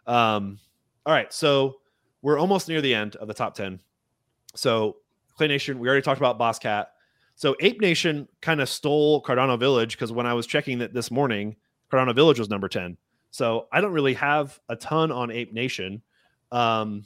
Um, 0.07 0.59
all 1.05 1.13
right, 1.13 1.31
so 1.31 1.77
we're 2.21 2.37
almost 2.39 2.67
near 2.67 2.81
the 2.81 2.93
end 2.93 3.15
of 3.17 3.27
the 3.27 3.33
top 3.33 3.53
ten. 3.55 3.79
So 4.55 4.97
Clay 5.37 5.47
Nation, 5.47 5.79
we 5.79 5.87
already 5.87 6.01
talked 6.01 6.19
about 6.19 6.37
Boss 6.37 6.59
Cat. 6.59 6.91
So 7.35 7.55
Ape 7.59 7.79
Nation 7.81 8.27
kind 8.41 8.61
of 8.61 8.69
stole 8.69 9.23
Cardano 9.23 9.57
Village 9.59 9.95
because 9.97 10.11
when 10.11 10.25
I 10.27 10.33
was 10.33 10.45
checking 10.45 10.79
that 10.79 10.93
this 10.93 11.09
morning, 11.09 11.55
Cardano 11.91 12.13
Village 12.13 12.37
was 12.37 12.49
number 12.49 12.67
10. 12.67 12.97
So 13.31 13.67
I 13.71 13.79
don't 13.81 13.93
really 13.93 14.13
have 14.15 14.59
a 14.69 14.75
ton 14.75 15.11
on 15.11 15.31
Ape 15.31 15.53
Nation. 15.53 16.01
Um, 16.51 17.05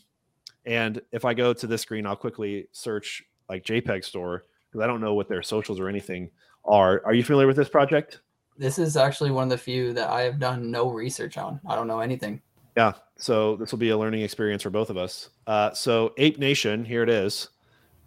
and 0.66 1.02
if 1.12 1.26
I 1.26 1.34
go 1.34 1.54
to 1.54 1.68
this 1.68 1.82
screen, 1.82 2.06
I'll 2.06 2.16
quickly 2.16 2.68
search 2.72 3.24
like 3.50 3.64
JPEG 3.64 4.04
store 4.04 4.46
because 4.70 4.84
I 4.84 4.88
don't 4.88 5.02
know 5.02 5.14
what 5.14 5.30
their 5.30 5.44
socials 5.44 5.80
or 5.80 5.88
anything 5.88 6.30
are. 6.66 7.02
Are 7.06 7.14
you 7.14 7.24
familiar 7.24 7.48
with 7.48 7.56
this 7.56 7.70
project? 7.70 8.22
This 8.58 8.80
is 8.80 8.98
actually 8.98 9.32
one 9.32 9.44
of 9.44 9.50
the 9.50 9.58
few 9.58 9.94
that 9.94 10.10
I 10.10 10.22
have 10.22 10.40
done 10.40 10.72
no 10.72 10.90
research 10.90 11.38
on. 11.38 11.60
I 11.68 11.76
don't 11.76 11.88
know 11.88 12.00
anything. 12.00 12.42
Yeah. 12.76 12.94
So 13.18 13.56
this 13.58 13.72
will 13.72 13.80
be 13.80 13.90
a 13.90 13.98
learning 13.98 14.22
experience 14.22 14.64
for 14.64 14.70
both 14.70 14.90
of 14.90 14.98
us. 14.98 15.30
Uh, 15.48 15.72
so 15.74 16.14
Ape 16.18 16.40
Nation, 16.40 16.84
here 16.84 17.04
it 17.04 17.10
is. 17.10 17.50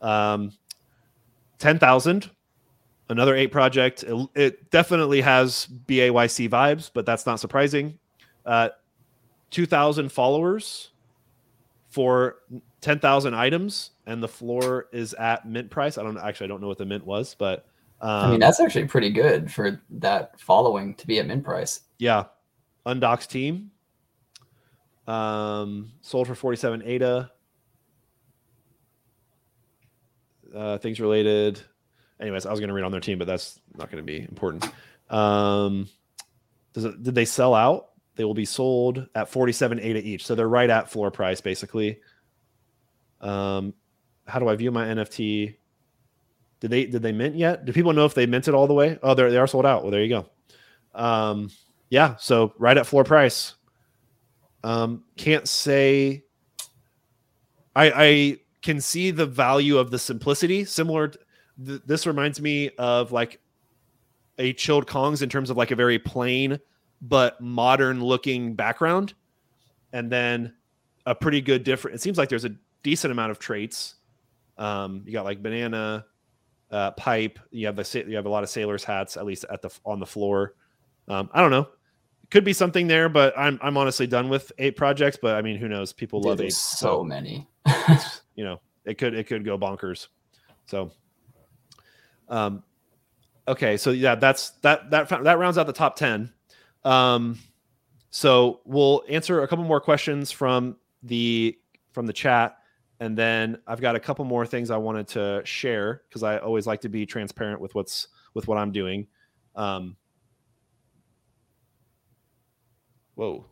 Um, 0.00 0.52
10,000, 1.58 2.30
another 3.08 3.34
ape 3.34 3.52
project. 3.52 4.04
It, 4.04 4.28
it 4.34 4.70
definitely 4.70 5.20
has 5.20 5.66
BAYC 5.86 6.48
vibes, 6.48 6.90
but 6.92 7.06
that's 7.06 7.26
not 7.26 7.40
surprising. 7.40 7.98
Uh, 8.44 8.70
2,000 9.50 10.10
followers 10.10 10.90
for 11.98 12.36
10,000 12.80 13.34
items, 13.34 13.90
and 14.06 14.22
the 14.22 14.28
floor 14.28 14.86
is 14.92 15.14
at 15.14 15.48
mint 15.48 15.68
price. 15.68 15.98
I 15.98 16.04
don't 16.04 16.16
actually, 16.16 16.44
I 16.44 16.46
don't 16.46 16.60
know 16.60 16.68
what 16.68 16.78
the 16.78 16.86
mint 16.86 17.04
was, 17.04 17.34
but 17.34 17.66
um, 18.00 18.08
I 18.10 18.30
mean, 18.30 18.38
that's 18.38 18.60
actually 18.60 18.86
pretty 18.86 19.10
good 19.10 19.50
for 19.50 19.82
that 19.90 20.38
following 20.38 20.94
to 20.94 21.08
be 21.08 21.18
at 21.18 21.26
mint 21.26 21.42
price. 21.42 21.80
yeah, 21.98 22.26
Undocs 22.86 23.26
team. 23.26 23.72
Um, 25.08 25.90
sold 26.00 26.28
for 26.28 26.36
47 26.36 26.84
ADA. 26.84 27.32
Uh, 30.54 30.78
things 30.78 31.00
related. 31.00 31.60
Anyways, 32.20 32.46
I 32.46 32.52
was 32.52 32.60
going 32.60 32.68
to 32.68 32.74
read 32.74 32.84
on 32.84 32.92
their 32.92 33.00
team, 33.00 33.18
but 33.18 33.26
that's 33.26 33.60
not 33.76 33.90
going 33.90 34.06
to 34.06 34.06
be 34.06 34.20
important. 34.20 34.70
Um, 35.10 35.88
does 36.74 36.84
it, 36.84 37.02
did 37.02 37.16
they 37.16 37.24
sell 37.24 37.56
out? 37.56 37.87
They 38.18 38.24
will 38.24 38.34
be 38.34 38.44
sold 38.44 39.06
at 39.14 39.28
47 39.28 39.78
ADA 39.78 40.04
each. 40.04 40.26
So 40.26 40.34
they're 40.34 40.48
right 40.48 40.68
at 40.68 40.90
floor 40.90 41.08
price, 41.08 41.40
basically. 41.40 42.00
Um, 43.20 43.72
how 44.26 44.40
do 44.40 44.48
I 44.48 44.56
view 44.56 44.72
my 44.72 44.86
NFT? 44.86 45.54
Did 46.58 46.70
they 46.72 46.86
did 46.86 47.00
they 47.00 47.12
mint 47.12 47.36
yet? 47.36 47.64
Do 47.64 47.72
people 47.72 47.92
know 47.92 48.06
if 48.06 48.14
they 48.14 48.26
minted 48.26 48.54
all 48.54 48.66
the 48.66 48.74
way? 48.74 48.98
Oh, 49.04 49.14
they 49.14 49.30
they 49.30 49.36
are 49.36 49.46
sold 49.46 49.64
out. 49.66 49.84
Well, 49.84 49.92
there 49.92 50.02
you 50.02 50.08
go. 50.08 50.28
Um, 51.00 51.50
yeah, 51.90 52.16
so 52.16 52.52
right 52.58 52.76
at 52.76 52.88
floor 52.88 53.04
price. 53.04 53.54
Um, 54.64 55.04
can't 55.16 55.48
say. 55.48 56.24
I 57.76 57.92
I 57.94 58.36
can 58.62 58.80
see 58.80 59.12
the 59.12 59.26
value 59.26 59.78
of 59.78 59.92
the 59.92 59.98
simplicity. 60.00 60.64
Similar, 60.64 61.08
t- 61.08 61.20
th- 61.64 61.82
this 61.86 62.04
reminds 62.04 62.40
me 62.40 62.70
of 62.78 63.12
like 63.12 63.40
a 64.40 64.52
chilled 64.54 64.88
Kongs 64.88 65.22
in 65.22 65.28
terms 65.28 65.50
of 65.50 65.56
like 65.56 65.70
a 65.70 65.76
very 65.76 66.00
plain 66.00 66.58
but 67.00 67.40
modern 67.40 68.02
looking 68.02 68.54
background, 68.54 69.14
and 69.92 70.10
then 70.10 70.54
a 71.06 71.14
pretty 71.14 71.40
good 71.40 71.64
different. 71.64 71.96
It 71.96 72.00
seems 72.00 72.18
like 72.18 72.28
there's 72.28 72.44
a 72.44 72.54
decent 72.82 73.12
amount 73.12 73.30
of 73.30 73.38
traits. 73.38 73.94
Um, 74.56 75.02
you 75.06 75.12
got 75.12 75.24
like 75.24 75.42
banana, 75.42 76.04
uh, 76.70 76.90
pipe. 76.92 77.38
You 77.50 77.66
have 77.66 77.76
the 77.76 77.84
sa- 77.84 78.00
you 78.00 78.16
have 78.16 78.26
a 78.26 78.30
lot 78.30 78.42
of 78.42 78.50
sailors 78.50 78.84
hats 78.84 79.16
at 79.16 79.24
least 79.24 79.44
at 79.50 79.62
the 79.62 79.70
on 79.84 80.00
the 80.00 80.06
floor. 80.06 80.54
Um, 81.08 81.30
I 81.32 81.40
don't 81.40 81.50
know. 81.50 81.68
Could 82.30 82.44
be 82.44 82.52
something 82.52 82.86
there, 82.86 83.08
but 83.08 83.32
I'm 83.38 83.58
I'm 83.62 83.76
honestly 83.76 84.06
done 84.06 84.28
with 84.28 84.52
eight 84.58 84.76
projects. 84.76 85.18
But 85.20 85.36
I 85.36 85.42
mean, 85.42 85.56
who 85.56 85.68
knows? 85.68 85.92
People 85.92 86.20
Dude, 86.20 86.28
love 86.28 86.40
eight, 86.40 86.44
there's 86.44 86.58
so 86.58 87.02
many. 87.02 87.48
you 88.34 88.44
know, 88.44 88.60
it 88.84 88.98
could 88.98 89.14
it 89.14 89.26
could 89.26 89.44
go 89.44 89.56
bonkers. 89.56 90.08
So, 90.66 90.90
um, 92.28 92.62
okay, 93.46 93.78
so 93.78 93.90
yeah, 93.90 94.14
that's 94.14 94.50
that 94.60 94.90
that 94.90 95.08
that 95.08 95.38
rounds 95.38 95.56
out 95.56 95.66
the 95.66 95.72
top 95.72 95.96
ten. 95.96 96.32
Um, 96.88 97.38
so 98.08 98.60
we'll 98.64 99.02
answer 99.10 99.42
a 99.42 99.48
couple 99.48 99.64
more 99.64 99.80
questions 99.80 100.32
from 100.32 100.76
the 101.02 101.58
from 101.92 102.06
the 102.06 102.14
chat, 102.14 102.56
and 102.98 103.16
then 103.16 103.58
I've 103.66 103.80
got 103.80 103.94
a 103.94 104.00
couple 104.00 104.24
more 104.24 104.46
things 104.46 104.70
I 104.70 104.78
wanted 104.78 105.06
to 105.08 105.42
share 105.44 106.02
because 106.08 106.22
I 106.22 106.38
always 106.38 106.66
like 106.66 106.80
to 106.82 106.88
be 106.88 107.04
transparent 107.04 107.60
with 107.60 107.74
what's 107.74 108.08
with 108.32 108.48
what 108.48 108.56
I'm 108.56 108.72
doing. 108.72 109.06
Um, 109.54 109.96
whoa, 113.16 113.44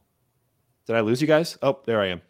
did 0.86 0.96
I 0.96 1.00
lose 1.00 1.20
you 1.20 1.26
guys? 1.26 1.58
Oh, 1.60 1.80
there 1.84 2.00
I 2.00 2.06
am. 2.06 2.22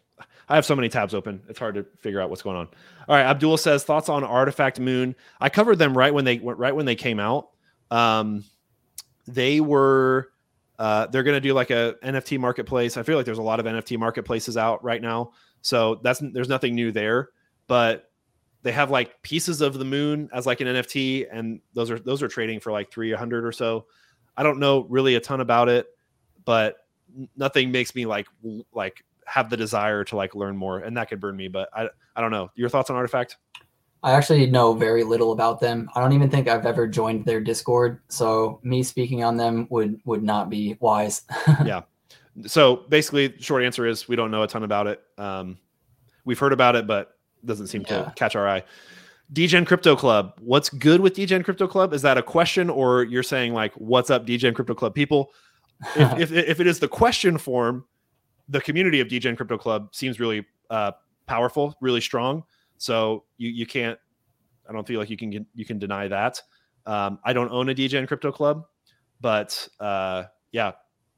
I 0.49 0.55
have 0.55 0.65
so 0.65 0.75
many 0.75 0.89
tabs 0.89 1.13
open; 1.13 1.41
it's 1.47 1.59
hard 1.59 1.75
to 1.75 1.85
figure 2.01 2.19
out 2.19 2.29
what's 2.29 2.41
going 2.41 2.57
on. 2.57 2.67
All 3.07 3.15
right, 3.15 3.25
Abdul 3.25 3.55
says 3.55 3.85
thoughts 3.85 4.09
on 4.09 4.25
Artifact 4.25 4.77
Moon. 4.77 5.15
I 5.39 5.47
covered 5.47 5.79
them 5.79 5.97
right 5.97 6.13
when 6.13 6.25
they 6.25 6.37
went 6.39 6.59
right 6.59 6.75
when 6.75 6.85
they 6.85 6.95
came 6.95 7.21
out. 7.21 7.51
Um, 7.91 8.43
they 9.25 9.61
were 9.61 10.31
uh, 10.79 11.07
they're 11.07 11.23
going 11.23 11.35
to 11.35 11.41
do 11.41 11.53
like 11.53 11.71
a 11.71 11.95
NFT 12.03 12.39
marketplace. 12.39 12.97
I 12.97 13.03
feel 13.03 13.17
like 13.17 13.25
there's 13.25 13.37
a 13.37 13.43
lot 13.43 13.59
of 13.59 13.65
NFT 13.65 13.97
marketplaces 13.97 14.57
out 14.57 14.83
right 14.83 15.01
now, 15.01 15.31
so 15.61 15.95
that's 16.03 16.21
there's 16.33 16.49
nothing 16.49 16.75
new 16.75 16.91
there. 16.91 17.29
But 17.67 18.09
they 18.63 18.71
have 18.71 18.91
like 18.91 19.21
pieces 19.21 19.61
of 19.61 19.77
the 19.77 19.85
moon 19.85 20.29
as 20.33 20.45
like 20.45 20.61
an 20.61 20.67
NFT, 20.67 21.27
and 21.31 21.61
those 21.73 21.89
are 21.89 21.99
those 21.99 22.21
are 22.21 22.27
trading 22.27 22.59
for 22.59 22.71
like 22.71 22.91
300 22.91 23.45
or 23.45 23.51
so. 23.51 23.85
I 24.35 24.43
don't 24.43 24.59
know 24.59 24.85
really 24.89 25.15
a 25.15 25.19
ton 25.19 25.41
about 25.41 25.69
it, 25.69 25.87
but 26.45 26.77
nothing 27.35 27.71
makes 27.71 27.95
me 27.95 28.05
like 28.05 28.27
like 28.73 29.03
have 29.25 29.49
the 29.49 29.57
desire 29.57 30.03
to 30.05 30.15
like 30.15 30.35
learn 30.35 30.55
more, 30.57 30.79
and 30.79 30.95
that 30.97 31.09
could 31.09 31.19
burn 31.19 31.35
me. 31.35 31.47
But 31.47 31.69
I 31.73 31.89
I 32.15 32.21
don't 32.21 32.31
know. 32.31 32.51
Your 32.55 32.69
thoughts 32.69 32.89
on 32.89 32.95
Artifact? 32.95 33.37
I 34.03 34.11
actually 34.11 34.45
know 34.47 34.73
very 34.73 35.03
little 35.03 35.31
about 35.31 35.59
them. 35.59 35.89
I 35.95 36.01
don't 36.01 36.13
even 36.13 36.29
think 36.29 36.47
I've 36.47 36.65
ever 36.65 36.87
joined 36.87 37.25
their 37.25 37.41
Discord, 37.41 37.99
so 38.09 38.59
me 38.63 38.83
speaking 38.83 39.23
on 39.23 39.37
them 39.37 39.67
would 39.69 39.99
would 40.05 40.23
not 40.23 40.49
be 40.49 40.77
wise. 40.79 41.23
yeah. 41.65 41.81
So 42.45 42.85
basically, 42.89 43.35
short 43.39 43.63
answer 43.63 43.87
is 43.87 44.07
we 44.07 44.15
don't 44.15 44.29
know 44.29 44.43
a 44.43 44.47
ton 44.47 44.63
about 44.63 44.87
it. 44.87 45.01
Um, 45.17 45.57
we've 46.25 46.37
heard 46.37 46.53
about 46.53 46.75
it, 46.75 46.85
but 46.85 47.17
doesn't 47.43 47.67
seem 47.67 47.83
yeah. 47.89 48.03
to 48.03 48.13
catch 48.15 48.35
our 48.35 48.47
eye. 48.47 48.63
DGen 49.33 49.65
Crypto 49.65 49.95
Club. 49.95 50.33
What's 50.39 50.69
good 50.69 51.01
with 51.01 51.15
DGen 51.15 51.43
Crypto 51.43 51.67
Club? 51.67 51.93
Is 51.93 52.01
that 52.03 52.17
a 52.17 52.23
question, 52.23 52.69
or 52.69 53.03
you're 53.03 53.23
saying 53.23 53.53
like, 53.53 53.73
"What's 53.73 54.09
up, 54.09 54.25
DGen 54.25 54.53
Crypto 54.53 54.75
Club 54.75 54.93
people"? 54.93 55.31
if, 55.95 56.19
if, 56.19 56.31
if 56.31 56.59
it 56.59 56.67
is 56.67 56.79
the 56.79 56.87
question 56.87 57.37
form, 57.37 57.85
the 58.47 58.61
community 58.61 58.99
of 58.99 59.07
DGen 59.07 59.35
Crypto 59.35 59.57
Club 59.57 59.93
seems 59.93 60.19
really 60.19 60.45
uh, 60.69 60.91
powerful, 61.25 61.75
really 61.81 62.01
strong. 62.01 62.43
So 62.77 63.25
you 63.37 63.49
you 63.49 63.65
can't. 63.65 63.99
I 64.69 64.73
don't 64.73 64.87
feel 64.87 64.99
like 64.99 65.09
you 65.09 65.17
can 65.17 65.45
you 65.53 65.65
can 65.65 65.79
deny 65.79 66.07
that. 66.07 66.41
Um, 66.85 67.19
I 67.23 67.33
don't 67.33 67.51
own 67.51 67.69
a 67.69 67.75
DGen 67.75 68.07
Crypto 68.07 68.31
Club, 68.31 68.65
but 69.21 69.67
uh, 69.79 70.23
yeah, 70.51 70.73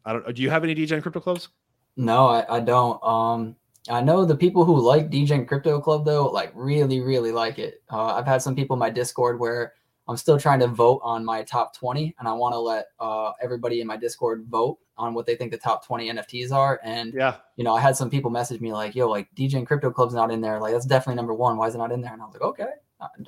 I 0.06 0.14
don't. 0.14 0.36
Do 0.36 0.42
you 0.42 0.50
have 0.50 0.64
any 0.64 0.76
DGen 0.76 1.02
Crypto 1.02 1.20
clubs? 1.20 1.50
No, 1.98 2.28
I, 2.28 2.58
I 2.58 2.60
don't. 2.60 3.04
Um, 3.04 3.56
I 3.90 4.02
know 4.02 4.26
the 4.26 4.36
people 4.36 4.66
who 4.66 4.80
like 4.80 5.10
DGen 5.10 5.48
Crypto 5.48 5.80
Club 5.80 6.06
though, 6.06 6.28
like 6.28 6.52
really, 6.56 7.02
really 7.02 7.32
like 7.32 7.60
it. 7.60 7.84
Uh, 7.92 8.16
I've 8.16 8.26
had 8.26 8.42
some 8.42 8.56
people 8.56 8.76
in 8.76 8.80
my 8.80 8.90
Discord 8.90 9.40
where 9.40 9.74
I'm 10.10 10.18
still 10.18 10.40
trying 10.40 10.60
to 10.62 10.68
vote 10.68 11.02
on 11.04 11.24
my 11.24 11.44
top 11.44 11.76
20, 11.78 12.16
and 12.18 12.28
I 12.28 12.34
want 12.34 12.54
to 12.54 12.60
let 12.60 12.88
uh, 13.00 13.34
everybody 13.44 13.80
in 13.80 13.86
my 13.86 13.96
Discord 13.96 14.44
vote 14.50 14.80
on 14.98 15.14
what 15.14 15.28
they 15.28 15.36
think 15.36 15.52
the 15.52 15.58
top 15.58 15.86
20 15.86 16.12
NFTs 16.12 16.52
are. 16.52 16.80
And 16.84 17.14
yeah, 17.14 17.36
you 17.58 17.64
know, 17.64 17.76
I 17.76 17.80
had 17.80 17.96
some 17.96 18.10
people 18.10 18.32
message 18.32 18.60
me 18.60 18.74
like, 18.74 18.96
"Yo, 18.96 19.08
like 19.08 19.28
DGen 19.36 19.68
Crypto 19.68 19.92
Club's 19.92 20.16
not 20.16 20.32
in 20.32 20.42
there. 20.42 20.60
Like 20.60 20.74
that's 20.74 20.88
definitely 20.88 21.18
number 21.18 21.36
one. 21.36 21.58
Why 21.58 21.68
is 21.68 21.76
it 21.76 21.78
not 21.78 21.92
in 21.92 22.02
there?" 22.02 22.12
And 22.12 22.24
I 22.24 22.26
was 22.26 22.34
like, 22.34 22.42
"Okay, 22.42 22.70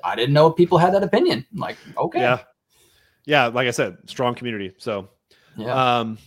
I 0.03 0.15
didn't 0.15 0.33
know 0.33 0.49
people 0.49 0.79
had 0.79 0.91
that 0.95 1.03
opinion." 1.03 1.45
I'm 1.53 1.59
like, 1.59 1.77
okay, 1.97 2.19
yeah, 2.19 2.39
yeah. 3.25 3.45
Like 3.45 3.67
I 3.67 3.71
said, 3.71 3.97
strong 4.07 4.33
community. 4.33 4.73
So, 4.79 5.09
yeah. 5.55 5.99
Um, 5.99 6.17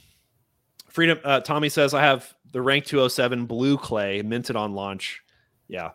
Freedom. 0.89 1.19
Uh, 1.25 1.41
Tommy 1.41 1.69
says 1.69 1.95
I 1.95 2.03
have 2.03 2.33
the 2.53 2.63
rank 2.63 2.85
207 2.85 3.47
blue 3.47 3.77
clay 3.77 4.23
minted 4.23 4.55
on 4.55 4.73
launch. 4.75 5.21
Yeah, 5.67 5.91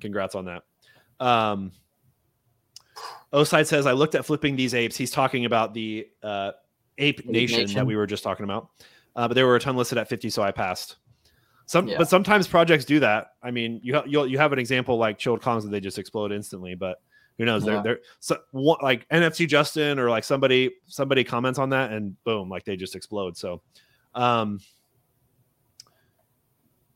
congrats 0.00 0.36
on 0.36 0.44
that. 0.44 0.62
Um, 1.18 1.72
Oside 3.34 3.66
says, 3.66 3.86
I 3.86 3.92
looked 3.92 4.14
at 4.14 4.24
flipping 4.24 4.56
these 4.56 4.74
apes. 4.74 4.96
He's 4.96 5.10
talking 5.10 5.44
about 5.44 5.74
the 5.74 6.06
uh, 6.22 6.52
ape, 6.98 7.26
nation, 7.26 7.58
nation, 7.58 7.74
that 7.74 7.86
we 7.86 7.96
were 7.96 8.06
just 8.06 8.22
talking 8.22 8.44
about. 8.44 8.70
Uh, 9.16 9.28
but 9.28 9.34
there 9.34 9.46
were 9.46 9.56
a 9.56 9.60
ton 9.60 9.76
listed 9.76 9.98
at 9.98 10.08
50, 10.08 10.30
so 10.30 10.42
I 10.42 10.52
passed. 10.52 10.96
Some, 11.66 11.88
yeah. 11.88 11.98
but 11.98 12.08
sometimes 12.08 12.46
projects 12.46 12.84
do 12.84 13.00
that. 13.00 13.32
I 13.42 13.50
mean, 13.50 13.80
you 13.82 13.94
ha- 13.94 14.04
you 14.06 14.24
you 14.24 14.36
have 14.38 14.52
an 14.52 14.58
example 14.58 14.98
like 14.98 15.18
chilled 15.18 15.40
Kongs 15.40 15.62
that 15.62 15.70
they 15.70 15.80
just 15.80 15.98
explode 15.98 16.30
instantly, 16.30 16.74
but 16.74 17.00
who 17.38 17.46
knows? 17.46 17.64
Yeah. 17.64 17.74
They're 17.74 17.82
they're 17.82 18.00
so, 18.20 18.38
one, 18.50 18.78
like 18.82 19.08
NFT 19.08 19.48
Justin 19.48 19.98
or 19.98 20.10
like 20.10 20.24
somebody 20.24 20.72
somebody 20.86 21.24
comments 21.24 21.58
on 21.58 21.70
that 21.70 21.90
and 21.90 22.22
boom, 22.24 22.50
like 22.50 22.64
they 22.64 22.76
just 22.76 22.94
explode. 22.94 23.38
So, 23.38 23.62
um, 24.14 24.60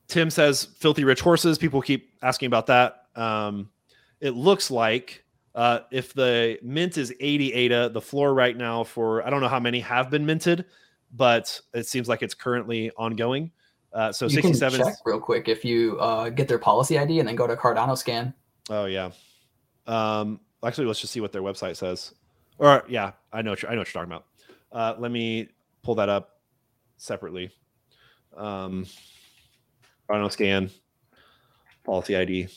Tim 0.07 0.29
says 0.29 0.65
filthy 0.65 1.05
rich 1.05 1.21
horses. 1.21 1.57
People 1.57 1.81
keep 1.81 2.13
asking 2.23 2.49
about 2.49 2.67
that. 2.67 3.07
Um, 3.17 3.71
it 4.21 4.35
looks 4.35 4.71
like 4.71 5.25
uh, 5.55 5.81
if 5.91 6.13
the 6.15 6.59
mint 6.63 6.99
is 6.99 7.13
80 7.21 7.53
ADA, 7.53 7.89
the 7.91 8.01
floor 8.01 8.35
right 8.35 8.57
now 8.57 8.85
for 8.85 9.27
I 9.27 9.31
don't 9.31 9.41
know 9.41 9.49
how 9.49 9.61
many 9.61 9.81
have 9.81 10.11
been 10.11 10.25
minted, 10.25 10.65
but 11.13 11.61
it 11.75 11.87
seems 11.87 12.09
like 12.09 12.23
it's 12.23 12.35
currently 12.35 12.91
ongoing. 12.97 13.51
Uh, 13.93 14.13
so 14.13 14.27
you 14.27 14.31
67 14.31 14.79
can 14.79 14.87
check 14.87 14.99
real 15.05 15.19
quick 15.19 15.49
if 15.49 15.65
you 15.65 15.99
uh, 15.99 16.29
get 16.29 16.47
their 16.47 16.59
policy 16.59 16.99
ID 16.99 17.21
and 17.21 17.29
then 17.29 17.37
go 17.37 17.47
to 17.47 17.57
Cardano 17.57 17.97
scan. 17.97 18.35
Oh 18.69 18.85
yeah. 18.85 19.11
Um, 19.87 20.41
actually, 20.63 20.87
let's 20.87 21.01
just 21.01 21.13
see 21.13 21.21
what 21.21 21.33
their 21.33 21.43
website 21.43 21.77
says. 21.77 22.15
Or 22.59 22.85
yeah, 22.89 23.13
I 23.33 23.43
know 23.43 23.57
I 23.69 23.73
know 23.73 23.79
what 23.81 23.95
you're 23.95 24.05
talking 24.05 24.13
about. 24.13 24.27
Uh, 24.71 24.95
let 24.99 25.11
me 25.11 25.49
pull 25.83 25.95
that 25.95 26.11
up 26.11 26.41
separately. 26.99 27.51
Um, 28.37 28.87
Cardano 30.09 30.31
scan 30.31 30.71
policy 31.85 32.17
ID. 32.17 32.49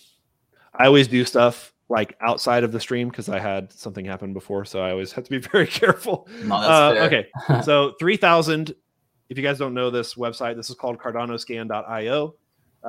I 0.73 0.85
always 0.85 1.07
do 1.07 1.23
stuff 1.23 1.70
like 1.91 2.15
outside 2.21 2.63
of 2.63 2.71
the 2.71 2.79
stream 2.79 3.09
because 3.09 3.27
I 3.27 3.37
had 3.37 3.71
something 3.71 4.05
happen 4.05 4.33
before, 4.33 4.63
so 4.63 4.79
I 4.81 4.91
always 4.91 5.11
have 5.13 5.25
to 5.25 5.29
be 5.29 5.37
very 5.37 5.67
careful. 5.67 6.27
No, 6.45 6.55
uh, 6.55 6.95
okay, 7.05 7.27
so 7.63 7.93
three 7.99 8.17
thousand. 8.17 8.73
If 9.29 9.37
you 9.37 9.43
guys 9.43 9.59
don't 9.59 9.73
know 9.73 9.89
this 9.89 10.15
website, 10.15 10.55
this 10.55 10.69
is 10.69 10.75
called 10.75 10.97
CardanoScan.io. 10.97 12.35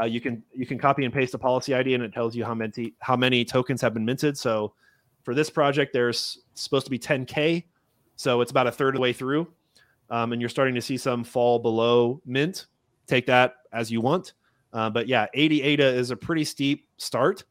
Uh, 0.01 0.05
you 0.05 0.21
can 0.21 0.43
you 0.55 0.67
can 0.67 0.79
copy 0.79 1.05
and 1.05 1.13
paste 1.13 1.35
a 1.35 1.39
policy 1.39 1.75
ID, 1.75 1.95
and 1.95 2.03
it 2.03 2.13
tells 2.15 2.35
you 2.35 2.45
how 2.45 2.55
many 2.55 2.95
how 3.01 3.17
many 3.17 3.45
tokens 3.45 3.81
have 3.81 3.93
been 3.93 4.05
minted. 4.05 4.39
So 4.39 4.73
for 5.25 5.35
this 5.35 5.51
project, 5.51 5.93
there's 5.93 6.39
supposed 6.55 6.87
to 6.87 6.91
be 6.91 6.99
10k, 6.99 7.65
so 8.17 8.41
it's 8.41 8.51
about 8.51 8.67
a 8.67 8.73
third 8.73 8.91
of 8.91 8.95
the 8.95 9.01
way 9.01 9.13
through, 9.13 9.47
um, 10.11 10.33
and 10.33 10.41
you're 10.41 10.49
starting 10.49 10.75
to 10.77 10.83
see 10.83 10.97
some 10.97 11.25
fall 11.25 11.59
below 11.59 12.21
mint. 12.25 12.67
Take 13.09 13.27
that 13.27 13.57
as 13.73 13.91
you 13.91 14.01
want, 14.01 14.33
uh, 14.73 14.91
but 14.91 15.09
yeah, 15.09 15.27
80 15.35 15.63
ADA 15.63 15.87
is 15.87 16.11
a 16.11 16.17
pretty 16.17 16.45
steep 16.45 16.87
start. 16.97 17.45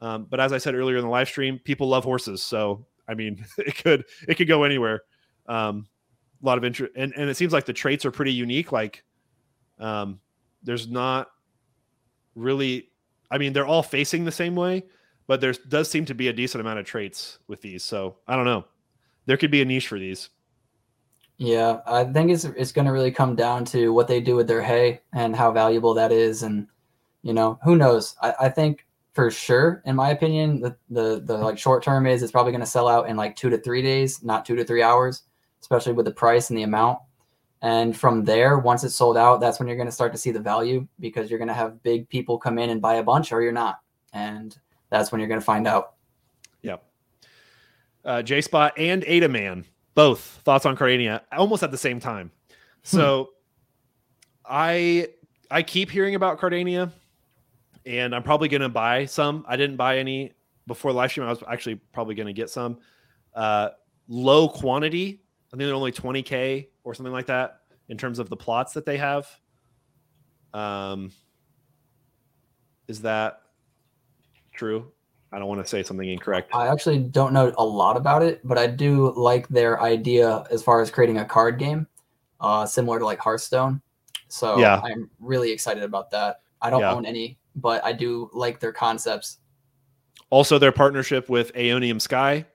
Um, 0.00 0.26
but 0.28 0.40
as 0.40 0.52
I 0.52 0.58
said 0.58 0.74
earlier 0.74 0.96
in 0.96 1.04
the 1.04 1.10
live 1.10 1.28
stream, 1.28 1.58
people 1.58 1.88
love 1.88 2.04
horses, 2.04 2.42
so 2.42 2.86
I 3.08 3.14
mean, 3.14 3.44
it 3.58 3.76
could 3.76 4.04
it 4.28 4.36
could 4.36 4.48
go 4.48 4.64
anywhere. 4.64 5.02
Um, 5.46 5.88
a 6.42 6.46
lot 6.46 6.58
of 6.58 6.64
interest, 6.64 6.92
and 6.96 7.12
and 7.16 7.28
it 7.28 7.36
seems 7.36 7.52
like 7.52 7.66
the 7.66 7.72
traits 7.72 8.04
are 8.04 8.10
pretty 8.10 8.32
unique. 8.32 8.72
Like, 8.72 9.04
um, 9.78 10.20
there's 10.62 10.88
not 10.88 11.28
really, 12.34 12.88
I 13.30 13.38
mean, 13.38 13.52
they're 13.52 13.66
all 13.66 13.82
facing 13.82 14.24
the 14.24 14.32
same 14.32 14.54
way, 14.54 14.84
but 15.26 15.40
there 15.40 15.52
does 15.68 15.90
seem 15.90 16.04
to 16.06 16.14
be 16.14 16.28
a 16.28 16.32
decent 16.32 16.60
amount 16.60 16.78
of 16.78 16.86
traits 16.86 17.38
with 17.46 17.60
these. 17.60 17.84
So 17.84 18.16
I 18.26 18.36
don't 18.36 18.46
know. 18.46 18.64
There 19.26 19.36
could 19.36 19.50
be 19.50 19.60
a 19.60 19.64
niche 19.64 19.88
for 19.88 19.98
these. 19.98 20.30
Yeah, 21.36 21.80
I 21.86 22.04
think 22.04 22.30
it's 22.30 22.44
it's 22.44 22.72
going 22.72 22.86
to 22.86 22.92
really 22.92 23.10
come 23.10 23.34
down 23.34 23.64
to 23.66 23.92
what 23.92 24.08
they 24.08 24.20
do 24.20 24.36
with 24.36 24.46
their 24.46 24.62
hay 24.62 25.00
and 25.14 25.34
how 25.34 25.50
valuable 25.50 25.94
that 25.94 26.12
is, 26.12 26.42
and 26.42 26.66
you 27.22 27.32
know, 27.32 27.58
who 27.64 27.76
knows? 27.76 28.14
I, 28.22 28.34
I 28.40 28.48
think 28.48 28.86
for 29.12 29.30
sure, 29.30 29.82
in 29.86 29.96
my 29.96 30.10
opinion, 30.10 30.60
the 30.60 30.76
the, 30.88 31.20
the 31.24 31.36
like 31.36 31.58
short 31.58 31.82
term 31.82 32.06
is 32.06 32.22
it's 32.22 32.32
probably 32.32 32.52
going 32.52 32.60
to 32.60 32.66
sell 32.66 32.88
out 32.88 33.08
in 33.08 33.16
like 33.16 33.36
two 33.36 33.50
to 33.50 33.58
three 33.58 33.82
days, 33.82 34.22
not 34.22 34.44
two 34.44 34.56
to 34.56 34.64
three 34.64 34.82
hours, 34.82 35.22
especially 35.60 35.92
with 35.92 36.06
the 36.06 36.12
price 36.12 36.50
and 36.50 36.58
the 36.58 36.62
amount. 36.62 36.98
And 37.62 37.96
from 37.96 38.24
there, 38.24 38.58
once 38.58 38.84
it's 38.84 38.94
sold 38.94 39.18
out, 39.18 39.40
that's 39.40 39.58
when 39.58 39.68
you're 39.68 39.76
going 39.76 39.88
to 39.88 39.92
start 39.92 40.12
to 40.12 40.18
see 40.18 40.30
the 40.30 40.40
value 40.40 40.86
because 40.98 41.28
you're 41.28 41.38
going 41.38 41.48
to 41.48 41.54
have 41.54 41.82
big 41.82 42.08
people 42.08 42.38
come 42.38 42.58
in 42.58 42.70
and 42.70 42.80
buy 42.80 42.94
a 42.94 43.02
bunch, 43.02 43.32
or 43.32 43.42
you're 43.42 43.52
not, 43.52 43.80
and 44.12 44.56
that's 44.88 45.12
when 45.12 45.20
you're 45.20 45.28
going 45.28 45.40
to 45.40 45.44
find 45.44 45.66
out. 45.66 45.94
Yep. 46.62 46.82
Uh, 48.04 48.22
J 48.22 48.40
Spot 48.40 48.72
and 48.78 49.04
Ada 49.06 49.28
Man, 49.28 49.64
both 49.94 50.20
thoughts 50.44 50.64
on 50.64 50.76
Cardania 50.76 51.20
almost 51.32 51.62
at 51.62 51.70
the 51.70 51.78
same 51.78 52.00
time. 52.00 52.30
So, 52.82 53.24
hmm. 53.24 53.30
I 54.52 55.08
I 55.50 55.62
keep 55.62 55.90
hearing 55.90 56.14
about 56.14 56.40
Cardania 56.40 56.92
and 57.90 58.14
I'm 58.14 58.22
probably 58.22 58.48
going 58.48 58.60
to 58.60 58.68
buy 58.68 59.04
some. 59.04 59.44
I 59.48 59.56
didn't 59.56 59.76
buy 59.76 59.98
any 59.98 60.32
before 60.68 60.92
live 60.92 61.10
stream. 61.10 61.26
I 61.26 61.30
was 61.30 61.42
actually 61.50 61.74
probably 61.74 62.14
going 62.14 62.28
to 62.28 62.32
get 62.32 62.48
some. 62.48 62.78
Uh, 63.34 63.70
low 64.06 64.48
quantity. 64.48 65.22
I 65.52 65.56
think 65.56 65.66
they're 65.66 65.74
only 65.74 65.90
20k 65.90 66.68
or 66.84 66.94
something 66.94 67.12
like 67.12 67.26
that 67.26 67.62
in 67.88 67.98
terms 67.98 68.20
of 68.20 68.28
the 68.28 68.36
plots 68.36 68.72
that 68.74 68.86
they 68.86 68.96
have. 68.96 69.26
Um, 70.54 71.10
is 72.86 73.02
that 73.02 73.42
true? 74.52 74.92
I 75.32 75.40
don't 75.40 75.48
want 75.48 75.60
to 75.60 75.68
say 75.68 75.82
something 75.82 76.08
incorrect. 76.08 76.54
I 76.54 76.68
actually 76.68 76.98
don't 76.98 77.32
know 77.32 77.52
a 77.58 77.64
lot 77.64 77.96
about 77.96 78.22
it, 78.22 78.40
but 78.44 78.56
I 78.56 78.68
do 78.68 79.12
like 79.16 79.48
their 79.48 79.80
idea 79.82 80.44
as 80.52 80.62
far 80.62 80.80
as 80.80 80.92
creating 80.92 81.18
a 81.18 81.24
card 81.24 81.58
game, 81.58 81.88
uh, 82.40 82.66
similar 82.66 83.00
to 83.00 83.04
like 83.04 83.18
Hearthstone. 83.18 83.82
So 84.28 84.58
yeah. 84.58 84.80
I'm 84.80 85.10
really 85.18 85.50
excited 85.50 85.82
about 85.82 86.12
that. 86.12 86.42
I 86.62 86.70
don't 86.70 86.80
yeah. 86.80 86.92
own 86.92 87.04
any 87.04 87.39
but 87.56 87.84
I 87.84 87.92
do 87.92 88.30
like 88.32 88.60
their 88.60 88.72
concepts. 88.72 89.38
Also, 90.30 90.58
their 90.58 90.72
partnership 90.72 91.28
with 91.28 91.52
Aeonium 91.54 92.00
Sky. 92.00 92.46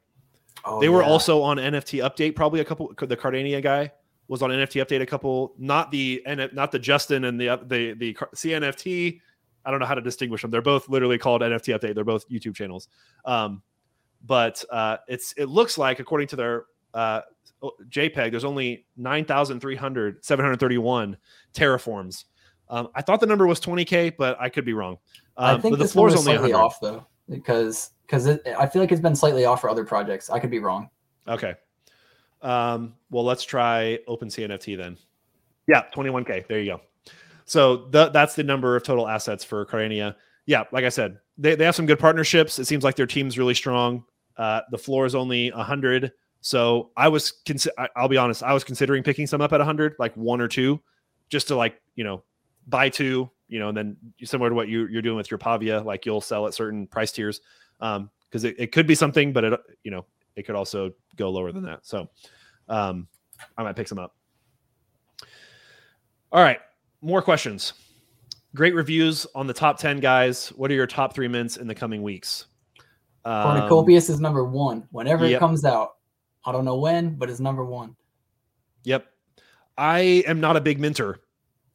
Oh, 0.63 0.79
they 0.79 0.89
were 0.89 1.01
yeah. 1.01 1.09
also 1.09 1.41
on 1.41 1.57
NFT 1.57 2.03
Update, 2.03 2.35
probably 2.35 2.61
a 2.61 2.65
couple. 2.65 2.93
The 2.97 3.17
Cardania 3.17 3.61
guy 3.61 3.91
was 4.27 4.41
on 4.41 4.49
NFT 4.49 4.83
Update 4.83 5.01
a 5.01 5.05
couple. 5.05 5.53
Not 5.57 5.91
the 5.91 6.23
not 6.53 6.71
the 6.71 6.79
Justin 6.79 7.25
and 7.25 7.39
the 7.39 7.59
the 7.67 7.93
the 7.93 8.13
CNFT. 8.13 9.19
I 9.65 9.71
don't 9.71 9.79
know 9.79 9.85
how 9.85 9.95
to 9.95 10.01
distinguish 10.01 10.41
them. 10.41 10.51
They're 10.51 10.61
both 10.61 10.87
literally 10.89 11.17
called 11.17 11.41
NFT 11.41 11.77
Update. 11.77 11.95
They're 11.95 12.03
both 12.03 12.27
YouTube 12.29 12.55
channels. 12.55 12.87
Um, 13.25 13.61
but 14.25 14.63
uh, 14.71 14.97
it's 15.07 15.33
it 15.33 15.45
looks 15.45 15.77
like 15.77 15.99
according 15.99 16.27
to 16.29 16.35
their 16.35 16.65
uh, 16.93 17.21
JPEG, 17.89 18.31
there's 18.31 18.45
only 18.45 18.85
9,300, 18.97 20.23
731 20.23 21.17
terraforms. 21.53 22.25
Um, 22.69 22.89
I 22.95 23.01
thought 23.01 23.19
the 23.19 23.25
number 23.27 23.45
was 23.45 23.59
20k, 23.59 24.15
but 24.17 24.37
I 24.39 24.49
could 24.49 24.65
be 24.65 24.73
wrong. 24.73 24.97
Um, 25.37 25.57
I 25.57 25.61
think 25.61 25.77
the 25.77 25.87
floor 25.87 26.07
is 26.07 26.13
only 26.15 26.23
slightly 26.33 26.51
100. 26.53 26.55
off 26.65 26.79
though, 26.81 27.05
because 27.29 27.91
because 28.05 28.27
I 28.27 28.65
feel 28.67 28.81
like 28.81 28.91
it's 28.91 29.01
been 29.01 29.15
slightly 29.15 29.45
off 29.45 29.61
for 29.61 29.69
other 29.69 29.83
projects. 29.85 30.29
I 30.29 30.39
could 30.39 30.51
be 30.51 30.59
wrong. 30.59 30.89
Okay. 31.27 31.55
Um, 32.41 32.93
well, 33.09 33.23
let's 33.23 33.43
try 33.43 33.99
OpenCNFT 34.07 34.77
then. 34.77 34.97
Yeah, 35.67 35.83
21K. 35.95 36.47
There 36.47 36.59
you 36.59 36.73
go. 36.73 36.81
So 37.45 37.87
th- 37.91 38.13
that's 38.13 38.35
the 38.35 38.43
number 38.43 38.75
of 38.75 38.83
total 38.83 39.07
assets 39.07 39.43
for 39.43 39.65
Cardania. 39.65 40.15
Yeah, 40.45 40.65
like 40.71 40.83
I 40.85 40.89
said, 40.89 41.17
they, 41.37 41.55
they 41.55 41.65
have 41.65 41.75
some 41.75 41.87
good 41.87 41.97
partnerships. 41.99 42.59
It 42.59 42.65
seems 42.65 42.83
like 42.83 42.95
their 42.95 43.07
team's 43.07 43.37
really 43.39 43.55
strong. 43.55 44.03
Uh, 44.37 44.61
the 44.69 44.77
floor 44.77 45.07
is 45.07 45.15
only 45.15 45.49
100. 45.51 46.11
So 46.41 46.91
I 46.95 47.07
was, 47.07 47.33
consi- 47.47 47.69
I- 47.79 47.89
I'll 47.95 48.07
be 48.07 48.17
honest, 48.17 48.43
I 48.43 48.53
was 48.53 48.63
considering 48.63 49.01
picking 49.01 49.25
some 49.25 49.41
up 49.41 49.51
at 49.53 49.59
100, 49.59 49.95
like 49.97 50.15
one 50.15 50.39
or 50.41 50.47
two, 50.47 50.79
just 51.29 51.47
to 51.47 51.55
like, 51.55 51.81
you 51.95 52.03
know, 52.03 52.23
buy 52.67 52.89
two, 52.89 53.29
you 53.47 53.59
know, 53.59 53.69
and 53.69 53.77
then 53.77 53.97
similar 54.23 54.49
to 54.49 54.55
what 54.55 54.67
you, 54.67 54.87
you're 54.87 55.01
doing 55.01 55.17
with 55.17 55.29
your 55.29 55.37
Pavia, 55.37 55.81
like 55.81 56.05
you'll 56.05 56.21
sell 56.21 56.47
at 56.47 56.53
certain 56.53 56.87
price 56.87 57.11
tiers. 57.11 57.41
Um, 57.79 58.09
because 58.29 58.43
it, 58.43 58.55
it 58.59 58.71
could 58.73 58.85
be 58.85 58.95
something, 58.95 59.31
but 59.31 59.45
it, 59.45 59.59
you 59.83 59.91
know, 59.91 60.05
it 60.35 60.45
could 60.45 60.55
also 60.55 60.91
go 61.15 61.29
lower 61.29 61.53
than 61.53 61.63
that. 61.63 61.85
So 61.85 62.09
um, 62.67 63.07
I 63.57 63.63
might 63.63 63.77
pick 63.77 63.87
some 63.87 63.99
up. 63.99 64.13
All 66.33 66.43
right, 66.43 66.59
more 67.01 67.21
questions. 67.21 67.73
Great 68.53 68.75
reviews 68.75 69.25
on 69.35 69.47
the 69.47 69.53
top 69.53 69.79
10 69.79 70.01
guys. 70.01 70.49
What 70.49 70.69
are 70.69 70.73
your 70.73 70.87
top 70.87 71.13
three 71.13 71.29
mints 71.29 71.57
in 71.57 71.67
the 71.67 71.75
coming 71.75 72.03
weeks? 72.03 72.47
Um, 73.23 73.43
Cornucopias 73.43 74.09
is 74.09 74.19
number 74.19 74.43
one. 74.43 74.87
Whenever 74.91 75.25
yep. 75.25 75.37
it 75.37 75.39
comes 75.39 75.63
out, 75.63 75.95
I 76.45 76.51
don't 76.51 76.65
know 76.65 76.77
when, 76.77 77.15
but 77.15 77.29
it's 77.29 77.39
number 77.39 77.63
one. 77.63 77.95
Yep. 78.83 79.05
I 79.77 80.23
am 80.27 80.39
not 80.39 80.57
a 80.57 80.61
big 80.61 80.79
minter, 80.79 81.19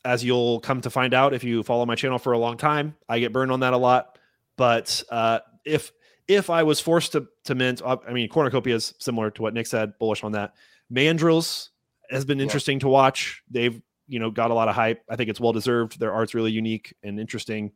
as 0.05 0.25
you'll 0.25 0.61
come 0.61 0.81
to 0.83 0.91
find 0.91 1.13
out 1.15 1.35
if 1.35 1.45
you 1.45 1.63
follow 1.63 1.85
my 1.87 1.95
channel 1.95 2.19
for 2.19 2.33
a 2.33 2.39
long 2.39 2.57
time. 2.57 2.97
I 3.09 3.19
get 3.19 3.33
burned 3.33 3.53
on 3.53 3.61
that 3.61 3.73
a 3.73 3.77
lot. 3.77 4.19
But 4.57 5.03
uh, 5.11 5.41
if 5.65 5.93
if 6.29 6.49
I 6.51 6.63
was 6.63 6.81
forced 6.81 7.13
to 7.13 7.27
to 7.45 7.55
mint, 7.55 7.83
uh, 7.85 7.97
I 8.07 8.13
mean, 8.13 8.29
cornucopia 8.29 8.75
is 8.77 8.95
similar 8.99 9.31
to 9.33 9.43
what 9.43 9.55
Nick 9.55 9.67
said, 9.67 9.95
bullish 9.99 10.23
on 10.25 10.33
that. 10.33 10.55
Mandrillz 10.93 11.69
has 12.11 12.25
been 12.25 12.39
Yeah. 12.39 12.45
interesting 12.45 12.79
to 12.81 12.89
watch. 12.89 13.43
They've 13.51 13.81
you 14.09 14.19
know 14.19 14.31
got 14.31 14.51
a 14.51 14.55
lot 14.55 14.69
of 14.69 14.75
hype. 14.75 15.03
I 15.09 15.17
think 15.17 15.31
it's 15.31 15.41
well 15.41 15.53
deserved. 15.53 15.99
Their 16.01 16.13
art's 16.13 16.35
really 16.35 16.51
unique 16.53 16.95
and 17.03 17.19
interesting, 17.21 17.73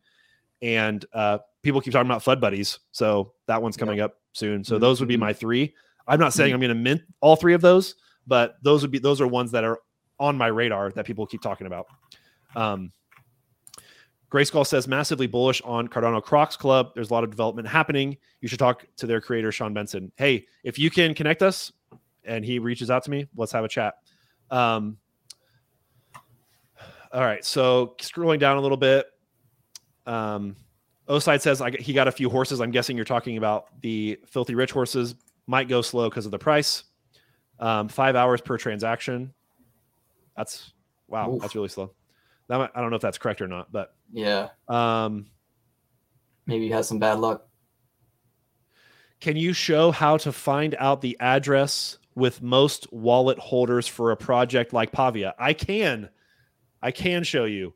and 0.62 1.04
uh, 1.12 1.38
people 1.62 1.80
keep 1.80 1.92
talking 1.92 2.10
about 2.10 2.22
Flood 2.22 2.40
Buddies, 2.40 2.78
so 2.92 3.32
that 3.46 3.62
one's 3.62 3.76
coming 3.76 4.00
up 4.00 4.14
soon. 4.32 4.64
So 4.64 4.78
those 4.78 5.00
would 5.00 5.08
be 5.08 5.16
Mhm. 5.16 5.20
my 5.20 5.32
three. 5.32 5.74
I'm 6.06 6.20
not 6.20 6.32
saying 6.34 6.52
I'm 6.52 6.60
going 6.60 6.68
to 6.70 6.74
mint 6.74 7.02
all 7.20 7.36
three 7.36 7.54
of 7.54 7.60
those, 7.60 7.94
but 8.26 8.56
those 8.62 8.82
would 8.82 8.90
be 8.90 8.98
those 8.98 9.20
are 9.20 9.26
ones 9.26 9.52
that 9.52 9.64
are 9.64 9.78
on 10.18 10.36
my 10.36 10.46
radar 10.46 10.90
that 10.92 11.06
people 11.06 11.26
keep 11.26 11.42
talking 11.42 11.66
about. 11.66 11.86
Um, 12.54 12.92
Grayskull 14.30 14.66
says 14.66 14.88
massively 14.88 15.28
bullish 15.28 15.62
on 15.62 15.86
Cardano 15.86 16.20
Crocs 16.22 16.56
Club. 16.56 16.90
There's 16.94 17.10
a 17.10 17.14
lot 17.14 17.22
of 17.22 17.30
development 17.30 17.68
happening. 17.68 18.16
You 18.40 18.48
should 18.48 18.58
talk 18.58 18.84
to 18.96 19.06
their 19.06 19.20
creator, 19.20 19.52
Sean 19.52 19.72
Benson. 19.72 20.10
Hey, 20.16 20.46
if 20.64 20.76
you 20.76 20.90
can 20.90 21.14
connect 21.14 21.40
us 21.40 21.72
and 22.24 22.44
he 22.44 22.58
reaches 22.58 22.90
out 22.90 23.04
to 23.04 23.10
me, 23.10 23.28
let's 23.36 23.52
have 23.52 23.64
a 23.64 23.68
chat. 23.68 23.94
Um, 24.50 24.98
all 27.12 27.20
right. 27.20 27.44
So 27.44 27.94
scrolling 28.00 28.40
down 28.40 28.56
a 28.56 28.60
little 28.60 28.76
bit. 28.76 29.06
Um, 30.04 30.56
Oside 31.08 31.40
says 31.40 31.62
he 31.78 31.92
got 31.92 32.08
a 32.08 32.12
few 32.12 32.28
horses. 32.28 32.60
I'm 32.60 32.72
guessing 32.72 32.96
you're 32.96 33.04
talking 33.04 33.36
about 33.36 33.66
the 33.82 34.18
filthy 34.26 34.56
rich 34.56 34.72
horses. 34.72 35.14
Might 35.46 35.68
go 35.68 35.80
slow 35.80 36.08
because 36.08 36.24
of 36.24 36.32
the 36.32 36.38
price. 36.38 36.84
Um, 37.60 37.88
five 37.88 38.16
hours 38.16 38.40
per 38.40 38.58
transaction. 38.58 39.32
That's 40.36 40.72
wow. 41.08 41.32
Oof. 41.32 41.42
That's 41.42 41.54
really 41.54 41.68
slow. 41.68 41.92
That 42.48 42.58
might, 42.58 42.70
I 42.74 42.80
don't 42.80 42.90
know 42.90 42.96
if 42.96 43.02
that's 43.02 43.18
correct 43.18 43.40
or 43.40 43.48
not, 43.48 43.72
but 43.72 43.94
Yeah, 44.12 44.48
um, 44.68 45.26
maybe 46.46 46.66
you 46.66 46.72
had 46.72 46.84
some 46.84 46.98
bad 46.98 47.18
luck. 47.18 47.46
can 49.20 49.36
you 49.36 49.52
show 49.54 49.90
how 49.90 50.18
to 50.18 50.32
find 50.32 50.74
out 50.78 51.00
the 51.00 51.16
address 51.20 51.98
with 52.14 52.42
most 52.42 52.92
wallet 52.92 53.38
holders 53.38 53.86
for 53.86 54.10
a 54.10 54.16
project 54.16 54.72
like 54.72 54.92
Pavia? 54.92 55.34
I 55.38 55.54
can. 55.54 56.10
I 56.82 56.90
can 56.90 57.24
show 57.24 57.44
you. 57.44 57.74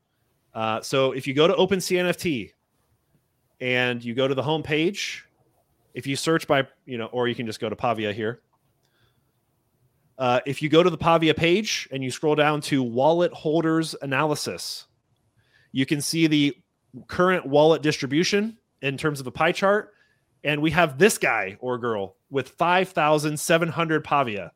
Uh, 0.53 0.83
so 0.83 1.13
if 1.13 1.27
you 1.27 1.33
go 1.33 1.47
to 1.47 1.55
OpenCNFT 1.55 2.53
and 3.61 4.05
you 4.05 4.15
go 4.15 4.29
to 4.29 4.35
the 4.35 4.43
home 4.43 4.63
page, 4.63 5.25
if 5.95 6.07
you 6.07 6.15
search 6.15 6.47
by, 6.47 6.67
you 6.85 6.99
know, 6.99 7.07
or 7.07 7.27
you 7.27 7.35
can 7.35 7.47
just 7.47 7.61
go 7.61 7.71
to 7.71 7.77
Pavia 7.77 8.13
here. 8.13 8.43
Uh, 10.19 10.41
if 10.47 10.61
you 10.61 10.69
go 10.69 10.83
to 10.83 10.91
the 10.91 10.99
Pavia 10.99 11.33
page 11.33 11.89
and 11.93 12.03
you 12.03 12.11
scroll 12.11 12.35
down 12.35 12.61
to 12.63 12.83
wallet 12.83 13.33
holders 13.33 13.95
analysis, 14.03 14.87
you 15.71 15.87
can 15.87 16.01
see 16.01 16.27
the 16.27 16.57
current 17.07 17.47
wallet 17.47 17.83
distribution 17.83 18.59
in 18.83 18.97
terms 18.97 19.21
of 19.21 19.27
a 19.27 19.31
pie 19.31 19.53
chart. 19.53 19.93
And 20.45 20.61
we 20.61 20.71
have 20.73 20.99
this 20.99 21.19
guy 21.19 21.57
or 21.61 21.79
girl 21.79 22.17
with 22.31 22.49
5,700 22.51 24.05
Pavia. 24.05 24.53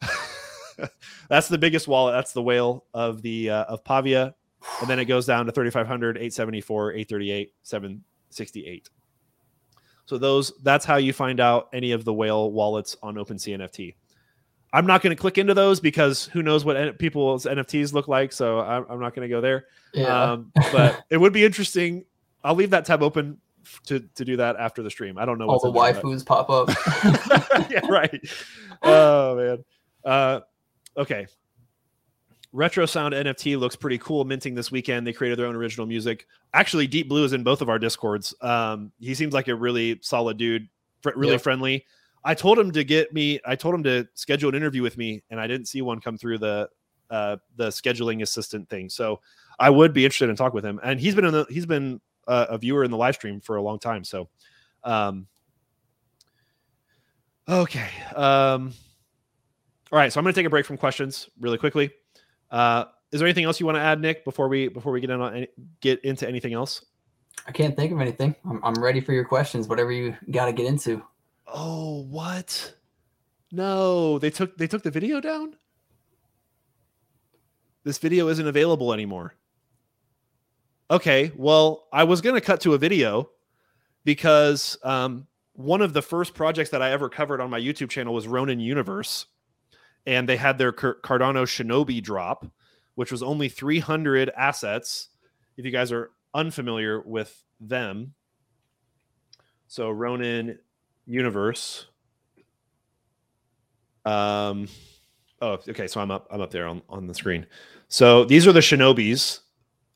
That's 1.28 1.48
the 1.48 1.58
biggest 1.58 1.88
wallet. 1.88 2.14
That's 2.14 2.32
the 2.32 2.42
whale 2.42 2.84
of 2.92 3.22
the 3.22 3.50
uh, 3.50 3.64
of 3.64 3.84
Pavia. 3.84 4.34
And 4.80 4.90
then 4.90 4.98
it 4.98 5.04
goes 5.04 5.26
down 5.26 5.46
to 5.46 5.52
3,500, 5.52 6.16
874, 6.16 6.92
838, 6.92 7.52
768. 7.62 8.90
So 10.06 10.18
those 10.18 10.52
that's 10.62 10.84
how 10.84 10.96
you 10.96 11.12
find 11.12 11.40
out 11.40 11.68
any 11.72 11.92
of 11.92 12.04
the 12.04 12.12
whale 12.12 12.50
wallets 12.52 12.96
on 13.02 13.16
OpenCNFT. 13.16 13.94
I'm 14.72 14.86
not 14.86 15.00
going 15.02 15.14
to 15.16 15.20
click 15.20 15.38
into 15.38 15.54
those 15.54 15.80
because 15.80 16.26
who 16.26 16.42
knows 16.42 16.64
what 16.64 16.98
people's 16.98 17.44
NFTs 17.46 17.92
look 17.92 18.08
like. 18.08 18.32
So 18.32 18.60
I'm, 18.60 18.84
I'm 18.90 19.00
not 19.00 19.14
going 19.14 19.26
to 19.28 19.32
go 19.34 19.40
there. 19.40 19.66
Yeah, 19.94 20.32
Um, 20.32 20.52
but 20.72 21.04
it 21.10 21.16
would 21.16 21.32
be 21.32 21.44
interesting. 21.44 22.04
I'll 22.44 22.54
leave 22.54 22.70
that 22.70 22.84
tab 22.84 23.02
open 23.02 23.38
to 23.86 23.98
to 24.14 24.24
do 24.24 24.36
that 24.36 24.56
after 24.56 24.82
the 24.82 24.90
stream. 24.90 25.18
I 25.18 25.24
don't 25.24 25.38
know 25.38 25.48
all 25.48 25.58
the 25.60 25.72
waifus 25.72 26.24
pop 26.24 26.50
up. 26.50 26.68
yeah, 27.70 27.86
right. 27.88 28.20
Oh 28.82 29.36
man. 29.36 29.64
Uh, 30.04 30.40
okay. 30.96 31.26
Retro 32.52 32.86
Sound 32.86 33.12
NFT 33.12 33.58
looks 33.58 33.76
pretty 33.76 33.98
cool. 33.98 34.24
Minting 34.24 34.54
this 34.54 34.70
weekend, 34.70 35.06
they 35.06 35.12
created 35.12 35.38
their 35.38 35.46
own 35.46 35.56
original 35.56 35.86
music. 35.86 36.26
Actually, 36.54 36.86
Deep 36.86 37.08
Blue 37.08 37.24
is 37.24 37.32
in 37.32 37.42
both 37.42 37.60
of 37.60 37.68
our 37.68 37.78
discords. 37.78 38.34
Um, 38.40 38.92
he 38.98 39.14
seems 39.14 39.34
like 39.34 39.48
a 39.48 39.54
really 39.54 39.98
solid 40.02 40.38
dude, 40.38 40.68
fr- 41.02 41.10
really 41.16 41.32
Yeah. 41.32 41.38
friendly. 41.38 41.84
I 42.26 42.34
told 42.34 42.58
him 42.58 42.72
to 42.72 42.82
get 42.82 43.14
me. 43.14 43.40
I 43.46 43.54
told 43.54 43.74
him 43.74 43.84
to 43.84 44.06
schedule 44.14 44.48
an 44.48 44.56
interview 44.56 44.82
with 44.82 44.98
me, 44.98 45.22
and 45.30 45.40
I 45.40 45.46
didn't 45.46 45.66
see 45.66 45.80
one 45.80 46.00
come 46.00 46.18
through 46.18 46.38
the 46.38 46.68
uh, 47.08 47.36
the 47.54 47.68
scheduling 47.68 48.22
assistant 48.22 48.68
thing. 48.68 48.88
So 48.90 49.20
I 49.60 49.70
would 49.70 49.92
be 49.92 50.04
interested 50.04 50.28
in 50.28 50.34
talk 50.34 50.52
with 50.52 50.64
him. 50.64 50.80
And 50.82 51.00
he's 51.00 51.14
been 51.14 51.24
in 51.24 51.32
the 51.32 51.46
he's 51.48 51.66
been 51.66 52.00
a 52.26 52.58
viewer 52.58 52.82
in 52.82 52.90
the 52.90 52.96
live 52.96 53.14
stream 53.14 53.40
for 53.40 53.54
a 53.54 53.62
long 53.62 53.78
time. 53.78 54.02
So, 54.02 54.28
um, 54.82 55.28
okay. 57.48 57.88
Um, 58.16 58.72
all 59.92 59.98
right. 60.00 60.12
So 60.12 60.18
I'm 60.18 60.24
going 60.24 60.34
to 60.34 60.40
take 60.40 60.46
a 60.46 60.50
break 60.50 60.66
from 60.66 60.76
questions 60.76 61.30
really 61.38 61.58
quickly. 61.58 61.90
Uh, 62.50 62.86
is 63.12 63.20
there 63.20 63.28
anything 63.28 63.44
else 63.44 63.60
you 63.60 63.66
want 63.66 63.76
to 63.76 63.82
add, 63.82 64.00
Nick, 64.00 64.24
before 64.24 64.48
we 64.48 64.66
before 64.66 64.90
we 64.90 65.00
get 65.00 65.10
in 65.10 65.20
on 65.20 65.36
any, 65.36 65.48
get 65.80 66.04
into 66.04 66.26
anything 66.26 66.54
else? 66.54 66.84
I 67.46 67.52
can't 67.52 67.76
think 67.76 67.92
of 67.92 68.00
anything. 68.00 68.34
I'm, 68.44 68.60
I'm 68.64 68.82
ready 68.82 69.00
for 69.00 69.12
your 69.12 69.24
questions. 69.24 69.68
Whatever 69.68 69.92
you 69.92 70.16
got 70.32 70.46
to 70.46 70.52
get 70.52 70.66
into. 70.66 71.02
Oh, 71.46 72.02
what? 72.02 72.74
No, 73.52 74.18
they 74.18 74.30
took 74.30 74.56
they 74.56 74.66
took 74.66 74.82
the 74.82 74.90
video 74.90 75.20
down. 75.20 75.54
This 77.84 77.98
video 77.98 78.28
isn't 78.28 78.46
available 78.46 78.92
anymore. 78.92 79.34
Okay, 80.90 81.32
well, 81.36 81.86
I 81.92 82.04
was 82.04 82.20
to 82.20 82.40
cut 82.40 82.60
to 82.62 82.74
a 82.74 82.78
video 82.78 83.30
because 84.04 84.76
um, 84.82 85.26
one 85.52 85.82
of 85.82 85.92
the 85.92 86.02
first 86.02 86.34
projects 86.34 86.70
that 86.70 86.82
I 86.82 86.90
ever 86.90 87.08
covered 87.08 87.40
on 87.40 87.50
my 87.50 87.60
YouTube 87.60 87.90
channel 87.90 88.14
was 88.14 88.28
Ronin 88.28 88.60
Universe, 88.60 89.26
and 90.04 90.28
they 90.28 90.36
had 90.36 90.58
their 90.58 90.72
Cardano 90.72 91.44
Shinobi 91.44 92.02
drop, 92.02 92.46
which 92.94 93.10
was 93.10 93.22
only 93.22 93.48
300 93.48 94.30
assets. 94.36 95.08
If 95.56 95.64
you 95.64 95.70
guys 95.70 95.90
are 95.92 96.10
unfamiliar 96.34 97.00
with 97.00 97.42
them, 97.60 98.14
so 99.66 99.90
Ronin 99.90 100.58
Universe. 101.06 101.86
Um, 104.04 104.68
oh, 105.40 105.58
okay. 105.68 105.86
So 105.86 106.00
I'm 106.00 106.10
up. 106.10 106.26
I'm 106.30 106.40
up 106.40 106.50
there 106.50 106.66
on 106.66 106.82
on 106.88 107.06
the 107.06 107.14
screen. 107.14 107.46
So 107.88 108.24
these 108.24 108.46
are 108.46 108.52
the 108.52 108.60
Shinobis. 108.60 109.40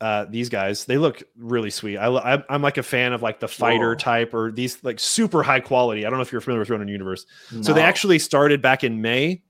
uh, 0.00 0.24
these 0.30 0.48
guys. 0.48 0.86
They 0.86 0.96
look 0.96 1.22
really 1.36 1.70
sweet. 1.70 1.98
I, 1.98 2.08
I 2.08 2.42
I'm 2.48 2.62
like 2.62 2.78
a 2.78 2.82
fan 2.82 3.12
of 3.12 3.22
like 3.22 3.40
the 3.40 3.48
fighter 3.48 3.90
Whoa. 3.90 3.96
type 3.96 4.32
or 4.34 4.50
these 4.50 4.82
like 4.82 4.98
super 4.98 5.42
high 5.42 5.60
quality. 5.60 6.06
I 6.06 6.10
don't 6.10 6.18
know 6.18 6.22
if 6.22 6.32
you're 6.32 6.40
familiar 6.40 6.60
with 6.60 6.70
Ronin 6.70 6.88
Universe. 6.88 7.26
So 7.62 7.72
they 7.72 7.82
actually 7.82 8.18
started 8.18 8.62
back 8.62 8.82
in 8.82 9.02
May. 9.02 9.42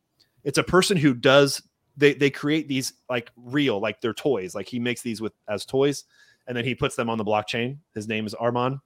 It's 0.43 0.59
a 0.59 0.65
person 0.65 0.97
who 0.97 1.15
does 1.15 1.63
they 1.97 2.15
they 2.15 2.31
create 2.31 2.67
these 2.67 2.95
like 3.09 3.31
real 3.37 3.81
like 3.81 4.01
they're 4.01 4.15
toys. 4.15 4.55
Like 4.55 4.69
he 4.69 4.81
makes 4.81 5.03
these 5.03 5.21
with 5.21 5.33
as 5.49 5.65
toys 5.65 6.05
and 6.49 6.57
then 6.57 6.65
he 6.65 6.75
puts 6.75 6.97
them 6.97 7.09
on 7.09 7.19
the 7.19 7.25
blockchain. 7.25 7.79
His 7.95 8.09
name 8.09 8.27
is 8.27 8.35
Armand. 8.35 8.79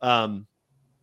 Um 0.00 0.46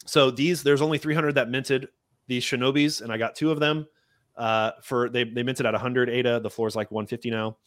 so 0.07 0.31
these 0.31 0.63
there's 0.63 0.81
only 0.81 0.97
300 0.97 1.35
that 1.35 1.49
minted 1.49 1.87
these 2.27 2.43
shinobis 2.43 3.01
and 3.01 3.11
I 3.11 3.17
got 3.17 3.35
two 3.35 3.51
of 3.51 3.59
them 3.59 3.87
uh 4.35 4.71
for 4.81 5.09
they 5.09 5.23
they 5.23 5.43
minted 5.43 5.65
at 5.65 5.73
100 5.73 6.09
ADA. 6.09 6.39
The 6.39 6.49
floor 6.49 6.67
is 6.67 6.75
like 6.75 6.91
150 6.91 7.29
now. 7.29 7.57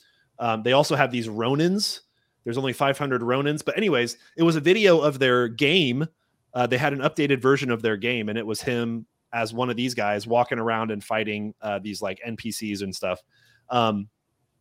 Um, 0.41 0.63
they 0.63 0.73
also 0.73 0.97
have 0.97 1.13
these 1.13 1.29
Ronins. 1.29 2.01
There's 2.45 2.57
only 2.59 2.73
500 2.73 3.21
Ronins, 3.21 3.63
but 3.65 3.77
anyways, 3.77 4.17
it 4.37 4.43
was 4.43 4.57
a 4.57 4.61
video 4.61 5.01
of 5.01 5.19
their 5.19 5.47
game. 5.47 6.07
Uh, 6.55 6.67
they 6.67 6.79
had 6.79 6.95
an 6.95 7.01
updated 7.01 7.43
version 7.43 7.71
of 7.71 7.83
their 7.83 7.99
game, 7.99 8.29
and 8.29 8.39
it 8.39 8.47
was 8.47 8.63
him 8.63 9.07
as 9.33 9.53
one 9.53 9.71
of 9.71 9.77
these 9.77 9.95
guys 9.95 10.27
walking 10.27 10.59
around 10.59 10.91
and 10.91 11.05
fighting 11.05 11.55
uh, 11.61 11.79
these 11.79 12.03
like 12.03 12.19
NPCs 12.27 12.83
and 12.83 12.95
stuff. 12.95 13.21
Um, 13.69 14.09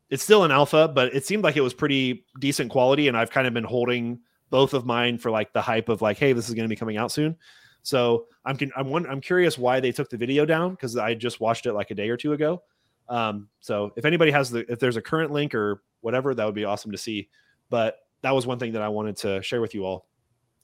it's 0.10 0.24
still 0.24 0.44
an 0.44 0.52
alpha, 0.52 0.88
but 0.88 1.16
it 1.16 1.26
seemed 1.26 1.44
like 1.44 1.56
it 1.56 1.62
was 1.62 1.74
pretty 1.74 2.26
decent 2.40 2.70
quality, 2.70 3.08
and 3.08 3.18
I've 3.18 3.32
kind 3.32 3.48
of 3.48 3.54
been 3.54 3.64
holding 3.64 4.20
both 4.50 4.74
of 4.74 4.86
mine 4.86 5.18
for 5.18 5.32
like 5.32 5.54
the 5.54 5.62
hype 5.62 5.90
of 5.90 6.02
like, 6.02 6.18
hey, 6.18 6.34
this 6.34 6.50
is 6.50 6.56
going 6.56 6.66
to 6.66 6.70
be 6.70 6.76
coming 6.76 6.98
out 6.98 7.12
soon. 7.12 7.38
So 7.84 8.28
I'm 8.46 8.58
I'm 8.76 8.90
one- 8.90 9.08
I'm 9.08 9.22
curious 9.22 9.58
why 9.58 9.80
they 9.80 9.92
took 9.92 10.10
the 10.10 10.18
video 10.18 10.46
down 10.46 10.72
because 10.72 10.98
I 10.98 11.14
just 11.14 11.40
watched 11.40 11.66
it 11.66 11.74
like 11.74 11.92
a 11.92 11.96
day 11.96 12.10
or 12.10 12.18
two 12.18 12.34
ago. 12.34 12.64
Um, 13.08 13.50
so 13.60 13.92
if 13.96 14.06
anybody 14.06 14.32
has 14.32 14.52
the 14.52 14.70
if 14.72 14.80
there's 14.80 14.98
a 14.98 15.02
current 15.02 15.32
link 15.32 15.56
or 15.56 15.82
whatever, 16.02 16.34
that 16.36 16.46
would 16.46 16.56
be 16.56 16.66
awesome 16.66 16.92
to 16.92 16.98
see. 16.98 17.30
But 17.70 18.00
that 18.22 18.32
was 18.36 18.46
one 18.46 18.60
thing 18.60 18.74
that 18.74 18.82
I 18.82 18.90
wanted 18.90 19.18
to 19.18 19.42
share 19.42 19.62
with 19.62 19.74
you 19.74 19.86
all. 19.86 20.08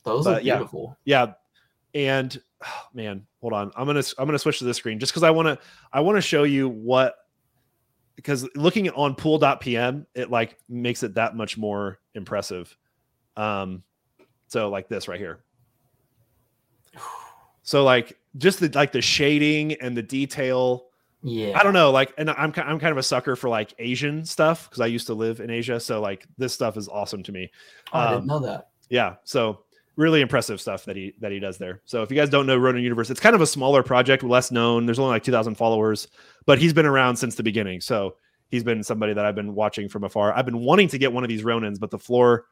Those 0.04 0.26
but 0.26 0.42
are 0.42 0.46
yeah. 0.46 0.58
beautiful. 0.58 0.98
Yeah, 1.06 1.34
and 1.94 2.40
oh, 2.64 2.84
man, 2.94 3.26
hold 3.42 3.54
on. 3.54 3.72
I'm 3.76 3.88
gonna 3.88 4.04
I'm 4.18 4.26
gonna 4.28 4.38
switch 4.38 4.60
to 4.60 4.66
this 4.66 4.78
screen 4.78 5.00
just 5.00 5.12
because 5.12 5.24
I 5.24 5.32
want 5.32 5.48
to 5.48 5.58
I 5.92 6.02
want 6.02 6.18
to 6.18 6.22
show 6.22 6.44
you 6.44 6.70
what 6.70 7.16
because 8.16 8.48
looking 8.56 8.90
on 8.92 9.16
pool.pm 9.16 10.06
it 10.14 10.30
like 10.30 10.58
makes 10.70 11.04
it 11.04 11.16
that 11.16 11.36
much 11.36 11.58
more 11.58 12.00
impressive. 12.14 12.76
Um, 13.38 13.84
so 14.48 14.70
like 14.70 14.88
this 14.88 15.08
right 15.08 15.20
here. 15.20 15.45
So 17.64 17.84
like 17.84 18.18
just 18.38 18.60
the 18.60 18.70
like 18.70 18.92
the 18.92 19.02
shading 19.02 19.74
and 19.74 19.96
the 19.96 20.04
detail. 20.04 20.88
Yeah. 21.24 21.58
I 21.60 21.64
don't 21.64 21.74
know, 21.74 21.90
like, 21.90 22.14
and 22.20 22.30
I'm 22.30 22.54
I'm 22.56 22.80
kind 22.80 22.92
of 22.92 22.98
a 22.98 23.04
sucker 23.04 23.36
for 23.36 23.50
like 23.50 23.74
Asian 23.80 24.24
stuff 24.24 24.70
because 24.70 24.80
I 24.80 24.86
used 24.86 25.08
to 25.08 25.16
live 25.16 25.40
in 25.40 25.50
Asia, 25.50 25.80
so 25.80 26.00
like 26.00 26.28
this 26.38 26.54
stuff 26.54 26.78
is 26.78 26.88
awesome 26.88 27.24
to 27.24 27.32
me. 27.32 27.52
Oh, 27.92 28.00
I 28.00 28.06
um, 28.06 28.14
didn't 28.14 28.28
know 28.28 28.40
that. 28.42 28.70
Yeah, 28.90 29.16
so 29.24 29.66
really 29.96 30.22
impressive 30.22 30.60
stuff 30.60 30.86
that 30.86 30.96
he 30.96 31.14
that 31.20 31.32
he 31.32 31.40
does 31.40 31.58
there. 31.58 31.82
So 31.86 32.04
if 32.04 32.12
you 32.12 32.18
guys 32.18 32.30
don't 32.30 32.46
know 32.46 32.58
Ronin 32.58 32.84
Universe, 32.84 33.10
it's 33.10 33.20
kind 33.20 33.36
of 33.36 33.42
a 33.42 33.48
smaller 33.48 33.84
project, 33.84 34.24
less 34.24 34.52
known. 34.52 34.86
There's 34.86 35.00
only 35.00 35.12
like 35.12 35.24
2,000 35.24 35.56
followers, 35.56 36.08
but 36.46 36.60
he's 36.60 36.74
been 36.74 36.86
around 36.86 37.16
since 37.16 37.36
the 37.36 37.44
beginning. 37.44 37.82
So 37.82 38.16
he's 38.50 38.64
been 38.64 38.84
somebody 38.84 39.14
that 39.14 39.26
I've 39.26 39.36
been 39.36 39.56
watching 39.56 39.90
from 39.90 40.04
afar. 40.04 40.34
I've 40.34 40.46
been 40.46 40.60
wanting 40.60 40.90
to 40.90 40.98
get 40.98 41.12
one 41.12 41.24
of 41.24 41.30
these 41.30 41.44
Ronins, 41.44 41.80
but 41.80 41.92
the 41.92 42.00
floor, 42.00 42.46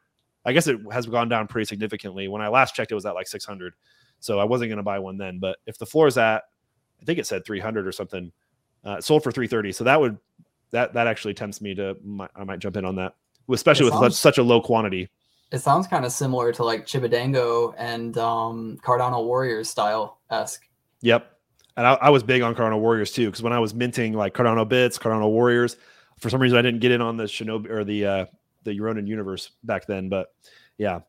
I 0.44 0.52
guess 0.52 0.66
it 0.66 0.78
has 0.92 1.06
gone 1.06 1.28
down 1.28 1.46
pretty 1.46 1.66
significantly. 1.66 2.28
When 2.28 2.42
I 2.42 2.48
last 2.48 2.74
checked, 2.74 2.92
it 2.92 2.94
was 2.94 3.06
at 3.06 3.14
like 3.14 3.28
600. 3.28 3.74
So 4.20 4.38
I 4.38 4.44
wasn't 4.44 4.70
going 4.70 4.78
to 4.78 4.82
buy 4.82 4.98
one 4.98 5.18
then. 5.18 5.38
But 5.38 5.58
if 5.66 5.78
the 5.78 5.86
floor 5.86 6.06
is 6.06 6.16
at, 6.18 6.44
I 7.00 7.04
think 7.04 7.18
it 7.18 7.26
said 7.26 7.44
300 7.44 7.86
or 7.86 7.92
something, 7.92 8.32
uh, 8.86 8.96
it 8.98 9.04
sold 9.04 9.22
for 9.22 9.30
330. 9.30 9.72
So 9.72 9.84
that 9.84 10.00
would 10.00 10.18
that 10.70 10.94
that 10.94 11.06
actually 11.06 11.34
tempts 11.34 11.60
me 11.60 11.74
to 11.74 11.96
mi- 12.02 12.26
I 12.34 12.44
might 12.44 12.58
jump 12.58 12.76
in 12.76 12.84
on 12.84 12.96
that, 12.96 13.14
especially 13.50 13.86
It 13.86 13.90
with 13.92 14.00
sounds- 14.00 14.18
such, 14.18 14.38
a 14.38 14.42
low 14.42 14.60
quantity. 14.60 15.10
It 15.52 15.58
sounds 15.58 15.86
kind 15.86 16.04
of 16.04 16.10
similar 16.10 16.52
to 16.52 16.64
like 16.64 16.84
Chibidango 16.86 17.74
and 17.78 18.16
um, 18.18 18.78
Cardano 18.84 19.24
Warriors 19.24 19.68
style 19.70 20.18
esque. 20.30 20.66
Yep. 21.02 21.30
And 21.76 21.86
I, 21.86 21.92
I 21.94 22.10
was 22.10 22.22
big 22.22 22.42
on 22.42 22.54
Cardano 22.54 22.80
Warriors 22.80 23.12
too, 23.12 23.26
because 23.26 23.42
when 23.42 23.52
I 23.52 23.58
was 23.60 23.72
minting 23.74 24.14
like 24.14 24.34
Cardano 24.34 24.66
Bits, 24.68 24.98
Cardano 24.98 25.30
Warriors, 25.30 25.76
for 26.18 26.30
some 26.30 26.40
reason 26.40 26.58
I 26.58 26.62
didn't 26.62 26.80
get 26.80 26.90
in 26.92 27.00
on 27.00 27.16
the 27.16 27.24
Shinobi 27.24 27.68
or 27.70 27.84
the 27.84 28.06
uh 28.06 28.26
the 28.64 28.80
Ronin 28.80 29.06
universe 29.06 29.50
back 29.62 29.86
then. 29.86 30.08
But 30.08 30.32
yeah. 30.78 31.00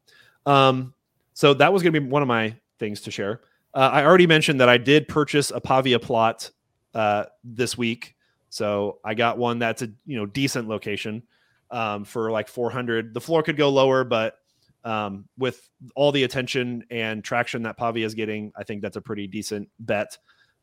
Um, 0.46 0.94
so 1.34 1.54
that 1.56 1.72
was 1.74 1.82
gonna 1.82 2.00
be 2.00 2.06
one 2.06 2.22
of 2.22 2.28
my 2.28 2.56
things 2.80 3.02
to 3.02 3.12
share. 3.12 3.42
Uh, 3.74 3.90
I 3.92 4.06
already 4.06 4.28
mentioned 4.28 4.60
that 4.62 4.70
I 4.70 4.78
did 4.78 5.08
purchase 5.08 5.52
a 5.52 5.60
Pavia 5.60 6.00
plot 6.00 6.52
uh 6.94 7.26
this 7.44 7.78
week. 7.78 8.16
So 8.50 9.00
I 9.04 9.16
got 9.16 9.38
one 9.38 9.60
that's 9.60 9.82
a 9.82 9.90
you 10.06 10.18
know 10.18 10.26
decent 10.26 10.68
location 10.68 11.24
um 11.72 12.06
for 12.06 12.32
like 12.32 12.48
400. 12.48 13.14
The 13.14 13.22
floor 13.22 13.44
could 13.44 13.58
go 13.58 13.70
lower, 13.70 14.04
but 14.04 14.38
um, 14.86 15.26
with 15.38 15.68
all 15.96 16.12
the 16.12 16.24
attention 16.24 16.86
and 16.92 17.24
traction 17.24 17.64
that 17.64 17.76
Pavia 17.76 18.06
is 18.06 18.14
getting, 18.14 18.54
I 18.56 18.64
think 18.64 18.84
that's 18.84 18.96
a 18.96 19.02
pretty 19.02 19.28
decent 19.28 19.68
bet. 19.80 20.18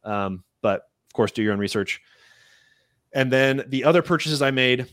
Um, 0.04 0.44
but 0.62 0.82
of 1.08 1.12
course, 1.12 1.32
do 1.32 1.42
your 1.42 1.52
own 1.52 1.58
research. 1.58 2.00
And 3.12 3.30
then 3.30 3.64
the 3.66 3.84
other 3.84 4.00
purchases 4.00 4.40
I 4.40 4.52
made, 4.52 4.86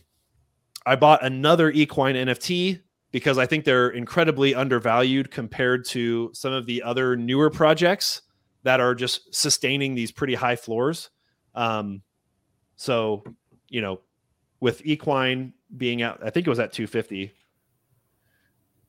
I 0.86 0.96
bought 0.96 1.24
another 1.24 1.70
equine 1.70 2.16
NFT 2.16 2.82
because 3.12 3.38
I 3.38 3.46
think 3.46 3.66
they're 3.66 3.90
incredibly 3.90 4.54
undervalued 4.54 5.32
compared 5.32 5.86
to 5.86 6.30
some 6.34 6.54
of 6.54 6.66
the 6.66 6.84
other 6.84 7.16
newer 7.16 7.50
projects 7.50 8.22
that 8.64 8.80
are 8.80 8.94
just 8.94 9.34
sustaining 9.34 9.96
these 9.96 10.12
pretty 10.12 10.36
high 10.36 10.56
floors. 10.56 11.10
Um, 11.56 12.02
so, 12.76 13.24
you 13.68 13.82
know, 13.82 14.02
with 14.60 14.86
equine 14.86 15.54
being 15.76 16.02
out, 16.02 16.20
I 16.24 16.30
think 16.30 16.46
it 16.46 16.50
was 16.50 16.60
at 16.60 16.74
250, 16.74 17.28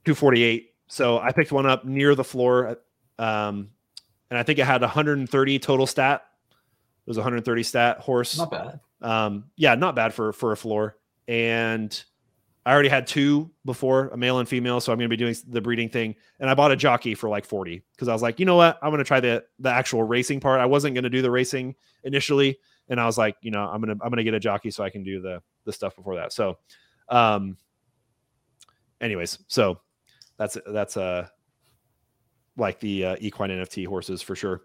248. 0.05 0.71
So 0.89 1.19
I 1.19 1.33
picked 1.33 1.53
one 1.53 1.67
up 1.67 1.85
near 1.85 2.15
the 2.15 2.25
floor. 2.25 2.79
Um, 3.19 3.71
and 4.29 4.39
I 4.39 4.43
think 4.43 4.59
it 4.59 4.65
had 4.65 4.81
130 4.81 5.59
total 5.59 5.87
stat. 5.87 6.23
It 6.51 7.11
was 7.11 7.17
130 7.17 7.63
stat 7.63 7.99
horse. 7.99 8.39
Not 8.39 8.51
bad. 8.51 8.81
Um, 9.03 9.45
yeah, 9.57 9.75
not 9.75 9.97
bad 9.97 10.13
for 10.13 10.33
for 10.33 10.53
a 10.53 10.57
floor. 10.57 10.97
And 11.27 12.05
I 12.67 12.73
already 12.73 12.91
had 12.91 13.07
two 13.07 13.51
before, 13.65 14.09
a 14.09 14.17
male 14.17 14.39
and 14.39 14.49
female, 14.49 14.81
so 14.81 14.93
I'm 14.93 14.99
going 14.99 15.09
to 15.09 15.17
be 15.17 15.17
doing 15.17 15.35
the 15.49 15.63
breeding 15.63 15.89
thing. 15.89 16.15
And 16.41 16.51
I 16.51 16.55
bought 16.55 16.71
a 16.71 16.77
jockey 16.77 17.15
for 17.15 17.29
like 17.31 17.47
40 17.47 17.83
because 17.93 18.09
I 18.09 18.13
was 18.13 18.21
like, 18.21 18.39
you 18.39 18.45
know 18.45 18.57
what, 18.57 18.79
I'm 18.83 18.91
going 18.91 18.99
to 18.99 19.05
try 19.05 19.21
the 19.21 19.45
the 19.59 19.71
actual 19.71 20.03
racing 20.03 20.41
part. 20.41 20.61
I 20.61 20.67
wasn't 20.67 20.95
going 20.95 21.05
to 21.05 21.11
do 21.11 21.23
the 21.23 21.31
racing 21.31 21.75
initially, 22.05 22.59
and 22.89 23.01
I 23.01 23.07
was 23.07 23.17
like, 23.17 23.37
you 23.41 23.51
know, 23.51 23.63
I'm 23.63 23.81
gonna 23.81 23.97
I'm 24.03 24.11
gonna 24.11 24.25
get 24.25 24.35
a 24.35 24.41
jockey 24.41 24.71
so 24.71 24.85
I 24.85 24.91
can 24.91 25.03
do 25.03 25.23
the 25.23 25.43
the 25.65 25.73
stuff 25.73 25.97
before 25.97 26.17
that. 26.17 26.33
So, 26.33 26.59
um, 27.09 27.57
anyways, 29.01 29.39
so 29.49 29.81
that's 30.37 30.59
that's 30.67 30.97
uh 30.97 31.29
like 32.57 32.79
the 32.81 33.05
uh, 33.07 33.17
equine 33.21 33.51
NFT 33.51 33.87
horses 33.87 34.21
for 34.21 34.37
sure. 34.37 34.63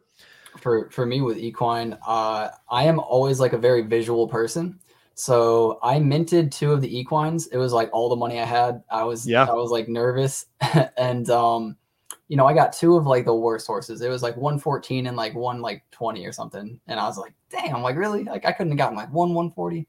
for 0.60 0.90
for 0.90 1.06
me 1.06 1.22
with 1.22 1.38
equine 1.38 1.98
uh 2.08 2.50
i 2.70 2.86
am 2.86 2.98
always 3.00 3.42
like 3.42 3.52
a 3.52 3.58
very 3.58 3.82
visual 3.82 4.26
person 4.26 4.80
so 5.16 5.80
i 5.82 5.98
minted 5.98 6.52
two 6.52 6.72
of 6.74 6.82
the 6.82 7.00
equines. 7.00 7.48
It 7.48 7.58
was 7.58 7.74
like 7.74 7.90
all 7.94 8.10
the 8.10 8.16
money 8.16 8.40
i 8.40 8.46
had. 8.46 8.84
I 8.92 9.04
was 9.04 9.28
Yeah. 9.28 9.46
i 9.46 9.54
was 9.54 9.72
like 9.72 9.88
nervous. 9.88 10.46
And 10.98 11.30
um 11.30 11.78
you 12.28 12.36
know 12.38 12.46
i 12.46 12.54
got 12.54 12.74
two 12.74 12.96
of 12.98 13.06
like 13.08 13.26
the 13.26 13.34
worst 13.36 13.66
horses. 13.68 14.02
It 14.02 14.10
was 14.10 14.22
like 14.24 14.36
114 14.36 15.08
and 15.08 15.16
like 15.18 15.34
one 15.36 15.62
like 15.62 15.84
20 15.92 16.26
or 16.26 16.32
something. 16.32 16.80
And 16.88 17.00
i 17.00 17.06
was 17.06 17.18
like 17.18 17.34
damn 17.50 17.82
like 17.82 17.96
really? 17.96 18.24
Like 18.24 18.46
i 18.46 18.52
couldn't 18.52 18.72
have 18.74 18.78
gotten 18.78 18.98
like 18.98 19.12
one 19.14 19.34
140 19.34 19.88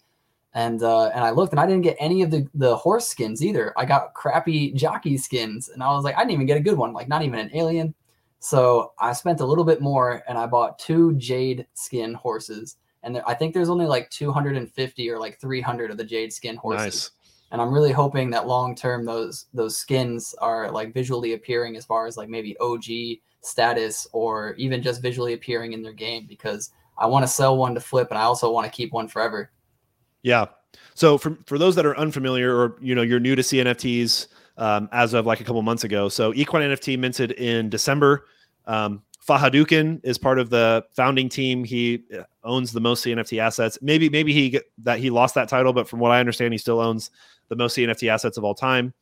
and 0.54 0.82
uh 0.82 1.08
and 1.08 1.24
i 1.24 1.30
looked 1.30 1.52
and 1.52 1.60
i 1.60 1.66
didn't 1.66 1.82
get 1.82 1.96
any 1.98 2.22
of 2.22 2.30
the 2.30 2.46
the 2.54 2.76
horse 2.76 3.06
skins 3.08 3.44
either. 3.44 3.72
I 3.76 3.84
got 3.84 4.14
crappy 4.14 4.72
jockey 4.72 5.16
skins. 5.18 5.68
And 5.70 5.82
i 5.82 5.88
was 5.92 6.04
like 6.04 6.14
i 6.16 6.20
didn't 6.20 6.32
even 6.32 6.46
get 6.46 6.56
a 6.56 6.60
good 6.60 6.78
one 6.78 6.92
like 6.92 7.08
not 7.08 7.22
even 7.22 7.38
an 7.40 7.50
alien. 7.54 7.94
So 8.38 8.92
I 9.00 9.12
spent 9.12 9.40
a 9.40 9.46
little 9.46 9.64
bit 9.64 9.80
more 9.80 10.22
and 10.28 10.38
I 10.38 10.46
bought 10.46 10.78
two 10.78 11.14
jade 11.14 11.66
skin 11.74 12.14
horses. 12.14 12.76
And 13.06 13.14
there, 13.14 13.26
I 13.26 13.34
think 13.34 13.54
there's 13.54 13.70
only 13.70 13.86
like 13.86 14.10
250 14.10 15.10
or 15.10 15.18
like 15.18 15.40
300 15.40 15.92
of 15.92 15.96
the 15.96 16.04
jade 16.04 16.32
skin 16.32 16.56
horses. 16.56 16.84
Nice. 16.84 17.10
And 17.52 17.62
I'm 17.62 17.72
really 17.72 17.92
hoping 17.92 18.30
that 18.30 18.48
long 18.48 18.74
term 18.74 19.06
those 19.06 19.46
those 19.54 19.76
skins 19.76 20.34
are 20.42 20.72
like 20.72 20.92
visually 20.92 21.32
appearing 21.34 21.76
as 21.76 21.84
far 21.84 22.08
as 22.08 22.16
like 22.16 22.28
maybe 22.28 22.56
OG 22.58 23.20
status 23.42 24.08
or 24.12 24.54
even 24.54 24.82
just 24.82 25.00
visually 25.00 25.34
appearing 25.34 25.72
in 25.72 25.82
their 25.82 25.92
game 25.92 26.26
because 26.28 26.72
I 26.98 27.06
want 27.06 27.22
to 27.22 27.28
sell 27.28 27.56
one 27.56 27.74
to 27.74 27.80
flip 27.80 28.08
and 28.10 28.18
I 28.18 28.22
also 28.22 28.50
want 28.50 28.64
to 28.66 28.76
keep 28.76 28.92
one 28.92 29.06
forever. 29.06 29.52
Yeah. 30.22 30.46
So 30.94 31.16
for 31.16 31.38
for 31.46 31.58
those 31.58 31.76
that 31.76 31.86
are 31.86 31.96
unfamiliar 31.96 32.56
or 32.56 32.76
you 32.80 32.96
know 32.96 33.02
you're 33.02 33.20
new 33.20 33.36
to 33.36 33.42
CNFTs 33.42 34.26
um, 34.56 34.88
as 34.90 35.14
of 35.14 35.26
like 35.26 35.40
a 35.40 35.44
couple 35.44 35.62
months 35.62 35.84
ago, 35.84 36.08
so 36.08 36.34
Equine 36.34 36.62
NFT 36.62 36.98
minted 36.98 37.30
in 37.30 37.68
December. 37.68 38.26
Um, 38.66 39.02
Fahadukin 39.28 40.00
is 40.04 40.18
part 40.18 40.38
of 40.38 40.50
the 40.50 40.84
founding 40.94 41.28
team. 41.28 41.64
He 41.64 42.04
uh, 42.16 42.22
owns 42.44 42.72
the 42.72 42.80
most 42.80 43.04
CNFT 43.04 43.38
assets. 43.38 43.78
Maybe 43.82 44.08
maybe 44.08 44.32
he 44.32 44.60
that 44.78 44.98
he 44.98 45.10
lost 45.10 45.34
that 45.34 45.48
title, 45.48 45.72
but 45.72 45.88
from 45.88 45.98
what 45.98 46.12
I 46.12 46.20
understand, 46.20 46.54
he 46.54 46.58
still 46.58 46.80
owns 46.80 47.10
the 47.48 47.56
most 47.56 47.76
CNFT 47.76 48.08
assets 48.08 48.36
of 48.36 48.44
all 48.44 48.54
time. 48.54 48.94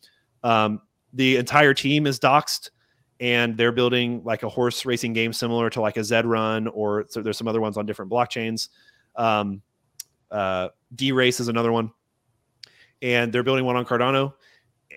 Um, 0.42 0.80
the 1.12 1.36
entire 1.36 1.74
team 1.74 2.06
is 2.06 2.18
doxed, 2.18 2.70
and 3.20 3.56
they're 3.56 3.72
building 3.72 4.22
like 4.24 4.42
a 4.42 4.48
horse 4.48 4.86
racing 4.86 5.12
game 5.12 5.32
similar 5.32 5.68
to 5.70 5.80
like 5.80 5.96
a 5.96 6.04
Zed 6.04 6.24
Run, 6.26 6.68
or 6.68 7.04
so 7.08 7.20
there's 7.20 7.36
some 7.36 7.48
other 7.48 7.60
ones 7.60 7.76
on 7.76 7.84
different 7.84 8.10
blockchains. 8.10 8.68
Um, 9.16 9.62
uh, 10.30 10.68
DeRace 10.96 11.40
is 11.40 11.48
another 11.48 11.70
one, 11.70 11.92
and 13.02 13.32
they're 13.32 13.42
building 13.42 13.64
one 13.64 13.76
on 13.76 13.84
Cardano. 13.84 14.32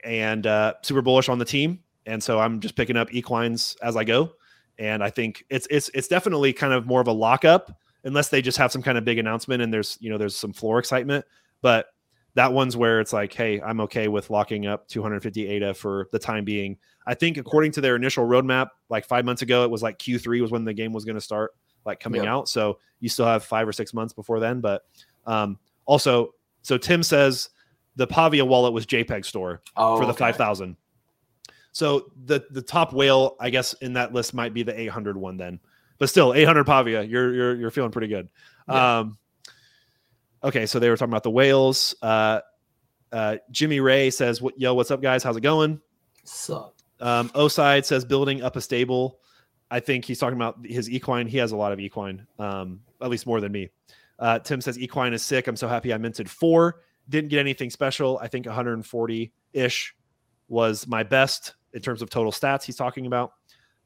and 0.03 0.47
uh, 0.47 0.73
super 0.83 1.01
bullish 1.01 1.29
on 1.29 1.39
the 1.39 1.45
team. 1.45 1.79
And 2.05 2.23
so 2.23 2.39
I'm 2.39 2.59
just 2.59 2.75
picking 2.75 2.97
up 2.97 3.13
equines 3.13 3.75
as 3.81 3.97
I 3.97 4.03
go. 4.03 4.31
And 4.79 5.03
I 5.03 5.09
think 5.09 5.43
it's 5.49 5.67
it's 5.69 5.89
it's 5.93 6.07
definitely 6.07 6.53
kind 6.53 6.73
of 6.73 6.85
more 6.85 7.01
of 7.01 7.07
a 7.07 7.11
lockup 7.11 7.77
unless 8.03 8.29
they 8.29 8.41
just 8.41 8.57
have 8.57 8.71
some 8.71 8.81
kind 8.81 8.97
of 8.97 9.03
big 9.03 9.17
announcement 9.17 9.61
and 9.61 9.73
there's 9.73 9.97
you 9.99 10.09
know 10.09 10.17
there's 10.17 10.35
some 10.35 10.53
floor 10.53 10.79
excitement. 10.79 11.25
But 11.61 11.87
that 12.37 12.53
one's 12.53 12.77
where 12.77 12.99
it's 12.99 13.13
like, 13.13 13.33
hey, 13.33 13.59
I'm 13.59 13.81
okay 13.81 14.07
with 14.07 14.29
locking 14.29 14.67
up 14.67 14.87
250 14.89 15.47
ADA 15.47 15.73
for 15.73 16.07
the 16.11 16.19
time 16.19 16.45
being. 16.45 16.77
I 17.07 17.15
think 17.15 17.37
according 17.37 17.71
to 17.73 17.81
their 17.81 17.95
initial 17.95 18.27
roadmap, 18.27 18.67
like 18.89 19.07
five 19.07 19.25
months 19.25 19.41
ago, 19.41 19.63
it 19.63 19.71
was 19.71 19.81
like 19.81 19.97
Q3 19.97 20.41
was 20.41 20.51
when 20.51 20.63
the 20.63 20.73
game 20.73 20.93
was 20.93 21.03
going 21.03 21.15
to 21.15 21.21
start, 21.21 21.51
like 21.83 21.99
coming 21.99 22.21
yep. 22.21 22.29
out. 22.29 22.47
So 22.47 22.77
you 22.99 23.09
still 23.09 23.25
have 23.25 23.43
five 23.43 23.67
or 23.67 23.71
six 23.71 23.91
months 23.91 24.13
before 24.13 24.39
then. 24.39 24.61
But 24.61 24.83
um, 25.25 25.57
also, 25.87 26.35
so 26.61 26.77
Tim 26.77 27.01
says 27.01 27.49
the 27.95 28.05
Pavia 28.05 28.45
wallet 28.45 28.71
was 28.71 28.85
JPEG 28.85 29.25
store 29.25 29.63
oh, 29.75 29.97
for 29.97 30.05
the 30.05 30.11
okay. 30.11 30.19
5000. 30.19 30.77
So 31.71 32.11
the 32.25 32.45
the 32.51 32.61
top 32.61 32.93
whale, 32.93 33.35
I 33.39 33.49
guess, 33.49 33.73
in 33.73 33.93
that 33.93 34.13
list 34.13 34.33
might 34.33 34.53
be 34.53 34.63
the 34.63 34.79
800 34.79 35.17
one 35.17 35.37
then. 35.37 35.59
But 35.99 36.09
still, 36.09 36.33
800 36.33 36.65
Pavia, 36.65 37.03
you're 37.03 37.33
you're 37.33 37.55
you're 37.55 37.71
feeling 37.71 37.91
pretty 37.91 38.07
good. 38.07 38.29
Yeah. 38.69 38.99
Um, 38.99 39.17
okay, 40.43 40.65
so 40.65 40.79
they 40.79 40.89
were 40.89 40.97
talking 40.97 41.11
about 41.11 41.23
the 41.23 41.31
whales. 41.31 41.95
Uh, 42.01 42.41
uh, 43.11 43.37
Jimmy 43.51 43.79
Ray 43.79 44.09
says, 44.09 44.41
"Yo, 44.57 44.73
what's 44.73 44.91
up, 44.91 45.01
guys? 45.01 45.23
How's 45.23 45.37
it 45.37 45.41
going?" 45.41 45.81
Sup. 46.23 46.75
Um, 46.99 47.31
Oside 47.35 47.85
says 47.85 48.05
building 48.05 48.41
up 48.41 48.55
a 48.55 48.61
stable. 48.61 49.19
I 49.69 49.79
think 49.79 50.05
he's 50.05 50.19
talking 50.19 50.37
about 50.37 50.57
his 50.63 50.89
equine. 50.89 51.27
He 51.27 51.37
has 51.37 51.51
a 51.51 51.55
lot 51.55 51.71
of 51.71 51.79
equine, 51.79 52.25
um, 52.39 52.81
at 53.01 53.09
least 53.09 53.25
more 53.25 53.41
than 53.41 53.51
me. 53.51 53.69
Uh, 54.19 54.39
Tim 54.39 54.61
says 54.61 54.79
equine 54.79 55.13
is 55.13 55.23
sick. 55.23 55.47
I'm 55.47 55.55
so 55.55 55.67
happy 55.67 55.93
I 55.93 55.97
minted 55.97 56.29
four. 56.29 56.81
Didn't 57.09 57.29
get 57.29 57.39
anything 57.39 57.69
special. 57.69 58.17
I 58.21 58.27
think 58.27 58.45
140 58.45 59.31
ish 59.53 59.95
was 60.47 60.87
my 60.87 61.03
best 61.03 61.53
in 61.73 61.81
terms 61.81 62.01
of 62.01 62.09
total 62.09 62.31
stats 62.31 62.63
he's 62.63 62.75
talking 62.75 63.05
about. 63.05 63.33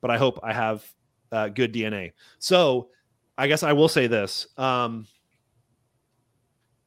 But 0.02 0.12
I 0.12 0.18
hope 0.18 0.40
I 0.44 0.54
have 0.54 0.86
uh, 1.32 1.50
good 1.50 1.74
DNA. 1.74 2.14
So 2.40 2.90
I 3.38 3.48
guess 3.48 3.64
I 3.64 3.74
will 3.74 3.88
say 3.88 4.08
this. 4.08 4.48
Um, 4.58 5.08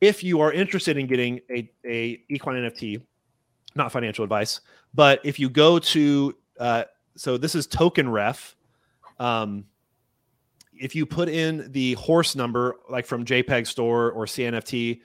if 0.00 0.22
you 0.22 0.40
are 0.40 0.52
interested 0.52 0.98
in 0.98 1.06
getting 1.06 1.40
a, 1.50 1.70
a 1.86 2.22
equine 2.28 2.56
NFT, 2.56 3.00
not 3.74 3.90
financial 3.92 4.22
advice, 4.22 4.60
but 4.92 5.20
if 5.24 5.38
you 5.38 5.48
go 5.48 5.78
to 5.78 6.34
uh, 6.58 6.84
so 7.16 7.36
this 7.36 7.54
is 7.54 7.66
token 7.66 8.08
ref. 8.08 8.56
Um, 9.18 9.64
if 10.72 10.94
you 10.94 11.06
put 11.06 11.28
in 11.28 11.70
the 11.70 11.94
horse 11.94 12.34
number, 12.34 12.76
like 12.88 13.06
from 13.06 13.24
JPEG 13.24 13.66
Store 13.66 14.10
or 14.10 14.26
CNFT, 14.26 15.00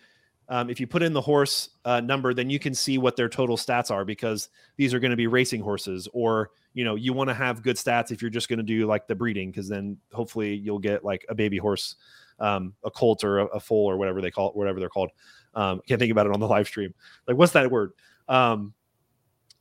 um, 0.49 0.69
if 0.69 0.79
you 0.79 0.87
put 0.87 1.03
in 1.03 1.13
the 1.13 1.21
horse 1.21 1.69
uh, 1.85 2.01
number, 2.01 2.33
then 2.33 2.49
you 2.49 2.57
can 2.57 2.73
see 2.73 2.97
what 2.97 3.15
their 3.15 3.29
total 3.29 3.55
stats 3.55 3.91
are 3.91 4.03
because 4.03 4.49
these 4.77 4.95
are 4.95 4.99
going 4.99 5.11
to 5.11 5.17
be 5.17 5.27
racing 5.27 5.61
horses. 5.61 6.07
Or 6.11 6.49
you 6.73 6.83
know, 6.83 6.95
you 6.95 7.13
want 7.13 7.29
to 7.29 7.35
have 7.35 7.61
good 7.61 7.75
stats 7.75 8.11
if 8.11 8.21
you're 8.21 8.31
just 8.31 8.49
going 8.49 8.57
to 8.57 8.63
do 8.63 8.87
like 8.87 9.07
the 9.07 9.15
breeding, 9.15 9.51
because 9.51 9.69
then 9.69 9.97
hopefully 10.11 10.55
you'll 10.55 10.79
get 10.79 11.05
like 11.05 11.23
a 11.29 11.35
baby 11.35 11.57
horse, 11.57 11.95
um, 12.39 12.73
a 12.83 12.89
colt 12.89 13.23
or 13.23 13.39
a, 13.39 13.45
a, 13.45 13.59
foal 13.59 13.85
or 13.85 13.97
whatever 13.97 14.21
they 14.21 14.31
call 14.31 14.49
it, 14.49 14.55
whatever 14.55 14.79
they're 14.79 14.89
called. 14.89 15.11
Um, 15.53 15.81
can't 15.87 15.99
think 15.99 16.11
about 16.11 16.25
it 16.25 16.33
on 16.33 16.39
the 16.39 16.47
live 16.47 16.67
stream. 16.67 16.95
Like, 17.27 17.37
what's 17.37 17.53
that 17.53 17.69
word? 17.69 17.93
Um, 18.27 18.73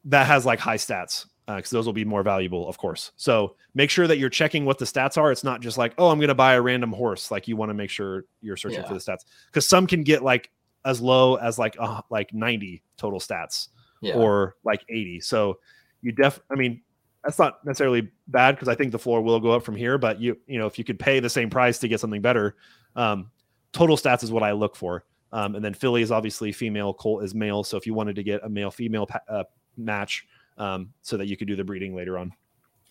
that 0.06 0.26
has 0.26 0.46
like 0.46 0.58
high 0.58 0.76
stats 0.76 1.26
because 1.46 1.72
uh, 1.72 1.76
those 1.76 1.86
will 1.86 1.94
be 1.94 2.04
more 2.04 2.22
valuable, 2.22 2.68
of 2.68 2.78
course. 2.78 3.12
So 3.16 3.56
make 3.74 3.90
sure 3.90 4.06
that 4.06 4.18
you're 4.18 4.28
checking 4.30 4.64
what 4.64 4.78
the 4.78 4.84
stats 4.84 5.18
are. 5.18 5.32
It's 5.32 5.44
not 5.44 5.60
just 5.60 5.76
like, 5.76 5.94
oh, 5.98 6.08
I'm 6.08 6.18
going 6.18 6.28
to 6.28 6.34
buy 6.34 6.54
a 6.54 6.62
random 6.62 6.92
horse. 6.92 7.30
Like 7.30 7.48
you 7.48 7.56
want 7.56 7.70
to 7.70 7.74
make 7.74 7.90
sure 7.90 8.24
you're 8.40 8.56
searching 8.56 8.80
yeah. 8.80 8.88
for 8.88 8.94
the 8.94 9.00
stats 9.00 9.24
because 9.46 9.66
some 9.66 9.86
can 9.86 10.02
get 10.02 10.22
like 10.22 10.50
as 10.88 11.00
low 11.02 11.36
as 11.36 11.58
like 11.58 11.76
uh, 11.78 12.00
like 12.10 12.32
90 12.32 12.82
total 12.96 13.20
stats 13.20 13.68
yeah. 14.00 14.14
or 14.14 14.56
like 14.64 14.84
80. 14.88 15.20
So 15.20 15.58
you 16.00 16.12
def, 16.12 16.40
I 16.50 16.54
mean, 16.54 16.80
that's 17.22 17.38
not 17.38 17.64
necessarily 17.64 18.08
bad 18.28 18.54
because 18.54 18.68
I 18.68 18.74
think 18.74 18.92
the 18.92 18.98
floor 18.98 19.20
will 19.20 19.38
go 19.38 19.50
up 19.50 19.62
from 19.62 19.76
here. 19.76 19.98
But 19.98 20.18
you, 20.20 20.38
you 20.46 20.58
know, 20.58 20.66
if 20.66 20.78
you 20.78 20.84
could 20.84 20.98
pay 20.98 21.20
the 21.20 21.28
same 21.28 21.50
price 21.50 21.78
to 21.80 21.88
get 21.88 22.00
something 22.00 22.22
better, 22.22 22.56
um, 22.96 23.30
total 23.72 23.96
stats 23.96 24.22
is 24.22 24.32
what 24.32 24.42
I 24.42 24.52
look 24.52 24.74
for. 24.74 25.04
Um, 25.30 25.56
and 25.56 25.62
then 25.64 25.74
filly 25.74 26.00
is 26.00 26.10
obviously 26.10 26.52
female, 26.52 26.94
colt 26.94 27.22
is 27.22 27.34
male. 27.34 27.62
So 27.64 27.76
if 27.76 27.86
you 27.86 27.92
wanted 27.92 28.16
to 28.16 28.22
get 28.22 28.42
a 28.44 28.48
male 28.48 28.70
female 28.70 29.06
pa- 29.06 29.20
uh, 29.28 29.44
match 29.76 30.26
um, 30.56 30.94
so 31.02 31.18
that 31.18 31.26
you 31.26 31.36
could 31.36 31.48
do 31.48 31.54
the 31.54 31.64
breeding 31.64 31.94
later 31.94 32.16
on. 32.16 32.32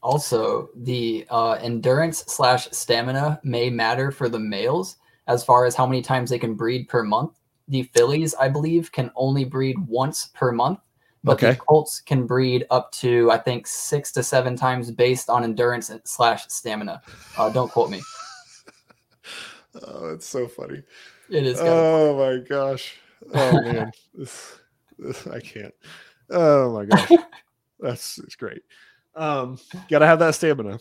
Also, 0.03 0.69
the 0.75 1.25
uh, 1.31 1.53
endurance 1.53 2.19
slash 2.27 2.69
stamina 2.69 3.39
may 3.43 3.71
matter 3.71 4.11
for 4.11 4.29
the 4.29 4.39
males 4.39 4.97
as 5.27 5.43
far 5.43 5.65
as 5.65 5.75
how 5.75 5.85
many 5.85 6.01
times 6.01 6.29
they 6.29 6.39
can 6.39 6.53
breed 6.53 6.87
per 6.87 7.03
month. 7.03 7.39
The 7.67 7.83
fillies, 7.83 8.33
I 8.35 8.49
believe, 8.49 8.91
can 8.91 9.11
only 9.15 9.43
breed 9.43 9.77
once 9.87 10.27
per 10.33 10.51
month, 10.51 10.79
but 11.23 11.33
okay. 11.33 11.51
the 11.51 11.57
colts 11.57 11.99
can 11.99 12.25
breed 12.25 12.65
up 12.69 12.91
to 12.93 13.29
I 13.31 13.37
think 13.37 13.67
six 13.67 14.11
to 14.13 14.23
seven 14.23 14.55
times 14.55 14.91
based 14.91 15.29
on 15.29 15.43
endurance 15.43 15.91
slash 16.05 16.47
stamina. 16.47 17.01
Uh, 17.37 17.49
don't 17.49 17.71
quote 17.71 17.89
me. 17.89 18.01
oh, 19.85 20.09
it's 20.13 20.27
so 20.27 20.47
funny. 20.47 20.83
It 21.29 21.45
is. 21.45 21.59
Oh 21.59 22.17
my 22.17 22.43
gosh. 22.47 22.95
Oh 23.33 23.61
man, 23.61 23.91
this, 24.13 24.59
this 24.97 25.27
I 25.27 25.39
can't. 25.39 25.73
Oh 26.29 26.73
my 26.73 26.85
gosh. 26.85 27.11
That's 27.79 28.17
it's 28.19 28.35
great. 28.35 28.61
Um, 29.15 29.59
gotta 29.89 30.05
have 30.05 30.19
that 30.19 30.35
stamina. 30.35 30.79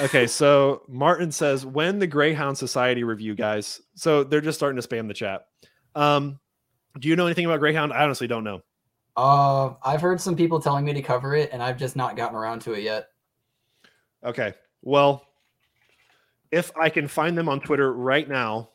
Okay, 0.00 0.26
so 0.26 0.82
Martin 0.88 1.30
says 1.30 1.66
when 1.66 1.98
the 1.98 2.06
Greyhound 2.06 2.56
Society 2.56 3.04
review, 3.04 3.34
guys. 3.34 3.82
So 3.94 4.24
they're 4.24 4.40
just 4.40 4.58
starting 4.58 4.80
to 4.80 4.86
spam 4.86 5.08
the 5.08 5.14
chat. 5.14 5.46
Um, 5.94 6.38
do 6.98 7.08
you 7.08 7.16
know 7.16 7.26
anything 7.26 7.44
about 7.44 7.60
Greyhound? 7.60 7.92
I 7.92 8.04
honestly 8.04 8.26
don't 8.26 8.44
know. 8.44 8.62
Uh, 9.16 9.74
I've 9.84 10.00
heard 10.00 10.20
some 10.20 10.36
people 10.36 10.60
telling 10.60 10.84
me 10.84 10.92
to 10.92 11.02
cover 11.02 11.34
it, 11.34 11.50
and 11.52 11.62
I've 11.62 11.78
just 11.78 11.96
not 11.96 12.16
gotten 12.16 12.36
around 12.36 12.60
to 12.62 12.72
it 12.72 12.82
yet. 12.82 13.08
Okay, 14.24 14.54
well, 14.82 15.26
if 16.50 16.70
I 16.76 16.88
can 16.88 17.08
find 17.08 17.36
them 17.36 17.48
on 17.48 17.60
Twitter 17.60 17.92
right 17.92 18.28
now, 18.28 18.70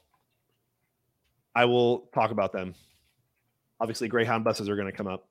I 1.56 1.66
will 1.66 2.10
talk 2.14 2.32
about 2.32 2.52
them. 2.52 2.76
Obviously, 3.80 4.08
Greyhound 4.08 4.44
buses 4.44 4.70
are 4.70 4.76
going 4.76 4.90
to 4.90 4.96
come 4.96 5.08
up. 5.08 5.28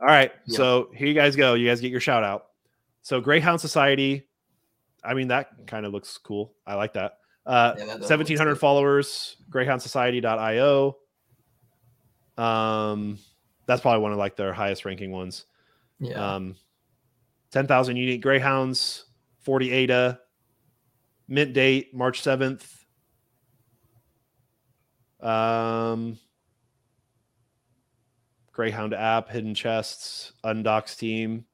All 0.00 0.06
right. 0.06 0.32
So 0.46 0.90
here 0.94 1.06
you 1.06 1.14
guys 1.14 1.36
go. 1.36 1.54
You 1.54 1.68
guys 1.68 1.80
get 1.80 1.90
your 1.90 2.00
shout 2.00 2.24
out. 2.24 2.46
So 3.02 3.20
Greyhound 3.20 3.60
Society. 3.60 4.26
I 5.04 5.14
mean, 5.14 5.28
that 5.28 5.66
kind 5.66 5.84
of 5.84 5.92
looks 5.92 6.16
cool. 6.18 6.54
I 6.66 6.74
like 6.74 6.94
that. 6.94 7.18
Uh, 7.44 7.74
yeah, 7.78 7.84
that 7.86 8.00
1700 8.00 8.56
followers, 8.56 9.36
greyhoundsociety.io. 9.50 10.96
Um, 12.40 13.18
that's 13.66 13.82
probably 13.82 14.00
one 14.00 14.12
of 14.12 14.18
like 14.18 14.36
their 14.36 14.52
highest 14.52 14.84
ranking 14.84 15.10
ones. 15.10 15.44
Yeah. 15.98 16.36
Um, 16.36 16.56
10,000 17.52 17.96
unique 17.96 18.22
greyhounds, 18.22 19.04
40 19.40 19.70
ADA, 19.70 20.20
mint 21.28 21.52
date 21.52 21.94
March 21.94 22.22
7th. 22.22 22.64
Um, 25.20 26.18
Greyhound 28.52 28.94
app, 28.94 29.28
hidden 29.28 29.54
chests, 29.54 30.32
Undocs 30.44 30.96
team. 30.96 31.44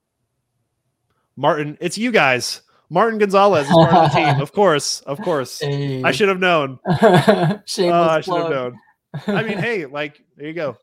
Martin, 1.36 1.76
it's 1.80 1.98
you 1.98 2.10
guys. 2.10 2.62
Martin 2.88 3.18
Gonzalez 3.18 3.66
is 3.66 3.72
part 3.72 3.92
of 3.92 4.12
the 4.12 4.18
team. 4.18 4.40
Of 4.40 4.52
course, 4.52 5.00
of 5.00 5.20
course. 5.20 5.58
Hey. 5.58 6.02
I 6.02 6.12
should 6.12 6.28
have 6.28 6.38
known. 6.38 6.78
oh, 6.86 6.98
I 6.98 7.60
should 7.66 7.86
have 7.86 8.50
known. 8.50 8.78
I 9.26 9.42
mean, 9.42 9.58
hey, 9.58 9.86
like 9.86 10.22
there 10.36 10.46
you 10.46 10.54
go. 10.54 10.76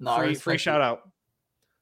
No, 0.00 0.16
free 0.16 0.34
free 0.34 0.58
shout 0.58 0.80
out. 0.80 1.08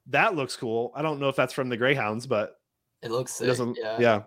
That 0.09 0.35
looks 0.35 0.57
cool. 0.57 0.93
I 0.95 1.03
don't 1.03 1.21
know 1.21 1.29
if 1.29 1.37
that's 1.37 1.53
from 1.53 1.69
the 1.69 1.77
Greyhounds, 1.77 2.27
but 2.27 2.57
it 3.03 3.11
looks 3.11 3.33
sick. 3.33 3.45
It 3.45 3.49
doesn't. 3.49 3.79
Yeah. 3.81 3.99
yeah. 3.99 4.23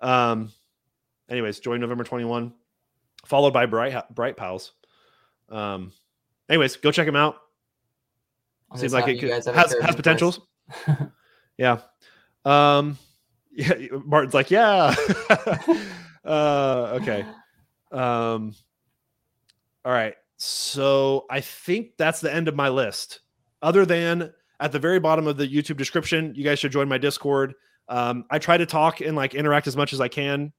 Um. 0.00 0.52
Anyways, 1.28 1.60
join 1.60 1.80
November 1.80 2.04
twenty 2.04 2.24
one, 2.24 2.52
followed 3.24 3.52
by 3.52 3.66
Bright 3.66 4.14
Bright 4.14 4.36
Pals. 4.36 4.72
Um. 5.48 5.92
Anyways, 6.48 6.76
go 6.76 6.90
check 6.90 7.06
them 7.06 7.16
out. 7.16 7.36
Seems 8.76 8.92
like 8.92 9.08
it 9.08 9.20
could, 9.20 9.30
has 9.30 9.46
has 9.46 9.96
potentials. 9.96 10.40
yeah. 11.58 11.78
Um. 12.44 12.98
Yeah. 13.52 13.74
Martin's 14.04 14.32
like, 14.32 14.52
yeah. 14.52 14.94
uh. 16.24 16.98
Okay. 17.00 17.26
Um. 17.90 18.54
All 19.84 19.92
right. 19.92 20.14
So 20.42 21.26
I 21.28 21.42
think 21.42 21.98
that's 21.98 22.22
the 22.22 22.32
end 22.32 22.48
of 22.48 22.56
my 22.56 22.70
list. 22.70 23.20
Other 23.60 23.84
than 23.84 24.32
at 24.58 24.72
the 24.72 24.78
very 24.78 24.98
bottom 24.98 25.26
of 25.26 25.36
the 25.36 25.46
YouTube 25.46 25.76
description, 25.76 26.32
you 26.34 26.42
guys 26.42 26.58
should 26.58 26.72
join 26.72 26.88
my 26.88 26.96
Discord. 26.96 27.52
Um, 27.90 28.24
I 28.30 28.38
try 28.38 28.56
to 28.56 28.64
talk 28.64 29.02
and 29.02 29.14
like 29.14 29.34
interact 29.34 29.66
as 29.66 29.76
much 29.76 29.92
as 29.92 30.00
I 30.00 30.08
can 30.08 30.50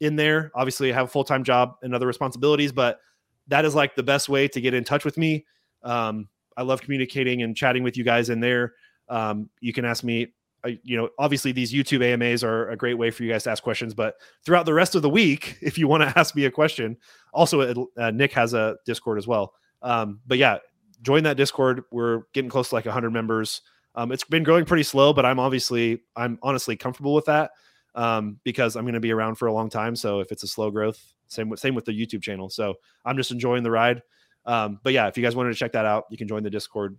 in 0.00 0.14
there. 0.14 0.52
Obviously, 0.54 0.92
I 0.92 0.94
have 0.94 1.06
a 1.06 1.08
full 1.08 1.24
time 1.24 1.42
job 1.42 1.76
and 1.82 1.94
other 1.94 2.06
responsibilities, 2.06 2.70
but 2.70 3.00
that 3.48 3.64
is 3.64 3.74
like 3.74 3.94
the 3.94 4.02
best 4.02 4.28
way 4.28 4.46
to 4.46 4.60
get 4.60 4.74
in 4.74 4.84
touch 4.84 5.06
with 5.06 5.16
me. 5.16 5.46
Um, 5.82 6.28
I 6.58 6.62
love 6.62 6.82
communicating 6.82 7.40
and 7.40 7.56
chatting 7.56 7.82
with 7.82 7.96
you 7.96 8.04
guys 8.04 8.28
in 8.28 8.40
there. 8.40 8.74
Um, 9.08 9.48
you 9.62 9.72
can 9.72 9.86
ask 9.86 10.04
me, 10.04 10.34
uh, 10.64 10.72
you 10.82 10.98
know, 10.98 11.08
obviously 11.18 11.52
these 11.52 11.72
YouTube 11.72 12.04
AMAs 12.04 12.44
are 12.44 12.68
a 12.68 12.76
great 12.76 12.98
way 12.98 13.10
for 13.10 13.22
you 13.22 13.32
guys 13.32 13.44
to 13.44 13.50
ask 13.52 13.62
questions, 13.62 13.94
but 13.94 14.16
throughout 14.44 14.66
the 14.66 14.74
rest 14.74 14.94
of 14.94 15.00
the 15.00 15.08
week, 15.08 15.56
if 15.62 15.78
you 15.78 15.88
want 15.88 16.02
to 16.02 16.18
ask 16.18 16.36
me 16.36 16.44
a 16.44 16.50
question, 16.50 16.98
also 17.32 17.88
uh, 17.96 18.10
Nick 18.10 18.32
has 18.32 18.54
a 18.54 18.76
Discord 18.86 19.18
as 19.18 19.26
well. 19.26 19.54
Um, 19.82 20.20
but 20.26 20.38
yeah, 20.38 20.58
join 21.02 21.22
that 21.24 21.36
Discord. 21.36 21.82
We're 21.90 22.22
getting 22.32 22.50
close 22.50 22.70
to 22.70 22.74
like 22.74 22.84
100 22.84 23.10
members. 23.10 23.62
Um, 23.94 24.12
it's 24.12 24.24
been 24.24 24.44
growing 24.44 24.64
pretty 24.64 24.82
slow, 24.82 25.12
but 25.12 25.26
I'm 25.26 25.38
obviously 25.38 26.02
I'm 26.16 26.38
honestly 26.42 26.76
comfortable 26.76 27.14
with 27.14 27.26
that 27.26 27.50
um, 27.94 28.38
because 28.44 28.76
I'm 28.76 28.84
going 28.84 28.94
to 28.94 29.00
be 29.00 29.12
around 29.12 29.36
for 29.36 29.48
a 29.48 29.52
long 29.52 29.68
time. 29.68 29.96
So 29.96 30.20
if 30.20 30.30
it's 30.32 30.42
a 30.42 30.48
slow 30.48 30.70
growth, 30.70 31.00
same 31.26 31.48
with 31.48 31.60
same 31.60 31.74
with 31.74 31.84
the 31.84 31.92
YouTube 31.92 32.22
channel. 32.22 32.50
So 32.50 32.74
I'm 33.04 33.16
just 33.16 33.30
enjoying 33.30 33.62
the 33.62 33.70
ride. 33.70 34.02
Um, 34.46 34.80
but 34.82 34.92
yeah, 34.92 35.06
if 35.06 35.16
you 35.16 35.22
guys 35.22 35.36
wanted 35.36 35.50
to 35.50 35.56
check 35.56 35.72
that 35.72 35.86
out, 35.86 36.04
you 36.10 36.16
can 36.16 36.28
join 36.28 36.42
the 36.42 36.50
Discord 36.50 36.96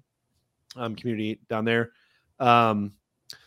um, 0.75 0.95
community 0.95 1.39
down 1.49 1.65
there. 1.65 1.91
Um, 2.39 2.93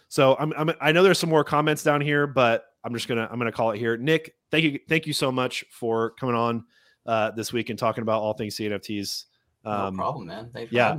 so 0.09 0.36
I'm, 0.39 0.52
I'm 0.56 0.73
I 0.81 0.93
know 0.93 1.02
there's 1.02 1.19
some 1.19 1.31
more 1.31 1.44
comments 1.44 1.82
down 1.82 2.01
here, 2.01 2.27
but 2.27 2.65
I'm 2.85 2.93
just 2.93 3.09
gonna 3.09 3.28
I'm 3.31 3.39
gonna 3.39 3.52
call 3.52 3.70
it 3.70 3.78
here. 3.78 3.97
Nick, 3.97 4.35
thank 4.51 4.65
you 4.65 4.78
thank 4.89 5.06
you 5.06 5.12
so 5.12 5.32
much 5.32 5.65
for 5.70 6.11
coming 6.11 6.35
on 6.35 6.65
uh, 7.06 7.31
this 7.31 7.52
week 7.52 7.70
and 7.70 7.78
talking 7.78 8.02
about 8.02 8.20
all 8.20 8.35
things 8.35 8.56
CNFTs. 8.56 9.24
Um, 9.65 9.97
no 9.97 10.02
problem, 10.02 10.27
man. 10.27 10.51
Thanks 10.52 10.73
yeah. 10.73 10.97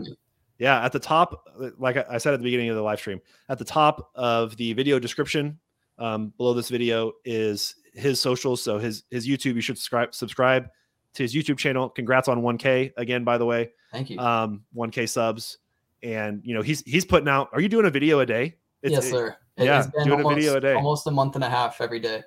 Yeah, 0.57 0.83
at 0.85 0.93
the 0.93 0.99
top, 0.99 1.49
like 1.77 1.97
I 1.97 2.17
said 2.17 2.33
at 2.33 2.39
the 2.39 2.45
beginning 2.45 2.69
of 2.69 2.77
the 2.77 2.81
live 2.81 2.99
stream, 2.99 3.19
at 3.49 3.57
the 3.57 3.65
top 3.65 4.11
of 4.15 4.55
the 4.55 4.71
video 4.71 4.99
description 4.99 5.59
um, 5.99 6.33
below 6.37 6.53
this 6.53 6.69
video 6.69 7.11
is 7.25 7.75
his 7.93 8.21
socials. 8.21 8.63
So 8.63 8.77
his 8.77 9.03
his 9.11 9.27
YouTube, 9.27 9.55
you 9.55 9.61
should 9.61 9.77
subscribe 9.77 10.15
subscribe 10.15 10.69
to 11.13 11.23
his 11.23 11.33
YouTube 11.33 11.57
channel. 11.57 11.89
Congrats 11.89 12.27
on 12.27 12.41
1K 12.41 12.93
again, 12.97 13.23
by 13.23 13.37
the 13.37 13.45
way. 13.45 13.71
Thank 13.91 14.09
you. 14.09 14.19
Um, 14.19 14.63
1K 14.75 15.09
subs, 15.09 15.57
and 16.03 16.41
you 16.45 16.53
know 16.53 16.61
he's 16.61 16.81
he's 16.81 17.05
putting 17.05 17.27
out. 17.27 17.49
Are 17.51 17.59
you 17.59 17.69
doing 17.69 17.85
a 17.85 17.91
video 17.91 18.19
a 18.19 18.25
day? 18.25 18.55
It's, 18.81 18.93
yes, 18.93 19.09
sir. 19.09 19.35
It, 19.57 19.65
yeah, 19.65 19.85
doing 20.03 20.11
almost, 20.11 20.31
a 20.31 20.35
video 20.35 20.55
a 20.57 20.59
day, 20.59 20.73
almost 20.73 21.07
a 21.07 21.11
month 21.11 21.35
and 21.35 21.43
a 21.43 21.49
half 21.49 21.79
every 21.79 21.99
day. 21.99 22.23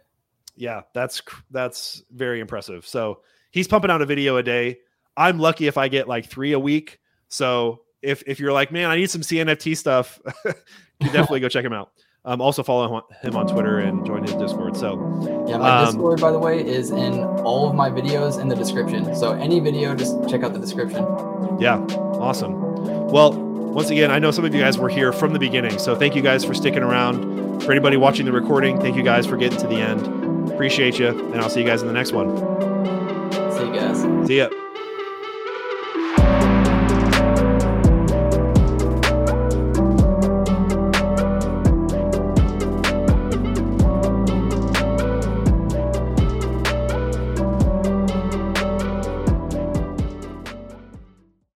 Yeah, 0.56 0.82
that's 0.94 1.22
that's 1.50 2.02
very 2.10 2.40
impressive. 2.40 2.86
So 2.86 3.20
he's 3.50 3.68
pumping 3.68 3.90
out 3.90 4.02
a 4.02 4.06
video 4.06 4.36
a 4.36 4.42
day. 4.42 4.78
I'm 5.16 5.38
lucky 5.38 5.66
if 5.66 5.76
I 5.76 5.88
get 5.88 6.08
like 6.08 6.26
three 6.26 6.52
a 6.52 6.58
week. 6.58 7.00
So 7.28 7.82
if 8.02 8.22
if 8.26 8.40
you're 8.40 8.52
like, 8.52 8.72
man, 8.72 8.90
I 8.90 8.96
need 8.96 9.10
some 9.10 9.20
CNFT 9.20 9.76
stuff, 9.76 10.20
you 10.44 11.06
definitely 11.06 11.40
go 11.40 11.48
check 11.48 11.64
him 11.64 11.72
out. 11.72 11.92
Um, 12.24 12.40
also 12.40 12.62
follow 12.62 13.04
him 13.22 13.36
on 13.36 13.46
Twitter 13.46 13.78
and 13.78 14.04
join 14.04 14.22
his 14.22 14.34
Discord. 14.34 14.76
So 14.76 14.94
yeah, 15.48 15.58
my 15.58 15.78
um, 15.78 15.86
Discord, 15.86 16.20
by 16.20 16.32
the 16.32 16.38
way, 16.38 16.64
is 16.66 16.90
in 16.90 17.22
all 17.44 17.68
of 17.68 17.74
my 17.74 17.90
videos 17.90 18.40
in 18.40 18.48
the 18.48 18.56
description. 18.56 19.14
So 19.14 19.32
any 19.32 19.60
video, 19.60 19.94
just 19.94 20.28
check 20.28 20.42
out 20.42 20.52
the 20.52 20.58
description. 20.58 21.04
Yeah, 21.58 21.78
awesome. 22.18 22.60
Well, 23.08 23.32
once 23.78 23.90
again, 23.90 24.10
I 24.10 24.18
know 24.18 24.32
some 24.32 24.44
of 24.44 24.52
you 24.52 24.60
guys 24.60 24.76
were 24.76 24.88
here 24.88 25.12
from 25.12 25.32
the 25.32 25.38
beginning, 25.38 25.78
so 25.78 25.94
thank 25.94 26.16
you 26.16 26.20
guys 26.20 26.44
for 26.44 26.52
sticking 26.52 26.82
around. 26.82 27.62
For 27.62 27.70
anybody 27.70 27.96
watching 27.96 28.26
the 28.26 28.32
recording, 28.32 28.80
thank 28.80 28.96
you 28.96 29.04
guys 29.04 29.24
for 29.24 29.36
getting 29.36 29.56
to 29.60 29.68
the 29.68 29.76
end. 29.76 30.50
Appreciate 30.50 30.98
you, 30.98 31.06
and 31.06 31.36
I'll 31.36 31.48
see 31.48 31.60
you 31.60 31.66
guys 31.66 31.80
in 31.80 31.86
the 31.86 31.94
next 31.94 32.10
one. 32.10 32.36
See 33.52 33.66
you 33.66 33.72
guys. 33.72 34.26
See 34.26 34.38
ya. 34.38 34.67